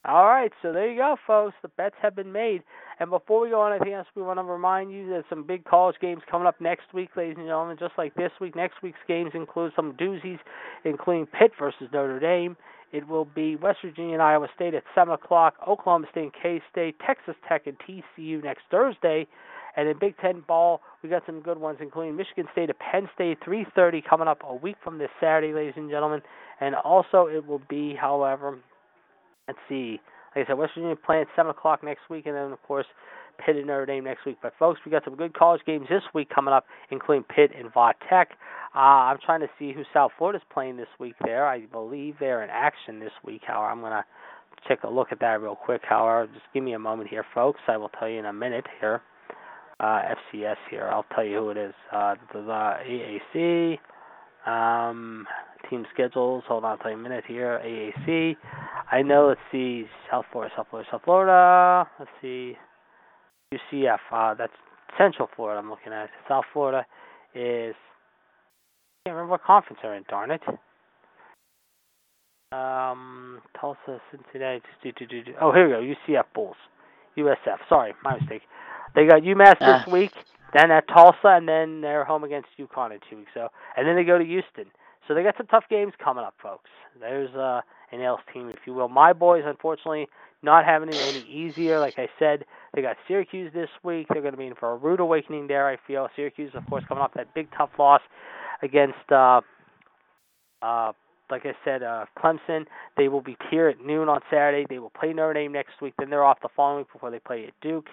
All 0.07 0.25
right, 0.25 0.51
so 0.61 0.71
there 0.71 0.89
you 0.89 0.97
go, 0.97 1.17
folks. 1.25 1.55
The 1.63 1.67
bets 1.69 1.95
have 2.01 2.15
been 2.15 2.31
made. 2.31 2.61
And 2.99 3.09
before 3.09 3.41
we 3.41 3.49
go 3.49 3.61
on 3.61 3.73
anything 3.73 3.93
else, 3.93 4.07
we 4.15 4.21
want 4.21 4.39
to 4.39 4.43
remind 4.43 4.91
you 4.91 5.09
that 5.09 5.25
some 5.29 5.43
big 5.43 5.65
college 5.65 5.97
games 5.99 6.21
coming 6.29 6.47
up 6.47 6.61
next 6.61 6.93
week, 6.93 7.09
ladies 7.17 7.35
and 7.37 7.45
gentlemen. 7.45 7.77
Just 7.77 7.93
like 7.97 8.15
this 8.15 8.31
week, 8.39 8.55
next 8.55 8.81
week's 8.81 8.99
games 9.07 9.31
include 9.33 9.73
some 9.75 9.93
doozies, 9.93 10.39
including 10.85 11.25
Pitt 11.25 11.51
versus 11.59 11.89
Notre 11.91 12.19
Dame. 12.19 12.55
It 12.93 13.07
will 13.07 13.25
be 13.25 13.57
West 13.57 13.79
Virginia 13.83 14.13
and 14.13 14.21
Iowa 14.21 14.47
State 14.55 14.73
at 14.73 14.83
7 14.93 15.13
o'clock, 15.13 15.55
Oklahoma 15.67 16.07
State 16.11 16.23
and 16.23 16.33
K 16.41 16.61
State, 16.71 16.95
Texas 17.05 17.35
Tech 17.49 17.67
and 17.67 17.75
TCU 17.79 18.41
next 18.41 18.61
Thursday. 18.71 19.27
And 19.75 19.89
in 19.89 19.99
Big 19.99 20.15
Ten 20.17 20.41
ball, 20.47 20.79
we 21.03 21.09
got 21.09 21.23
some 21.25 21.41
good 21.41 21.57
ones, 21.57 21.79
including 21.81 22.15
Michigan 22.15 22.47
State 22.53 22.69
at 22.69 22.79
Penn 22.79 23.09
State, 23.13 23.39
3:30 23.41 24.01
coming 24.01 24.29
up 24.29 24.41
a 24.47 24.55
week 24.55 24.77
from 24.81 24.97
this 24.99 25.09
Saturday, 25.19 25.53
ladies 25.53 25.73
and 25.75 25.89
gentlemen. 25.89 26.21
And 26.61 26.75
also, 26.75 27.27
it 27.27 27.45
will 27.45 27.61
be, 27.67 27.93
however, 27.93 28.57
let's 29.49 29.59
see, 29.67 29.99
Like 30.35 30.45
I 30.45 30.47
said, 30.49 30.57
West 30.57 30.73
Virginia 30.75 30.95
playing 30.95 31.21
at 31.21 31.27
7 31.35 31.49
o'clock 31.49 31.83
next 31.83 32.09
week, 32.09 32.25
and 32.25 32.35
then, 32.35 32.51
of 32.51 32.61
course, 32.63 32.85
Pitt 33.43 33.55
and 33.55 33.67
Notre 33.67 33.85
Dame 33.85 34.03
next 34.03 34.25
week. 34.25 34.37
But, 34.41 34.53
folks, 34.59 34.79
we 34.85 34.91
got 34.91 35.03
some 35.05 35.15
good 35.15 35.33
college 35.33 35.61
games 35.65 35.87
this 35.89 36.03
week 36.13 36.29
coming 36.33 36.53
up, 36.53 36.65
including 36.91 37.23
Pitt 37.23 37.51
and 37.57 37.73
Va 37.73 37.93
Tech. 38.09 38.31
Uh, 38.75 38.79
I'm 38.79 39.17
trying 39.25 39.39
to 39.41 39.47
see 39.57 39.71
who 39.71 39.83
South 39.93 40.11
Florida's 40.17 40.41
playing 40.53 40.77
this 40.77 40.87
week 40.99 41.15
there. 41.23 41.45
I 41.47 41.61
believe 41.61 42.15
they're 42.19 42.43
in 42.43 42.49
action 42.49 42.99
this 42.99 43.13
week, 43.23 43.41
however. 43.47 43.71
I'm 43.71 43.79
going 43.79 43.93
to 43.93 44.03
take 44.67 44.83
a 44.83 44.89
look 44.89 45.07
at 45.11 45.19
that 45.21 45.41
real 45.41 45.55
quick, 45.55 45.81
however. 45.87 46.27
Just 46.33 46.45
give 46.53 46.63
me 46.63 46.73
a 46.73 46.79
moment 46.79 47.09
here, 47.09 47.25
folks. 47.33 47.61
I 47.67 47.77
will 47.77 47.89
tell 47.89 48.09
you 48.09 48.19
in 48.19 48.25
a 48.25 48.33
minute 48.33 48.65
here. 48.79 49.01
Uh, 49.79 50.01
FCS 50.33 50.55
here. 50.69 50.89
I'll 50.91 51.05
tell 51.15 51.23
you 51.23 51.37
who 51.39 51.49
it 51.51 51.57
is. 51.57 51.73
Uh, 51.91 52.15
the, 52.33 52.41
the 52.41 53.77
AAC. 54.45 54.49
Um, 54.49 55.25
team 55.69 55.85
schedules. 55.93 56.43
Hold 56.47 56.63
on, 56.63 56.71
I'll 56.71 56.77
tell 56.77 56.91
you 56.91 56.97
a 56.97 57.01
minute 57.01 57.23
here. 57.27 57.61
AAC. 57.63 58.35
I 58.91 59.01
know. 59.01 59.27
Let's 59.27 59.39
see. 59.51 59.85
South 60.09 60.25
Florida, 60.31 60.53
South 60.55 60.67
Florida, 60.69 60.89
South 60.91 61.01
Florida. 61.03 61.89
Let's 61.99 62.11
see. 62.21 62.57
UCF. 63.53 63.97
Uh, 64.11 64.33
that's 64.35 64.53
Central 64.97 65.29
Florida. 65.35 65.59
I'm 65.59 65.69
looking 65.69 65.93
at. 65.93 66.09
South 66.27 66.45
Florida 66.53 66.85
is. 67.33 67.75
I 69.05 69.09
can't 69.09 69.15
remember 69.15 69.31
what 69.31 69.43
conference 69.43 69.79
they're 69.81 69.95
in. 69.95 70.03
Darn 70.09 70.31
it. 70.31 70.41
Um, 72.51 73.41
Tulsa, 73.59 74.01
Cincinnati. 74.11 74.61
Do, 74.83 74.91
do, 74.91 75.05
do, 75.05 75.23
do. 75.23 75.33
Oh, 75.41 75.51
here 75.51 75.65
we 75.67 75.73
go. 75.73 75.95
UCF 76.13 76.23
Bulls. 76.33 76.55
USF. 77.17 77.57
Sorry, 77.69 77.93
my 78.03 78.17
mistake. 78.19 78.41
They 78.93 79.05
got 79.05 79.21
UMass 79.21 79.55
Ah. 79.61 79.83
this 79.83 79.91
week, 79.91 80.11
then 80.53 80.71
at 80.71 80.87
Tulsa, 80.87 81.17
and 81.35 81.47
then 81.47 81.81
they're 81.81 82.05
home 82.05 82.23
against 82.23 82.49
UConn 82.57 82.91
in 82.93 82.99
two 83.09 83.17
weeks. 83.17 83.31
So, 83.33 83.49
and 83.75 83.87
then 83.87 83.95
they 83.95 84.03
go 84.03 84.17
to 84.17 84.23
Houston. 84.23 84.65
So 85.07 85.13
they 85.13 85.23
got 85.23 85.35
some 85.37 85.47
tough 85.47 85.65
games 85.69 85.93
coming 86.03 86.23
up, 86.23 86.33
folks. 86.41 86.69
There's 86.99 87.33
uh, 87.35 87.61
Anil's 87.91 88.21
team, 88.33 88.49
if 88.49 88.59
you 88.65 88.73
will. 88.73 88.89
My 88.89 89.13
boys, 89.13 89.43
unfortunately, 89.45 90.07
not 90.41 90.65
having 90.65 90.89
it 90.89 90.95
any 90.95 91.25
easier. 91.29 91.79
Like 91.79 91.97
I 91.97 92.07
said, 92.17 92.45
they 92.73 92.81
got 92.81 92.97
Syracuse 93.07 93.51
this 93.53 93.69
week. 93.83 94.07
They're 94.09 94.21
going 94.21 94.33
to 94.33 94.37
be 94.37 94.47
in 94.47 94.55
for 94.55 94.71
a 94.71 94.77
rude 94.77 94.99
awakening 94.99 95.47
there. 95.47 95.67
I 95.67 95.77
feel 95.87 96.07
Syracuse, 96.15 96.51
of 96.55 96.65
course, 96.67 96.83
coming 96.87 97.03
off 97.03 97.13
that 97.15 97.33
big 97.33 97.47
tough 97.57 97.71
loss 97.77 98.01
against. 98.61 99.11
Uh, 99.11 99.41
uh, 100.61 100.91
like 101.29 101.45
I 101.45 101.53
said, 101.63 101.83
uh, 101.83 102.05
Clemson. 102.17 102.65
They 102.97 103.07
will 103.07 103.21
be 103.21 103.35
here 103.49 103.67
at 103.67 103.83
noon 103.83 104.09
on 104.09 104.21
Saturday. 104.29 104.65
They 104.69 104.79
will 104.79 104.91
play 104.91 105.11
Notre 105.13 105.33
Dame 105.33 105.51
next 105.51 105.81
week. 105.81 105.93
Then 105.97 106.09
they're 106.09 106.23
off 106.23 106.37
the 106.41 106.49
following 106.55 106.79
week 106.79 106.93
before 106.93 107.09
they 107.11 107.19
play 107.19 107.45
at 107.47 107.53
Duke. 107.61 107.87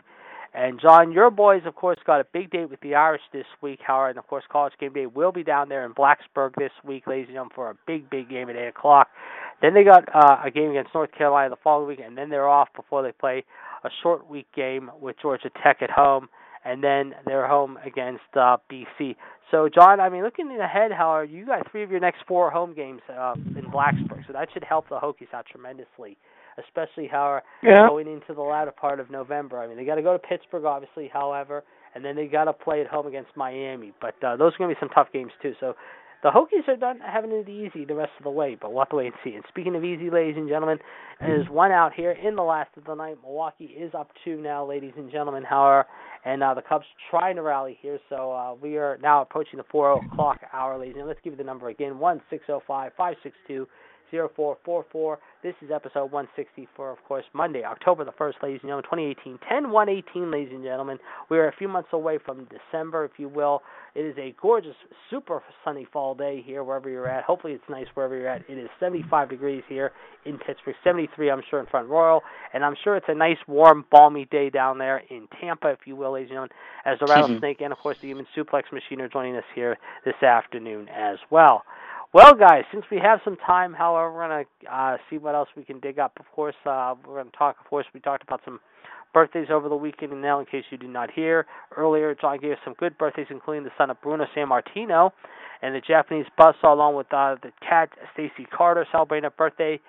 And 0.55 0.79
John, 0.81 1.13
your 1.13 1.31
boys, 1.31 1.63
of 1.65 1.75
course, 1.75 1.99
got 2.05 2.21
a 2.21 2.27
big 2.31 2.51
date 2.51 2.69
with 2.69 2.81
the 2.81 2.95
Irish 2.95 3.23
this 3.33 3.47
week, 3.63 3.81
Howard, 3.87 4.11
and 4.11 4.19
of 4.19 4.27
course, 4.27 4.45
College 4.51 4.75
Game 4.79 4.93
Day 4.93 5.07
will 5.07 5.33
be 5.33 5.43
down 5.43 5.71
there 5.71 5.87
in 5.87 5.95
Blacksburg 5.95 6.55
this 6.59 6.73
week, 6.85 7.07
ladies 7.07 7.29
and 7.29 7.37
gentlemen, 7.37 7.53
for 7.55 7.71
a 7.71 7.75
big, 7.87 8.11
big 8.11 8.29
game 8.29 8.51
at 8.51 8.57
eight 8.57 8.69
o'clock. 8.69 9.09
Then 9.63 9.73
they 9.73 9.83
got 9.83 10.05
uh, 10.15 10.43
a 10.45 10.51
game 10.51 10.71
against 10.71 10.95
North 10.95 11.11
Carolina 11.17 11.49
the 11.51 11.57
following 11.65 11.89
week, 11.89 12.01
and 12.05 12.19
then 12.19 12.29
they're 12.29 12.49
off 12.49 12.69
before 12.77 13.03
they 13.03 13.13
play 13.13 13.45
a 13.85 13.89
short 14.03 14.29
week 14.29 14.47
game 14.55 14.91
with 15.01 15.17
Georgia 15.23 15.51
Tech 15.63 15.79
at 15.81 15.91
home, 15.91 16.29
and 16.67 16.85
then 16.85 17.15
they're 17.25 17.49
home 17.49 17.79
against 17.85 18.21
uh, 18.37 18.59
BC. 18.71 19.17
So, 19.51 19.69
John, 19.69 20.01
I 20.01 20.11
mean, 20.11 20.23
looking 20.23 20.51
ahead, 20.61 20.93
Howard, 20.93 21.31
you 21.31 21.47
got 21.47 21.71
three 21.71 21.83
of 21.83 21.91
your 21.91 22.01
next 22.01 22.25
four 22.29 22.51
home 22.51 22.75
games 22.75 23.01
uh, 23.09 23.35
in 23.37 23.71
Blacksburg, 23.71 24.27
so 24.27 24.33
that 24.33 24.49
should 24.53 24.65
help 24.65 24.89
the 24.89 24.99
Hokies 24.99 25.33
out 25.33 25.47
tremendously, 25.51 26.19
especially 26.59 27.07
Howard 27.07 27.43
Yeah. 27.63 27.89
going 27.89 28.07
into 28.09 28.35
the 28.35 28.43
latter 28.43 28.73
part 28.73 29.01
of 29.01 29.11
November. 29.11 29.61
I 29.61 29.67
mean, 29.67 29.77
they 29.77 29.85
got 29.85 29.97
to 29.97 30.03
go 30.03 30.13
to 30.13 30.19
Pittsburgh, 30.19 30.65
obviously, 30.65 31.09
however, 31.13 31.65
and 31.95 32.05
then 32.05 32.17
they 32.17 32.27
got 32.27 32.45
to 32.45 32.53
play 32.53 32.81
at 32.81 32.87
home 32.87 33.07
against 33.07 33.37
Miami. 33.37 33.93
But 34.01 34.23
uh, 34.23 34.37
those 34.37 34.55
are 34.55 34.59
going 34.59 34.71
to 34.71 34.75
be 34.77 34.81
some 34.81 34.89
tough 34.91 35.09
games 35.13 35.33
too. 35.41 35.55
So 35.61 35.75
the 36.23 36.31
Hokies 36.31 36.69
are 36.69 36.77
not 36.77 36.97
having 37.05 37.33
it 37.33 37.49
easy 37.49 37.85
the 37.85 37.97
rest 37.97 38.13
of 38.19 38.25
the 38.25 38.31
way, 38.31 38.57
but 38.61 38.73
we'll 38.73 38.83
have 38.83 38.91
to 38.91 38.97
wait 38.97 39.07
and 39.07 39.15
see. 39.25 39.35
And 39.35 39.45
speaking 39.49 39.75
of 39.75 39.83
easy, 39.85 40.09
ladies 40.09 40.37
and 40.37 40.49
gentlemen, 40.49 40.79
there's 41.21 41.49
one 41.49 41.73
out 41.73 41.93
here 41.93 42.13
in 42.13 42.37
the 42.37 42.43
last 42.45 42.71
of 42.77 42.85
the 42.85 42.95
night. 42.95 43.17
Milwaukee 43.23 43.65
is 43.65 43.93
up 43.93 44.11
two 44.25 44.41
now, 44.41 44.65
ladies 44.65 44.93
and 44.97 45.11
gentlemen. 45.11 45.43
However, 45.43 45.87
and 46.25 46.41
uh, 46.43 46.55
the 46.55 46.63
Cubs 46.63 46.85
trying 47.11 47.35
to 47.37 47.43
rally 47.43 47.77
here. 47.83 47.99
So 48.09 48.31
uh, 48.33 48.55
we 48.55 48.77
are 48.77 48.99
now 49.03 49.23
approaching 49.23 49.57
the 49.57 49.65
four 49.71 49.97
o'clock 49.97 50.39
hour, 50.53 50.79
ladies. 50.79 50.95
And 50.97 51.09
let's 51.09 51.19
give 51.25 51.33
you 51.33 51.37
the 51.37 51.43
number 51.45 51.69
again: 51.71 51.99
one 51.99 52.21
six 52.31 52.47
zero 52.47 52.63
five 52.67 52.93
five 52.97 53.17
six 53.25 53.35
two. 53.49 53.67
0444. 54.13 55.19
This 55.43 55.55
is 55.63 55.71
episode 55.75 56.13
164, 56.13 56.91
of 56.91 56.99
course, 57.09 57.25
Monday, 57.33 57.65
October 57.65 58.05
the 58.05 58.13
1st, 58.13 58.35
ladies 58.43 58.61
and 58.63 58.69
gentlemen, 58.69 58.85
2018. 58.85 59.39
10 59.49 59.71
118, 59.71 60.31
ladies 60.31 60.53
and 60.53 60.63
gentlemen. 60.63 60.99
We 61.31 61.39
are 61.39 61.49
a 61.49 61.57
few 61.57 61.67
months 61.67 61.89
away 61.93 62.19
from 62.25 62.47
December, 62.47 63.05
if 63.05 63.13
you 63.17 63.29
will. 63.29 63.63
It 63.95 64.03
is 64.03 64.17
a 64.19 64.35
gorgeous, 64.41 64.77
super 65.11 65.43
sunny 65.65 65.87
fall 65.93 66.15
day 66.15 66.43
here, 66.45 66.63
wherever 66.63 66.89
you're 66.89 67.09
at. 67.09 67.25
Hopefully, 67.25 67.55
it's 67.55 67.65
nice 67.69 67.87
wherever 67.95 68.17
you're 68.17 68.29
at. 68.29 68.43
It 68.49 68.59
is 68.59 68.69
75 68.79 69.31
degrees 69.31 69.63
here 69.69 69.93
in 70.25 70.39
Pittsburgh, 70.39 70.77
73, 70.85 71.31
I'm 71.31 71.43
sure, 71.51 71.59
in 71.59 71.67
Front 71.67 71.89
Royal. 71.89 72.23
And 72.53 72.65
I'm 72.65 72.77
sure 72.85 72.97
it's 72.97 73.07
a 73.09 73.15
nice, 73.15 73.39
warm, 73.49 73.85
balmy 73.91 74.27
day 74.31 74.51
down 74.51 74.79
there 74.79 75.03
in 75.11 75.27
Tampa, 75.41 75.69
if 75.69 75.81
you 75.87 75.97
will, 75.97 76.13
ladies 76.13 76.31
and 76.31 76.37
gentlemen, 76.37 76.51
as 76.85 76.99
the 77.01 77.07
Rattlesnake 77.07 77.61
and, 77.61 77.73
of 77.73 77.79
course, 77.79 77.97
the 78.01 78.09
Human 78.09 78.27
Suplex 78.37 78.65
Machine 78.73 79.01
are 79.01 79.09
joining 79.09 79.37
us 79.37 79.45
here 79.55 79.79
this 80.05 80.23
afternoon 80.23 80.89
as 80.89 81.19
well. 81.31 81.65
Well, 82.15 82.35
guys, 82.35 82.65
since 82.71 82.85
we 82.91 82.99
have 82.99 83.21
some 83.25 83.39
time, 83.39 83.73
however, 83.73 84.13
we're 84.13 84.45
to 84.45 84.71
uh, 84.71 84.97
see 85.09 85.17
what 85.17 85.35
else 85.35 85.49
we 85.57 85.65
can 85.65 85.81
dig 85.81 85.99
up. 85.99 86.13
Of 86.21 86.27
course, 86.35 86.55
uh, 86.67 86.95
we're 87.09 87.23
to 87.25 87.31
talk, 87.31 87.57
of 87.59 87.67
course, 87.71 87.87
we 87.95 88.01
talked 88.01 88.23
about 88.23 88.43
some 88.45 88.61
birthdays 89.15 89.47
over 89.51 89.71
the 89.71 89.77
weekend, 89.77 90.13
and 90.13 90.21
now, 90.21 90.39
in 90.39 90.45
case 90.45 90.65
you 90.71 90.77
did 90.77 90.91
not 90.91 91.11
hear, 91.11 91.47
earlier, 91.75 92.15
John 92.15 92.39
gave 92.39 92.53
us 92.53 92.59
some 92.67 92.75
good 92.75 92.99
birthdays, 92.99 93.29
including 93.31 93.65
the 93.65 93.71
son 93.79 93.89
of 93.89 93.99
Bruno 94.03 94.27
Sammartino 94.37 95.11
and 95.63 95.75
the 95.75 95.81
Japanese 95.81 96.27
buzzsaw, 96.39 96.75
along 96.75 96.97
with 96.97 97.07
uh, 97.15 97.37
the 97.43 97.51
cat 97.67 97.89
Stacy 98.13 98.47
Carter 98.55 98.87
celebrating 98.93 99.27
a 99.27 99.31
birthday. 99.31 99.81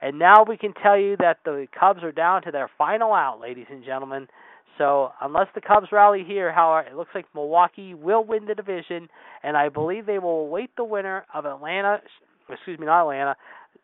And 0.00 0.20
now 0.20 0.44
we 0.46 0.56
can 0.56 0.74
tell 0.74 0.96
you 0.96 1.16
that 1.18 1.38
the 1.44 1.66
Cubs 1.78 2.04
are 2.04 2.12
down 2.12 2.42
to 2.42 2.52
their 2.52 2.70
final 2.78 3.12
out, 3.12 3.40
ladies 3.40 3.66
and 3.68 3.84
gentlemen. 3.84 4.28
So 4.78 5.12
unless 5.20 5.48
the 5.54 5.60
Cubs 5.60 5.88
rally 5.92 6.24
here, 6.26 6.52
however, 6.52 6.88
it 6.88 6.96
looks 6.96 7.10
like 7.14 7.26
Milwaukee 7.34 7.94
will 7.94 8.24
win 8.24 8.46
the 8.46 8.54
division, 8.54 9.08
and 9.42 9.56
I 9.56 9.68
believe 9.68 10.06
they 10.06 10.18
will 10.18 10.40
await 10.46 10.70
the 10.76 10.84
winner 10.84 11.24
of 11.34 11.44
Atlanta. 11.46 12.00
Excuse 12.48 12.78
me, 12.78 12.86
not 12.86 13.02
Atlanta, 13.02 13.36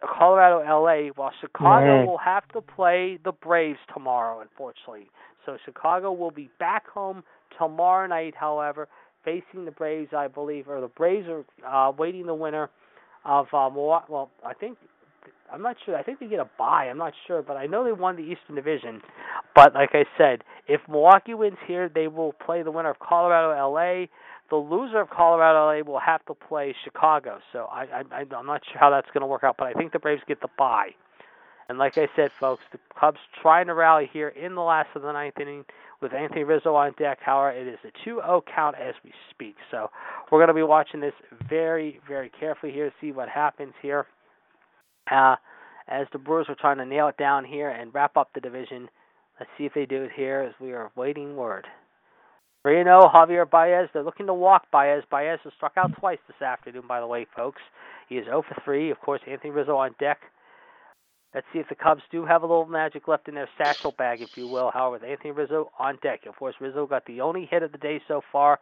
Colorado, 0.02 0.60
LA. 0.60 1.08
While 1.14 1.32
Chicago 1.40 1.98
Right. 1.98 2.06
will 2.06 2.18
have 2.18 2.46
to 2.48 2.60
play 2.60 3.18
the 3.24 3.32
Braves 3.32 3.78
tomorrow, 3.92 4.40
unfortunately. 4.40 5.10
So 5.46 5.56
Chicago 5.64 6.12
will 6.12 6.30
be 6.30 6.50
back 6.58 6.86
home 6.88 7.22
tomorrow 7.58 8.06
night. 8.06 8.34
However, 8.34 8.88
facing 9.24 9.64
the 9.64 9.70
Braves, 9.70 10.12
I 10.12 10.28
believe, 10.28 10.68
or 10.68 10.80
the 10.80 10.88
Braves 10.88 11.28
are 11.28 11.44
uh, 11.66 11.92
waiting 11.92 12.26
the 12.26 12.34
winner 12.34 12.70
of 13.24 13.46
uh, 13.52 13.68
Milwaukee. 13.70 14.06
Well, 14.08 14.30
I 14.44 14.54
think 14.54 14.78
I'm 15.52 15.62
not 15.62 15.76
sure. 15.84 15.96
I 15.96 16.02
think 16.02 16.20
they 16.20 16.26
get 16.26 16.40
a 16.40 16.48
bye. 16.58 16.88
I'm 16.90 16.98
not 16.98 17.12
sure, 17.26 17.42
but 17.42 17.56
I 17.56 17.66
know 17.66 17.84
they 17.84 17.92
won 17.92 18.16
the 18.16 18.22
Eastern 18.22 18.54
Division. 18.54 19.00
But 19.54 19.74
like 19.74 19.90
I 19.92 20.04
said, 20.16 20.44
if 20.66 20.80
Milwaukee 20.88 21.34
wins 21.34 21.58
here, 21.66 21.90
they 21.92 22.08
will 22.08 22.32
play 22.32 22.62
the 22.62 22.70
winner 22.70 22.90
of 22.90 22.98
Colorado, 22.98 23.50
LA. 23.70 24.06
The 24.50 24.56
loser 24.56 25.00
of 25.00 25.10
Colorado, 25.10 25.66
LA 25.66 25.90
will 25.90 26.00
have 26.00 26.24
to 26.26 26.34
play 26.34 26.74
Chicago. 26.84 27.38
So 27.52 27.66
I, 27.70 28.02
I 28.12 28.24
I'm 28.36 28.46
not 28.46 28.62
sure 28.70 28.78
how 28.78 28.90
that's 28.90 29.08
going 29.12 29.22
to 29.22 29.26
work 29.26 29.44
out, 29.44 29.56
but 29.58 29.66
I 29.66 29.72
think 29.72 29.92
the 29.92 29.98
Braves 29.98 30.22
get 30.26 30.40
the 30.40 30.48
bye. 30.56 30.90
And 31.68 31.78
like 31.78 31.98
I 31.98 32.08
said, 32.16 32.30
folks, 32.40 32.62
the 32.72 32.78
Cubs 32.98 33.18
trying 33.42 33.66
to 33.66 33.74
rally 33.74 34.08
here 34.10 34.28
in 34.28 34.54
the 34.54 34.62
last 34.62 34.88
of 34.94 35.02
the 35.02 35.12
ninth 35.12 35.38
inning 35.38 35.66
with 36.00 36.14
Anthony 36.14 36.44
Rizzo 36.44 36.74
on 36.74 36.94
deck. 36.98 37.18
However, 37.20 37.50
it 37.50 37.66
is 37.66 37.78
a 37.84 38.08
2-0 38.08 38.42
count 38.54 38.76
as 38.80 38.94
we 39.04 39.12
speak. 39.30 39.56
So 39.70 39.90
we're 40.30 40.38
going 40.38 40.48
to 40.48 40.54
be 40.54 40.62
watching 40.62 41.00
this 41.00 41.12
very, 41.48 42.00
very 42.08 42.30
carefully 42.40 42.72
here 42.72 42.88
to 42.88 42.94
see 43.00 43.12
what 43.12 43.28
happens 43.28 43.74
here. 43.82 44.06
Uh, 45.10 45.36
as 45.88 46.06
the 46.12 46.18
Brewers 46.18 46.46
are 46.48 46.54
trying 46.54 46.78
to 46.78 46.84
nail 46.84 47.08
it 47.08 47.16
down 47.16 47.44
here 47.44 47.70
and 47.70 47.94
wrap 47.94 48.16
up 48.16 48.30
the 48.34 48.40
division. 48.40 48.88
Let's 49.40 49.50
see 49.56 49.64
if 49.64 49.72
they 49.74 49.86
do 49.86 50.02
it 50.02 50.10
here 50.14 50.40
as 50.48 50.54
we 50.60 50.72
are 50.72 50.90
waiting 50.96 51.36
word. 51.36 51.66
3 52.62 52.82
0, 52.82 53.10
Javier 53.14 53.48
Baez. 53.48 53.88
They're 53.92 54.02
looking 54.02 54.26
to 54.26 54.34
walk 54.34 54.64
Baez. 54.70 55.02
Baez 55.10 55.38
has 55.44 55.52
struck 55.56 55.72
out 55.76 55.92
twice 55.98 56.18
this 56.26 56.42
afternoon, 56.42 56.82
by 56.88 57.00
the 57.00 57.06
way, 57.06 57.26
folks. 57.34 57.62
He 58.08 58.16
is 58.16 58.26
0 58.26 58.42
for 58.42 58.60
3. 58.64 58.90
Of 58.90 59.00
course, 59.00 59.20
Anthony 59.26 59.50
Rizzo 59.50 59.76
on 59.76 59.94
deck. 59.98 60.18
Let's 61.34 61.46
see 61.52 61.58
if 61.58 61.68
the 61.68 61.74
Cubs 61.74 62.02
do 62.10 62.24
have 62.24 62.42
a 62.42 62.46
little 62.46 62.66
magic 62.66 63.06
left 63.06 63.28
in 63.28 63.34
their 63.34 63.48
satchel 63.58 63.94
bag, 63.96 64.22
if 64.22 64.36
you 64.36 64.48
will. 64.48 64.70
However, 64.72 65.04
Anthony 65.04 65.30
Rizzo 65.30 65.70
on 65.78 65.98
deck. 66.02 66.20
Of 66.26 66.36
course, 66.36 66.54
Rizzo 66.60 66.86
got 66.86 67.04
the 67.06 67.20
only 67.20 67.46
hit 67.50 67.62
of 67.62 67.70
the 67.70 67.78
day 67.78 68.00
so 68.08 68.22
far, 68.32 68.58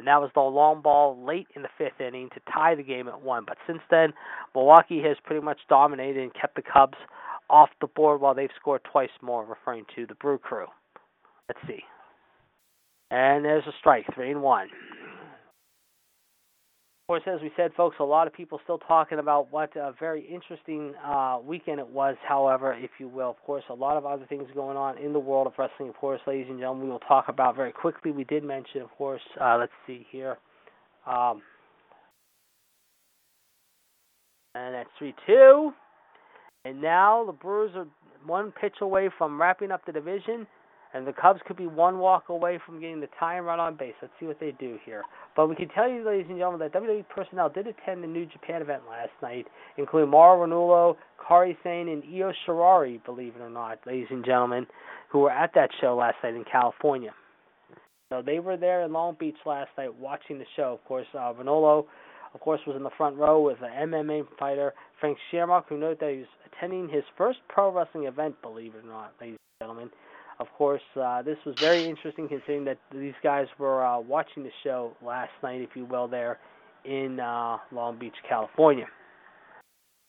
and 0.00 0.06
that 0.06 0.18
was 0.18 0.30
the 0.34 0.40
long 0.40 0.80
ball 0.80 1.22
late 1.22 1.46
in 1.54 1.60
the 1.60 1.68
fifth 1.76 2.00
inning 2.00 2.30
to 2.32 2.40
tie 2.50 2.74
the 2.74 2.82
game 2.82 3.06
at 3.06 3.20
one. 3.20 3.44
But 3.46 3.58
since 3.66 3.80
then, 3.90 4.14
Milwaukee 4.54 5.02
has 5.02 5.18
pretty 5.22 5.44
much 5.44 5.58
dominated 5.68 6.22
and 6.22 6.32
kept 6.32 6.56
the 6.56 6.62
Cubs 6.62 6.96
off 7.50 7.68
the 7.82 7.86
board 7.86 8.22
while 8.22 8.34
they've 8.34 8.48
scored 8.58 8.80
twice 8.90 9.10
more, 9.20 9.44
referring 9.44 9.84
to 9.96 10.06
the 10.06 10.14
Brew 10.14 10.38
Crew. 10.38 10.66
Let's 11.48 11.60
see. 11.66 11.84
And 13.10 13.44
there's 13.44 13.66
a 13.66 13.72
strike, 13.78 14.06
three 14.14 14.30
and 14.30 14.40
one. 14.40 14.68
Course, 17.10 17.22
as 17.26 17.40
we 17.42 17.50
said, 17.56 17.72
folks, 17.76 17.96
a 17.98 18.04
lot 18.04 18.28
of 18.28 18.32
people 18.32 18.60
still 18.62 18.78
talking 18.78 19.18
about 19.18 19.52
what 19.52 19.74
a 19.74 19.92
very 19.98 20.24
interesting 20.32 20.94
uh, 21.04 21.40
weekend 21.44 21.80
it 21.80 21.88
was. 21.88 22.14
However, 22.24 22.72
if 22.72 22.90
you 23.00 23.08
will, 23.08 23.30
of 23.30 23.36
course, 23.44 23.64
a 23.68 23.74
lot 23.74 23.96
of 23.96 24.06
other 24.06 24.24
things 24.28 24.46
going 24.54 24.76
on 24.76 24.96
in 24.96 25.12
the 25.12 25.18
world 25.18 25.48
of 25.48 25.54
wrestling. 25.58 25.88
Of 25.88 25.96
course, 25.96 26.20
ladies 26.24 26.46
and 26.48 26.60
gentlemen, 26.60 26.84
we 26.84 26.92
will 26.92 27.00
talk 27.00 27.24
about 27.26 27.56
very 27.56 27.72
quickly. 27.72 28.12
We 28.12 28.22
did 28.22 28.44
mention, 28.44 28.82
of 28.82 28.90
course, 28.90 29.20
uh, 29.40 29.56
let's 29.58 29.72
see 29.88 30.06
here. 30.12 30.38
Um, 31.04 31.42
and 34.54 34.72
that's 34.76 34.90
3 34.96 35.12
2. 35.26 35.72
And 36.64 36.80
now 36.80 37.24
the 37.26 37.32
Brewers 37.32 37.72
are 37.74 37.88
one 38.24 38.52
pitch 38.52 38.76
away 38.82 39.10
from 39.18 39.40
wrapping 39.40 39.72
up 39.72 39.84
the 39.84 39.90
division, 39.90 40.46
and 40.92 41.06
the 41.06 41.12
Cubs 41.12 41.40
could 41.46 41.56
be 41.56 41.66
one 41.66 41.98
walk 41.98 42.28
away 42.28 42.58
from 42.64 42.80
getting 42.80 43.00
the 43.00 43.08
tie 43.18 43.36
and 43.36 43.46
run 43.46 43.60
on 43.60 43.76
base. 43.76 43.94
Let's 44.02 44.12
see 44.18 44.26
what 44.26 44.40
they 44.40 44.52
do 44.58 44.78
here. 44.84 45.02
But 45.36 45.48
we 45.48 45.54
can 45.54 45.68
tell 45.68 45.88
you, 45.88 46.04
ladies 46.04 46.26
and 46.28 46.38
gentlemen, 46.38 46.60
that 46.60 46.72
WWE 46.72 47.08
personnel 47.08 47.48
did 47.48 47.66
attend 47.68 48.02
the 48.02 48.08
New 48.08 48.26
Japan 48.26 48.60
event 48.62 48.82
last 48.88 49.12
night, 49.22 49.46
including 49.76 50.10
Mauro 50.10 50.46
Ranallo, 50.46 50.96
Kairi 51.24 51.56
Sane, 51.62 51.88
and 51.88 52.02
Io 52.04 52.32
Shirai, 52.46 53.04
believe 53.04 53.34
it 53.36 53.42
or 53.42 53.50
not, 53.50 53.78
ladies 53.86 54.08
and 54.10 54.24
gentlemen, 54.24 54.66
who 55.10 55.20
were 55.20 55.30
at 55.30 55.52
that 55.54 55.70
show 55.80 55.94
last 55.94 56.16
night 56.24 56.34
in 56.34 56.44
California. 56.50 57.12
So 58.12 58.22
they 58.24 58.40
were 58.40 58.56
there 58.56 58.82
in 58.82 58.92
Long 58.92 59.16
Beach 59.20 59.36
last 59.46 59.70
night 59.78 59.94
watching 59.94 60.38
the 60.38 60.44
show. 60.56 60.72
Of 60.72 60.84
course, 60.84 61.06
uh, 61.14 61.32
Ranallo, 61.32 61.84
of 62.34 62.40
course, 62.40 62.60
was 62.66 62.74
in 62.74 62.82
the 62.82 62.90
front 62.96 63.16
row 63.16 63.40
with 63.40 63.58
an 63.62 63.88
MMA 63.88 64.24
fighter, 64.36 64.74
Frank 64.98 65.16
Shamrock, 65.30 65.68
who 65.68 65.78
noted 65.78 66.00
that 66.00 66.10
he 66.10 66.18
was 66.18 66.26
attending 66.52 66.88
his 66.88 67.04
first 67.16 67.38
pro 67.48 67.72
wrestling 67.72 68.04
event, 68.04 68.34
believe 68.42 68.74
it 68.74 68.84
or 68.84 68.88
not, 68.88 69.12
ladies 69.20 69.38
and 69.60 69.68
gentlemen. 69.68 69.90
Of 70.40 70.46
course, 70.56 70.80
uh, 70.98 71.20
this 71.20 71.36
was 71.44 71.54
very 71.60 71.84
interesting 71.84 72.26
considering 72.26 72.64
that 72.64 72.78
these 72.90 73.12
guys 73.22 73.46
were 73.58 73.84
uh, 73.84 74.00
watching 74.00 74.42
the 74.42 74.50
show 74.64 74.96
last 75.04 75.32
night, 75.42 75.60
if 75.60 75.76
you 75.76 75.84
will, 75.84 76.08
there 76.08 76.38
in 76.86 77.20
uh, 77.20 77.58
Long 77.70 77.98
Beach, 77.98 78.14
California. 78.26 78.86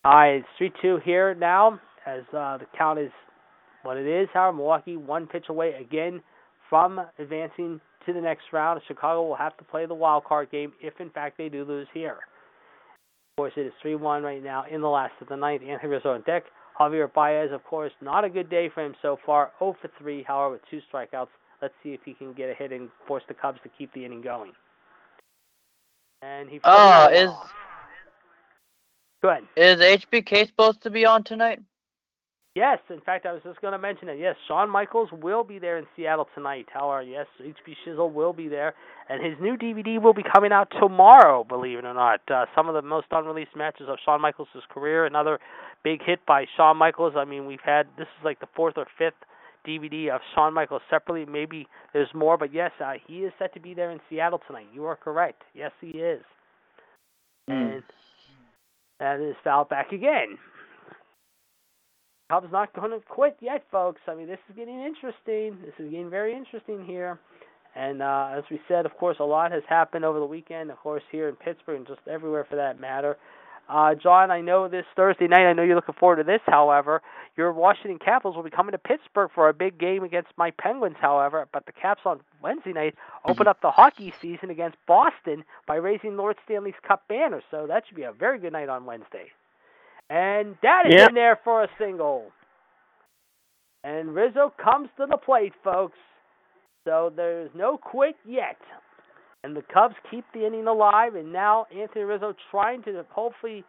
All 0.06 0.14
right, 0.14 0.36
it's 0.36 0.48
3 0.58 0.72
2 0.82 1.00
here 1.04 1.36
now 1.36 1.80
as 2.08 2.22
uh, 2.30 2.58
the 2.58 2.66
count 2.78 2.98
is 2.98 3.12
what 3.84 3.98
it 3.98 4.08
is. 4.08 4.30
However, 4.34 4.56
Milwaukee 4.56 4.96
one 4.96 5.28
pitch 5.28 5.46
away 5.50 5.74
again 5.74 6.22
from 6.70 7.02
advancing 7.20 7.82
to 8.06 8.14
the 8.14 8.22
next 8.22 8.46
round. 8.54 8.82
Chicago 8.88 9.28
will 9.28 9.36
have 9.36 9.58
to 9.58 9.66
play 9.66 9.86
the 9.86 9.94
wild 9.94 10.24
card 10.24 10.50
game 10.50 10.72
if, 10.82 10.94
in 11.02 11.10
fact, 11.10 11.38
they 11.38 11.50
do 11.50 11.66
lose 11.66 11.88
here. 11.94 12.20
Of 13.34 13.38
course, 13.38 13.54
it 13.58 13.66
is 13.68 13.74
3 13.82 13.96
1 13.96 14.24
right 14.24 14.42
now 14.42 14.64
in 14.72 14.80
the 14.80 14.88
last 14.88 15.14
of 15.20 15.28
the 15.28 15.36
ninth. 15.36 15.62
Anthony 15.62 15.90
Rizzo 15.90 16.14
on 16.14 16.22
deck. 16.22 16.44
Javier 16.90 17.12
Baez, 17.14 17.52
of 17.52 17.64
course, 17.64 17.92
not 18.02 18.24
a 18.24 18.30
good 18.30 18.50
day 18.50 18.70
for 18.74 18.84
him 18.84 18.96
so 19.02 19.18
far. 19.26 19.52
0 19.60 19.76
for 19.82 19.90
3, 20.00 20.24
however, 20.24 20.54
with 20.54 20.62
two 20.70 20.80
strikeouts. 20.92 21.28
Let's 21.62 21.74
see 21.84 21.90
if 21.90 22.02
he 22.04 22.14
can 22.14 22.34
get 22.34 22.50
a 22.50 22.54
hit 22.54 22.72
and 22.72 22.90
force 23.08 23.24
the 23.28 23.34
Cubs 23.34 23.60
to 23.64 23.70
keep 23.78 23.94
the 23.94 24.04
inning 24.04 24.22
going. 24.22 24.54
And 26.22 26.50
he. 26.50 26.60
Uh, 26.64 27.10
is 27.12 27.30
Go 29.22 29.30
ahead. 29.30 29.44
is 29.56 29.80
HBK 29.80 30.48
supposed 30.48 30.82
to 30.82 30.90
be 30.90 31.06
on 31.06 31.24
tonight? 31.24 31.60
Yes, 32.54 32.80
in 32.90 33.00
fact, 33.00 33.26
I 33.26 33.32
was 33.32 33.42
just 33.44 33.62
going 33.62 33.72
to 33.72 33.78
mention 33.78 34.10
it. 34.10 34.20
Yes, 34.20 34.36
Shawn 34.46 34.70
Michaels 34.70 35.08
will 35.14 35.46
be 35.46 35.58
there 35.58 35.78
in 35.78 35.86
Seattle 35.96 36.28
tonight. 36.36 36.66
However, 36.74 37.02
yes, 37.02 37.26
HB 37.42 37.76
Shizzle 37.86 38.12
will 38.12 38.34
be 38.34 38.50
there, 38.50 38.74
and 39.08 39.24
his 39.24 39.36
new 39.40 39.56
DVD 39.56 40.02
will 40.02 40.14
be 40.14 40.24
coming 40.24 40.52
out 40.52 40.70
tomorrow. 40.78 41.46
Believe 41.46 41.78
it 41.78 41.86
or 41.86 41.94
not, 41.94 42.20
uh, 42.30 42.48
some 42.54 42.68
of 42.68 42.74
the 42.74 42.82
most 42.82 43.08
unreleased 43.12 43.56
matches 43.56 43.88
of 43.88 44.00
Shawn 44.04 44.20
Michaels' 44.20 44.50
career. 44.70 45.06
Another 45.06 45.40
big 45.84 46.02
hit 46.04 46.26
by 46.26 46.46
Shawn 46.56 46.78
Michaels. 46.78 47.14
I 47.16 47.26
mean, 47.26 47.46
we've 47.46 47.60
had 47.64 47.88
this 47.98 48.08
is 48.20 48.26
like 48.26 48.40
the 48.40 48.48
fourth 48.56 48.76
or 48.78 48.86
fifth 48.98 49.14
DVD 49.68 50.10
of 50.10 50.22
Shawn 50.34 50.54
Michaels 50.54 50.82
separately. 50.90 51.32
Maybe 51.32 51.68
there's 51.94 52.14
more, 52.14 52.38
but 52.38 52.54
yes, 52.54 52.72
uh, 52.84 52.94
he 53.08 53.20
is 53.20 53.34
set 53.38 53.54
to 53.54 53.60
be 53.60 53.74
there 53.74 53.92
in 53.92 54.00
Seattle 54.10 54.42
tonight. 54.48 54.68
You 54.74 54.86
are 54.86 54.96
correct. 54.96 55.44
Yes, 55.54 55.72
he 55.80 55.90
is. 55.90 56.24
Mm. 57.50 57.74
And 57.76 57.84
that 59.00 59.20
is 59.20 59.36
foul 59.44 59.66
back 59.66 59.92
again. 59.92 60.38
Cubs 62.32 62.48
not 62.52 62.74
going 62.74 62.92
to 62.92 63.00
quit 63.08 63.36
yet, 63.42 63.64
folks. 63.72 64.00
I 64.08 64.16
mean, 64.16 64.28
this 64.28 64.40
is 64.50 64.56
getting 64.56 64.80
interesting. 64.80 65.58
This 65.66 65.74
is 65.80 65.92
getting 65.92 66.10
very 66.10 66.34
interesting 66.34 66.86
here. 66.86 67.20
And 67.76 68.02
uh, 68.02 68.30
as 68.38 68.44
we 68.50 68.60
said, 68.68 68.86
of 68.86 68.96
course, 68.98 69.18
a 69.20 69.24
lot 69.24 69.52
has 69.52 69.64
happened 69.68 70.06
over 70.06 70.20
the 70.20 70.26
weekend, 70.26 70.72
of 70.72 70.78
course, 70.78 71.04
here 71.12 71.30
in 71.30 71.36
Pittsburgh 71.36 71.78
and 71.78 71.88
just 71.88 72.02
everywhere 72.10 72.46
for 72.50 72.56
that 72.56 72.80
matter. 72.80 73.18
Uh, 73.72 73.96
John, 73.96 74.32
I 74.32 74.42
know 74.42 74.68
this 74.68 74.86
Thursday 74.98 75.28
night, 75.28 75.46
I 75.48 75.54
know 75.54 75.64
you're 75.64 75.76
looking 75.78 75.96
forward 75.98 76.18
to 76.18 76.24
this, 76.24 76.42
however. 76.46 77.02
Your 77.38 77.54
Washington 77.54 78.00
Capitals 78.04 78.36
will 78.36 78.44
be 78.44 78.50
coming 78.50 78.74
to 78.74 78.78
Pittsburgh 78.78 79.30
for 79.34 79.48
a 79.48 79.54
big 79.54 79.80
game 79.80 80.04
against 80.04 80.32
my 80.38 80.52
Penguins, 80.60 80.98
however. 81.00 81.48
But 81.54 81.66
the 81.66 81.72
Caps 81.72 82.02
on 82.04 82.20
Wednesday 82.44 82.74
night 82.74 82.96
open 83.26 83.48
up 83.48 83.62
the 83.62 83.72
hockey 83.72 84.14
season 84.22 84.50
against 84.50 84.78
Boston 84.88 85.46
by 85.68 85.76
raising 85.76 86.18
Lord 86.18 86.36
Stanley's 86.44 86.74
Cup 86.86 87.08
banner. 87.08 87.42
So 87.50 87.66
that 87.68 87.84
should 87.88 87.96
be 87.96 88.04
a 88.04 88.12
very 88.12 88.40
good 88.40 88.52
night 88.52 88.68
on 88.68 88.86
Wednesday. 88.86 89.32
And 90.10 90.58
that 90.64 90.88
is 90.88 90.96
Yep. 90.96 91.10
in 91.10 91.16
there 91.16 91.38
for 91.38 91.64
a 91.64 91.70
single. 91.78 92.34
And 93.86 94.14
Rizzo 94.14 94.54
comes 94.62 94.90
to 94.98 95.06
the 95.06 95.18
plate, 95.18 95.54
folks. 95.64 95.98
So 96.84 97.10
there's 97.16 97.50
no 97.56 97.78
quit 97.78 98.18
yet. 98.26 98.58
And 99.44 99.56
the 99.56 99.64
Cubs 99.74 99.96
keep 100.10 100.24
the 100.34 100.46
inning 100.46 100.68
alive, 100.68 101.16
and 101.16 101.34
now 101.34 101.66
Anthony 101.76 102.04
Rizzo 102.04 102.34
trying 102.52 102.84
to 102.84 103.04
hopefully 103.10 103.64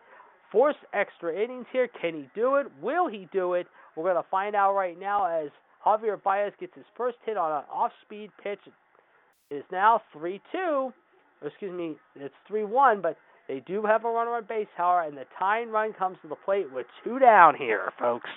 force 0.51 0.77
extra 0.93 1.35
innings 1.35 1.67
here. 1.73 1.89
Can 2.01 2.15
he 2.15 2.29
do 2.35 2.57
it? 2.57 2.67
Will 2.83 3.09
he 3.09 3.27
do 3.33 3.55
it? 3.55 3.67
We're 3.97 4.05
going 4.05 4.23
to 4.23 4.29
find 4.31 4.55
out 4.55 4.75
right 4.75 4.99
now 5.01 5.25
as 5.25 5.51
Javier 5.85 6.23
Baez 6.23 6.53
gets 6.61 6.75
his 6.75 6.85
first 6.97 7.17
hit 7.25 7.39
on 7.39 7.51
an 7.51 7.65
off-speed 7.73 8.31
pitch. 8.43 8.61
It 9.51 9.55
is 9.55 9.65
now 9.73 10.03
3-2. 10.15 10.93
Excuse 11.45 11.73
me, 11.73 11.97
it's 12.17 12.35
3-1, 12.51 13.03
but 13.03 13.17
they 13.49 13.61
do 13.67 13.83
have 13.83 14.05
a 14.05 14.09
runner 14.11 14.33
on 14.33 14.45
base, 14.49 14.69
however, 14.77 15.09
and 15.09 15.17
the 15.17 15.25
tying 15.39 15.71
run 15.71 15.93
comes 15.95 16.19
to 16.23 16.29
the 16.29 16.37
plate 16.37 16.73
with 16.73 16.87
two 17.03 17.19
down 17.19 17.57
here, 17.57 17.93
folks. 17.99 18.31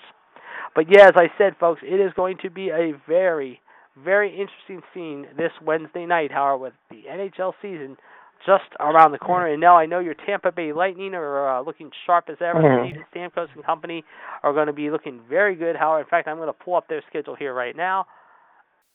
But 0.74 0.86
yeah, 0.90 1.07
as 1.07 1.14
I 1.16 1.28
said, 1.38 1.56
folks, 1.60 1.82
it 1.84 1.99
is 1.99 2.12
going 2.16 2.38
to 2.41 2.49
be 2.49 2.70
a 2.70 2.94
very, 3.07 3.60
very 4.03 4.30
interesting 4.30 4.81
scene 4.93 5.27
this 5.38 5.51
Wednesday 5.63 6.05
night, 6.05 6.31
however, 6.31 6.57
with 6.57 6.73
the 6.89 7.03
NHL 7.09 7.53
season 7.61 7.97
just 8.45 8.63
around 8.80 9.11
the 9.11 9.17
corner. 9.17 9.47
And 9.47 9.61
now 9.61 9.77
I 9.77 9.85
know 9.85 9.99
your 9.99 10.13
Tampa 10.26 10.51
Bay 10.51 10.73
Lightning 10.73 11.13
are 11.15 11.57
uh, 11.57 11.61
looking 11.61 11.89
sharp 12.05 12.26
as 12.30 12.38
ever. 12.41 12.59
Mhm. 12.59 12.89
Steven 13.09 13.31
Stamkos 13.31 13.47
and 13.55 13.63
company 13.65 14.03
are 14.43 14.53
going 14.53 14.67
to 14.67 14.73
be 14.73 14.89
looking 14.89 15.22
very 15.30 15.55
good. 15.55 15.76
However, 15.76 16.01
in 16.01 16.07
fact, 16.07 16.27
I'm 16.27 16.38
going 16.38 16.47
to 16.47 16.53
pull 16.53 16.76
up 16.76 16.88
their 16.88 17.01
schedule 17.09 17.35
here 17.35 17.53
right 17.53 17.76
now. 17.76 18.05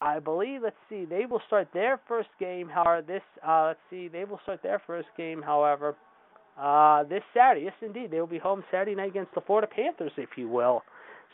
I 0.02 0.18
believe, 0.18 0.62
let's 0.62 0.76
see, 0.88 1.04
they 1.04 1.26
will 1.26 1.42
start 1.46 1.68
their 1.74 2.00
first 2.08 2.30
game, 2.38 2.70
however, 2.70 3.02
this, 3.06 3.22
uh, 3.46 3.64
let's 3.68 3.80
see, 3.90 4.08
they 4.08 4.24
will 4.24 4.40
start 4.44 4.62
their 4.62 4.78
first 4.86 5.08
game, 5.14 5.42
however, 5.42 5.94
uh, 6.58 7.04
this 7.04 7.22
Saturday. 7.34 7.66
Yes, 7.66 7.74
indeed. 7.82 8.10
They 8.10 8.18
will 8.18 8.26
be 8.26 8.38
home 8.38 8.64
Saturday 8.70 8.94
night 8.94 9.10
against 9.10 9.34
the 9.34 9.42
Florida 9.42 9.66
Panthers, 9.66 10.12
if 10.16 10.30
you 10.36 10.48
will. 10.48 10.82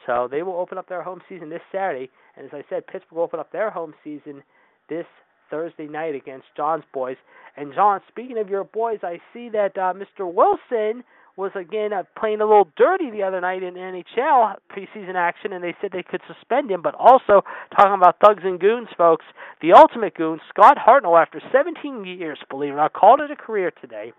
So 0.05 0.29
they 0.31 0.43
will 0.43 0.55
open 0.55 0.79
up 0.79 0.89
their 0.89 1.03
home 1.03 1.21
season 1.29 1.49
this 1.51 1.63
Saturday. 1.73 2.11
And 2.37 2.47
as 2.47 2.53
I 2.53 2.63
said, 2.69 2.87
Pittsburgh 2.87 3.17
will 3.17 3.25
open 3.25 3.41
up 3.41 3.53
their 3.53 3.71
home 3.71 3.95
season 4.05 4.43
this 4.89 5.07
Thursday 5.51 5.87
night 5.87 6.15
against 6.15 6.47
John's 6.57 6.85
boys. 6.93 7.17
And 7.57 7.73
John, 7.75 8.01
speaking 8.09 8.39
of 8.39 8.49
your 8.49 8.65
boys, 8.65 8.99
I 9.03 9.21
see 9.33 9.49
that 9.51 9.77
uh, 9.77 9.95
Mr. 9.95 10.33
Wilson 10.33 11.05
was 11.37 11.53
again 11.55 11.93
uh, 11.93 12.03
playing 12.19 12.41
a 12.41 12.47
little 12.47 12.69
dirty 12.77 13.11
the 13.11 13.23
other 13.23 13.41
night 13.41 13.63
in 13.63 13.75
NHL 13.75 14.55
preseason 14.71 15.15
action, 15.15 15.53
and 15.53 15.63
they 15.63 15.75
said 15.81 15.91
they 15.93 16.03
could 16.03 16.23
suspend 16.27 16.71
him. 16.71 16.83
But 16.83 16.95
also 16.95 17.43
talking 17.77 17.95
about 17.95 18.17
thugs 18.25 18.43
and 18.45 18.59
goons, 18.59 18.89
folks, 18.97 19.25
the 19.61 19.73
ultimate 19.73 20.15
goon, 20.15 20.41
Scott 20.49 20.79
Hartnell, 20.79 21.21
after 21.21 21.41
17 21.53 22.05
years, 22.05 22.39
believe 22.51 22.71
it 22.71 22.73
or 22.73 22.77
not, 22.77 22.95
called 22.95 23.21
it 23.21 23.31
a 23.31 23.37
career 23.37 23.71
today 23.81 24.13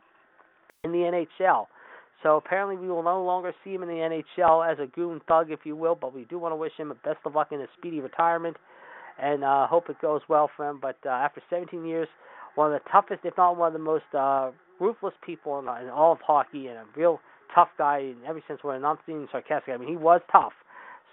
in 0.83 0.91
the 0.91 1.25
NHL. 1.39 1.65
So 2.23 2.35
apparently 2.37 2.77
we 2.77 2.89
will 2.89 3.03
no 3.03 3.23
longer 3.23 3.53
see 3.63 3.73
him 3.73 3.83
in 3.83 3.89
the 3.89 4.23
NHL 4.39 4.71
as 4.71 4.79
a 4.79 4.87
goon 4.87 5.21
thug, 5.27 5.51
if 5.51 5.59
you 5.63 5.75
will. 5.75 5.95
But 5.95 6.13
we 6.13 6.25
do 6.25 6.39
want 6.39 6.51
to 6.51 6.55
wish 6.55 6.73
him 6.77 6.89
the 6.89 6.95
best 6.95 7.19
of 7.25 7.35
luck 7.35 7.51
in 7.51 7.59
his 7.59 7.69
speedy 7.77 7.99
retirement, 7.99 8.57
and 9.21 9.43
uh, 9.43 9.67
hope 9.67 9.89
it 9.89 10.01
goes 10.01 10.21
well 10.27 10.49
for 10.55 10.67
him. 10.67 10.79
But 10.81 10.97
uh, 11.05 11.09
after 11.09 11.41
17 11.49 11.85
years, 11.85 12.07
one 12.55 12.73
of 12.73 12.81
the 12.81 12.89
toughest, 12.89 13.21
if 13.23 13.35
not 13.37 13.57
one 13.57 13.67
of 13.67 13.73
the 13.73 13.79
most 13.79 14.05
uh, 14.17 14.51
ruthless 14.79 15.13
people 15.25 15.59
in, 15.59 15.65
in 15.65 15.89
all 15.89 16.13
of 16.13 16.19
hockey, 16.25 16.67
and 16.67 16.77
a 16.77 16.85
real 16.95 17.19
tough 17.53 17.69
guy. 17.77 17.99
In 17.99 18.17
every 18.27 18.43
sense, 18.47 18.61
we're 18.63 18.79
not 18.79 19.05
being 19.05 19.27
sarcastic. 19.31 19.73
I 19.73 19.77
mean, 19.77 19.89
he 19.89 19.95
was 19.95 20.21
tough. 20.31 20.53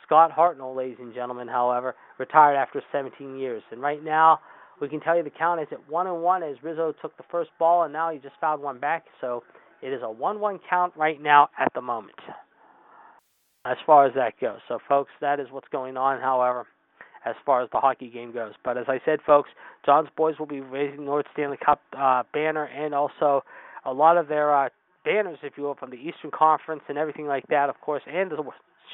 Scott 0.06 0.30
Hartnell, 0.36 0.76
ladies 0.76 0.98
and 1.00 1.14
gentlemen, 1.14 1.48
however, 1.48 1.94
retired 2.18 2.56
after 2.56 2.82
17 2.92 3.38
years, 3.38 3.62
and 3.70 3.80
right 3.80 4.02
now 4.04 4.38
we 4.80 4.88
can 4.88 5.00
tell 5.00 5.16
you 5.16 5.22
the 5.22 5.30
count 5.30 5.60
is 5.60 5.68
at 5.72 5.88
one 5.88 6.06
and 6.06 6.22
one 6.22 6.42
as 6.42 6.56
Rizzo 6.62 6.94
took 7.00 7.16
the 7.16 7.22
first 7.30 7.50
ball, 7.58 7.84
and 7.84 7.92
now 7.92 8.10
he 8.10 8.18
just 8.18 8.34
fouled 8.40 8.60
one 8.60 8.78
back. 8.78 9.04
So 9.20 9.42
it 9.84 9.92
is 9.92 10.00
a 10.02 10.10
one-one 10.10 10.58
count 10.68 10.94
right 10.96 11.20
now 11.20 11.48
at 11.58 11.68
the 11.74 11.82
moment, 11.82 12.18
as 13.66 13.76
far 13.84 14.06
as 14.06 14.14
that 14.14 14.32
goes. 14.40 14.58
So, 14.66 14.78
folks, 14.88 15.10
that 15.20 15.38
is 15.38 15.48
what's 15.50 15.68
going 15.70 15.98
on. 15.98 16.20
However, 16.20 16.66
as 17.26 17.34
far 17.44 17.62
as 17.62 17.68
the 17.70 17.78
hockey 17.78 18.08
game 18.08 18.32
goes, 18.32 18.52
but 18.64 18.78
as 18.78 18.86
I 18.88 19.00
said, 19.04 19.18
folks, 19.26 19.50
John's 19.84 20.08
boys 20.16 20.38
will 20.38 20.46
be 20.46 20.60
raising 20.60 21.04
North 21.04 21.26
Stanley 21.34 21.58
Cup 21.64 21.82
uh, 21.96 22.22
banner 22.32 22.64
and 22.64 22.94
also 22.94 23.42
a 23.84 23.92
lot 23.92 24.16
of 24.16 24.28
their 24.28 24.54
uh, 24.54 24.68
banners, 25.04 25.38
if 25.42 25.52
you 25.56 25.64
will, 25.64 25.74
from 25.74 25.90
the 25.90 25.96
Eastern 25.96 26.30
Conference 26.32 26.82
and 26.88 26.96
everything 26.96 27.26
like 27.26 27.46
that, 27.48 27.68
of 27.68 27.78
course, 27.82 28.02
and 28.06 28.30
the 28.30 28.42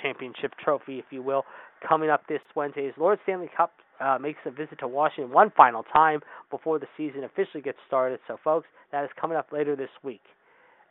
championship 0.02 0.52
trophy, 0.62 0.98
if 0.98 1.04
you 1.10 1.22
will, 1.22 1.44
coming 1.88 2.10
up 2.10 2.22
this 2.28 2.40
Wednesday. 2.56 2.88
As 2.88 2.94
Lord 2.98 3.20
Stanley 3.22 3.50
Cup 3.56 3.72
uh, 4.00 4.18
makes 4.20 4.40
a 4.44 4.50
visit 4.50 4.80
to 4.80 4.88
Washington 4.88 5.32
one 5.32 5.52
final 5.56 5.84
time 5.92 6.20
before 6.50 6.80
the 6.80 6.86
season 6.96 7.22
officially 7.22 7.62
gets 7.62 7.78
started. 7.86 8.18
So, 8.26 8.38
folks, 8.42 8.66
that 8.90 9.04
is 9.04 9.10
coming 9.20 9.36
up 9.36 9.52
later 9.52 9.76
this 9.76 9.90
week. 10.02 10.22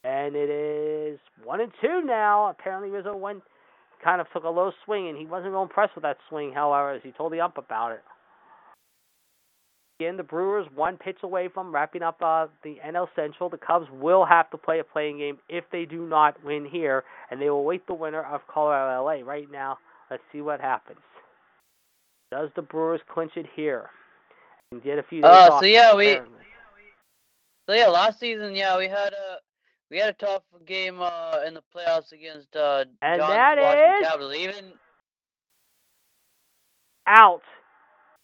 And 0.04 0.36
it 0.36 0.50
is 0.50 1.20
one 1.44 1.62
and 1.62 1.72
two 1.82 2.02
now. 2.02 2.50
Apparently, 2.50 2.90
Rizzo 2.90 3.16
went 3.16 3.44
kind 4.04 4.22
of 4.22 4.28
took 4.32 4.46
a 4.46 4.50
low 4.50 4.72
swing, 4.86 5.10
and 5.10 5.18
he 5.18 5.26
wasn't 5.26 5.52
real 5.52 5.62
impressed 5.62 5.96
with 5.96 6.04
that 6.04 6.18
swing. 6.30 6.54
However, 6.54 6.94
as 6.94 7.02
he 7.04 7.12
told 7.12 7.34
the 7.34 7.42
ump 7.42 7.58
about 7.58 7.92
it. 7.92 8.02
Again, 10.00 10.16
the 10.16 10.24
Brewers 10.24 10.66
one 10.74 10.96
pitch 10.96 11.18
away 11.24 11.50
from 11.54 11.74
wrapping 11.74 12.02
up 12.02 12.22
uh, 12.22 12.48
the 12.64 12.78
NL 12.88 13.10
Central. 13.18 13.50
The 13.50 13.58
Cubs 13.58 13.88
will 13.92 14.26
have 14.26 14.50
to 14.52 14.58
play 14.58 14.80
a 14.80 14.84
playing 14.86 15.18
game 15.18 15.40
if 15.50 15.66
they 15.74 15.84
do 15.84 16.08
not 16.08 16.42
win 16.46 16.66
here, 16.66 17.04
and 17.30 17.42
they 17.42 17.50
will 17.50 17.66
wait 17.66 17.86
the 17.86 17.94
winner 17.94 18.24
of 18.24 18.40
Colorado 18.48 19.04
LA. 19.04 19.30
Right 19.30 19.52
now, 19.52 19.78
Let's 20.10 20.24
see 20.32 20.42
what 20.42 20.60
happens. 20.60 21.00
Does 22.32 22.50
the 22.56 22.62
Brewers 22.62 23.02
clinch 23.12 23.34
it 23.36 23.46
here 23.56 23.90
and 24.72 24.84
get 24.84 24.98
a 24.98 25.04
few? 25.04 25.24
Uh, 25.24 25.50
days 25.50 25.60
so 25.60 25.66
yeah, 25.66 25.96
we- 25.96 26.20
So 27.68 27.76
yeah, 27.76 27.88
last 27.88 28.20
season, 28.20 28.56
yeah, 28.56 28.78
we 28.78 28.88
had 28.88 29.14
a 29.14 29.38
we 29.90 29.98
had 29.98 30.10
a 30.10 30.14
tough 30.14 30.44
game 30.66 31.02
uh, 31.02 31.40
in 31.48 31.54
the 31.54 31.64
playoffs 31.76 32.12
against 32.12 32.56
uh, 32.56 32.86
And 33.02 33.20
John's 33.20 33.32
that 33.34 33.58
Washington 33.58 34.02
is- 34.02 34.08
Capitals. 34.08 34.36
Even 34.36 34.74
out. 37.08 37.42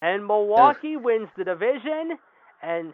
And 0.02 0.28
Milwaukee 0.28 0.98
wins 0.98 1.30
the 1.38 1.44
division, 1.44 2.18
and 2.62 2.94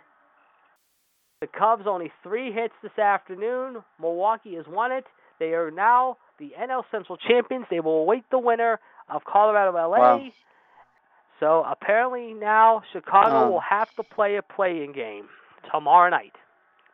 the 1.41 1.48
Cubs 1.48 1.84
only 1.88 2.11
three 2.23 2.52
hits 2.52 2.73
this 2.81 2.98
afternoon. 2.98 3.77
Milwaukee 3.99 4.56
has 4.56 4.65
won 4.68 4.91
it. 4.91 5.06
They 5.39 5.53
are 5.53 5.72
now 5.72 6.18
the 6.39 6.52
NL 6.57 6.84
Central 6.91 7.18
champions. 7.18 7.65
They 7.69 7.80
will 7.80 8.02
await 8.03 8.23
the 8.31 8.39
winner 8.39 8.80
of 9.10 9.23
Colorado 9.26 9.72
LA. 9.76 9.98
Wow. 9.99 10.22
So 11.39 11.65
apparently 11.69 12.34
now 12.34 12.84
Chicago 12.93 13.45
Um. 13.45 13.52
will 13.52 13.60
have 13.68 13.89
to 13.95 14.03
play 14.03 14.35
a 14.38 14.43
playing 14.43 14.93
game 14.93 15.27
tomorrow 15.72 16.10
night. 16.11 16.34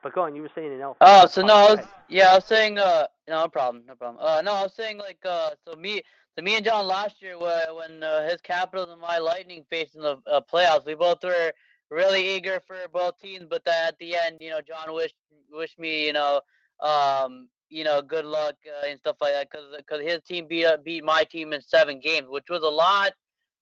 But 0.03 0.13
go 0.13 0.21
on, 0.21 0.35
you 0.35 0.41
were 0.43 0.51
saying 0.55 0.71
Anil. 0.71 0.95
oh, 1.01 1.25
so 1.27 1.41
no, 1.41 1.53
I 1.53 1.75
was, 1.75 1.85
yeah, 2.09 2.31
I 2.31 2.35
was 2.35 2.45
saying 2.45 2.77
uh, 2.77 3.07
no 3.27 3.47
problem, 3.47 3.83
no 3.87 3.95
problem. 3.95 4.23
Uh, 4.23 4.41
no, 4.41 4.53
I 4.53 4.63
was 4.63 4.73
saying 4.73 4.97
like 4.97 5.19
uh, 5.25 5.51
so 5.67 5.75
me, 5.75 6.01
so 6.37 6.43
me 6.43 6.55
and 6.55 6.65
John 6.65 6.87
last 6.87 7.21
year 7.21 7.37
when 7.37 7.75
when 7.75 8.03
uh, 8.03 8.27
his 8.29 8.41
Capitals 8.41 8.89
and 8.91 9.01
my 9.01 9.17
Lightning 9.17 9.65
faced 9.69 9.95
in 9.95 10.01
the 10.01 10.17
uh, 10.31 10.41
playoffs, 10.41 10.85
we 10.85 10.93
both 10.95 11.23
were 11.23 11.51
really 11.89 12.35
eager 12.35 12.61
for 12.65 12.77
both 12.91 13.17
teams, 13.19 13.45
but 13.49 13.63
then 13.65 13.87
at 13.87 13.97
the 13.99 14.15
end, 14.15 14.37
you 14.39 14.49
know, 14.49 14.61
John 14.61 14.93
wished 14.93 15.15
wished 15.51 15.79
me, 15.79 16.05
you 16.05 16.13
know, 16.13 16.41
um, 16.81 17.47
you 17.69 17.83
know, 17.83 18.01
good 18.01 18.25
luck 18.25 18.55
uh, 18.67 18.87
and 18.87 18.99
stuff 18.99 19.17
like 19.19 19.33
that, 19.33 19.49
because 19.49 19.65
because 19.75 20.01
his 20.01 20.21
team 20.23 20.47
beat 20.47 20.65
uh, 20.65 20.77
beat 20.83 21.03
my 21.03 21.23
team 21.23 21.53
in 21.53 21.61
seven 21.61 21.99
games, 21.99 22.27
which 22.29 22.49
was 22.49 22.61
a 22.61 22.67
lot 22.69 23.11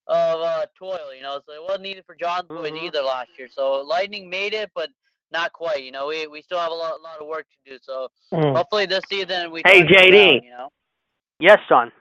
of 0.08 0.42
uh, 0.42 0.66
toil, 0.78 1.14
you 1.16 1.24
know. 1.24 1.40
So 1.46 1.54
it 1.54 1.64
wasn't 1.64 1.88
easy 1.88 2.02
for 2.06 2.16
John's 2.16 2.50
boys 2.50 2.72
Mhm. 2.72 2.84
either 2.86 3.02
last 3.02 3.30
year. 3.38 3.48
So 3.50 3.82
Lightning 3.82 4.30
made 4.30 4.54
it, 4.54 4.70
but 4.76 4.90
not 5.32 5.54
quite. 5.54 5.84
You 5.84 5.92
know, 5.92 6.08
we 6.08 6.28
we 6.28 6.42
still 6.42 6.60
have 6.60 6.72
a 6.72 6.76
lot 6.76 7.02
lot 7.02 7.20
of 7.20 7.28
work 7.28 7.46
to 7.66 7.72
do. 7.72 7.78
So 7.82 8.10
Mm. 8.34 8.56
hopefully 8.56 8.86
this 8.86 9.04
season 9.10 9.52
we. 9.52 9.62
Hey, 9.66 9.84
JD. 9.84 10.34
around, 10.34 10.44
you 10.44 10.50
know. 10.52 10.70
Yes, 11.40 11.60
son. 11.70 11.92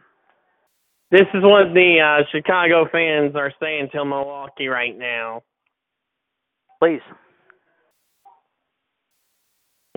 This 1.11 1.27
is 1.35 1.43
what 1.43 1.73
the 1.75 2.01
uh, 2.01 2.25
Chicago 2.33 2.89
fans 2.91 3.37
are 3.37 3.53
saying 3.61 3.91
to 3.93 4.05
Milwaukee 4.05 4.69
right 4.69 4.97
now. 4.97 5.43
Please. 6.81 7.03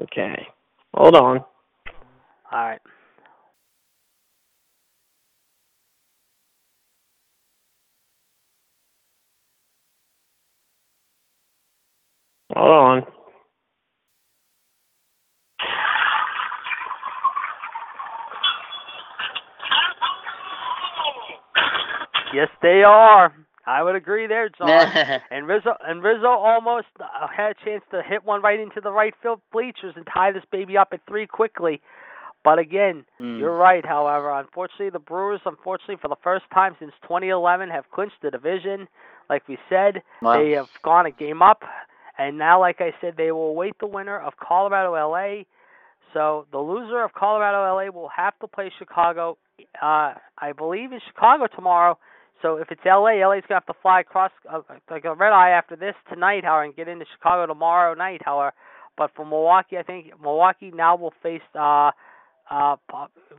Okay. 0.02 0.48
Hold 0.94 1.16
on. 1.16 1.38
All 1.40 1.46
right. 2.52 2.80
Hold 12.56 12.72
on. 12.72 13.17
Yes, 22.34 22.50
they 22.62 22.84
are. 22.84 23.34
I 23.66 23.84
would 23.84 23.96
agree 23.96 24.28
there, 24.28 24.50
John. 24.50 24.70
And 25.32 25.48
Rizzo 25.48 25.76
and 25.86 26.02
Rizzo 26.02 26.28
almost 26.28 26.88
uh, 27.00 27.28
had 27.28 27.52
a 27.52 27.66
chance 27.66 27.84
to 27.92 28.02
hit 28.02 28.24
one 28.24 28.42
right 28.42 28.60
into 28.60 28.80
the 28.82 28.92
right 28.92 29.14
field 29.22 29.42
bleachers 29.52 29.94
and 29.96 30.06
tie 30.14 30.32
this 30.32 30.44
baby 30.52 30.78
up 30.78 30.90
at 30.94 31.02
three 31.08 31.28
quickly. 31.28 31.82
But 32.44 32.60
again, 32.60 33.04
Mm. 33.20 33.40
you're 33.40 33.56
right. 33.58 33.86
However, 33.86 34.32
unfortunately, 34.32 34.90
the 34.90 35.00
Brewers, 35.00 35.42
unfortunately, 35.46 35.98
for 36.02 36.08
the 36.08 36.16
first 36.24 36.46
time 36.54 36.76
since 36.80 36.94
2011, 37.04 37.70
have 37.70 37.90
clinched 37.92 38.22
the 38.22 38.32
division. 38.32 38.88
Like 39.30 39.46
we 39.50 39.58
said, 39.68 40.02
Wow. 40.22 40.38
they 40.38 40.52
have 40.52 40.70
gone 40.84 41.06
a 41.06 41.12
game 41.12 41.42
up, 41.42 41.64
and 42.18 42.38
now, 42.38 42.62
like 42.62 42.80
I 42.80 42.94
said, 43.02 43.16
they 43.18 43.34
will 43.34 43.50
await 43.50 43.78
the 43.80 43.88
winner 43.88 44.18
of 44.18 44.38
Colorado 44.38 44.94
LA. 44.96 45.44
So 46.14 46.46
the 46.52 46.58
loser 46.60 47.04
of 47.04 47.12
Colorado 47.14 47.58
LA 47.76 47.92
will 47.92 48.08
have 48.16 48.38
to 48.40 48.48
play 48.48 48.72
Chicago. 48.80 49.38
Uh, 49.82 50.14
I 50.38 50.54
believe 50.56 50.94
in 50.94 51.02
Chicago 51.06 51.48
tomorrow. 51.48 51.98
So 52.42 52.58
if 52.58 52.72
it's 52.72 52.82
LA, 52.86 53.26
LA's 53.28 53.44
gonna 53.48 53.62
have 53.62 53.66
to 53.68 53.82
fly 53.82 54.02
across 54.02 54.32
uh, 54.52 54.62
like 54.90 55.06
a 55.06 55.14
red 55.16 55.32
eye 55.34 55.52
after 55.52 55.76
this 55.76 55.96
tonight, 56.10 56.44
however, 56.44 56.64
and 56.64 56.76
get 56.76 56.88
into 56.88 57.06
Chicago 57.16 57.46
tomorrow 57.46 57.94
night, 57.94 58.22
however. 58.24 58.54
But 58.98 59.12
for 59.16 59.26
Milwaukee, 59.26 59.78
I 59.78 59.84
think 59.84 60.08
Milwaukee 60.22 60.72
now 60.74 60.96
will 60.96 61.14
face 61.24 61.42
uh 61.56 61.92
uh 62.50 62.76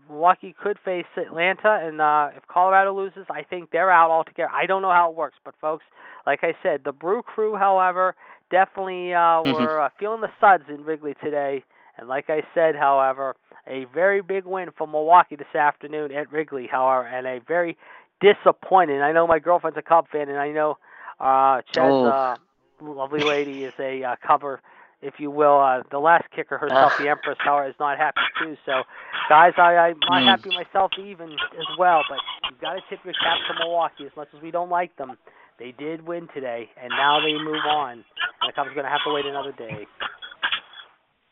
Milwaukee 0.09 0.55
could 0.63 0.79
face 0.85 1.07
Atlanta, 1.17 1.81
and 1.83 2.01
uh 2.01 2.29
if 2.37 2.47
Colorado 2.49 2.95
loses, 2.95 3.27
I 3.31 3.43
think 3.43 3.71
they're 3.71 3.91
out 3.91 4.11
altogether. 4.11 4.51
I 4.53 4.67
don't 4.67 4.83
know 4.83 4.91
how 4.93 5.11
it 5.11 5.17
works, 5.17 5.37
but 5.45 5.55
folks, 5.61 5.85
like 6.27 6.41
I 6.43 6.55
said, 6.63 6.83
the 6.85 6.93
Brew 6.93 7.23
Crew, 7.23 7.57
however, 7.57 8.15
definitely 8.51 9.15
uh 9.15 9.43
Mhm. 9.45 9.69
were 9.69 9.81
uh, 9.81 9.89
feeling 9.99 10.21
the 10.21 10.31
suds 10.41 10.65
in 10.69 10.85
Wrigley 10.85 11.15
today. 11.23 11.63
And 11.99 12.09
like 12.09 12.31
I 12.31 12.43
said, 12.55 12.77
however, 12.77 13.35
a 13.67 13.85
very 13.93 14.23
big 14.23 14.45
win 14.45 14.71
for 14.77 14.87
Milwaukee 14.87 15.37
this 15.37 15.55
afternoon 15.55 16.13
at 16.13 16.31
Wrigley, 16.33 16.67
however, 16.71 17.07
and 17.07 17.27
a 17.27 17.41
very 17.47 17.77
disappointing. 18.21 19.01
I 19.01 19.13
know 19.13 19.27
my 19.27 19.39
girlfriend's 19.39 19.79
a 19.79 19.83
Cub 19.83 20.07
fan, 20.11 20.29
and 20.29 20.39
I 20.39 20.51
know 20.51 20.79
uh 21.21 21.63
Chad's 21.75 22.05
Oh. 22.05 22.07
uh, 22.07 22.37
lovely 22.81 23.23
lady 23.25 23.65
is 23.65 23.73
a 23.79 24.03
uh, 24.05 24.17
cover, 24.27 24.61
if 25.03 25.15
you 25.19 25.31
will. 25.31 25.59
Uh, 25.61 25.83
the 25.91 25.99
last 25.99 26.25
kicker 26.35 26.59
herself, 26.59 26.93
Ah. 26.93 26.97
the 26.99 27.09
Empress, 27.09 27.37
however, 27.41 27.69
is 27.69 27.75
not 27.81 27.99
happy 27.99 28.21
too. 28.39 28.57
So, 28.67 28.83
guys, 29.29 29.53
I, 29.59 29.75
I'm 29.77 29.99
not 30.09 30.23
Mm. 30.23 30.27
happy 30.27 30.51
myself 30.51 30.93
even 30.99 31.33
as 31.33 31.67
well. 31.79 32.03
But 32.09 32.19
you've 32.51 32.61
got 32.61 32.75
to 32.75 32.81
tip 32.89 33.01
your 33.05 33.15
cap 33.15 33.39
to 33.49 33.55
Milwaukee 33.59 34.07
as 34.07 34.17
much 34.17 34.29
as 34.35 34.41
we 34.43 34.51
don't 34.51 34.71
like 34.71 34.95
them. 34.97 35.17
They 35.59 35.73
did 35.73 36.07
win 36.07 36.29
today, 36.33 36.71
and 36.81 36.91
now 36.91 37.21
they 37.21 37.33
move 37.35 37.65
on. 37.67 38.05
And 38.41 38.49
the 38.49 38.53
Cubs 38.53 38.71
are 38.71 38.75
going 38.75 38.85
to 38.85 38.91
have 38.91 39.03
to 39.07 39.13
wait 39.13 39.27
another 39.27 39.53
day. 39.53 39.87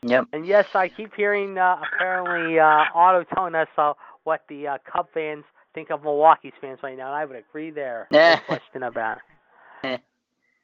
Yep. 0.02 0.26
And 0.32 0.46
yes, 0.46 0.66
I 0.74 0.88
keep 0.88 1.14
hearing 1.14 1.58
uh, 1.58 1.76
apparently 1.94 2.58
uh, 2.58 2.84
Otto 2.94 3.24
telling 3.34 3.54
us 3.54 3.68
uh, 3.78 3.94
what 4.24 4.42
the 4.48 4.66
uh, 4.66 4.78
Cub 4.90 5.06
fans 5.14 5.44
think 5.76 5.90
of 5.90 6.02
Milwaukee's 6.02 6.54
fans 6.60 6.80
right 6.82 6.96
now, 6.96 7.06
and 7.08 7.14
I 7.14 7.24
would 7.26 7.36
agree 7.36 7.70
there. 7.70 8.08
No 8.12 8.36
question 8.48 8.82
about 8.82 9.18
it. 9.84 10.00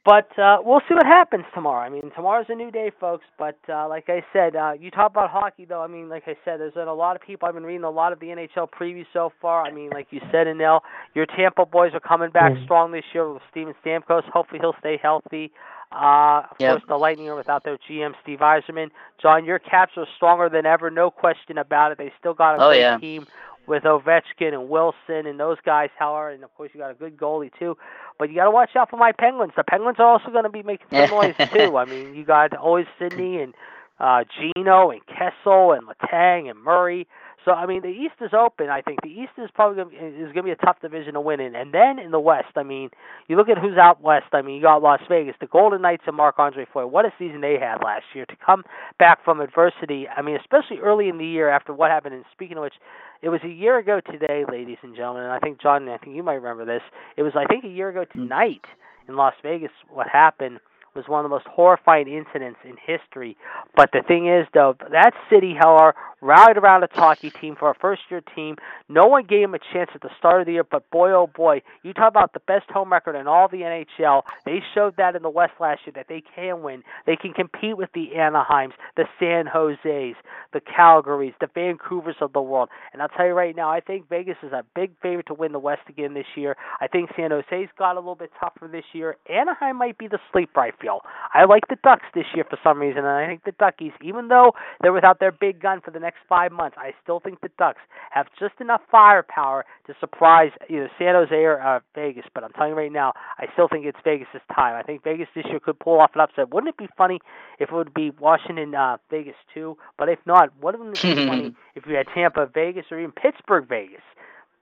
But 0.04 0.36
uh, 0.36 0.56
we'll 0.64 0.80
see 0.88 0.94
what 0.94 1.06
happens 1.06 1.44
tomorrow. 1.54 1.86
I 1.86 1.88
mean, 1.88 2.10
tomorrow's 2.16 2.46
a 2.48 2.56
new 2.56 2.72
day, 2.72 2.90
folks. 2.98 3.24
But 3.38 3.56
uh, 3.68 3.88
like 3.88 4.06
I 4.08 4.24
said, 4.32 4.56
uh, 4.56 4.72
you 4.72 4.90
talk 4.90 5.12
about 5.12 5.30
hockey, 5.30 5.64
though. 5.64 5.80
I 5.80 5.86
mean, 5.86 6.08
like 6.08 6.24
I 6.26 6.34
said, 6.44 6.58
there's 6.58 6.74
been 6.74 6.88
a 6.88 6.94
lot 6.94 7.14
of 7.14 7.22
people. 7.22 7.46
I've 7.46 7.54
been 7.54 7.62
reading 7.62 7.84
a 7.84 7.90
lot 7.90 8.12
of 8.12 8.18
the 8.18 8.26
NHL 8.26 8.66
previews 8.68 9.06
so 9.12 9.30
far. 9.40 9.64
I 9.64 9.70
mean, 9.70 9.90
like 9.90 10.08
you 10.10 10.20
said, 10.32 10.48
Anil, 10.48 10.80
your 11.14 11.26
Tampa 11.26 11.64
boys 11.66 11.92
are 11.94 12.00
coming 12.00 12.30
back 12.30 12.50
Mhm. 12.52 12.64
strong 12.64 12.90
this 12.90 13.04
year 13.14 13.32
with 13.32 13.42
Steven 13.52 13.74
Stamkos. 13.84 14.24
Hopefully, 14.32 14.58
he'll 14.60 14.74
stay 14.80 14.96
healthy. 14.96 15.52
Uh, 15.92 16.42
of 16.50 16.56
Yep. 16.58 16.70
course, 16.70 16.82
the 16.88 16.96
Lightning 16.98 17.28
are 17.28 17.36
without 17.36 17.62
their 17.62 17.76
GM, 17.86 18.16
Steve 18.22 18.40
Yzerman. 18.40 18.90
John, 19.18 19.44
your 19.44 19.60
Caps 19.60 19.96
are 19.96 20.06
stronger 20.16 20.48
than 20.48 20.66
ever, 20.66 20.90
no 20.90 21.10
question 21.12 21.58
about 21.58 21.92
it. 21.92 21.98
They 21.98 22.10
still 22.18 22.34
got 22.34 22.56
a 22.58 22.64
Oh, 22.64 22.68
great 22.70 22.80
yeah. 22.80 22.98
team 22.98 23.26
with 23.66 23.84
Ovechkin 23.84 24.52
and 24.52 24.68
Wilson 24.68 25.26
and 25.26 25.38
those 25.38 25.58
guys, 25.64 25.90
however, 25.98 26.30
and 26.30 26.44
of 26.44 26.54
course 26.54 26.70
you 26.74 26.80
got 26.80 26.90
a 26.90 26.94
good 26.94 27.16
goalie 27.16 27.50
too. 27.58 27.76
But 28.18 28.28
you 28.28 28.36
got 28.36 28.44
to 28.44 28.50
watch 28.50 28.70
out 28.76 28.90
for 28.90 28.96
my 28.96 29.12
Penguins. 29.12 29.52
The 29.56 29.64
Penguins 29.64 29.96
are 29.98 30.06
also 30.06 30.30
going 30.30 30.44
to 30.44 30.50
be 30.50 30.62
making 30.62 30.86
some 30.90 31.10
noise 31.10 31.34
too. 31.52 31.76
I 31.76 31.84
mean, 31.84 32.14
you 32.14 32.24
got 32.24 32.56
always 32.56 32.86
Sidney 32.98 33.40
and 33.40 33.54
uh 34.00 34.24
Geno 34.56 34.90
and 34.90 35.00
Kessel 35.06 35.72
and 35.72 35.86
Letang 35.86 36.50
and 36.50 36.58
Murray. 36.62 37.06
So 37.44 37.52
I 37.52 37.66
mean, 37.66 37.82
the 37.82 37.88
East 37.88 38.14
is 38.20 38.30
open. 38.32 38.68
I 38.68 38.82
think 38.82 39.02
the 39.02 39.08
East 39.08 39.32
is 39.38 39.50
probably 39.54 39.82
gonna, 39.82 39.96
is 39.96 40.32
going 40.32 40.36
to 40.36 40.42
be 40.44 40.50
a 40.50 40.56
tough 40.56 40.80
division 40.80 41.14
to 41.14 41.20
win 41.20 41.40
in. 41.40 41.54
And 41.54 41.72
then 41.74 41.98
in 41.98 42.10
the 42.10 42.20
West, 42.20 42.52
I 42.56 42.62
mean, 42.62 42.90
you 43.28 43.36
look 43.36 43.48
at 43.48 43.58
who's 43.58 43.76
out 43.76 44.00
west. 44.02 44.26
I 44.32 44.42
mean, 44.42 44.56
you 44.56 44.62
got 44.62 44.82
Las 44.82 45.00
Vegas, 45.08 45.34
the 45.40 45.46
Golden 45.46 45.82
Knights, 45.82 46.04
and 46.06 46.16
Marc 46.16 46.38
Andre 46.38 46.66
Fleury. 46.72 46.88
What 46.88 47.04
a 47.04 47.12
season 47.18 47.40
they 47.40 47.58
had 47.60 47.76
last 47.84 48.04
year 48.14 48.26
to 48.26 48.36
come 48.44 48.62
back 48.98 49.24
from 49.24 49.40
adversity. 49.40 50.06
I 50.08 50.22
mean, 50.22 50.36
especially 50.36 50.78
early 50.78 51.08
in 51.08 51.18
the 51.18 51.26
year 51.26 51.48
after 51.48 51.74
what 51.74 51.90
happened. 51.90 52.14
And 52.14 52.24
speaking 52.32 52.56
of 52.56 52.62
which, 52.62 52.74
it 53.22 53.28
was 53.28 53.40
a 53.44 53.48
year 53.48 53.78
ago 53.78 54.00
today, 54.00 54.44
ladies 54.50 54.78
and 54.82 54.94
gentlemen. 54.94 55.24
And 55.24 55.32
I 55.32 55.38
think 55.38 55.60
John, 55.60 55.88
I 55.88 55.98
think 55.98 56.16
you 56.16 56.22
might 56.22 56.34
remember 56.34 56.64
this. 56.64 56.82
It 57.16 57.22
was 57.22 57.32
I 57.36 57.46
think 57.46 57.64
a 57.64 57.68
year 57.68 57.88
ago 57.88 58.04
tonight 58.04 58.64
in 59.08 59.16
Las 59.16 59.34
Vegas. 59.42 59.70
What 59.88 60.08
happened 60.08 60.58
was 60.94 61.04
one 61.08 61.24
of 61.24 61.30
the 61.30 61.34
most 61.34 61.46
horrifying 61.46 62.08
incidents 62.08 62.58
in 62.64 62.76
history. 62.76 63.36
But 63.74 63.90
the 63.92 64.02
thing 64.06 64.28
is, 64.28 64.46
though, 64.54 64.76
that 64.90 65.12
city, 65.30 65.54
however, 65.58 65.94
rallied 66.22 66.56
around 66.56 66.84
its 66.84 66.94
hockey 66.94 67.30
team 67.30 67.56
for 67.58 67.70
a 67.70 67.74
first-year 67.74 68.22
team. 68.34 68.56
No 68.88 69.06
one 69.06 69.24
gave 69.24 69.42
them 69.42 69.54
a 69.54 69.58
chance 69.72 69.90
at 69.94 70.00
the 70.00 70.10
start 70.18 70.40
of 70.40 70.46
the 70.46 70.52
year, 70.52 70.64
but 70.64 70.88
boy, 70.90 71.10
oh 71.10 71.26
boy, 71.26 71.62
you 71.82 71.92
talk 71.92 72.08
about 72.08 72.32
the 72.32 72.40
best 72.40 72.70
home 72.70 72.92
record 72.92 73.16
in 73.16 73.26
all 73.26 73.48
the 73.48 73.58
NHL. 73.58 74.22
They 74.46 74.60
showed 74.74 74.96
that 74.96 75.16
in 75.16 75.22
the 75.22 75.30
West 75.30 75.54
last 75.60 75.80
year 75.84 75.92
that 75.96 76.06
they 76.08 76.22
can 76.34 76.62
win. 76.62 76.82
They 77.06 77.16
can 77.16 77.32
compete 77.32 77.76
with 77.76 77.90
the 77.92 78.10
Anaheims, 78.16 78.72
the 78.96 79.06
San 79.18 79.46
Jose's, 79.46 80.16
the 80.52 80.60
Calgarys, 80.60 81.34
the 81.40 81.48
Vancouvers 81.48 82.20
of 82.20 82.32
the 82.32 82.40
world. 82.40 82.68
And 82.92 83.02
I'll 83.02 83.08
tell 83.08 83.26
you 83.26 83.32
right 83.32 83.56
now, 83.56 83.70
I 83.70 83.80
think 83.80 84.08
Vegas 84.08 84.36
is 84.42 84.52
a 84.52 84.64
big 84.74 84.92
favorite 85.02 85.26
to 85.26 85.34
win 85.34 85.52
the 85.52 85.58
West 85.58 85.82
again 85.88 86.14
this 86.14 86.26
year. 86.36 86.56
I 86.80 86.86
think 86.86 87.10
San 87.16 87.30
Jose's 87.30 87.68
got 87.78 87.96
a 87.96 88.00
little 88.00 88.14
bit 88.14 88.30
tougher 88.38 88.68
this 88.68 88.84
year. 88.92 89.16
Anaheim 89.28 89.76
might 89.76 89.98
be 89.98 90.06
the 90.06 90.18
sleeper. 90.32 90.60
I 90.60 90.70
feel. 90.82 91.00
I 91.32 91.44
like 91.44 91.62
the 91.68 91.76
Ducks 91.82 92.04
this 92.14 92.26
year 92.34 92.44
for 92.48 92.58
some 92.62 92.80
reason, 92.80 92.98
and 92.98 93.08
I 93.08 93.26
think 93.26 93.44
the 93.44 93.52
Duckies, 93.52 93.92
even 94.02 94.28
though 94.28 94.52
they're 94.82 94.92
without 94.92 95.20
their 95.20 95.32
big 95.32 95.62
gun 95.62 95.80
for 95.80 95.92
the 95.92 96.00
next 96.00 96.18
five 96.28 96.52
months, 96.52 96.76
I 96.78 96.92
still 97.02 97.20
think 97.20 97.40
the 97.40 97.50
Ducks 97.58 97.80
have 98.10 98.26
just 98.38 98.54
enough 98.60 98.80
firepower 98.90 99.64
to 99.86 99.94
surprise 100.00 100.50
either 100.68 100.90
San 100.98 101.14
Jose 101.14 101.34
or 101.34 101.60
uh, 101.62 101.80
Vegas. 101.94 102.24
But 102.34 102.44
I'm 102.44 102.52
telling 102.52 102.70
you 102.70 102.76
right 102.76 102.92
now, 102.92 103.12
I 103.38 103.46
still 103.52 103.68
think 103.68 103.86
it's 103.86 103.98
Vegas' 104.04 104.42
time. 104.54 104.74
I 104.74 104.82
think 104.82 105.04
Vegas 105.04 105.28
this 105.34 105.44
year 105.48 105.60
could 105.60 105.78
pull 105.78 106.00
off 106.00 106.10
an 106.14 106.20
upset. 106.20 106.52
Wouldn't 106.52 106.68
it 106.68 106.76
be 106.76 106.88
funny 106.98 107.20
if 107.58 107.70
it 107.70 107.74
would 107.74 107.94
be 107.94 108.10
Washington, 108.18 108.74
uh, 108.74 108.96
Vegas 109.10 109.36
too? 109.54 109.76
But 109.96 110.08
if 110.08 110.18
not, 110.26 110.50
wouldn't 110.60 110.98
it 110.98 111.02
be 111.02 111.14
funny 111.28 111.54
if 111.74 111.84
you 111.86 111.94
had 111.94 112.06
Tampa, 112.14 112.46
Vegas, 112.52 112.86
or 112.90 112.98
even 112.98 113.12
Pittsburgh, 113.12 113.68
Vegas? 113.68 114.02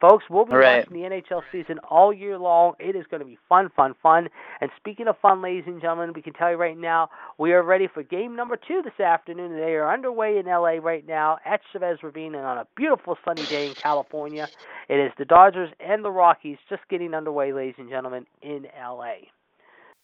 Folks, 0.01 0.25
we'll 0.31 0.47
be 0.47 0.55
Right. 0.55 0.79
watching 0.79 0.95
the 0.95 1.05
NHL 1.07 1.45
season 1.53 1.79
all 1.81 2.11
year 2.13 2.39
long. 2.39 2.75
It 2.79 2.97
is 2.97 3.07
going 3.09 3.21
to 3.21 3.27
be 3.27 3.37
fun, 3.49 3.69
fun, 3.69 3.95
fun. 4.03 4.31
And 4.63 4.71
speaking 4.77 5.09
of 5.09 5.19
fun, 5.19 5.43
ladies 5.43 5.65
and 5.67 5.81
gentlemen, 5.81 6.15
we 6.15 6.23
can 6.23 6.33
tell 6.33 6.51
you 6.51 6.57
right 6.57 6.77
now, 6.77 7.11
we 7.37 7.53
are 7.53 7.63
ready 7.63 7.87
for 7.87 8.03
game 8.03 8.35
number 8.35 8.57
two 8.57 8.81
this 8.83 8.99
afternoon. 8.99 9.53
They 9.53 9.75
are 9.75 9.93
underway 9.93 10.39
in 10.39 10.47
LA 10.47 10.79
right 10.83 11.07
now 11.07 11.39
at 11.45 11.61
Chavez 11.73 12.03
Ravine 12.03 12.35
and 12.35 12.47
on 12.47 12.59
a 12.59 12.67
beautiful 12.77 13.19
sunny 13.25 13.45
day 13.45 13.67
in 13.69 13.75
California. 13.75 14.49
It 14.89 14.99
is 14.99 15.13
the 15.19 15.27
Dodgers 15.27 15.71
and 15.81 16.03
the 16.03 16.11
Rockies 16.11 16.59
just 16.71 16.83
getting 16.89 17.13
underway, 17.13 17.53
ladies 17.53 17.77
and 17.77 17.91
gentlemen, 17.91 18.27
in 18.41 18.67
LA. 18.83 19.17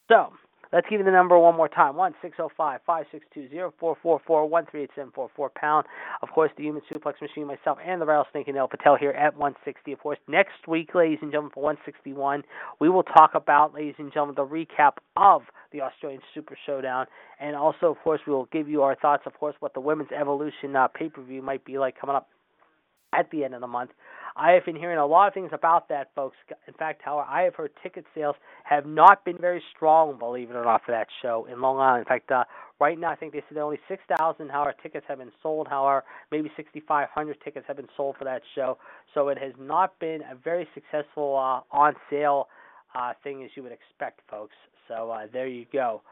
So, 0.09 0.33
let's 0.77 0.87
give 0.91 1.01
you 1.01 1.07
the 1.07 1.11
number 1.11 1.39
one 1.39 1.57
more 1.57 1.71
time. 1.71 1.97
One 1.97 2.15
six 2.21 2.37
zero 2.37 2.51
five 2.55 2.81
five 2.87 3.07
six 3.11 3.25
two 3.33 3.49
zero 3.49 3.73
four 3.81 3.97
four 4.03 4.21
four 4.27 4.47
one 4.47 4.67
three 4.71 4.83
eight 4.83 4.91
seven 4.95 5.11
four 5.15 5.31
four 5.35 5.51
pound. 5.57 5.87
Of 6.21 6.29
course, 6.29 6.51
the 6.59 6.65
Human 6.65 6.83
Suplex 6.93 7.15
Machine, 7.23 7.47
myself, 7.47 7.79
and 7.85 7.99
the 7.99 8.05
Rattlesnake 8.05 8.47
and 8.47 8.57
Anil 8.59 8.71
Patel 8.71 8.97
here 8.97 9.13
at 9.13 9.35
160. 9.39 9.93
Of 9.93 9.99
course, 10.01 10.19
next 10.29 10.69
week, 10.69 10.95
ladies 10.95 11.19
and 11.23 11.33
gentlemen, 11.33 11.53
for 11.55 11.63
161, 11.63 12.43
we 12.79 12.91
will 12.91 13.05
talk 13.05 13.31
about, 13.35 13.73
ladies 13.73 13.95
and 13.99 14.13
gentlemen, 14.13 14.35
the 14.37 14.45
recap 14.45 14.99
of 15.17 15.43
the 15.73 15.81
Australian 15.81 16.21
Super 16.35 16.57
Showdown, 16.67 17.07
and 17.41 17.57
also, 17.57 17.87
of 17.87 17.97
course, 18.05 18.21
we 18.27 18.35
will 18.35 18.49
give 18.53 18.69
you 18.69 18.83
our 18.83 18.97
thoughts, 18.97 19.23
of 19.25 19.33
course, 19.35 19.57
what 19.61 19.73
the 19.73 19.81
Women's 19.81 20.11
Evolution 20.13 20.77
uh, 20.77 20.89
pay-per-view 20.89 21.41
might 21.41 21.65
be 21.65 21.79
like 21.79 21.99
coming 21.99 22.17
up 22.17 22.29
at 23.17 23.31
the 23.31 23.45
end 23.45 23.55
of 23.55 23.61
the 23.61 23.67
month. 23.67 23.91
I 24.39 24.53
have 24.53 24.67
been 24.67 24.77
hearing 24.77 24.99
a 24.99 25.07
lot 25.07 25.29
of 25.29 25.35
things 25.35 25.49
about 25.53 25.89
that, 25.89 26.11
folks. 26.15 26.37
In 26.69 26.75
fact, 26.75 27.01
however, 27.03 27.27
I 27.29 27.43
have 27.43 27.55
heard 27.55 27.71
ticket 27.83 28.05
sales 28.15 28.37
have 28.65 28.85
not 28.85 29.25
been 29.25 29.39
very 29.39 29.63
strong, 29.75 30.19
believe 30.19 30.51
it 30.51 30.57
or 30.57 30.65
not, 30.65 30.83
for 30.85 30.93
that 30.93 31.07
show 31.23 31.47
in 31.51 31.63
Long 31.63 31.79
Island. 31.79 32.01
In 32.01 32.05
fact, 32.05 32.31
uh, 32.31 32.45
right 32.79 32.99
now 32.99 33.11
I 33.11 33.17
think 33.17 33.33
they 33.33 33.43
said 33.49 33.57
only 33.57 33.79
6,000, 33.89 34.51
however, 34.51 34.75
tickets 34.83 35.07
have 35.09 35.19
been 35.19 35.33
sold. 35.43 35.69
However, 35.69 36.05
maybe 36.31 36.51
6,500 36.55 37.39
tickets 37.43 37.65
have 37.67 37.77
been 37.77 37.89
sold 37.97 38.17
for 38.19 38.25
that 38.25 38.43
show. 38.55 38.77
So 39.15 39.29
it 39.29 39.39
has 39.39 39.53
not 39.59 39.99
been 40.01 40.21
a 40.31 40.35
very 40.35 40.69
successful 40.75 41.37
uh, 41.37 41.75
on 41.75 41.95
sale 42.11 42.49
uh, 42.95 43.15
thing 43.25 43.43
as 43.43 43.51
you 43.55 43.63
would 43.63 43.73
expect, 43.73 44.21
folks. 44.31 44.55
So 44.89 45.11
uh, 45.11 45.27
there 45.33 45.49
you 45.49 45.65
go. 45.73 46.03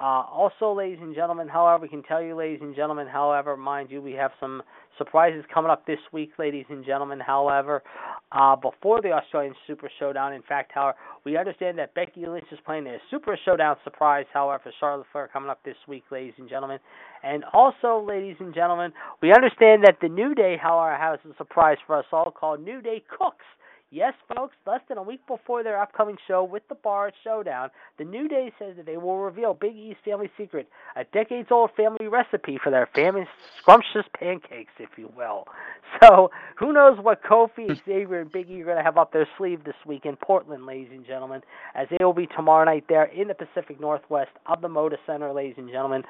Uh, 0.00 0.22
also, 0.30 0.72
ladies 0.72 0.98
and 1.02 1.12
gentlemen, 1.12 1.48
however, 1.48 1.82
we 1.82 1.88
can 1.88 2.04
tell 2.04 2.22
you, 2.22 2.36
ladies 2.36 2.60
and 2.62 2.76
gentlemen, 2.76 3.08
however, 3.08 3.56
mind 3.56 3.90
you, 3.90 4.00
we 4.00 4.12
have 4.12 4.30
some 4.38 4.62
surprises 4.96 5.44
coming 5.52 5.72
up 5.72 5.84
this 5.86 5.98
week, 6.12 6.30
ladies 6.38 6.66
and 6.68 6.84
gentlemen. 6.84 7.18
However, 7.18 7.82
uh, 8.30 8.54
before 8.54 9.02
the 9.02 9.10
Australian 9.10 9.54
Super 9.66 9.90
Showdown, 9.98 10.34
in 10.34 10.42
fact, 10.42 10.70
however, 10.72 10.96
we 11.24 11.36
understand 11.36 11.78
that 11.78 11.94
Becky 11.94 12.26
Lynch 12.26 12.46
is 12.52 12.60
playing 12.64 12.86
a 12.86 12.98
Super 13.10 13.36
Showdown 13.44 13.76
surprise, 13.82 14.26
however, 14.32 14.62
for 14.64 14.72
Charlotte 14.78 15.06
Flair 15.10 15.28
coming 15.32 15.50
up 15.50 15.64
this 15.64 15.76
week, 15.88 16.04
ladies 16.12 16.34
and 16.38 16.48
gentlemen. 16.48 16.78
And 17.24 17.42
also, 17.52 18.04
ladies 18.06 18.36
and 18.38 18.54
gentlemen, 18.54 18.92
we 19.20 19.32
understand 19.32 19.82
that 19.82 19.96
the 20.00 20.08
New 20.08 20.32
Day, 20.32 20.56
however, 20.62 20.96
has 20.96 21.18
a 21.28 21.36
surprise 21.36 21.78
for 21.88 21.98
us 21.98 22.06
all 22.12 22.30
called 22.30 22.60
New 22.60 22.80
Day 22.80 23.02
Cooks. 23.18 23.44
Yes, 23.90 24.12
folks, 24.36 24.54
less 24.66 24.82
than 24.86 24.98
a 24.98 25.02
week 25.02 25.26
before 25.26 25.62
their 25.62 25.80
upcoming 25.80 26.18
show 26.26 26.44
with 26.44 26.62
the 26.68 26.74
Bar 26.74 27.10
Showdown, 27.24 27.70
the 27.96 28.04
New 28.04 28.28
Day 28.28 28.52
says 28.58 28.76
that 28.76 28.84
they 28.84 28.98
will 28.98 29.16
reveal 29.16 29.54
Big 29.54 29.74
E's 29.74 29.96
family 30.04 30.28
secret, 30.36 30.68
a 30.94 31.04
decades 31.04 31.48
old 31.50 31.70
family 31.74 32.06
recipe 32.06 32.58
for 32.62 32.70
their 32.70 32.86
famous 32.94 33.26
scrumptious 33.58 34.04
pancakes, 34.12 34.72
if 34.78 34.90
you 34.96 35.10
will. 35.16 35.44
So, 36.02 36.30
who 36.58 36.74
knows 36.74 36.98
what 37.00 37.24
Kofi, 37.24 37.66
hmm. 37.66 37.72
Xavier, 37.86 38.20
and 38.20 38.30
Big 38.30 38.50
E 38.50 38.60
are 38.60 38.66
going 38.66 38.76
to 38.76 38.82
have 38.82 38.98
up 38.98 39.10
their 39.10 39.26
sleeve 39.38 39.64
this 39.64 39.74
week 39.86 40.04
in 40.04 40.16
Portland, 40.16 40.66
ladies 40.66 40.90
and 40.92 41.04
gentlemen, 41.04 41.40
as 41.74 41.88
they 41.88 42.04
will 42.04 42.12
be 42.12 42.26
tomorrow 42.26 42.66
night 42.66 42.84
there 42.90 43.06
in 43.06 43.26
the 43.26 43.34
Pacific 43.34 43.80
Northwest 43.80 44.30
of 44.44 44.60
the 44.60 44.68
Moda 44.68 44.96
Center, 45.06 45.32
ladies 45.32 45.54
and 45.56 45.70
gentlemen, 45.70 46.02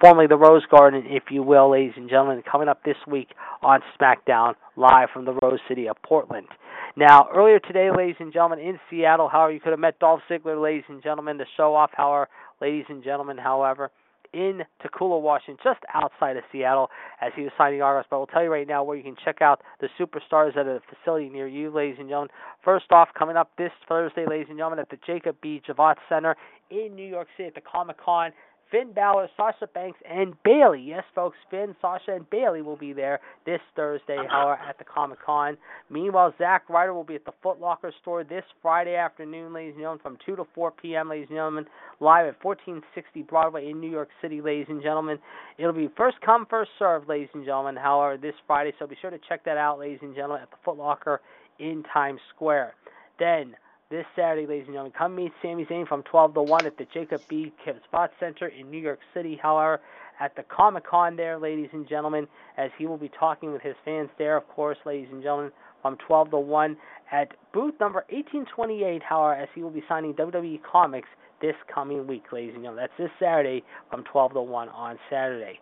formerly 0.00 0.26
the 0.26 0.36
Rose 0.36 0.64
Garden, 0.68 1.04
if 1.06 1.30
you 1.30 1.44
will, 1.44 1.70
ladies 1.70 1.92
and 1.96 2.10
gentlemen, 2.10 2.42
coming 2.42 2.68
up 2.68 2.82
this 2.82 2.96
week 3.06 3.28
on 3.62 3.80
SmackDown 3.98 4.54
live 4.74 5.10
from 5.12 5.26
the 5.26 5.38
Rose 5.40 5.60
City 5.68 5.88
of 5.88 5.96
Portland. 6.02 6.48
Now, 6.96 7.28
earlier 7.32 7.60
today, 7.60 7.88
ladies 7.96 8.16
and 8.18 8.32
gentlemen, 8.32 8.58
in 8.58 8.80
Seattle, 8.90 9.28
however, 9.28 9.52
you 9.52 9.60
could 9.60 9.70
have 9.70 9.78
met 9.78 10.00
Dolph 10.00 10.20
Ziggler, 10.28 10.60
ladies 10.60 10.84
and 10.88 11.02
gentlemen, 11.02 11.38
to 11.38 11.44
show 11.56 11.74
off, 11.74 11.90
however, 11.94 12.28
ladies 12.60 12.86
and 12.88 13.02
gentlemen, 13.04 13.38
however, 13.38 13.90
in 14.32 14.62
Tacoma, 14.82 15.18
Washington, 15.18 15.56
just 15.62 15.80
outside 15.94 16.36
of 16.36 16.42
Seattle, 16.50 16.88
as 17.20 17.32
he 17.36 17.42
was 17.42 17.52
signing 17.56 17.80
autographs. 17.80 18.08
But 18.10 18.18
we'll 18.18 18.26
tell 18.26 18.42
you 18.42 18.50
right 18.50 18.66
now 18.66 18.82
where 18.82 18.96
you 18.96 19.02
can 19.02 19.16
check 19.24 19.40
out 19.40 19.62
the 19.80 19.88
superstars 19.98 20.56
at 20.56 20.66
a 20.66 20.80
facility 20.88 21.28
near 21.28 21.46
you, 21.46 21.70
ladies 21.70 21.96
and 21.98 22.08
gentlemen. 22.08 22.30
First 22.64 22.90
off, 22.90 23.08
coming 23.16 23.36
up 23.36 23.50
this 23.56 23.72
Thursday, 23.88 24.26
ladies 24.28 24.46
and 24.48 24.58
gentlemen, 24.58 24.80
at 24.80 24.90
the 24.90 24.98
Jacob 25.06 25.36
B. 25.40 25.62
Javits 25.68 25.96
Center 26.08 26.36
in 26.70 26.94
New 26.94 27.06
York 27.06 27.28
City 27.36 27.48
at 27.48 27.54
the 27.54 27.60
Comic 27.60 27.96
Con. 28.04 28.32
Finn 28.70 28.92
Balor, 28.92 29.28
Sasha 29.36 29.66
Banks, 29.66 29.98
and 30.08 30.34
Bayley. 30.44 30.80
Yes, 30.80 31.04
folks, 31.14 31.36
Finn, 31.50 31.74
Sasha, 31.80 32.14
and 32.14 32.28
Bayley 32.30 32.62
will 32.62 32.76
be 32.76 32.92
there 32.92 33.20
this 33.44 33.60
Thursday, 33.74 34.16
however, 34.30 34.60
at 34.68 34.78
the 34.78 34.84
Comic 34.84 35.18
Con. 35.24 35.56
Meanwhile, 35.90 36.34
Zack 36.38 36.68
Ryder 36.68 36.94
will 36.94 37.04
be 37.04 37.16
at 37.16 37.24
the 37.24 37.32
Foot 37.42 37.60
Locker 37.60 37.92
store 38.00 38.24
this 38.24 38.44
Friday 38.62 38.94
afternoon, 38.94 39.52
ladies 39.52 39.74
and 39.74 39.82
gentlemen, 39.82 40.02
from 40.02 40.18
2 40.24 40.36
to 40.36 40.44
4 40.54 40.70
p.m., 40.70 41.08
ladies 41.08 41.26
and 41.28 41.36
gentlemen, 41.36 41.66
live 42.00 42.26
at 42.26 42.44
1460 42.44 43.22
Broadway 43.22 43.70
in 43.70 43.80
New 43.80 43.90
York 43.90 44.08
City, 44.22 44.40
ladies 44.40 44.66
and 44.68 44.82
gentlemen. 44.82 45.18
It'll 45.58 45.72
be 45.72 45.88
first 45.96 46.16
come, 46.24 46.46
first 46.48 46.70
served, 46.78 47.08
ladies 47.08 47.28
and 47.34 47.44
gentlemen, 47.44 47.76
however, 47.76 48.16
this 48.16 48.34
Friday, 48.46 48.72
so 48.78 48.86
be 48.86 48.96
sure 49.00 49.10
to 49.10 49.18
check 49.28 49.44
that 49.44 49.56
out, 49.56 49.78
ladies 49.78 50.00
and 50.02 50.14
gentlemen, 50.14 50.42
at 50.42 50.50
the 50.50 50.56
Foot 50.64 50.76
Locker 50.76 51.20
in 51.58 51.82
Times 51.92 52.20
Square. 52.34 52.74
Then, 53.18 53.54
this 53.90 54.06
Saturday, 54.14 54.46
ladies 54.46 54.66
and 54.66 54.74
gentlemen. 54.74 54.92
Come 54.96 55.16
meet 55.16 55.32
Sami 55.42 55.64
Zayn 55.64 55.86
from 55.86 56.04
12 56.04 56.34
to 56.34 56.42
1 56.42 56.64
at 56.64 56.78
the 56.78 56.86
Jacob 56.94 57.22
B. 57.28 57.52
Kim 57.64 57.74
Spot 57.84 58.10
Center 58.20 58.46
in 58.46 58.70
New 58.70 58.78
York 58.78 59.00
City. 59.12 59.38
However, 59.42 59.80
at 60.20 60.36
the 60.36 60.44
Comic 60.44 60.86
Con 60.86 61.16
there, 61.16 61.38
ladies 61.38 61.70
and 61.72 61.88
gentlemen, 61.88 62.28
as 62.56 62.70
he 62.78 62.86
will 62.86 62.98
be 62.98 63.10
talking 63.18 63.52
with 63.52 63.62
his 63.62 63.74
fans 63.84 64.08
there, 64.16 64.36
of 64.36 64.46
course, 64.48 64.78
ladies 64.86 65.08
and 65.10 65.22
gentlemen, 65.22 65.50
from 65.82 65.96
12 66.06 66.30
to 66.30 66.38
1 66.38 66.76
at 67.10 67.32
booth 67.52 67.74
number 67.80 68.04
1828. 68.10 69.02
However, 69.02 69.34
as 69.34 69.48
he 69.56 69.62
will 69.62 69.70
be 69.70 69.82
signing 69.88 70.14
WWE 70.14 70.60
Comics 70.62 71.08
this 71.42 71.56
coming 71.74 72.06
week, 72.06 72.24
ladies 72.32 72.52
and 72.54 72.62
gentlemen. 72.62 72.84
That's 72.84 72.98
this 72.98 73.10
Saturday 73.18 73.64
from 73.90 74.04
12 74.04 74.34
to 74.34 74.42
1 74.42 74.68
on 74.68 74.98
Saturday. 75.10 75.58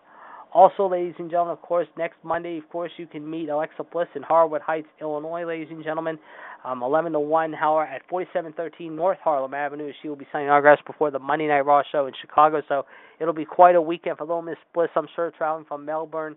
Also, 0.53 0.89
ladies 0.89 1.15
and 1.19 1.31
gentlemen, 1.31 1.53
of 1.53 1.61
course, 1.61 1.87
next 1.99 2.17
Monday, 2.23 2.57
of 2.57 2.69
course, 2.71 2.91
you 2.97 3.07
can 3.07 3.29
meet 3.29 3.49
Alexa 3.51 3.85
Bliss 3.85 4.09
in 4.15 4.23
Harwood 4.23 4.63
Heights, 4.63 4.89
Illinois, 5.01 5.45
ladies 5.45 5.69
and 5.71 5.85
gentlemen. 5.85 6.19
Um, 6.65 6.83
11 6.83 7.13
to 7.13 7.21
1, 7.21 7.53
however, 7.53 7.87
at 7.87 8.03
4713 8.09 8.95
North 8.95 9.19
Harlem 9.23 9.55
Avenue. 9.55 9.93
She 10.03 10.09
will 10.09 10.17
be 10.17 10.27
signing 10.33 10.49
autographs 10.49 10.83
before 10.87 11.11
the 11.11 11.19
Monday 11.19 11.47
Night 11.47 11.61
Raw 11.61 11.83
show 11.91 12.07
in 12.07 12.13
Chicago, 12.21 12.63
so 12.69 12.85
it'll 13.21 13.33
be 13.33 13.45
quite 13.45 13.77
a 13.77 13.83
weekend 13.83 14.19
for 14.19 14.25
Little 14.25 14.43
Miss 14.43 14.59
Bliss, 14.75 14.91
I'm 14.97 15.07
sure, 15.15 15.31
traveling 15.31 15.67
from 15.67 15.85
Melbourne, 15.85 16.37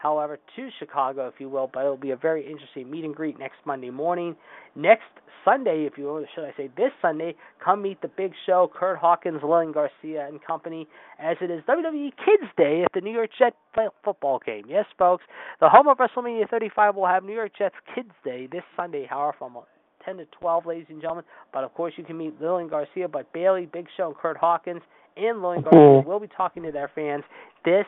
however, 0.00 0.38
to 0.56 0.68
Chicago, 0.78 1.28
if 1.28 1.34
you 1.38 1.48
will. 1.48 1.70
But 1.72 1.80
it'll 1.80 1.96
be 1.96 2.10
a 2.10 2.16
very 2.16 2.48
interesting 2.48 2.90
meet 2.90 3.04
and 3.04 3.14
greet 3.14 3.38
next 3.38 3.56
Monday 3.64 3.90
morning. 3.90 4.36
Next 4.74 5.04
Sunday, 5.44 5.84
if 5.90 5.96
you 5.96 6.04
will, 6.04 6.24
should 6.34 6.44
I 6.44 6.52
say 6.56 6.70
this 6.76 6.90
Sunday, 7.00 7.34
come 7.64 7.82
meet 7.82 8.00
the 8.02 8.08
big 8.08 8.32
show, 8.46 8.70
Kurt 8.72 8.98
Hawkins, 8.98 9.40
Lillian 9.42 9.72
Garcia, 9.72 10.26
and 10.26 10.42
company, 10.44 10.86
as 11.18 11.36
it 11.40 11.50
is 11.50 11.62
WWE 11.68 12.10
Kids 12.16 12.50
Day 12.56 12.82
at 12.84 12.92
the 12.92 13.00
New 13.00 13.12
York 13.12 13.30
Jets 13.38 13.56
football 14.04 14.40
game. 14.44 14.64
Yes, 14.68 14.84
folks, 14.98 15.24
the 15.60 15.68
home 15.68 15.88
of 15.88 15.98
WrestleMania 15.98 16.48
35 16.48 16.96
will 16.96 17.06
have 17.06 17.24
New 17.24 17.34
York 17.34 17.52
Jets 17.56 17.76
Kids 17.94 18.10
Day 18.24 18.48
this 18.50 18.64
Sunday, 18.76 19.06
however, 19.08 19.36
from 19.38 19.58
10 20.04 20.18
to 20.18 20.26
12, 20.38 20.66
ladies 20.66 20.86
and 20.88 21.00
gentlemen. 21.00 21.24
But 21.52 21.64
of 21.64 21.74
course, 21.74 21.94
you 21.96 22.04
can 22.04 22.18
meet 22.18 22.40
Lillian 22.40 22.68
Garcia, 22.68 23.08
but 23.08 23.32
Bayley, 23.32 23.66
Big 23.66 23.86
Show, 23.96 24.08
and 24.08 24.16
Kurt 24.16 24.36
Hawkins, 24.36 24.82
and 25.16 25.42
Lillian 25.42 25.62
Garcia 25.62 25.78
mm-hmm. 25.78 26.08
will 26.08 26.20
be 26.20 26.28
talking 26.28 26.62
to 26.64 26.72
their 26.72 26.90
fans 26.94 27.24
this 27.64 27.86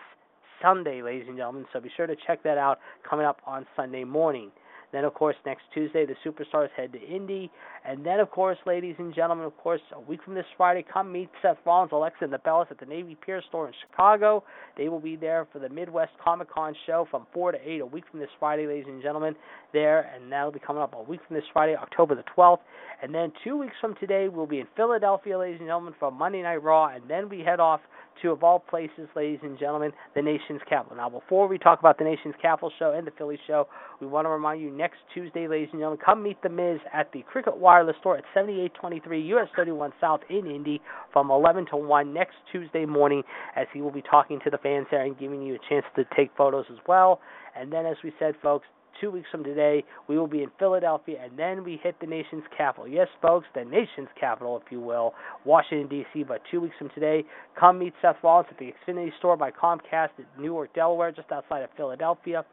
Sunday, 0.63 1.03
ladies 1.03 1.27
and 1.29 1.37
gentlemen. 1.37 1.67
So 1.73 1.81
be 1.81 1.91
sure 1.97 2.07
to 2.07 2.17
check 2.27 2.43
that 2.45 2.59
out 2.59 2.79
coming 3.09 3.27
up 3.27 3.41
on 3.47 3.67
Sunday 3.77 4.05
morning. 4.05 4.51
Then, 4.93 5.05
of 5.05 5.15
course, 5.15 5.37
next 5.47 5.63
Tuesday, 5.73 6.05
the 6.05 6.15
Superstars 6.25 6.69
head 6.77 6.93
to 6.93 7.01
Indy. 7.01 7.51
And 7.85 8.05
then, 8.05 8.21
of 8.21 8.31
course, 8.31 8.59
ladies 8.67 8.97
and 8.99 9.15
gentlemen, 9.15 9.45
of 9.45 9.57
course, 9.57 9.81
a 9.95 10.01
week 10.01 10.21
from 10.25 10.35
this 10.35 10.45
Friday, 10.57 10.85
come 10.93 11.13
meet 11.13 11.31
Seth 11.43 11.59
Rollins, 11.65 11.93
Alexa, 11.93 12.25
and 12.25 12.33
the 12.33 12.39
Bellas 12.39 12.71
at 12.71 12.81
the 12.81 12.87
Navy 12.87 13.17
Pier 13.25 13.43
store 13.49 13.69
in 13.69 13.75
Chicago. 13.89 14.43
They 14.77 14.89
will 14.89 15.01
be 15.01 15.17
there 15.17 15.47
for 15.53 15.61
the 15.61 15.69
Midwest 15.69 16.13
Comic 16.23 16.51
Con 16.51 16.75
show 16.87 17.07
from 17.11 17.27
4 17.33 17.53
to 17.53 17.59
8 17.65 17.81
a 17.81 17.87
week 17.87 18.05
from 18.11 18.21
this 18.21 18.29
Friday, 18.39 18.67
ladies 18.67 18.87
and 18.89 19.03
gentlemen, 19.03 19.35
there. 19.73 20.11
And 20.15 20.31
that'll 20.31 20.53
be 20.53 20.59
coming 20.59 20.83
up 20.83 20.95
a 20.95 21.03
week 21.03 21.21
from 21.27 21.37
this 21.37 21.45
Friday, 21.53 21.77
October 21.77 22.15
the 22.15 22.25
12th. 22.37 22.59
And 23.03 23.15
then 23.15 23.33
two 23.45 23.57
weeks 23.57 23.75
from 23.81 23.95
today, 24.01 24.29
we'll 24.29 24.47
be 24.47 24.61
in 24.61 24.67
Philadelphia, 24.77 25.39
ladies 25.39 25.61
and 25.61 25.69
gentlemen, 25.69 25.95
for 25.99 26.11
Monday 26.11 26.43
Night 26.43 26.63
Raw. 26.63 26.89
And 26.89 27.09
then 27.09 27.29
we 27.29 27.41
head 27.41 27.61
off 27.61 27.81
to, 28.23 28.31
of 28.31 28.43
all 28.43 28.59
places, 28.59 29.09
ladies 29.17 29.41
and 29.43 29.59
gentlemen, 29.59 29.93
the 30.15 30.23
nation's 30.23 30.61
capital. 30.69 30.97
Now, 30.97 31.09
before 31.09 31.49
we 31.49 31.59
talk 31.59 31.79
about 31.79 31.99
the 31.99 32.05
nation's 32.05 32.35
capital 32.41 32.71
show 32.79 32.93
and 32.93 33.07
the 33.07 33.13
Philly 33.13 33.39
show, 33.47 33.69
we 34.01 34.07
want 34.07 34.27
to 34.27 34.31
remind 34.31 34.61
you 34.61 34.71
next 34.81 34.97
Tuesday, 35.13 35.47
ladies 35.47 35.69
and 35.73 35.81
gentlemen. 35.81 35.99
Come 36.03 36.23
meet 36.23 36.41
The 36.43 36.49
Miz 36.49 36.79
at 36.91 37.13
the 37.13 37.23
Cricket 37.31 37.59
Wireless 37.59 37.97
store 38.01 38.17
at 38.17 38.25
7823 38.33 39.21
US 39.35 39.47
31 39.55 39.93
South 40.01 40.21
in 40.31 40.47
Indy 40.47 40.81
from 41.13 41.31
11 41.31 41.67
to 41.73 41.77
1 41.77 42.15
next 42.15 42.37
Tuesday 42.51 42.87
morning 42.87 43.23
as 43.57 43.67
he 43.75 43.83
will 43.83 43.91
be 43.91 44.01
talking 44.01 44.41
to 44.43 44.49
the 44.49 44.57
fans 44.57 44.87
there 44.91 45.05
and 45.05 45.19
giving 45.19 45.43
you 45.43 45.57
a 45.57 45.59
chance 45.69 45.85
to 45.97 46.05
take 46.17 46.31
photos 46.35 46.65
as 46.73 46.79
well. 46.89 47.21
And 47.55 47.71
then, 47.71 47.85
as 47.85 47.97
we 48.03 48.11
said, 48.19 48.37
folks, 48.43 48.65
two 49.03 49.11
weeks 49.11 49.29
from 49.31 49.45
today, 49.45 49.85
we 50.09 50.17
will 50.17 50.27
be 50.27 50.43
in 50.43 50.51
Philadelphia, 50.59 51.19
and 51.23 51.39
then 51.39 51.63
we 51.63 51.79
hit 51.83 51.97
the 52.01 52.07
nation's 52.07 52.45
capital. 52.57 52.89
Yes, 52.89 53.09
folks, 53.21 53.47
the 53.55 53.65
nation's 53.65 54.09
capital, 54.19 54.63
if 54.65 54.73
you 54.73 54.81
will, 54.81 55.13
Washington, 55.45 55.89
D.C. 55.89 56.23
But 56.23 56.41
two 56.51 56.63
weeks 56.63 56.77
from 56.79 56.89
today, 56.95 57.25
come 57.59 57.79
meet 57.79 57.93
Seth 58.01 58.17
Rollins 58.25 58.49
at 58.51 58.59
the 58.59 58.73
Xfinity 58.73 59.11
store 59.19 59.37
by 59.37 59.51
Comcast 59.51 60.11
at 60.19 60.41
Newark, 60.41 60.75
Delaware, 60.75 61.13
just 61.13 61.31
outside 61.31 61.63
of 61.63 61.69
Philadelphia. 61.77 62.47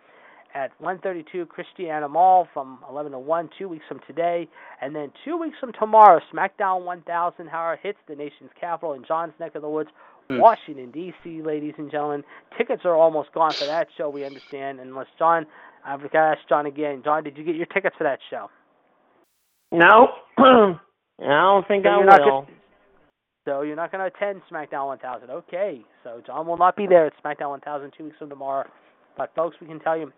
At 0.58 0.72
132 0.80 1.46
Christiana 1.46 2.10
Mall 2.10 2.48
from 2.52 2.80
11 2.90 3.12
to 3.12 3.20
1, 3.20 3.50
two 3.60 3.70
weeks 3.70 3.86
from 3.88 4.00
today. 4.08 4.50
And 4.82 4.96
then 4.96 5.12
two 5.24 5.38
weeks 5.38 5.56
from 5.60 5.72
tomorrow, 5.80 6.20
SmackDown 6.34 6.84
1000, 6.84 7.48
Howard 7.48 7.78
hits 7.84 8.00
the 8.08 8.16
nation's 8.16 8.50
capital 8.60 8.94
in 8.94 9.04
John's 9.08 9.34
neck 9.40 9.54
of 9.54 9.62
the 9.62 9.70
woods, 9.70 9.92
mm. 10.32 10.40
Washington, 10.40 10.90
D.C., 10.90 11.44
ladies 11.44 11.76
and 11.78 11.92
gentlemen. 11.92 12.24
Tickets 12.58 12.82
are 12.86 12.96
almost 12.96 13.32
gone 13.34 13.52
for 13.54 13.66
that 13.66 13.88
show, 14.00 14.10
we 14.10 14.26
understand, 14.26 14.80
unless 14.80 15.06
John 15.20 15.46
I've 15.86 16.02
got 16.02 16.10
to 16.10 16.18
ask 16.18 16.40
John 16.50 16.66
again. 16.66 17.02
John, 17.04 17.24
did 17.24 17.38
you 17.38 17.44
get 17.44 17.56
your 17.56 17.68
tickets 17.68 17.96
for 17.96 18.06
that 18.06 18.18
show? 18.32 18.50
No, 19.72 20.08
I 20.40 20.74
don't 21.20 21.68
think 21.68 21.84
So 21.86 21.90
I 21.92 21.98
will. 21.98 22.06
gonna- 22.08 22.48
So 23.46 23.62
you're 23.62 23.76
not 23.76 23.92
going 23.92 24.10
to 24.10 24.16
attend 24.18 24.42
SmackDown 24.52 24.88
1000. 24.88 25.30
Okay. 25.30 25.82
So 26.04 26.20
John 26.26 26.48
will 26.48 26.58
not 26.58 26.76
be 26.76 26.88
there 26.88 27.06
at 27.06 27.14
SmackDown 27.24 27.52
1000 27.52 27.94
two 27.96 28.06
weeks 28.06 28.18
from 28.18 28.30
tomorrow. 28.30 28.68
But 29.18 29.34
folks, 29.36 29.56
we 29.62 29.68
can 29.68 29.80
tell 29.80 29.96
you 29.98 30.12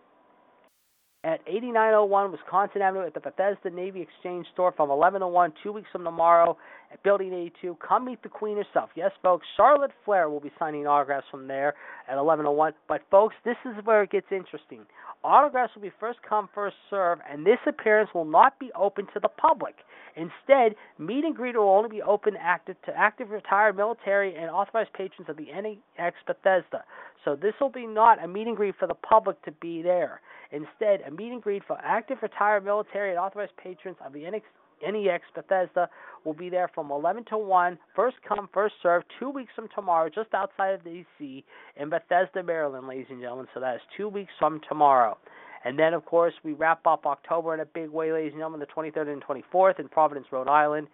at 1.24 1.42
8901 1.48 2.32
Wisconsin 2.32 2.82
Avenue 2.82 3.06
at 3.06 3.14
the 3.14 3.20
Bethesda 3.20 3.70
Navy 3.70 4.02
Exchange 4.02 4.46
store 4.54 4.72
from 4.72 4.90
11 4.90 5.20
to 5.20 5.28
1 5.28 5.54
two 5.62 5.74
weeks 5.74 5.90
from 5.92 6.06
tomorrow 6.06 6.58
at 6.94 7.04
Building 7.04 7.34
82. 7.34 7.78
Come 7.86 8.06
meet 8.06 8.24
the 8.24 8.30
Queen 8.30 8.56
herself. 8.56 8.90
Yes, 8.96 9.12
folks, 9.22 9.46
Charlotte 9.58 9.92
Flair 10.06 10.30
will 10.30 10.40
be 10.40 10.52
signing 10.58 10.88
autographs 10.88 11.28
from 11.30 11.48
there 11.48 11.74
at 12.08 12.16
1101. 12.16 12.74
But 12.88 13.02
folks, 13.12 13.36
this 13.44 13.58
is 13.66 13.74
where 13.84 14.04
it 14.04 14.12
gets 14.12 14.28
interesting. 14.32 14.86
Autographs 15.24 15.76
will 15.76 15.82
be 15.82 15.92
first 16.00 16.20
come, 16.28 16.48
first 16.56 16.78
serve, 16.90 17.20
and 17.30 17.46
this 17.46 17.60
appearance 17.68 18.10
will 18.14 18.24
not 18.24 18.58
be 18.58 18.72
open 18.74 19.06
to 19.14 19.20
the 19.20 19.28
public. 19.28 19.76
Instead, 20.20 20.76
meet 20.98 21.24
and 21.24 21.36
greet 21.36 21.56
will 21.56 21.70
only 21.70 21.90
be 21.90 22.02
open 22.02 22.36
active 22.38 22.76
to 22.86 22.96
active 22.96 23.30
retired 23.30 23.78
military 23.78 24.36
and 24.36 24.50
authorized 24.50 24.92
patrons 24.92 25.30
of 25.30 25.38
the 25.38 25.46
NEX 25.46 26.18
Bethesda. 26.28 26.84
So 27.24 27.36
this 27.36 27.54
will 27.62 27.70
be 27.70 27.88
not 27.88 28.22
a 28.22 28.28
meet 28.28 28.48
and 28.48 28.58
greet 28.58 28.76
for 28.78 28.88
the 28.88 28.96
public 28.96 29.42
to 29.44 29.52
be 29.54 29.82
there. 29.82 30.20
Instead, 30.52 31.02
a 31.08 31.12
meet 31.12 31.32
and 31.32 31.42
greet 31.42 31.64
for 31.66 31.78
active 31.82 32.18
retired 32.22 32.66
military 32.66 33.12
and 33.12 33.20
authorized 33.20 33.56
patrons 33.56 33.98
of 34.06 34.12
the 34.12 34.30
NEX, 34.30 34.46
NEX 34.82 35.24
Bethesda 35.34 35.90
will 36.26 36.34
be 36.34 36.50
there 36.50 36.70
from 36.74 36.92
11 36.92 37.26
to 37.30 37.38
1, 37.38 37.78
first 37.96 38.18
come, 38.28 38.50
first 38.54 38.76
serve, 38.84 39.04
two 39.20 39.30
weeks 39.30 39.52
from 39.56 39.70
tomorrow, 39.74 40.10
just 40.10 40.34
outside 40.34 40.72
of 40.74 40.84
D.C. 40.84 41.46
in 41.78 41.90
Bethesda, 41.90 42.44
Maryland, 42.44 42.88
ladies 42.88 43.08
and 43.10 43.22
gentlemen. 43.22 43.48
So 43.54 43.60
that 43.62 43.76
is 43.76 43.82
two 43.96 44.10
weeks 44.10 44.32
from 44.38 44.60
tomorrow. 44.68 45.18
And 45.66 45.78
then, 45.78 45.94
of 45.94 46.06
course, 46.06 46.34
we 46.44 46.54
wrap 46.54 46.86
up 46.88 47.06
October 47.06 47.54
in 47.54 47.60
a 47.60 47.66
big 47.66 47.90
way, 47.90 48.12
ladies 48.12 48.32
and 48.32 48.40
gentlemen, 48.40 48.62
the 48.62 48.66
23rd 48.68 49.12
and 49.12 49.24
24th 49.24 49.80
in 49.80 49.90
Providence, 49.90 50.28
Rhode 50.32 50.48
Island. 50.48 50.88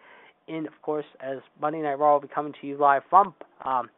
In, 0.48 0.68
of 0.68 0.82
course, 0.82 1.06
as 1.22 1.38
Monday 1.62 1.82
Night 1.82 2.00
Raw 2.00 2.14
will 2.14 2.22
be 2.22 2.28
coming 2.28 2.54
to 2.62 2.68
you 2.68 2.78
live 2.78 3.04
from, 3.10 3.34
um, 3.64 3.90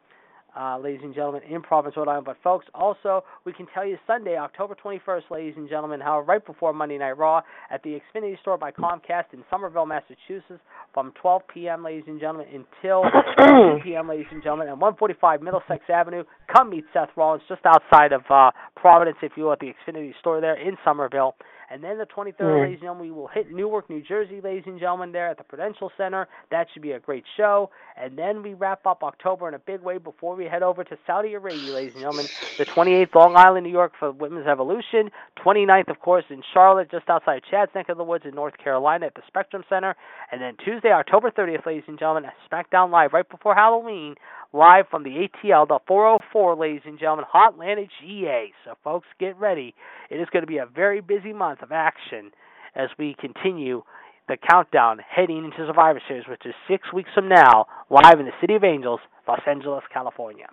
uh, 0.55 0.77
ladies 0.77 1.01
and 1.03 1.13
gentlemen, 1.13 1.41
in 1.49 1.61
Providence, 1.61 1.97
Rhode 1.97 2.07
Island. 2.07 2.25
But, 2.25 2.37
folks, 2.43 2.65
also, 2.73 3.23
we 3.45 3.53
can 3.53 3.67
tell 3.73 3.85
you 3.85 3.97
Sunday, 4.05 4.37
October 4.37 4.75
21st, 4.83 5.23
ladies 5.29 5.53
and 5.57 5.69
gentlemen, 5.69 5.99
how 5.99 6.21
right 6.21 6.45
before 6.45 6.73
Monday 6.73 6.97
Night 6.97 7.17
Raw 7.17 7.41
at 7.69 7.83
the 7.83 7.99
Xfinity 7.99 8.39
store 8.41 8.57
by 8.57 8.71
Comcast 8.71 9.33
in 9.33 9.43
Somerville, 9.49 9.85
Massachusetts, 9.85 10.61
from 10.93 11.13
12 11.21 11.41
p.m., 11.53 11.83
ladies 11.83 12.03
and 12.07 12.19
gentlemen, 12.19 12.47
until 12.47 13.03
2 13.37 13.79
p.m., 13.83 14.07
ladies 14.07 14.27
and 14.31 14.41
gentlemen, 14.41 14.67
and 14.67 14.79
145 14.79 15.41
Middlesex 15.41 15.83
Avenue. 15.89 16.23
Come 16.55 16.69
meet 16.71 16.85
Seth 16.93 17.09
Rollins 17.15 17.43
just 17.47 17.61
outside 17.65 18.11
of 18.11 18.21
uh, 18.29 18.51
Providence, 18.75 19.17
if 19.21 19.33
you 19.35 19.43
will, 19.43 19.53
at 19.53 19.59
the 19.59 19.73
Xfinity 19.87 20.13
store 20.19 20.41
there 20.41 20.59
in 20.59 20.77
Somerville. 20.83 21.35
And 21.69 21.83
then 21.83 21.97
the 21.97 22.05
23rd, 22.05 22.55
Mm. 22.55 22.61
ladies 22.61 22.73
and 22.75 22.81
gentlemen, 22.81 23.05
we 23.07 23.11
will 23.11 23.27
hit 23.27 23.51
Newark, 23.51 23.89
New 23.89 24.01
Jersey, 24.01 24.39
ladies 24.41 24.63
and 24.67 24.79
gentlemen, 24.79 25.11
there 25.11 25.27
at 25.27 25.37
the 25.37 25.43
Prudential 25.43 25.91
Center. 25.97 26.27
That 26.49 26.67
should 26.71 26.81
be 26.81 26.93
a 26.93 26.99
great 26.99 27.25
show. 27.35 27.69
And 27.97 28.17
then 28.17 28.41
we 28.41 28.53
wrap 28.53 28.85
up 28.85 29.03
October 29.03 29.47
in 29.47 29.53
a 29.53 29.59
big 29.59 29.81
way 29.81 29.97
before 29.97 30.35
we 30.35 30.45
head 30.45 30.63
over 30.63 30.83
to 30.83 30.97
Saudi 31.05 31.33
Arabia, 31.33 31.73
ladies 31.73 31.93
and 31.93 32.03
gentlemen. 32.03 32.25
The 32.57 32.65
28th, 32.65 33.13
Long 33.15 33.35
Island, 33.35 33.65
New 33.65 33.71
York 33.71 33.93
for 33.99 34.11
Women's 34.11 34.47
Evolution. 34.47 35.11
29th, 35.43 35.89
of 35.89 35.99
course, 35.99 36.23
in 36.29 36.41
Charlotte, 36.53 36.89
just 36.89 37.09
outside 37.09 37.41
Chad's 37.49 37.73
neck 37.75 37.89
of 37.89 37.97
the 37.97 38.03
woods 38.03 38.25
in 38.25 38.33
North 38.33 38.57
Carolina 38.57 39.07
at 39.07 39.15
the 39.15 39.23
Spectrum 39.27 39.63
Center. 39.67 39.95
And 40.31 40.41
then 40.41 40.55
Tuesday, 40.63 40.91
October 40.91 41.31
30th, 41.31 41.65
ladies 41.65 41.83
and 41.87 41.99
gentlemen, 41.99 42.25
at 42.25 42.33
SmackDown 42.49 42.91
Live 42.91 43.13
right 43.13 43.27
before 43.27 43.55
Halloween, 43.55 44.15
live 44.53 44.85
from 44.89 45.03
the 45.03 45.27
ATL, 45.27 45.67
the 45.67 45.79
404, 45.87 46.55
ladies 46.55 46.81
and 46.85 46.99
gentlemen, 46.99 47.25
Hot 47.29 47.57
Hotlanta, 47.57 47.87
GA. 48.01 48.51
So, 48.65 48.73
folks, 48.83 49.07
get 49.19 49.37
ready. 49.37 49.73
It 50.09 50.15
is 50.15 50.27
going 50.31 50.43
to 50.43 50.47
be 50.47 50.57
a 50.57 50.65
very 50.65 51.01
busy 51.01 51.33
month 51.33 51.61
of 51.61 51.71
action 51.71 52.31
as 52.75 52.89
we 52.97 53.15
continue 53.19 53.83
the 54.27 54.37
countdown 54.49 54.99
heading 55.09 55.45
into 55.45 55.65
Survivor 55.65 56.01
Series, 56.07 56.25
which 56.27 56.45
is 56.45 56.53
six 56.69 56.91
weeks 56.93 57.09
from 57.15 57.29
now, 57.29 57.65
live 57.89 58.19
in 58.19 58.25
the 58.25 58.31
City 58.41 58.55
of 58.55 58.63
Angels, 58.63 58.99
Los 59.27 59.39
Angeles, 59.47 59.83
California. 59.93 60.47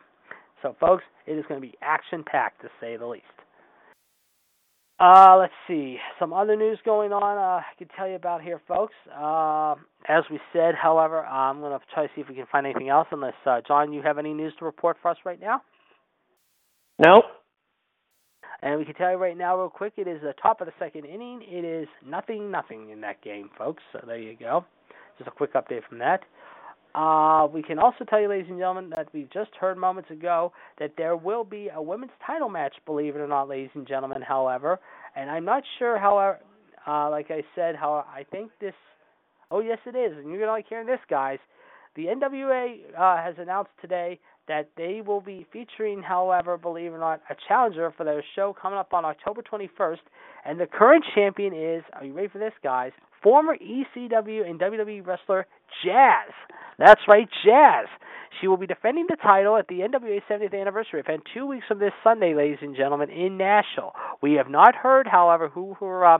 So, 0.62 0.77
folks, 0.81 1.05
it 1.27 1.33
is 1.33 1.45
going 1.49 1.61
to 1.61 1.66
be 1.66 1.75
action 1.83 2.25
packed 2.25 2.62
to 2.62 2.69
say 2.81 2.97
the 2.97 3.07
least. 3.07 3.25
Uh, 5.01 5.37
let's 5.39 5.53
see. 5.66 5.97
Some 6.21 6.33
other 6.33 6.55
news 6.55 6.79
going 6.85 7.12
on 7.12 7.37
uh, 7.37 7.61
I 7.61 7.65
can 7.79 7.89
tell 7.97 8.09
you 8.09 8.15
about 8.15 8.43
here, 8.43 8.61
folks. 8.69 8.95
Uh, 9.12 9.75
as 10.09 10.23
we 10.31 10.39
said, 10.53 10.75
however, 10.81 11.25
I'm 11.25 11.61
going 11.61 11.73
to 11.73 11.85
try 11.93 12.07
to 12.07 12.12
see 12.15 12.21
if 12.21 12.29
we 12.29 12.37
can 12.37 12.47
find 12.51 12.65
anything 12.65 12.91
else, 12.91 13.09
unless, 13.11 13.35
uh, 13.45 13.61
John, 13.66 13.93
you 13.93 14.03
have 14.03 14.19
any 14.19 14.33
news 14.33 14.53
to 14.61 14.65
report 14.65 14.97
for 15.03 15.11
us 15.11 15.16
right 15.25 15.41
now? 15.41 15.62
Nope. 17.05 17.25
And 18.62 18.79
we 18.79 18.85
can 18.85 18.95
tell 18.95 19.11
you 19.11 19.16
right 19.16 19.37
now, 19.37 19.59
real 19.59 19.69
quick, 19.69 19.95
it 19.97 20.07
is 20.07 20.23
the 20.23 20.33
top 20.41 20.61
of 20.61 20.66
the 20.66 20.73
second 20.79 21.05
inning. 21.05 21.43
It 21.43 21.65
is 21.65 21.89
nothing, 22.07 22.51
nothing 22.51 22.91
in 22.91 23.01
that 23.01 23.21
game, 23.23 23.51
folks. 23.59 23.83
So 23.93 24.01
there 24.07 24.19
you 24.19 24.37
go. 24.39 24.65
Just 25.19 25.29
a 25.29 25.33
quick 25.33 25.55
update 25.55 25.83
from 25.89 25.99
that. 25.99 26.21
Uh, 26.95 27.49
we 27.53 27.62
can 27.62 27.79
also 27.79 28.05
tell 28.05 28.21
you, 28.21 28.29
ladies 28.29 28.47
and 28.49 28.59
gentlemen, 28.59 28.91
that 28.95 29.09
we 29.12 29.29
just 29.33 29.51
heard 29.59 29.77
moments 29.77 30.11
ago 30.11 30.53
that 30.79 30.93
there 30.97 31.16
will 31.16 31.43
be 31.43 31.69
a 31.75 31.83
women's 31.83 32.12
title 32.25 32.49
match, 32.49 32.75
believe 32.87 33.16
it 33.16 33.19
or 33.19 33.27
not, 33.27 33.49
ladies 33.49 33.71
and 33.75 33.87
gentlemen, 33.87 34.23
however. 34.23 34.79
And 35.16 35.29
I'm 35.29 35.45
not 35.45 35.65
sure, 35.79 35.99
however, 35.99 36.39
uh, 36.87 37.11
like 37.11 37.31
I 37.31 37.43
said, 37.57 37.75
how 37.75 38.05
I 38.09 38.25
think 38.31 38.53
this. 38.61 38.75
Oh, 39.51 39.61
yes, 39.61 39.79
it 39.87 39.97
is. 39.97 40.16
And 40.16 40.29
you're 40.29 40.39
going 40.39 40.49
to 40.49 40.53
like 40.53 40.66
hearing 40.69 40.87
this, 40.87 41.01
guys. 41.11 41.39
The 41.97 42.07
NWA 42.07 42.77
uh, 42.97 43.16
has 43.23 43.35
announced 43.39 43.71
today 43.81 44.19
that 44.49 44.69
they 44.77 45.01
will 45.05 45.21
be 45.21 45.47
featuring, 45.53 46.03
however, 46.03 46.57
believe 46.59 46.93
it 46.93 46.95
or 46.95 46.99
not, 46.99 47.21
a 47.31 47.37
challenger 47.49 47.93
for 47.97 48.05
their 48.05 48.23
show 48.35 48.55
coming 48.61 48.79
up 48.79 48.93
on 48.93 49.05
October 49.05 49.43
21st. 49.43 49.99
And 50.45 50.61
the 50.61 50.66
current 50.66 51.05
champion 51.15 51.55
is, 51.55 51.83
are 51.95 52.05
you 52.05 52.12
ready 52.12 52.29
for 52.29 52.39
this, 52.39 52.53
guys? 52.62 52.93
Former 53.23 53.57
ECW 53.57 54.49
and 54.49 54.61
WWE 54.61 55.07
wrestler 55.07 55.47
Jazz. 55.84 56.32
That's 56.78 57.01
right, 57.09 57.28
Jazz. 57.44 57.86
She 58.40 58.48
will 58.48 58.56
be 58.56 58.66
defending 58.66 59.06
the 59.09 59.16
title 59.16 59.56
at 59.56 59.68
the 59.68 59.80
NWA 59.80 60.20
70th 60.28 60.59
anniversary 60.60 61.01
event 61.01 61.22
two 61.32 61.46
weeks 61.46 61.66
from 61.68 61.78
this 61.78 61.92
Sunday, 62.02 62.34
ladies 62.34 62.59
and 62.62 62.76
gentlemen, 62.76 63.10
in 63.10 63.36
Nashville. 63.36 63.92
We 64.20 64.34
have 64.34 64.48
not 64.48 64.74
heard, 64.74 65.06
however, 65.06 65.48
who 65.48 65.74
her 65.74 66.05
uh, 66.05 66.18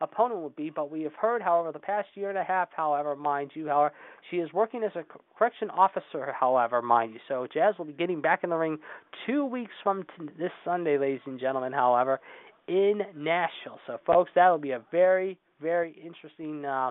opponent 0.00 0.40
will 0.40 0.50
be, 0.50 0.70
but 0.70 0.90
we 0.90 1.02
have 1.02 1.14
heard, 1.14 1.42
however, 1.42 1.72
the 1.72 1.78
past 1.78 2.08
year 2.14 2.28
and 2.28 2.38
a 2.38 2.44
half, 2.44 2.68
however, 2.74 3.16
mind 3.16 3.50
you, 3.54 3.66
however, 3.66 3.92
she 4.30 4.36
is 4.36 4.52
working 4.52 4.82
as 4.84 4.92
a 4.94 5.04
correction 5.36 5.70
officer, 5.70 6.32
however, 6.38 6.82
mind 6.82 7.14
you. 7.14 7.20
So 7.28 7.46
Jazz 7.52 7.74
will 7.78 7.86
be 7.86 7.92
getting 7.92 8.20
back 8.20 8.44
in 8.44 8.50
the 8.50 8.56
ring 8.56 8.78
two 9.26 9.44
weeks 9.44 9.72
from 9.82 10.04
t- 10.04 10.28
this 10.38 10.52
Sunday, 10.64 10.98
ladies 10.98 11.20
and 11.26 11.40
gentlemen, 11.40 11.72
however, 11.72 12.20
in 12.68 13.00
Nashville. 13.16 13.78
So, 13.86 13.98
folks, 14.06 14.30
that 14.34 14.48
will 14.50 14.58
be 14.58 14.72
a 14.72 14.82
very, 14.90 15.38
very 15.60 15.96
interesting 16.04 16.64
uh, 16.64 16.90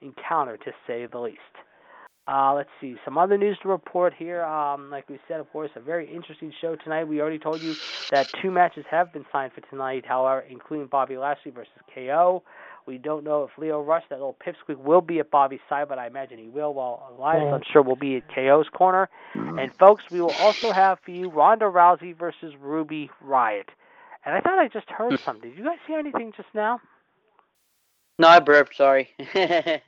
encounter, 0.00 0.56
to 0.56 0.72
say 0.86 1.06
the 1.06 1.18
least. 1.18 1.38
Uh, 2.28 2.52
let's 2.52 2.68
see 2.78 2.94
some 3.06 3.16
other 3.16 3.38
news 3.38 3.56
to 3.62 3.68
report 3.68 4.12
here. 4.12 4.44
Um, 4.44 4.90
like 4.90 5.08
we 5.08 5.18
said, 5.26 5.40
of 5.40 5.50
course, 5.50 5.70
a 5.76 5.80
very 5.80 6.06
interesting 6.14 6.52
show 6.60 6.76
tonight. 6.76 7.04
We 7.04 7.22
already 7.22 7.38
told 7.38 7.62
you 7.62 7.74
that 8.10 8.28
two 8.42 8.50
matches 8.50 8.84
have 8.90 9.14
been 9.14 9.24
signed 9.32 9.52
for 9.54 9.62
tonight, 9.62 10.04
however, 10.06 10.40
including 10.40 10.88
Bobby 10.88 11.16
Lashley 11.16 11.52
versus 11.52 11.72
KO. 11.94 12.42
We 12.86 12.98
don't 12.98 13.24
know 13.24 13.44
if 13.44 13.50
Lio 13.56 13.82
Rush, 13.82 14.02
that 14.10 14.16
little 14.16 14.36
pipsqueak, 14.46 14.76
will 14.76 15.00
be 15.00 15.20
at 15.20 15.30
Bobby's 15.30 15.60
side, 15.70 15.88
but 15.88 15.98
I 15.98 16.06
imagine 16.06 16.38
he 16.38 16.48
will. 16.48 16.74
While 16.74 17.14
Elias, 17.18 17.52
I'm 17.52 17.62
sure, 17.72 17.82
will 17.82 17.96
be 17.96 18.16
at 18.16 18.34
KO's 18.34 18.68
corner. 18.74 19.08
And 19.34 19.74
folks, 19.78 20.04
we 20.10 20.20
will 20.20 20.34
also 20.40 20.70
have 20.72 20.98
for 21.00 21.10
you 21.10 21.30
Ronda 21.30 21.66
Rousey 21.66 22.16
versus 22.16 22.54
Ruby 22.60 23.10
Riott. 23.24 23.68
And 24.24 24.34
I 24.34 24.40
thought 24.40 24.58
I 24.58 24.68
just 24.68 24.88
heard 24.90 25.18
something. 25.24 25.50
Did 25.50 25.58
you 25.58 25.64
guys 25.64 25.78
hear 25.86 25.98
anything 25.98 26.32
just 26.36 26.48
now? 26.54 26.80
No, 28.18 28.28
I 28.28 28.40
burped. 28.40 28.76
Sorry. 28.76 29.08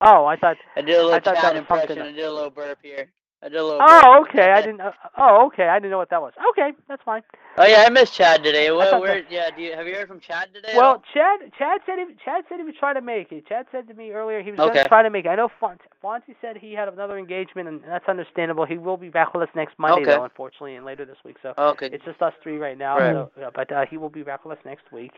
Oh, 0.00 0.26
I 0.26 0.36
thought 0.36 0.56
I 0.76 0.80
did 0.82 0.94
a 0.94 0.98
little 0.98 1.12
I 1.12 1.20
thought 1.20 1.42
that 1.42 1.56
impression. 1.56 1.88
something- 1.88 2.06
I 2.06 2.12
did 2.12 2.24
a 2.24 2.32
little 2.32 2.50
burp 2.50 2.78
here. 2.82 3.10
I 3.42 3.48
did 3.48 3.58
a 3.58 3.64
little. 3.64 3.80
Oh, 3.80 4.24
okay. 4.28 4.50
I 4.50 4.60
didn't. 4.60 4.80
Uh, 4.80 4.90
oh, 5.16 5.46
okay. 5.46 5.68
I 5.68 5.78
didn't 5.78 5.92
know 5.92 5.98
what 5.98 6.10
that 6.10 6.20
was. 6.20 6.32
Okay, 6.50 6.72
that's 6.88 7.02
fine. 7.04 7.22
Oh 7.56 7.66
yeah, 7.66 7.84
I 7.86 7.88
missed 7.88 8.14
Chad 8.14 8.42
today. 8.42 8.70
Where, 8.72 8.90
thought 8.90 9.00
where, 9.00 9.22
yeah, 9.30 9.50
do 9.54 9.62
you, 9.62 9.74
have 9.74 9.86
you 9.86 9.94
heard 9.94 10.08
from 10.08 10.18
Chad 10.18 10.48
today? 10.52 10.72
Well. 10.76 11.02
Chad, 11.14 11.52
Chad 11.56 11.80
said 11.86 11.98
he, 11.98 12.14
Chad 12.24 12.44
said 12.48 12.58
he 12.58 12.64
was 12.64 12.74
trying 12.80 12.96
to 12.96 13.00
make 13.00 13.30
it. 13.30 13.46
Chad 13.46 13.66
said 13.70 13.86
to 13.86 13.94
me 13.94 14.10
earlier 14.10 14.42
he 14.42 14.50
was 14.50 14.58
going 14.58 14.70
Okay. 14.70 14.82
to 14.82 14.88
try 14.88 15.04
to 15.04 15.10
make 15.10 15.24
it. 15.24 15.28
I 15.28 15.36
know 15.36 15.48
Font, 15.60 15.80
Fonzie 16.02 16.34
said 16.40 16.56
he 16.56 16.72
had 16.72 16.88
another 16.88 17.16
engagement, 17.16 17.68
and 17.68 17.80
that's 17.86 18.08
understandable. 18.08 18.66
He 18.66 18.76
will 18.76 18.96
be 18.96 19.08
back 19.08 19.34
with 19.34 19.48
us 19.48 19.54
next 19.54 19.78
Monday, 19.78 20.02
Okay. 20.02 20.16
though, 20.16 20.24
unfortunately, 20.24 20.74
and 20.74 20.84
later 20.84 21.04
this 21.04 21.18
week. 21.24 21.36
So 21.42 21.54
okay. 21.56 21.90
it's 21.92 22.04
just 22.04 22.20
us 22.20 22.34
three 22.42 22.58
right 22.58 22.78
now. 22.78 22.98
Right. 22.98 23.12
So, 23.14 23.30
yeah, 23.38 23.50
but 23.54 23.70
uh, 23.70 23.86
he 23.88 23.98
will 23.98 24.10
be 24.10 24.22
back 24.22 24.44
with 24.44 24.58
us 24.58 24.64
next 24.64 24.90
week. 24.92 25.12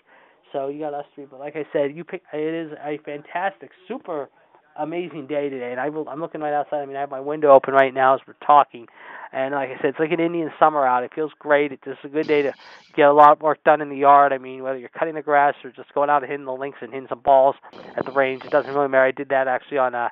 So 0.53 0.69
you 0.69 0.81
got 0.81 0.95
us 0.95 1.07
three. 1.15 1.27
But 1.31 1.41
like 1.41 1.57
I 1.57 1.65
said, 1.73 1.95
you 1.95 2.05
pick. 2.05 2.23
It 2.33 2.55
is 2.55 2.73
a 2.85 2.99
fantastic, 3.05 3.71
super 3.89 4.29
amazing 4.77 5.27
day 5.27 5.49
today, 5.49 5.73
and 5.73 5.81
I 5.81 5.89
will, 5.89 6.09
I'm 6.09 6.21
looking 6.21 6.41
right 6.41 6.55
outside. 6.55 6.81
I 6.81 6.87
mean, 6.87 6.97
I 6.97 7.01
have 7.01 7.11
my 7.11 7.21
window 7.21 7.51
open 7.53 7.75
right 7.75 7.93
now 7.93 8.15
as 8.15 8.21
we're 8.27 8.35
talking, 8.47 8.87
and 9.33 9.55
like 9.55 9.69
I 9.69 9.77
said, 9.77 9.87
it's 9.91 9.99
like 9.99 10.13
an 10.13 10.21
Indian 10.21 10.51
summer 10.59 10.87
out. 10.87 11.03
It 11.03 11.13
feels 11.15 11.33
great. 11.39 11.73
It's 11.73 11.85
just 11.85 12.05
a 12.05 12.09
good 12.09 12.27
day 12.27 12.43
to 12.43 12.53
get 12.95 13.09
a 13.09 13.13
lot 13.13 13.33
of 13.33 13.43
work 13.43 13.63
done 13.65 13.81
in 13.81 13.91
the 13.91 13.97
yard. 13.97 14.33
I 14.33 14.39
mean, 14.39 14.63
whether 14.63 14.79
you're 14.79 14.89
cutting 14.89 15.15
the 15.15 15.23
grass 15.23 15.55
or 15.65 15.71
just 15.71 15.93
going 15.93 16.09
out 16.09 16.23
and 16.23 16.31
hitting 16.31 16.47
the 16.47 16.53
links 16.53 16.79
and 16.81 16.93
hitting 16.93 17.09
some 17.09 17.21
balls 17.21 17.57
at 17.97 18.07
the 18.07 18.13
range, 18.13 18.45
it 18.45 18.51
doesn't 18.51 18.73
really 18.73 18.89
matter. 18.89 19.05
I 19.05 19.11
did 19.11 19.29
that 19.31 19.49
actually 19.49 19.79
on 19.79 19.95
uh, 19.95 20.09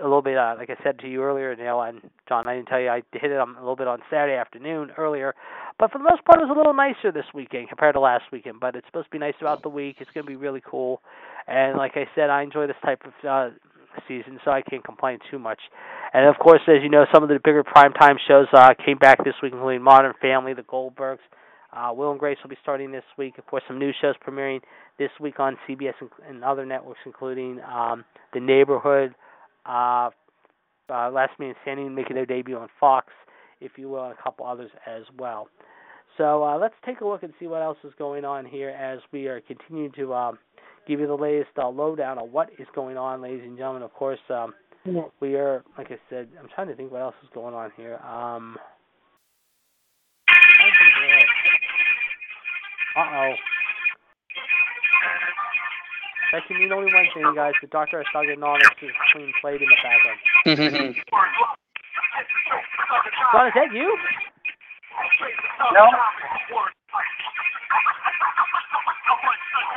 a 0.00 0.02
little 0.02 0.22
bit, 0.22 0.36
uh, 0.36 0.54
like 0.58 0.70
I 0.70 0.76
said 0.82 0.98
to 1.00 1.08
you 1.08 1.22
earlier, 1.22 1.54
Neil 1.54 1.80
and 1.82 2.00
John. 2.28 2.48
I 2.48 2.56
didn't 2.56 2.68
tell 2.68 2.80
you 2.80 2.88
I 2.88 3.02
hit 3.12 3.30
it 3.30 3.38
a 3.38 3.44
little 3.44 3.76
bit 3.76 3.88
on 3.88 4.00
Saturday 4.10 4.36
afternoon 4.36 4.90
earlier, 4.96 5.34
but 5.78 5.92
for 5.92 5.98
the 5.98 6.04
most 6.04 6.24
part, 6.24 6.40
it 6.40 6.46
was 6.46 6.54
a 6.54 6.58
little 6.58 6.74
nicer 6.74 7.12
this 7.12 7.26
weekend 7.34 7.68
compared 7.68 7.94
to 7.94 8.00
last 8.00 8.24
weekend. 8.32 8.60
But 8.60 8.76
it's 8.76 8.86
supposed 8.86 9.06
to 9.06 9.10
be 9.10 9.18
nice 9.18 9.34
throughout 9.38 9.62
the 9.62 9.68
week. 9.68 9.96
It's 10.00 10.10
going 10.12 10.24
to 10.24 10.30
be 10.30 10.36
really 10.36 10.62
cool, 10.64 11.00
and 11.46 11.76
like 11.76 11.92
I 11.96 12.06
said, 12.14 12.30
I 12.30 12.42
enjoy 12.42 12.66
this 12.66 12.76
type 12.82 13.02
of 13.04 13.12
uh, 13.28 13.50
season, 14.06 14.38
so 14.44 14.50
I 14.50 14.62
can't 14.62 14.84
complain 14.84 15.18
too 15.30 15.38
much. 15.38 15.60
And 16.12 16.26
of 16.26 16.38
course, 16.38 16.60
as 16.68 16.82
you 16.82 16.88
know, 16.88 17.06
some 17.12 17.22
of 17.22 17.28
the 17.28 17.38
bigger 17.42 17.64
primetime 17.64 18.16
shows 18.26 18.46
uh, 18.52 18.74
came 18.84 18.98
back 18.98 19.24
this 19.24 19.34
week, 19.42 19.52
including 19.52 19.82
Modern 19.82 20.14
Family, 20.20 20.54
The 20.54 20.62
Goldbergs. 20.62 21.18
Uh, 21.70 21.92
Will 21.92 22.10
and 22.10 22.18
Grace 22.18 22.38
will 22.42 22.48
be 22.48 22.56
starting 22.62 22.92
this 22.92 23.04
week. 23.18 23.36
Of 23.36 23.46
course, 23.46 23.62
some 23.68 23.78
new 23.78 23.92
shows 24.00 24.14
premiering 24.26 24.60
this 24.98 25.10
week 25.20 25.38
on 25.38 25.58
CBS 25.68 25.92
and, 26.00 26.10
and 26.26 26.42
other 26.42 26.64
networks, 26.64 27.00
including 27.04 27.60
um, 27.60 28.04
The 28.32 28.40
Neighborhood, 28.40 29.14
uh, 29.66 30.08
uh, 30.88 31.10
Last 31.10 31.38
Man 31.38 31.54
Standing 31.62 31.94
making 31.94 32.16
their 32.16 32.24
debut 32.24 32.56
on 32.56 32.68
Fox, 32.80 33.08
if 33.60 33.72
you 33.76 33.88
will, 33.88 34.04
and 34.04 34.14
a 34.18 34.22
couple 34.22 34.46
others 34.46 34.70
as 34.86 35.02
well. 35.18 35.48
So 36.16 36.42
uh, 36.42 36.58
let's 36.58 36.74
take 36.84 37.00
a 37.00 37.06
look 37.06 37.22
and 37.22 37.32
see 37.38 37.46
what 37.46 37.62
else 37.62 37.78
is 37.84 37.92
going 37.98 38.24
on 38.24 38.44
here 38.44 38.70
as 38.70 38.98
we 39.12 39.28
are 39.28 39.40
continuing 39.40 39.92
to 39.92 40.12
um, 40.14 40.38
give 40.86 40.98
you 40.98 41.06
the 41.06 41.14
latest 41.14 41.50
uh, 41.56 41.68
lowdown 41.68 42.18
on 42.18 42.32
what 42.32 42.50
is 42.58 42.66
going 42.74 42.96
on, 42.96 43.22
ladies 43.22 43.42
and 43.44 43.56
gentlemen. 43.56 43.82
Of 43.82 43.92
course, 43.94 44.18
um, 44.30 44.52
we 45.20 45.36
are, 45.36 45.62
like 45.76 45.92
I 45.92 45.98
said, 46.10 46.28
I'm 46.40 46.48
trying 46.54 46.68
to 46.68 46.74
think 46.74 46.90
what 46.90 47.02
else 47.02 47.14
is 47.22 47.28
going 47.34 47.54
on 47.54 47.70
here. 47.76 47.98
Um, 47.98 48.56
uh 52.96 53.00
oh. 53.00 53.34
That 56.32 56.42
can 56.46 56.58
mean 56.58 56.72
only 56.72 56.92
one 56.92 57.06
thing, 57.14 57.32
guys. 57.34 57.52
The 57.60 57.68
Dr. 57.68 58.04
Thugonomics 58.14 58.82
is 58.82 58.90
clean 59.12 59.32
played 59.40 59.62
in 59.62 59.68
the 59.68 59.76
background. 60.46 60.94
John, 63.32 63.46
is 63.46 63.52
that 63.54 63.72
you? 63.74 63.96
No. 65.74 65.84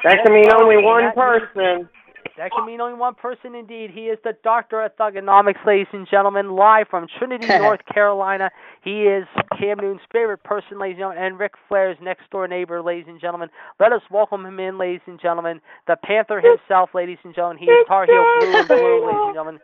That 0.04 0.18
can 0.24 0.34
mean 0.34 0.52
only 0.56 0.78
one 0.84 1.12
person. 1.14 1.90
That 2.38 2.52
can 2.52 2.66
mean 2.66 2.82
only 2.82 2.98
one 2.98 3.14
person 3.14 3.54
indeed. 3.56 3.92
He 3.94 4.06
is 4.06 4.18
the 4.24 4.34
Doctor 4.44 4.82
of 4.84 4.96
Thugonomics, 4.96 5.64
ladies 5.66 5.88
and 5.92 6.08
gentlemen, 6.10 6.56
live 6.56 6.88
from 6.90 7.06
Trinity, 7.20 7.46
North 7.60 7.82
Carolina. 7.94 8.50
He 8.84 9.04
is 9.04 9.28
Cam 9.60 9.78
Newton's 9.78 10.02
favorite 10.12 10.44
person, 10.44 10.80
ladies 10.80 10.96
and 10.96 11.02
gentlemen, 11.02 11.24
and 11.24 11.40
Ric 11.40 11.54
Flair's 11.68 11.98
next 12.02 12.30
door 12.32 12.48
neighbor, 12.48 12.82
ladies 12.82 13.06
and 13.08 13.20
gentlemen. 13.20 13.50
Let 13.80 13.92
us 13.92 14.02
welcome 14.10 14.46
him 14.46 14.60
in, 14.60 14.78
ladies 14.80 15.02
and 15.06 15.20
gentlemen. 15.22 15.62
The 15.88 15.98
Panther 16.04 16.42
himself, 16.42 16.92
ladies 16.96 17.20
and 17.24 17.36
gentlemen. 17.36 17.58
He 17.60 17.66
is 17.66 17.86
Tar 17.88 18.06
Heel 18.06 18.26
Blue 18.40 18.58
and 18.58 18.68
Blue, 18.68 19.06
ladies 19.06 19.22
and 19.22 19.36
gentlemen. 19.36 19.60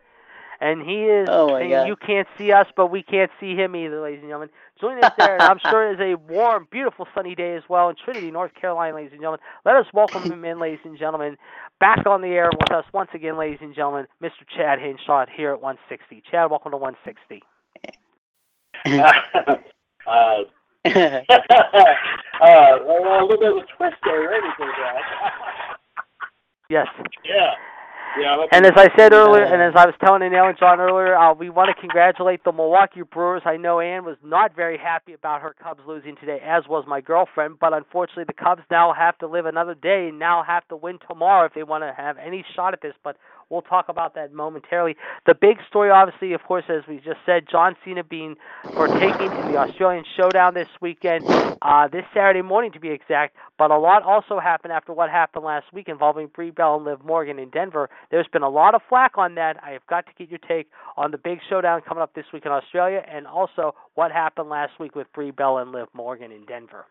And 0.60 0.82
he 0.82 1.04
is, 1.04 1.28
Oh, 1.30 1.50
my 1.52 1.62
and 1.62 1.70
God. 1.72 1.88
you 1.88 1.96
can't 1.96 2.28
see 2.38 2.52
us, 2.52 2.68
but 2.76 2.88
we 2.88 3.04
can't 3.04 3.32
see 3.40 3.56
him 3.56 3.76
either, 3.76 4.02
ladies 4.02 4.20
and 4.22 4.30
gentlemen. 4.30 4.50
Join 4.82 5.04
us 5.04 5.12
there, 5.18 5.34
and 5.36 5.44
I'm 5.44 5.60
sure 5.70 5.92
it 5.92 5.96
is 5.96 6.00
a 6.02 6.16
warm, 6.32 6.68
beautiful, 6.72 7.08
sunny 7.14 7.36
day 7.36 7.56
as 7.56 7.64
well 7.70 7.90
in 7.90 7.96
Trinity, 8.04 8.32
North 8.32 8.54
Carolina, 8.60 8.96
ladies 8.96 9.12
and 9.12 9.22
gentlemen. 9.22 9.40
Let 9.66 9.76
us 9.76 9.86
welcome 9.94 10.24
him 10.32 10.44
in, 10.46 10.60
ladies 10.60 10.80
and 10.84 10.98
gentlemen. 10.98 11.38
Back 11.80 12.06
on 12.08 12.22
the 12.22 12.30
air 12.30 12.50
with 12.60 12.72
us 12.72 12.86
once 12.94 13.10
again, 13.14 13.38
ladies 13.38 13.60
and 13.62 13.76
gentlemen, 13.76 14.08
Mr. 14.22 14.46
Chad 14.56 14.80
Hinshaw 14.80 15.26
here 15.36 15.52
at 15.54 15.62
160. 15.62 16.24
Chad, 16.30 16.50
welcome 16.50 16.72
to 16.72 16.78
160. 16.78 17.44
uh, 20.08 20.44
uh, 20.86 22.80
well, 22.86 23.22
a 23.22 23.24
little 23.24 23.38
bit 23.40 23.52
of 23.52 23.58
a 23.58 23.66
twist 23.78 23.98
there, 24.04 24.34
ain't 24.36 24.46
it, 24.46 24.52
there. 24.58 25.02
Yes. 26.70 26.88
yeah. 27.24 27.52
Yeah. 28.20 28.46
And 28.52 28.66
as 28.66 28.74
I 28.76 28.90
said 28.98 29.14
earlier, 29.14 29.44
and 29.44 29.62
as 29.62 29.74
I 29.76 29.86
was 29.86 29.96
telling 30.04 30.22
Anil 30.22 30.50
and 30.50 30.58
John 30.58 30.80
earlier, 30.80 31.16
uh, 31.16 31.34
we 31.34 31.50
want 31.50 31.70
to 31.74 31.80
congratulate 31.80 32.44
the 32.44 32.52
Milwaukee 32.52 33.02
Brewers. 33.04 33.42
I 33.46 33.58
know 33.58 33.80
Ann 33.80 34.06
was 34.06 34.18
not 34.24 34.56
very 34.56 34.78
happy 34.78 35.14
about 35.14 35.42
her 35.42 35.56
Cubs 35.62 35.82
losing 35.88 36.16
today, 36.18 36.40
as 36.44 36.64
was 36.68 36.86
my 36.88 37.02
girlfriend. 37.02 37.60
But 37.60 37.74
unfortunately, 37.74 38.26
the 38.26 38.34
Cubs 38.34 38.62
now 38.72 38.94
have 38.94 39.18
to 39.20 39.28
live 39.28 39.46
another 39.46 39.76
day 39.76 40.08
and 40.10 40.20
now 40.20 40.44
have 40.44 40.68
to 40.70 40.76
win 40.76 41.00
tomorrow 41.08 41.46
if 41.46 41.54
they 41.54 41.64
want 41.64 41.84
to 41.84 41.94
have 41.96 42.18
any 42.18 42.44
shot 42.56 42.74
at 42.74 42.82
this. 42.82 42.94
But 43.04 43.18
we'll 43.50 43.62
talk 43.62 43.90
about 43.90 44.16
that 44.16 44.34
momentarily. 44.34 44.96
The 45.26 45.36
big 45.36 45.58
story, 45.70 45.90
obviously, 45.90 46.34
of 46.34 46.44
course, 46.44 46.66
as 46.70 46.84
we 46.88 46.98
just 46.98 47.20
said, 47.26 47.46
John 47.50 47.76
Cena 47.84 48.04
being 48.04 48.36
partaking 48.64 49.32
in 49.32 49.52
the 49.52 49.58
Australian 49.58 50.06
Showdown 50.16 50.54
this 50.54 50.68
weekend, 50.82 51.26
uh, 51.62 51.88
this 51.88 52.04
Saturday 52.14 52.42
morning 52.42 52.72
to 52.74 52.80
be 52.80 52.90
exact. 52.90 53.36
But 53.58 53.72
a 53.72 53.78
lot 53.78 54.04
also 54.04 54.40
happened 54.40 54.74
after 54.74 54.94
what 54.94 55.10
happened 55.10 55.46
last 55.46 55.72
week 55.74 55.88
involving 55.88 56.28
Brie 56.28 56.52
Bella 56.52 56.78
and 56.78 56.86
Liv 56.86 57.04
Morgan 57.04 57.40
in 57.40 57.50
Denver. 57.50 57.90
There's 58.12 58.28
been 58.28 58.44
a 58.44 58.50
lot 58.50 58.76
of 58.76 58.82
flack 58.90 59.18
on 59.18 59.36
that. 59.36 59.58
I 59.64 59.72
have 59.72 59.86
got 59.88 60.06
to 60.08 60.12
get 60.18 60.30
your 60.30 60.40
take 60.48 60.70
on 60.96 61.12
the 61.12 61.18
big 61.18 61.40
showdown 61.50 61.82
coming 61.82 62.02
up 62.02 62.14
this 62.14 62.26
week 62.34 62.46
in 62.46 62.52
Australia, 62.52 63.04
and 63.10 63.26
also 63.28 63.76
what 63.96 64.12
happened 64.12 64.50
last 64.50 64.80
week 64.80 64.96
with 64.96 65.12
Brie 65.14 65.32
Bella 65.32 65.62
and 65.62 65.72
Liv 65.72 65.88
Morgan 65.94 66.32
in 66.32 66.46
Denver. 66.46 66.86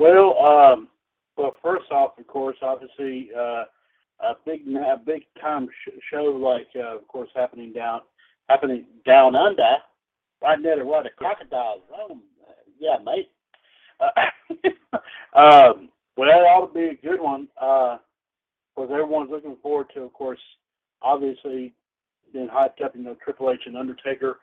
Well, 0.00 0.38
um, 0.46 0.88
well, 1.36 1.56
first 1.62 1.90
off, 1.90 2.18
of 2.18 2.26
course, 2.26 2.56
obviously, 2.62 3.30
uh, 3.36 3.64
a 4.20 4.34
big, 4.44 4.62
a 4.74 4.96
big 5.04 5.22
time 5.40 5.68
sh- 5.84 5.98
show 6.10 6.24
like, 6.24 6.68
uh, 6.76 6.96
of 6.96 7.06
course, 7.08 7.30
happening 7.34 7.72
down, 7.72 8.00
happening 8.48 8.86
down 9.06 9.34
under, 9.34 9.76
right 10.42 10.60
near 10.60 10.84
where 10.84 11.02
the 11.02 11.10
crocodiles 11.10 11.82
roam. 11.90 12.22
Uh, 12.46 12.52
yeah, 12.78 12.96
mate. 13.04 13.30
Uh, 14.00 14.98
um, 15.38 15.88
well, 16.16 16.28
that 16.28 16.42
ought 16.42 16.66
to 16.66 16.74
be 16.74 16.86
a 16.86 16.94
good 16.94 17.20
one. 17.20 17.48
Uh, 17.60 17.98
because 18.78 18.92
everyone's 18.92 19.30
looking 19.30 19.56
forward 19.60 19.86
to, 19.94 20.02
of 20.02 20.12
course, 20.12 20.38
obviously, 21.02 21.72
being 22.32 22.48
hyped 22.48 22.84
up, 22.84 22.94
you 22.94 23.02
know, 23.02 23.16
Triple 23.24 23.50
H 23.50 23.62
and 23.66 23.76
Undertaker, 23.76 24.38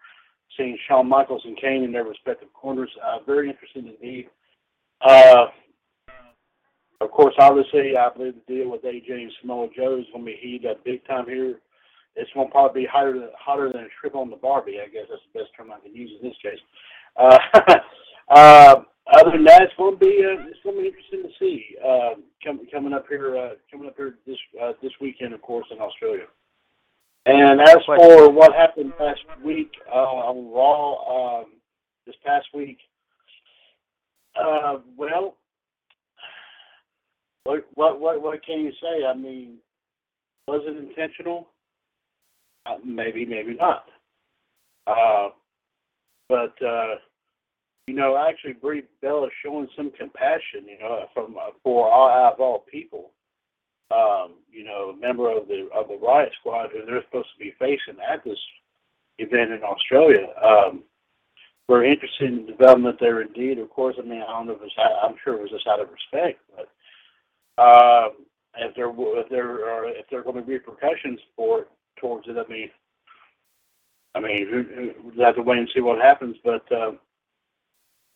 seeing 0.57 0.77
Shawn 0.88 1.07
Michaels 1.07 1.43
and 1.45 1.57
Kane 1.60 1.84
in 1.84 1.91
their 1.91 2.03
respective 2.03 2.52
corners. 2.53 2.89
Uh, 3.03 3.19
very 3.26 3.49
interesting 3.49 3.88
indeed. 3.88 4.27
Of 7.01 7.11
course, 7.11 7.35
obviously, 7.39 7.97
I 7.97 8.09
believe 8.09 8.35
the 8.35 8.53
deal 8.53 8.72
with 8.72 8.84
AJ 8.84 9.11
and 9.11 9.31
Samoa 9.41 9.67
Joe 9.76 9.97
is 9.99 10.05
going 10.13 10.26
to 10.26 10.31
be 10.31 10.39
heated 10.41 10.72
up 10.72 10.84
big 10.84 11.05
time 11.05 11.26
here. 11.26 11.59
It's 12.15 12.31
going 12.34 12.47
to 12.47 12.51
probably 12.51 12.84
be 12.84 12.88
hotter 12.88 13.13
than, 13.13 13.30
hotter 13.38 13.69
than 13.72 13.84
a 13.84 13.88
trip 13.99 14.15
on 14.15 14.30
the 14.30 14.38
Barbie. 14.38 14.80
I 14.81 14.88
guess 14.88 15.03
that's 15.09 15.22
the 15.34 15.39
best 15.39 15.51
term 15.57 15.72
I 15.72 15.80
can 15.81 15.93
use 15.93 16.11
in 16.22 16.30
this 16.30 16.38
case. 16.41 16.59
Uh, 17.17 17.38
uh, 18.30 18.76
other 19.13 19.31
than 19.31 19.45
that, 19.45 19.61
it's 19.61 19.73
going 19.77 19.93
to 19.93 19.99
be 19.99 20.26
uh, 20.26 20.47
it's 20.49 20.59
going 20.63 20.76
to 20.76 20.81
be 20.81 20.88
interesting 20.88 21.23
to 21.23 21.30
see 21.39 21.63
uh, 21.81 22.15
com- 22.43 22.67
coming 22.69 22.91
up 22.91 23.05
here 23.07 23.38
uh, 23.38 23.49
coming 23.72 23.88
up 23.88 23.95
here 23.95 24.15
this 24.27 24.35
uh, 24.61 24.73
this 24.81 24.91
weekend, 24.99 25.34
of 25.34 25.41
course, 25.41 25.65
in 25.72 25.80
Australia. 25.80 26.26
And 27.26 27.61
as 27.61 27.77
for 27.85 28.30
what 28.30 28.53
happened 28.53 28.93
last 28.99 29.22
week 29.43 29.72
uh, 29.89 29.95
on 29.95 30.51
Raw, 30.51 31.39
um, 31.39 31.45
this 32.05 32.15
past 32.26 32.47
week, 32.53 32.77
uh, 34.35 34.77
well, 34.97 35.38
what 37.45 37.65
what 37.76 37.99
what 38.01 38.22
what 38.22 38.45
can 38.45 38.59
you 38.59 38.72
say? 38.81 39.05
I 39.05 39.15
mean, 39.15 39.57
was 40.47 40.61
it 40.65 40.77
intentional? 40.77 41.47
Uh, 42.65 42.77
maybe, 42.84 43.26
maybe 43.26 43.53
not. 43.53 43.85
Uh, 44.88 45.30
but 46.27 46.55
uh, 46.65 46.95
you 47.88 47.93
know, 47.93 48.17
actually, 48.17 48.53
Brie 48.53 48.80
is 48.80 48.85
showing 49.43 49.67
some 49.77 49.91
compassion. 49.97 50.65
You 50.67 50.80
know, 50.80 51.05
from 51.13 51.38
uh, 51.38 51.51
for 51.63 51.89
all 51.89 52.34
of 52.34 52.39
all 52.39 52.65
people. 52.69 53.11
Um, 53.91 54.34
you 54.51 54.63
know, 54.63 54.95
a 54.95 54.99
member 54.99 55.30
of 55.30 55.47
the 55.47 55.69
of 55.73 55.88
the 55.88 55.99
Riot 56.03 56.31
Squad 56.39 56.72
who 56.73 56.84
they're 56.85 57.03
supposed 57.03 57.30
to 57.38 57.43
be 57.43 57.53
facing 57.59 58.01
at 58.01 58.23
this 58.23 58.39
event 59.19 59.51
in 59.51 59.61
Australia. 59.63 60.27
Um, 60.43 60.84
very 61.69 61.91
interesting 61.91 62.47
development 62.47 62.97
there 62.99 63.22
indeed. 63.22 63.59
Of 63.59 63.69
course, 63.69 63.95
I 63.99 64.01
mean, 64.01 64.22
I 64.22 64.31
don't 64.31 64.47
know 64.47 64.53
if 64.53 64.61
it's, 64.63 64.73
I'm 65.03 65.15
sure 65.23 65.35
it 65.35 65.41
was 65.41 65.51
just 65.51 65.67
out 65.67 65.80
of 65.80 65.89
respect, 65.89 66.39
but 66.55 66.69
um, 67.57 68.26
if 68.57 68.76
there 68.76 68.90
if 68.90 69.30
there 69.30 69.69
are 69.69 69.88
if 69.90 70.06
there 70.10 70.19
are 70.19 70.23
going 70.23 70.36
to 70.36 70.41
be 70.41 70.53
repercussions 70.53 71.19
for 71.36 71.61
it 71.61 71.68
towards 71.99 72.27
it, 72.27 72.38
I 72.38 72.52
mean, 72.52 72.69
I 74.15 74.19
mean, 74.19 74.94
we'll 75.03 75.26
have 75.26 75.36
to 75.36 75.41
wait 75.41 75.60
and 75.60 75.69
see 75.73 75.82
what 75.82 76.02
happens. 76.02 76.36
But 76.44 76.69
uh, 76.72 76.91